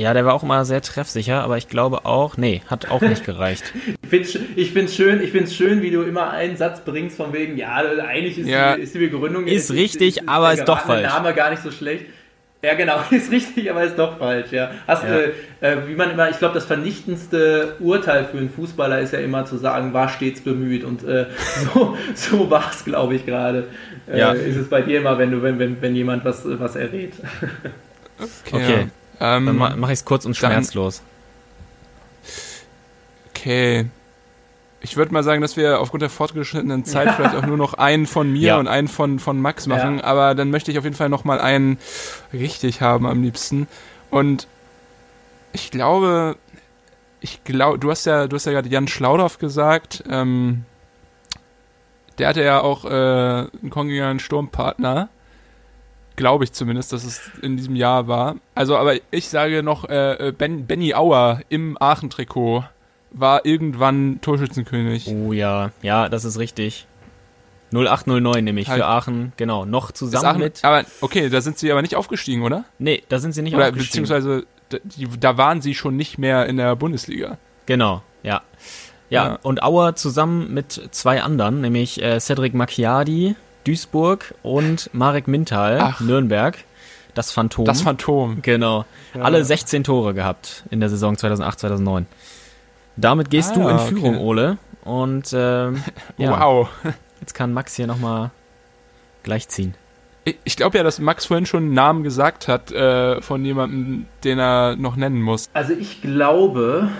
Ja, 0.00 0.14
der 0.14 0.24
war 0.24 0.32
auch 0.32 0.42
mal 0.42 0.64
sehr 0.64 0.80
treffsicher, 0.80 1.42
aber 1.42 1.58
ich 1.58 1.68
glaube 1.68 2.06
auch, 2.06 2.38
nee, 2.38 2.62
hat 2.68 2.90
auch 2.90 3.02
nicht 3.02 3.24
gereicht. 3.26 3.64
Ich 4.02 4.08
finde 4.08 4.26
es 4.28 4.38
ich 4.56 4.72
find's 4.72 4.96
schön, 4.96 5.22
ich 5.22 5.30
find's 5.30 5.54
schön, 5.54 5.82
wie 5.82 5.90
du 5.92 6.02
immer 6.02 6.30
einen 6.30 6.56
Satz 6.56 6.80
bringst 6.80 7.16
von 7.16 7.32
wegen, 7.32 7.56
ja, 7.56 7.76
eigentlich 8.08 8.38
ist, 8.38 8.48
Ja. 8.48 8.74
die, 8.74 8.82
ist 8.82 8.94
die 8.94 8.98
Begründung... 8.98 9.46
Ist 9.46 9.70
richtig, 9.72 10.28
aber 10.28 10.48
der 10.48 10.58
ist 10.58 10.64
doch 10.64 10.80
falsch. 10.80 11.06
Name 11.06 11.32
gar 11.34 11.50
nicht 11.50 11.62
so 11.62 11.70
schlecht. 11.70 12.06
Ja, 12.62 12.74
genau, 12.74 12.96
ist 13.10 13.30
richtig, 13.30 13.70
aber 13.70 13.84
ist 13.84 13.96
doch 13.98 14.18
falsch, 14.18 14.50
ja. 14.52 14.70
Hast, 14.88 15.04
Ja. 15.04 15.18
Äh, 15.18 15.30
äh, 15.60 15.76
wie 15.86 15.94
man 15.94 16.10
immer, 16.10 16.28
ich 16.30 16.38
glaube, 16.38 16.54
das 16.54 16.64
vernichtendste 16.64 17.76
Urteil 17.78 18.24
für 18.24 18.38
einen 18.38 18.50
Fußballer 18.50 19.00
ist 19.00 19.12
ja 19.12 19.20
immer 19.20 19.44
zu 19.44 19.58
sagen, 19.58 19.92
war 19.92 20.08
stets 20.08 20.40
bemüht 20.40 20.82
und 20.82 21.04
äh, 21.04 21.26
so, 21.74 21.96
so 22.14 22.50
war 22.50 22.70
es, 22.72 22.84
glaube 22.84 23.14
ich, 23.14 23.26
gerade. 23.26 23.68
Äh, 24.10 24.18
Ja. 24.18 24.32
Ist 24.32 24.56
es 24.56 24.68
bei 24.68 24.80
dir 24.80 25.00
immer, 25.00 25.18
wenn 25.18 25.30
du, 25.30 25.42
wenn, 25.42 25.58
wenn, 25.58 25.80
wenn 25.80 25.94
jemand 25.94 26.24
was, 26.24 26.42
was 26.44 26.74
errät. 26.74 27.12
Okay, 28.50 28.88
Ähm, 29.20 29.46
dann 29.46 29.56
ma 29.56 29.76
mache 29.76 29.92
ich 29.92 29.98
es 30.00 30.04
kurz 30.04 30.24
und 30.24 30.40
dann- 30.42 30.50
schmerzlos. 30.52 31.02
Okay. 33.30 33.86
Ich 34.82 34.96
würde 34.96 35.12
mal 35.12 35.22
sagen, 35.22 35.42
dass 35.42 35.56
wir 35.58 35.80
aufgrund 35.80 36.02
der 36.02 36.08
fortgeschrittenen 36.10 36.84
Zeit 36.84 37.10
vielleicht 37.16 37.34
auch 37.34 37.44
nur 37.46 37.56
noch 37.58 37.74
einen 37.74 38.06
von 38.06 38.32
mir 38.32 38.40
Ja. 38.40 38.58
und 38.58 38.66
einen 38.66 38.88
von, 38.88 39.18
von 39.18 39.40
Max 39.40 39.66
machen, 39.66 39.98
Ja. 39.98 40.04
aber 40.04 40.34
dann 40.34 40.50
möchte 40.50 40.70
ich 40.70 40.78
auf 40.78 40.84
jeden 40.84 40.96
Fall 40.96 41.10
noch 41.10 41.24
mal 41.24 41.40
einen 41.40 41.78
richtig 42.32 42.80
haben 42.80 43.06
am 43.06 43.22
liebsten. 43.22 43.68
Und 44.10 44.46
ich 45.52 45.70
glaube, 45.70 46.36
ich 47.20 47.44
glaube, 47.44 47.78
du 47.78 47.90
hast 47.90 48.06
ja, 48.06 48.26
du 48.26 48.36
hast 48.36 48.46
ja 48.46 48.52
gerade 48.52 48.68
Jan 48.70 48.88
Schlaudorf 48.88 49.38
gesagt, 49.38 50.02
ähm, 50.08 50.64
der 52.18 52.28
hatte 52.28 52.42
ja 52.42 52.60
auch 52.60 52.84
äh, 52.86 52.88
einen 52.88 53.70
kongenialen 53.70 54.18
Sturmpartner. 54.18 55.08
Glaube 56.20 56.44
ich 56.44 56.52
zumindest, 56.52 56.92
dass 56.92 57.02
es 57.04 57.20
in 57.42 57.56
diesem 57.56 57.74
Jahr 57.76 58.06
war. 58.06 58.36
Also, 58.54 58.76
aber 58.76 58.94
ich 59.10 59.28
sage 59.28 59.62
noch, 59.62 59.88
äh, 59.88 60.32
ben, 60.36 60.66
Benny 60.66 60.94
Auer 60.94 61.40
im 61.48 61.76
Aachen-Trikot 61.80 62.64
war 63.12 63.44
irgendwann 63.46 64.20
Torschützenkönig. 64.20 65.08
Oh 65.08 65.32
ja, 65.32 65.70
ja, 65.82 66.08
das 66.08 66.24
ist 66.24 66.38
richtig. 66.38 66.86
0809 67.72 68.44
nämlich 68.44 68.68
Halt. 68.68 68.80
für 68.80 68.86
Aachen, 68.86 69.32
genau, 69.36 69.64
noch 69.64 69.92
zusammen 69.92 70.26
Aachen, 70.26 70.40
mit. 70.40 70.64
aber 70.64 70.84
okay, 71.00 71.28
da 71.28 71.40
sind 71.40 71.56
sie 71.58 71.70
aber 71.70 71.82
nicht 71.82 71.94
aufgestiegen, 71.96 72.42
oder? 72.42 72.64
Nee, 72.78 73.02
da 73.08 73.18
sind 73.18 73.32
sie 73.32 73.42
nicht 73.42 73.54
oder 73.54 73.68
aufgestiegen. 73.68 74.02
beziehungsweise 74.04 74.44
da, 74.70 74.78
die, 74.84 75.08
da 75.18 75.36
waren 75.36 75.60
sie 75.62 75.74
schon 75.74 75.96
nicht 75.96 76.18
mehr 76.18 76.46
in 76.46 76.56
der 76.56 76.74
Bundesliga. 76.76 77.38
Genau, 77.66 78.02
ja. 78.22 78.42
Ja, 79.08 79.26
Ja. 79.26 79.38
und 79.42 79.62
Auer 79.62 79.94
zusammen 79.96 80.52
mit 80.52 80.88
zwei 80.90 81.22
anderen, 81.22 81.60
nämlich 81.60 82.02
äh, 82.02 82.18
Cedric 82.20 82.54
Macchiadi, 82.54 83.36
Duisburg 83.64 84.34
und 84.42 84.90
Marek 84.92 85.28
Mintal, 85.28 85.78
Ach. 85.80 86.00
Nürnberg. 86.00 86.56
Das 87.14 87.32
Phantom. 87.32 87.64
Das 87.64 87.82
Phantom. 87.82 88.38
Genau. 88.42 88.84
Ja. 89.14 89.22
Alle 89.22 89.44
16 89.44 89.82
Tore 89.84 90.14
gehabt 90.14 90.64
in 90.70 90.80
der 90.80 90.88
Saison 90.88 91.16
2008, 91.16 91.58
2009. 91.60 92.06
Damit 92.96 93.30
gehst 93.30 93.50
Ah, 93.52 93.54
du 93.54 93.60
in 93.68 93.76
okay. 93.76 93.88
Führung, 93.88 94.18
Ole. 94.18 94.58
Und 94.84 95.30
ähm, 95.34 95.82
ja, 96.18 96.40
Wow. 96.40 96.68
jetzt 97.20 97.34
kann 97.34 97.52
Max 97.52 97.74
hier 97.74 97.86
nochmal 97.86 98.30
gleichziehen. 99.22 99.74
Ich, 100.24 100.36
ich 100.44 100.56
glaube 100.56 100.78
ja, 100.78 100.84
dass 100.84 100.98
Max 101.00 101.26
vorhin 101.26 101.46
schon 101.46 101.64
einen 101.64 101.74
Namen 101.74 102.02
gesagt 102.04 102.46
hat 102.46 102.70
äh, 102.72 103.20
von 103.22 103.44
jemandem, 103.44 104.06
den 104.22 104.38
er 104.38 104.76
noch 104.76 104.96
nennen 104.96 105.20
muss. 105.20 105.48
Also 105.52 105.72
ich 105.72 106.02
glaube, 106.02 106.90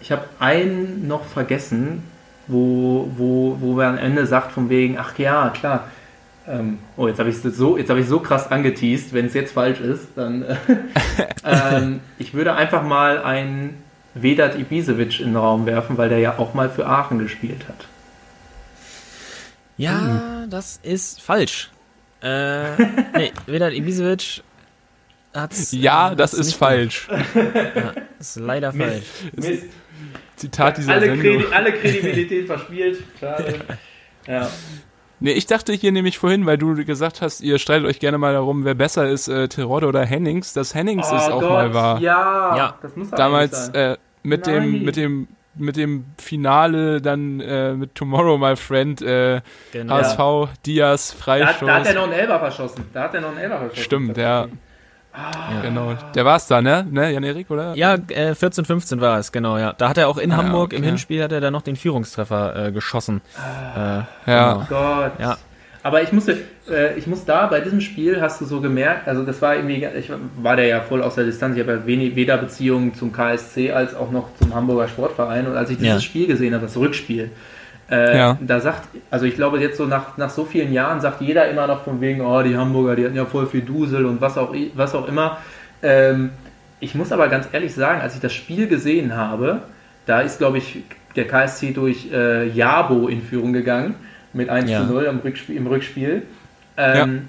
ich 0.00 0.10
habe 0.12 0.24
einen 0.40 1.06
noch 1.06 1.24
vergessen, 1.24 2.02
wo, 2.48 3.10
wo, 3.16 3.56
wo 3.60 3.74
man 3.74 3.86
am 3.86 3.98
Ende 3.98 4.26
sagt 4.26 4.52
von 4.52 4.68
wegen, 4.68 4.98
ach 4.98 5.18
ja, 5.18 5.50
klar. 5.50 5.88
Ähm, 6.46 6.78
oh, 6.96 7.06
jetzt 7.06 7.18
habe 7.18 7.28
ich 7.28 7.44
es 7.44 7.56
so, 7.56 7.76
jetzt 7.76 7.90
habe 7.90 8.00
ich 8.00 8.08
so 8.08 8.20
krass 8.20 8.50
angeteased, 8.50 9.12
wenn 9.12 9.26
es 9.26 9.34
jetzt 9.34 9.52
falsch 9.52 9.80
ist, 9.80 10.08
dann 10.16 10.42
äh, 10.42 10.56
ähm, 11.44 12.00
ich 12.18 12.32
würde 12.32 12.54
einfach 12.54 12.82
mal 12.82 13.22
einen 13.22 13.82
Vedat 14.14 14.58
Ibisevic 14.58 15.20
in 15.20 15.26
den 15.26 15.36
Raum 15.36 15.66
werfen, 15.66 15.98
weil 15.98 16.08
der 16.08 16.18
ja 16.18 16.38
auch 16.38 16.54
mal 16.54 16.70
für 16.70 16.86
Aachen 16.86 17.18
gespielt 17.18 17.68
hat. 17.68 17.86
Ja, 19.76 20.46
das 20.48 20.80
ist 20.82 21.20
falsch. 21.20 21.70
Äh, 22.22 22.82
nee, 23.16 23.32
Vedat 23.46 23.74
Ibisevic 23.74 24.42
hat's. 25.34 25.72
Ja, 25.72 26.12
äh, 26.12 26.16
das 26.16 26.32
hat's 26.32 26.40
ist 26.40 26.46
nicht 26.46 26.58
falsch. 26.58 27.08
Ja, 27.34 27.92
ist 28.18 28.36
leider 28.36 28.72
Mist, 28.72 28.90
falsch. 28.90 29.04
Mist. 29.36 29.62
Zitat 30.38 30.78
dieser 30.78 30.92
alle, 30.94 31.06
Sendung. 31.06 31.20
Kredi 31.20 31.44
alle 31.52 31.72
Kredibilität 31.72 32.46
verspielt. 32.46 33.02
Schade. 33.20 33.54
Ja. 34.26 34.46
Nee, 35.20 35.32
ich 35.32 35.46
dachte 35.46 35.72
hier 35.72 35.90
nämlich 35.90 36.18
vorhin, 36.18 36.44
weil 36.44 36.58
du 36.58 36.74
gesagt 36.84 37.22
hast, 37.22 37.40
ihr 37.40 37.58
streitet 37.58 37.86
euch 37.88 37.98
gerne 37.98 38.18
mal 38.18 38.34
darum, 38.34 38.66
wer 38.66 38.74
besser 38.74 39.08
ist, 39.08 39.26
äh, 39.28 39.48
Terodde 39.48 39.86
oder 39.86 40.04
Hennings, 40.04 40.52
dass 40.52 40.74
Hennings 40.74 41.08
Oh 41.10 41.16
es 41.16 41.22
auch 41.28 41.40
Gott, 41.40 41.48
mal 41.50 41.72
war. 41.72 42.00
Ja, 42.00 42.54
Ja. 42.56 42.78
das 42.82 42.94
muss 42.94 43.10
er 43.10 43.16
Damals 43.16 43.70
äh, 43.70 43.96
mit 44.22 44.46
Nein. 44.46 44.54
dem, 44.74 44.82
mit 44.84 44.96
dem, 44.96 45.28
mit 45.54 45.76
dem 45.78 46.04
Finale 46.18 47.00
dann 47.00 47.40
äh, 47.40 47.72
mit 47.72 47.94
Tomorrow, 47.94 48.36
my 48.36 48.54
friend, 48.54 49.00
äh, 49.00 49.40
Genau. 49.72 49.94
HSV, 49.94 50.50
Diaz, 50.66 51.16
da, 51.16 51.24
Freistoß. 51.24 51.62
hat, 51.62 51.68
da 51.68 51.74
hat 51.80 51.86
er 51.86 51.94
noch 51.94 52.02
einen 52.04 52.12
Elber 52.12 52.38
verschossen. 52.40 52.84
Da 52.92 53.02
hat 53.04 53.14
er 53.14 53.20
noch 53.22 53.30
einen 53.30 53.38
Elber 53.38 53.58
verschossen. 53.60 53.82
Stimmt, 53.84 54.16
ja. 54.18 54.46
Genau. 55.62 55.94
Der 56.14 56.24
war's 56.24 56.46
da, 56.46 56.60
ne? 56.62 56.86
Ne, 56.90 57.12
Jan-Erik, 57.12 57.50
oder? 57.50 57.74
Ja, 57.74 57.94
äh, 58.08 58.34
14, 58.34 58.64
15 58.64 59.00
war 59.00 59.18
es, 59.18 59.32
genau, 59.32 59.58
ja. 59.58 59.72
Da 59.72 59.88
hat 59.88 59.98
er 59.98 60.08
auch 60.08 60.18
in 60.18 60.32
Ah, 60.32 60.36
Hamburg 60.38 60.72
im 60.72 60.78
okay. 60.80 60.86
Hinspiel 60.90 61.22
hat 61.22 61.32
er 61.32 61.40
dann 61.40 61.52
noch 61.52 61.62
den 61.62 61.76
Führungstreffer 61.76 62.66
äh, 62.66 62.72
geschossen. 62.72 63.20
Äh, 63.36 63.78
Ja. 63.78 64.04
genau. 64.26 64.66
Gott. 64.68 65.12
Ja. 65.18 65.36
Aber 65.82 66.02
ich 66.02 66.12
musste, 66.12 66.36
äh, 66.70 66.98
ich 66.98 67.06
muss 67.06 67.24
da 67.24 67.46
bei 67.46 67.60
diesem 67.60 67.80
Spiel 67.80 68.20
hast 68.20 68.40
du 68.40 68.44
so 68.44 68.60
gemerkt, 68.60 69.08
also 69.08 69.24
das 69.24 69.40
war 69.40 69.54
irgendwie, 69.56 69.84
ich 69.98 70.10
war 70.36 70.56
da 70.56 70.62
ja 70.62 70.80
voll 70.80 71.02
aus 71.02 71.14
der 71.14 71.24
Distanz, 71.24 71.56
ich 71.56 71.62
habe 71.62 71.72
ja 71.78 71.86
wenig, 71.86 72.14
weder 72.16 72.36
Beziehungen 72.36 72.94
zum 72.94 73.12
KSC 73.12 73.72
als 73.72 73.94
auch 73.94 74.10
noch 74.10 74.28
zum 74.40 74.54
Hamburger 74.54 74.88
Sportverein 74.88 75.46
und 75.46 75.56
als 75.56 75.70
ich 75.70 75.78
dieses 75.78 75.94
Ja. 75.94 76.00
Spiel 76.00 76.26
gesehen 76.26 76.52
habe, 76.52 76.64
das 76.66 76.76
Rückspiel, 76.76 77.30
äh, 77.90 78.16
Ja. 78.18 78.38
da 78.40 78.60
sagt, 78.60 78.88
also 79.10 79.24
ich 79.26 79.34
glaube 79.34 79.58
jetzt 79.60 79.76
so 79.78 79.86
nach, 79.86 80.16
nach 80.16 80.30
so 80.30 80.44
vielen 80.44 80.72
Jahren 80.72 81.00
sagt 81.00 81.20
jeder 81.20 81.48
immer 81.48 81.66
noch 81.66 81.84
von 81.84 82.00
wegen, 82.00 82.20
oh 82.20 82.42
die 82.42 82.56
Hamburger, 82.56 82.96
die 82.96 83.04
hatten 83.04 83.16
ja 83.16 83.24
voll 83.26 83.46
viel 83.46 83.62
Dusel 83.62 84.04
und 84.06 84.20
was 84.20 84.36
auch, 84.38 84.54
was 84.74 84.94
auch 84.94 85.08
immer. 85.08 85.38
Ähm, 85.82 86.30
ich 86.80 86.94
muss 86.94 87.12
aber 87.12 87.28
ganz 87.28 87.48
ehrlich 87.52 87.74
sagen, 87.74 88.00
als 88.00 88.14
ich 88.14 88.20
das 88.20 88.32
Spiel 88.34 88.68
gesehen 88.68 89.16
habe, 89.16 89.62
da 90.06 90.20
ist 90.20 90.38
glaube 90.38 90.58
ich 90.58 90.82
der 91.16 91.26
KSC 91.26 91.72
durch 91.72 92.08
äh, 92.12 92.46
Jabo 92.48 93.08
in 93.08 93.22
Führung 93.22 93.52
gegangen 93.52 93.94
mit 94.32 94.48
1 94.48 94.70
Ja. 94.70 94.80
zu 94.86 94.92
0 94.92 95.04
im 95.04 95.18
Rückspiel. 95.18 95.56
Im 95.56 95.66
Rückspiel. 95.66 96.22
Ähm, 96.76 97.28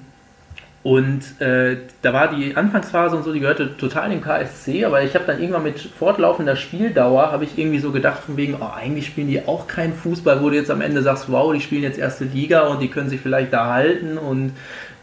Und 0.82 1.42
äh, 1.42 1.76
da 2.02 2.14
war 2.14 2.34
die 2.34 2.56
Anfangsphase 2.56 3.18
und 3.18 3.24
so, 3.24 3.34
die 3.34 3.42
gehörte 3.42 3.76
total 3.76 4.10
dem 4.10 4.22
KSC, 4.22 4.86
aber 4.86 5.04
ich 5.04 5.14
habe 5.14 5.26
dann 5.26 5.42
irgendwann 5.42 5.64
mit 5.64 5.80
fortlaufender 5.80 6.56
Spieldauer, 6.56 7.34
habe 7.34 7.44
ich 7.44 7.58
irgendwie 7.58 7.80
so 7.80 7.92
gedacht 7.92 8.24
von 8.24 8.38
wegen, 8.38 8.56
oh, 8.62 8.70
eigentlich 8.74 9.08
spielen 9.08 9.28
die 9.28 9.46
auch 9.46 9.68
keinen 9.68 9.94
Fußball, 9.94 10.42
wo 10.42 10.50
du 10.50 10.56
jetzt 10.56 10.72
am 10.72 10.80
Ende 10.80 11.02
sagst, 11.02 11.30
wow, 11.30 11.54
die 11.54 11.60
spielen 11.60 11.84
jetzt 11.84 12.00
erste 12.00 12.24
Liga 12.24 12.68
und 12.68 12.82
die 12.82 12.88
können 12.88 13.10
sich 13.10 13.20
vielleicht 13.20 13.52
da 13.52 13.74
halten 13.74 14.18
und, 14.18 14.54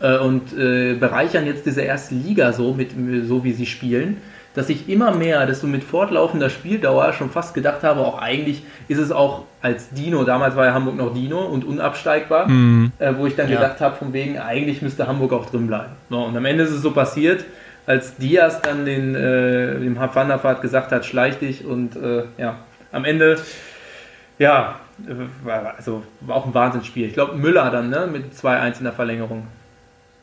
äh, 0.01 0.17
und 0.17 0.57
äh, 0.59 0.95
bereichern 0.95 1.45
jetzt 1.45 1.67
diese 1.67 1.83
erste 1.83 2.15
Liga 2.15 2.55
so, 2.55 2.73
mit, 2.73 2.93
so 3.27 3.45
wie 3.45 3.53
sie 3.53 3.67
spielen 3.67 4.17
dass 4.57 4.69
ich 4.71 4.89
immer 4.89 5.13
mehr, 5.15 5.47
desto 5.47 5.67
mit 5.69 5.85
fortlaufender 5.85 6.51
Spieldauer 6.51 7.13
schon 7.13 7.31
fast 7.31 7.55
gedacht 7.55 7.83
habe, 7.85 8.01
auch 8.01 8.21
eigentlich 8.21 8.63
ist 8.89 8.99
es 8.99 9.13
auch 9.13 9.43
als 9.63 9.91
Dino, 9.91 10.25
damals 10.25 10.57
war 10.57 10.65
ja 10.65 10.73
Hamburg 10.75 10.97
noch 10.97 11.13
Dino 11.15 11.45
und 11.45 11.65
unabsteigbar, 11.65 12.49
Mhm. 12.49 12.91
äh, 12.99 13.13
wo 13.17 13.27
ich 13.27 13.37
dann 13.37 13.49
Ja. 13.51 13.61
gedacht 13.61 13.81
habe, 13.81 13.97
von 13.97 14.13
wegen, 14.13 14.39
eigentlich 14.39 14.81
müsste 14.83 15.07
Hamburg 15.07 15.33
auch 15.35 15.51
drin 15.51 15.67
bleiben. 15.67 15.93
So, 16.11 16.19
und 16.19 16.37
am 16.37 16.45
Ende 16.45 16.65
ist 16.65 16.71
es 16.71 16.81
so 16.83 16.91
passiert, 16.91 17.45
als 17.87 18.17
Diaz 18.17 18.61
dann 18.63 18.85
den, 18.87 19.15
äh, 19.15 19.79
dem 19.79 19.97
Van 19.97 20.29
der 20.29 20.43
Vaart 20.43 20.63
gesagt 20.63 20.91
hat, 20.91 21.05
schleich 21.05 21.39
dich 21.39 21.65
und 21.67 21.95
äh, 21.97 22.25
ja, 22.39 22.57
am 22.93 23.05
Ende, 23.05 23.39
ja, 24.39 24.77
äh, 25.07 25.47
war, 25.47 25.75
also, 25.77 26.03
war 26.23 26.37
auch 26.37 26.47
ein 26.47 26.55
Wahnsinnsspiel. 26.55 27.07
Ich 27.07 27.15
glaube, 27.15 27.37
Müller 27.37 27.71
dann, 27.71 27.91
ne, 27.91 28.09
mit 28.11 28.35
2-1 28.35 28.79
in 28.79 28.85
der 28.85 28.93
Verlängerung. 28.95 29.47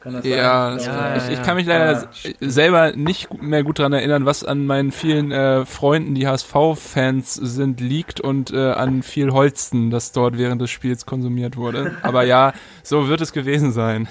Kann 0.04 0.14
das 0.14 0.26
Ja, 0.26 0.68
sein? 0.70 0.78
das- 0.78 0.86
Ja, 0.86 1.16
ich, 1.32 1.40
ich 1.40 1.44
kann 1.46 1.56
mich 1.56 1.66
leider 1.66 1.94
ja. 1.94 2.08
selber 2.42 2.92
nicht 2.96 3.42
mehr 3.42 3.64
gut 3.64 3.80
daran 3.80 3.94
erinnern, 3.94 4.26
was 4.26 4.44
an 4.44 4.66
meinen 4.66 4.92
vielen 4.92 5.32
äh, 5.32 5.66
Freunden, 5.66 6.14
die 6.14 6.28
HSV-Fans 6.28 7.34
sind, 7.36 7.80
liegt 7.80 8.20
und 8.20 8.52
äh, 8.52 8.72
an 8.72 9.02
viel 9.02 9.32
Holsten, 9.32 9.90
das 9.92 10.12
dort 10.12 10.38
während 10.38 10.62
des 10.62 10.70
Spiels 10.72 11.06
konsumiert 11.06 11.56
wurde. 11.56 11.96
Aber 12.02 12.24
ja, 12.24 12.52
so 12.84 13.08
wird 13.08 13.22
es 13.22 13.32
gewesen 13.32 13.72
sein. 13.72 14.08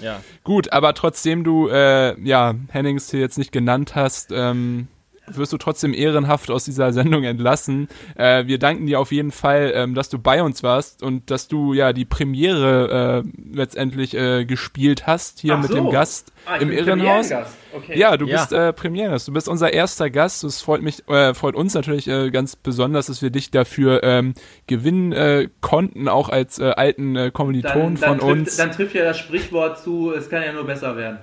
Ja. 0.00 0.20
Gut, 0.44 0.72
aber 0.72 0.94
trotzdem 0.94 1.42
du 1.42 1.68
äh, 1.68 2.18
ja 2.22 2.54
Hennings 2.68 3.10
hier 3.10 3.18
jetzt 3.20 3.38
nicht 3.38 3.50
genannt 3.50 3.96
hast, 3.96 4.30
ähm, 4.32 4.86
wirst 5.26 5.52
du 5.52 5.58
trotzdem 5.58 5.94
ehrenhaft 5.94 6.50
aus 6.50 6.64
dieser 6.64 6.92
Sendung 6.92 7.24
entlassen. 7.24 7.88
Äh, 8.16 8.46
wir 8.46 8.58
danken 8.58 8.86
dir 8.86 9.00
auf 9.00 9.12
jeden 9.12 9.30
Fall, 9.32 9.72
ähm, 9.74 9.94
dass 9.94 10.08
du 10.08 10.18
bei 10.18 10.42
uns 10.42 10.62
warst 10.62 11.02
und 11.02 11.30
dass 11.30 11.48
du 11.48 11.72
ja 11.72 11.92
die 11.92 12.04
Premiere 12.04 13.22
äh, 13.24 13.56
letztendlich 13.56 14.14
äh, 14.14 14.44
gespielt 14.44 15.06
hast 15.06 15.40
hier 15.40 15.54
Ach 15.54 15.62
mit 15.62 15.70
so. 15.70 15.76
dem 15.76 15.90
Gast 15.90 16.32
Ah, 16.46 16.56
ich 16.56 16.62
im 16.62 16.70
Irrenhaus. 16.72 17.28
Premierengast. 17.30 17.56
Okay. 17.74 17.98
Ja, 17.98 18.16
du 18.18 18.26
Ja. 18.26 18.36
bist 18.36 18.52
äh, 18.52 18.72
Premierengast. 18.74 19.26
Du 19.28 19.32
bist 19.32 19.48
unser 19.48 19.72
erster 19.72 20.10
Gast. 20.10 20.44
Es 20.44 20.60
freut 20.60 20.82
mich, 20.82 21.08
äh, 21.08 21.32
freut 21.32 21.54
uns 21.54 21.72
natürlich 21.72 22.06
äh, 22.06 22.30
ganz 22.30 22.54
besonders, 22.54 23.06
dass 23.06 23.22
wir 23.22 23.30
dich 23.30 23.50
dafür 23.50 24.02
ähm, 24.02 24.34
gewinnen 24.66 25.12
äh, 25.12 25.48
konnten, 25.62 26.06
auch 26.06 26.28
als 26.28 26.58
äh, 26.58 26.64
alten 26.76 27.16
äh, 27.16 27.30
Kommiliton 27.32 27.72
dann, 27.72 27.94
dann, 27.94 27.96
von 27.96 28.18
trifft, 28.18 28.30
uns. 28.48 28.56
dann 28.58 28.72
trifft 28.72 28.94
ja 28.94 29.04
das 29.04 29.18
Sprichwort 29.18 29.78
zu, 29.82 30.12
es 30.12 30.28
kann 30.28 30.42
ja 30.42 30.52
nur 30.52 30.64
besser 30.66 30.96
werden. 30.98 31.18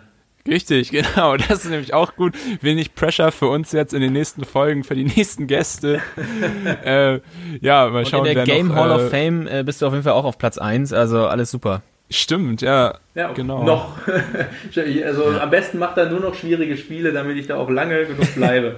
Richtig, 0.48 0.92
genau. 0.92 1.38
Das 1.38 1.66
ist 1.66 1.70
nämlich 1.70 1.94
auch 1.94 2.16
gut. 2.16 2.36
Wenig 2.62 2.96
Pressure 2.96 3.32
für 3.32 3.48
uns 3.48 3.72
jetzt 3.72 3.94
in 3.94 4.02
den 4.02 4.14
nächsten 4.14 4.46
Folgen, 4.46 4.84
für 4.84 4.96
die 4.96 5.06
nächsten 5.06 5.48
Gäste. 5.48 6.02
äh, 6.86 7.20
ja, 7.60 7.90
mal 7.90 8.00
Und 8.00 8.08
schauen, 8.08 8.26
in 8.26 8.36
der 8.36 8.46
Game 8.46 8.70
noch, 8.70 8.76
Hall 8.76 8.92
äh, 8.92 8.94
of 8.94 9.10
Fame 9.10 9.48
äh, 9.48 9.64
bist 9.64 9.82
du 9.82 9.88
auf 9.88 9.94
jeden 9.94 10.04
Fall 10.04 10.14
auch 10.14 10.26
auf 10.26 10.38
Platz 10.38 10.58
1, 10.58 10.94
also 10.94 11.28
alles 11.28 11.52
super. 11.52 11.82
Stimmt, 12.12 12.62
ja. 12.62 12.98
Ja, 13.16 13.32
genau. 13.32 13.64
Noch. 13.64 13.98
also 15.06 15.28
am 15.40 15.50
besten 15.50 15.80
macht 15.80 15.98
er 15.98 16.10
nur 16.10 16.20
noch 16.20 16.36
schwierige 16.36 16.76
Spiele, 16.76 17.14
damit 17.14 17.38
ich 17.38 17.48
da 17.48 17.56
auch 17.56 17.70
lange 17.70 18.06
genug 18.06 18.36
bleibe. 18.36 18.76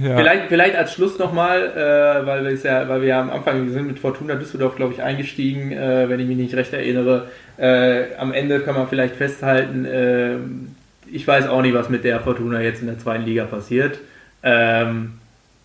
Ja. 0.00 0.16
Vielleicht, 0.16 0.48
vielleicht 0.48 0.76
als 0.76 0.92
Schluss 0.92 1.18
nochmal, 1.18 1.70
äh, 1.70 2.26
weil, 2.26 2.58
ja, 2.62 2.88
weil 2.88 3.00
wir 3.00 3.08
ja 3.08 3.20
am 3.20 3.30
Anfang 3.30 3.68
sind 3.70 3.86
mit 3.86 3.98
Fortuna 3.98 4.34
Düsseldorf, 4.34 4.76
glaube 4.76 4.92
ich, 4.92 5.02
eingestiegen, 5.02 5.72
äh, 5.72 6.08
wenn 6.08 6.20
ich 6.20 6.26
mich 6.26 6.36
nicht 6.36 6.54
recht 6.54 6.72
erinnere. 6.72 7.28
Äh, 7.56 8.16
am 8.18 8.32
Ende 8.32 8.60
kann 8.60 8.74
man 8.74 8.88
vielleicht 8.88 9.16
festhalten, 9.16 9.84
äh, 9.84 10.36
ich 11.12 11.26
weiß 11.26 11.48
auch 11.48 11.62
nicht, 11.62 11.74
was 11.74 11.90
mit 11.90 12.02
der 12.02 12.20
Fortuna 12.20 12.60
jetzt 12.60 12.80
in 12.80 12.88
der 12.88 12.98
zweiten 12.98 13.24
Liga 13.24 13.44
passiert. 13.44 13.98
Ähm, 14.42 15.12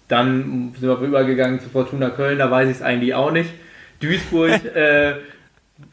dann 0.07 0.73
sind 0.79 0.89
wir 0.89 0.99
übergegangen 0.99 1.59
zu 1.59 1.69
Fortuna 1.69 2.09
Köln, 2.09 2.37
da 2.37 2.51
weiß 2.51 2.69
ich 2.69 2.77
es 2.77 2.81
eigentlich 2.81 3.15
auch 3.15 3.31
nicht. 3.31 3.49
Duisburg 3.99 4.51
äh, 4.75 5.13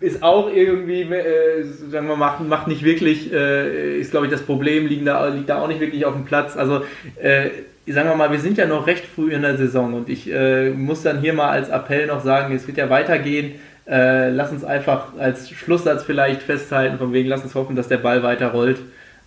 ist 0.01 0.23
auch 0.23 0.53
irgendwie, 0.53 1.03
äh, 1.03 1.63
sagen 1.63 2.09
wir 2.09 2.17
mal, 2.17 2.33
macht, 2.33 2.41
macht 2.41 2.69
nicht 2.69 2.83
wirklich, 2.83 3.33
äh, 3.33 3.99
ist 3.99 4.11
glaube 4.11 4.27
ich 4.27 4.33
das 4.33 4.43
Problem, 4.43 4.87
liegen 4.87 5.07
da, 5.07 5.27
liegt 5.29 5.49
da 5.49 5.63
auch 5.63 5.69
nicht 5.69 5.81
wirklich 5.81 6.05
auf 6.05 6.15
dem 6.15 6.25
Platz. 6.25 6.57
Also 6.57 6.83
äh, 7.21 7.51
sagen 7.87 8.09
wir 8.09 8.17
mal, 8.17 8.33
wir 8.33 8.41
sind 8.41 8.59
ja 8.59 8.67
noch 8.67 8.87
recht 8.87 9.05
früh 9.07 9.33
in 9.33 9.43
der 9.43 9.57
Saison 9.57 9.95
und 9.95 10.09
ich 10.09 10.31
äh, 10.31 10.71
muss 10.71 11.03
dann 11.03 11.21
hier 11.21 11.33
mal 11.33 11.51
als 11.51 11.69
Appell 11.69 12.07
noch 12.07 12.23
sagen, 12.23 12.55
es 12.55 12.67
wird 12.67 12.79
ja 12.79 12.91
weitergehen. 12.91 13.53
Äh, 13.89 14.31
lass 14.31 14.51
uns 14.51 14.65
einfach 14.65 15.17
als 15.19 15.49
Schlusssatz 15.51 16.03
vielleicht 16.03 16.43
festhalten, 16.43 16.99
von 16.99 17.13
wegen, 17.13 17.29
lass 17.29 17.45
uns 17.45 17.55
hoffen, 17.55 17.77
dass 17.77 17.87
der 17.89 17.99
Ball 17.99 18.23
weiter 18.23 18.49
rollt. 18.49 18.79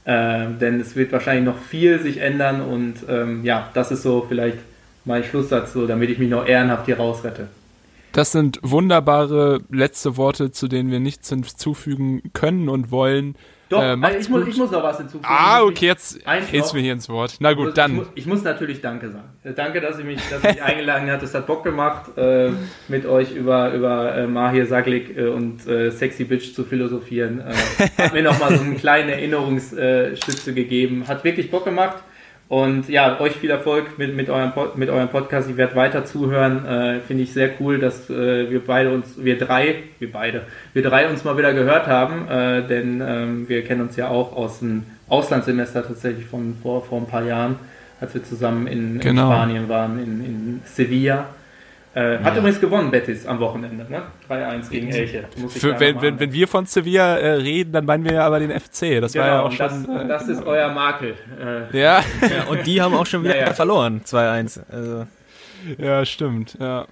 Äh, 0.04 0.48
denn 0.60 0.80
es 0.80 0.96
wird 0.96 1.12
wahrscheinlich 1.12 1.46
noch 1.46 1.58
viel 1.58 2.00
sich 2.00 2.18
ändern 2.18 2.62
und 2.62 2.96
ähm, 3.08 3.46
ja, 3.46 3.70
das 3.74 3.92
ist 3.92 4.04
so 4.04 4.26
vielleicht 4.28 4.58
mein 5.06 5.24
Schlusssatz, 5.24 5.74
so, 5.74 5.88
damit 5.88 6.10
ich 6.10 6.20
mich 6.20 6.30
noch 6.30 6.46
ehrenhaft 6.46 6.86
hier 6.86 6.98
rausrette. 6.98 7.48
Das 8.12 8.32
sind 8.32 8.60
wunderbare 8.64 9.62
letzte 9.72 10.18
Worte, 10.18 10.52
zu 10.52 10.68
denen 10.68 10.92
wir 10.92 11.00
nichts 11.00 11.30
hinzufügen 11.30 12.24
können 12.34 12.68
und 12.68 12.92
wollen. 12.92 13.36
Doch, 13.70 13.82
Äh, 13.82 13.98
also 14.02 14.18
ich, 14.20 14.30
muss, 14.30 14.48
ich 14.48 14.58
muss 14.58 14.72
noch 14.72 14.82
was 14.84 14.98
hinzufügen. 14.98 15.26
Ah, 15.28 15.60
Ich- 15.62 15.66
okay, 15.70 15.86
jetzt 15.86 16.26
noch. 16.26 16.74
mir 16.74 16.82
hier 16.82 16.94
ins 16.94 17.08
Wort. 17.08 17.36
Na 17.40 17.52
Ich 17.52 17.58
gut, 17.58 17.66
muss- 17.68 17.74
dann. 17.76 17.92
Ich 17.92 17.98
muss, 17.98 18.08
ich 18.16 18.26
muss 18.26 18.44
natürlich 18.44 18.82
Danke 18.82 19.10
sagen. 19.12 19.30
Äh, 19.44 19.54
Danke, 19.54 19.80
dass 19.80 20.00
ihr 20.00 20.06
mich, 20.06 20.20
dass 20.30 20.42
mich 20.42 20.62
eingeladen 20.64 21.10
habt. 21.12 21.22
Es 21.24 21.34
hat 21.36 21.46
Bock 21.46 21.64
gemacht, 21.64 22.18
äh, 22.18 22.50
mit 22.88 23.06
euch 23.06 23.32
über, 23.36 23.72
über 23.74 24.16
äh, 24.16 24.26
Mahir 24.28 24.66
Saglik 24.66 25.16
äh, 25.16 25.28
und 25.28 25.68
äh, 25.68 25.92
Sexy 25.92 26.24
Bitch 26.24 26.54
zu 26.56 26.64
philosophieren. 26.64 27.42
Äh, 27.42 28.02
hat 28.02 28.14
mir 28.14 28.24
nochmal 28.24 28.56
so 28.58 28.64
eine 28.64 28.76
kleine 28.78 29.12
Erinnerungsstütze 29.14 30.54
gegeben. 30.54 31.08
Hat 31.08 31.24
wirklich 31.24 31.52
Bock 31.52 31.66
gemacht. 31.66 31.98
Und 32.50 32.90
ja, 32.90 33.20
euch 33.22 33.34
viel 33.34 33.52
Erfolg 33.52 34.00
mit, 34.00 34.16
mit, 34.16 34.28
eurem, 34.28 34.52
mit 34.76 34.90
eurem 34.90 35.08
Podcast. 35.10 35.48
Ich 35.52 35.56
werde 35.56 35.76
weiter 35.76 36.04
zuhören. 36.04 36.66
Äh, 36.66 37.00
Finde 37.02 37.22
ich 37.22 37.32
sehr 37.32 37.52
cool, 37.60 37.78
dass 37.78 38.10
äh, 38.10 38.50
wir 38.50 38.66
beide 38.66 38.92
uns, 38.92 39.24
wir 39.24 39.38
drei, 39.38 39.84
wir 40.00 40.12
beide, 40.12 40.42
wir 40.74 40.82
drei 40.82 41.08
uns 41.08 41.24
mal 41.24 41.38
wieder 41.38 41.54
gehört 41.54 41.86
haben. 41.86 42.28
Äh, 42.28 42.66
denn 42.68 43.04
ähm, 43.06 43.48
wir 43.48 43.64
kennen 43.64 43.82
uns 43.82 43.96
ja 43.98 44.08
auch 44.10 44.36
aus 44.36 44.60
dem 44.60 44.84
Auslandssemester 45.10 45.86
tatsächlich 45.86 46.26
von 46.26 46.56
vor, 46.64 46.84
vor 46.84 47.00
ein 47.00 47.06
paar 47.06 47.24
Jahren, 47.24 47.58
als 48.02 48.16
wir 48.16 48.24
zusammen 48.24 48.66
in, 48.66 48.96
in 48.96 49.00
Genau. 49.00 49.32
Spanien 49.32 49.70
waren, 49.70 50.00
in, 50.00 50.26
in 50.26 50.62
Sevilla. 50.66 51.28
Äh, 51.96 52.20
hat 52.20 52.34
Ja. 52.34 52.38
übrigens 52.40 52.62
gewonnen, 52.62 52.92
Betis, 52.92 53.26
am 53.26 53.40
Wochenende. 53.40 53.86
Ne? 53.90 54.04
3-1 54.30 54.70
gegen 54.70 54.90
Elche. 54.90 55.24
Muss 55.38 55.56
ich 55.56 55.62
Für, 55.62 55.80
wenn, 55.80 56.00
wenn, 56.02 56.20
wenn 56.20 56.32
wir 56.32 56.48
von 56.48 56.66
Sevilla 56.68 57.18
äh, 57.18 57.32
reden, 57.34 57.72
dann 57.74 57.86
meinen 57.86 58.04
wir 58.06 58.14
ja 58.14 58.26
aber 58.28 58.40
den 58.40 58.52
FC. 58.52 59.02
Das 59.02 59.16
war 59.16 59.26
ja 59.26 59.38
Genau, 59.38 59.46
auch 59.48 59.50
und 59.52 59.60
das, 59.60 59.86
schon. 59.86 60.08
das 60.08 60.28
ist 60.28 60.46
euer 60.46 60.70
Makel. 60.72 61.16
Äh, 61.74 61.78
äh, 61.78 61.82
ja, 61.82 62.02
Ja, 62.22 62.44
und 62.50 62.66
die 62.68 62.80
haben 62.82 62.94
auch 62.94 63.06
schon 63.08 63.24
wieder 63.24 63.36
Ja, 63.36 63.48
ja. 63.48 63.54
verloren, 63.54 64.02
2-1. 64.06 64.62
Also, 64.72 65.08
ja, 65.80 66.06
stimmt. 66.06 66.58
Ja. 66.60 66.86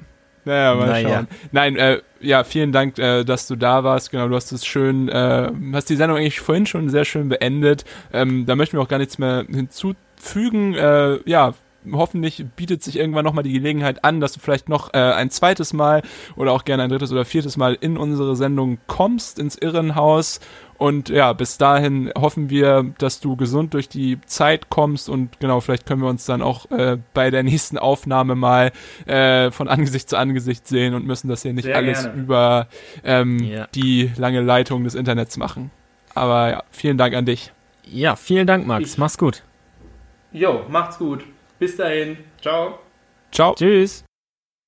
Naja, 0.45 0.75
mal 0.75 0.87
Naja. 0.87 1.09
schauen. 1.09 1.27
Nein, 1.51 1.75
äh, 1.75 1.99
ja, 2.21 2.43
vielen 2.43 2.71
Dank, 2.71 2.97
äh, 2.97 3.23
dass 3.23 3.47
du 3.47 3.55
da 3.55 3.83
warst. 3.83 4.11
Genau, 4.11 4.27
du 4.29 4.35
hast 4.35 4.51
es 4.51 4.65
schön, 4.65 5.09
äh, 5.09 5.51
hast 5.73 5.89
die 5.89 5.95
Sendung 5.95 6.17
eigentlich 6.17 6.39
vorhin 6.39 6.65
schon 6.65 6.89
sehr 6.89 7.03
schön 7.05 7.27
beendet. 7.29 7.83
Ähm, 8.13 8.45
da 8.47 8.55
möchten 8.55 8.77
wir 8.77 8.81
auch 8.81 8.87
gar 8.87 8.97
nichts 8.97 9.19
mehr 9.19 9.45
hinzufügen. 9.47 10.73
Äh, 10.73 11.17
ja, 11.29 11.53
hoffentlich 11.93 12.45
bietet 12.55 12.83
sich 12.83 12.97
irgendwann 12.97 13.23
nochmal 13.25 13.43
die 13.43 13.53
Gelegenheit 13.53 14.03
an, 14.03 14.19
dass 14.19 14.33
du 14.33 14.39
vielleicht 14.39 14.69
noch 14.69 14.93
äh, 14.93 14.97
ein 14.97 15.29
zweites 15.29 15.73
Mal 15.73 16.01
oder 16.35 16.51
auch 16.51 16.65
gerne 16.65 16.83
ein 16.83 16.89
drittes 16.89 17.11
oder 17.11 17.25
viertes 17.25 17.57
Mal 17.57 17.77
in 17.79 17.97
unsere 17.97 18.35
Sendung 18.35 18.77
kommst, 18.87 19.39
ins 19.39 19.55
Irrenhaus. 19.55 20.39
Und 20.79 21.09
ja, 21.09 21.33
bis 21.33 21.57
dahin 21.57 22.11
hoffen 22.15 22.51
wir, 22.51 22.85
dass 22.99 23.19
du 23.19 23.35
gesund 23.35 23.73
durch 23.73 23.89
die 23.89 24.19
Zeit 24.27 24.69
kommst 24.69 25.09
und 25.09 25.39
genau, 25.39 25.59
vielleicht 25.59 25.87
können 25.87 26.03
wir 26.03 26.09
uns 26.09 26.25
dann 26.25 26.43
auch 26.43 26.69
äh, 26.69 26.97
bei 27.15 27.31
der 27.31 27.41
nächsten 27.41 27.79
Aufnahme 27.79 28.35
mal 28.35 28.71
äh, 29.07 29.49
von 29.49 29.67
Angesicht 29.67 30.07
zu 30.07 30.17
Angesicht 30.17 30.67
sehen 30.67 30.93
und 30.93 31.03
müssen 31.05 31.29
das 31.29 31.41
hier 31.41 31.53
nicht 31.53 31.65
Sehr 31.65 31.75
alles 31.77 32.03
gerne. 32.03 32.21
über 32.21 32.67
ähm, 33.03 33.39
Ja. 33.39 33.67
die 33.73 34.11
lange 34.17 34.41
Leitung 34.41 34.83
des 34.83 34.93
Internets 34.93 35.37
machen. 35.37 35.71
Aber 36.13 36.49
ja, 36.51 36.63
vielen 36.69 36.97
Dank 36.99 37.15
an 37.15 37.25
dich. 37.25 37.51
Ja, 37.89 38.15
vielen 38.15 38.45
Dank, 38.45 38.67
Max. 38.67 38.91
Ich- 38.91 38.97
Mach's 38.99 39.17
gut. 39.17 39.41
Jo, 40.31 40.61
macht's 40.69 40.99
gut. 40.99 41.23
Bis 41.59 41.75
dahin. 41.75 42.17
Ciao. 42.41 42.79
Ciao. 43.31 43.53
Tschüss. 43.55 44.03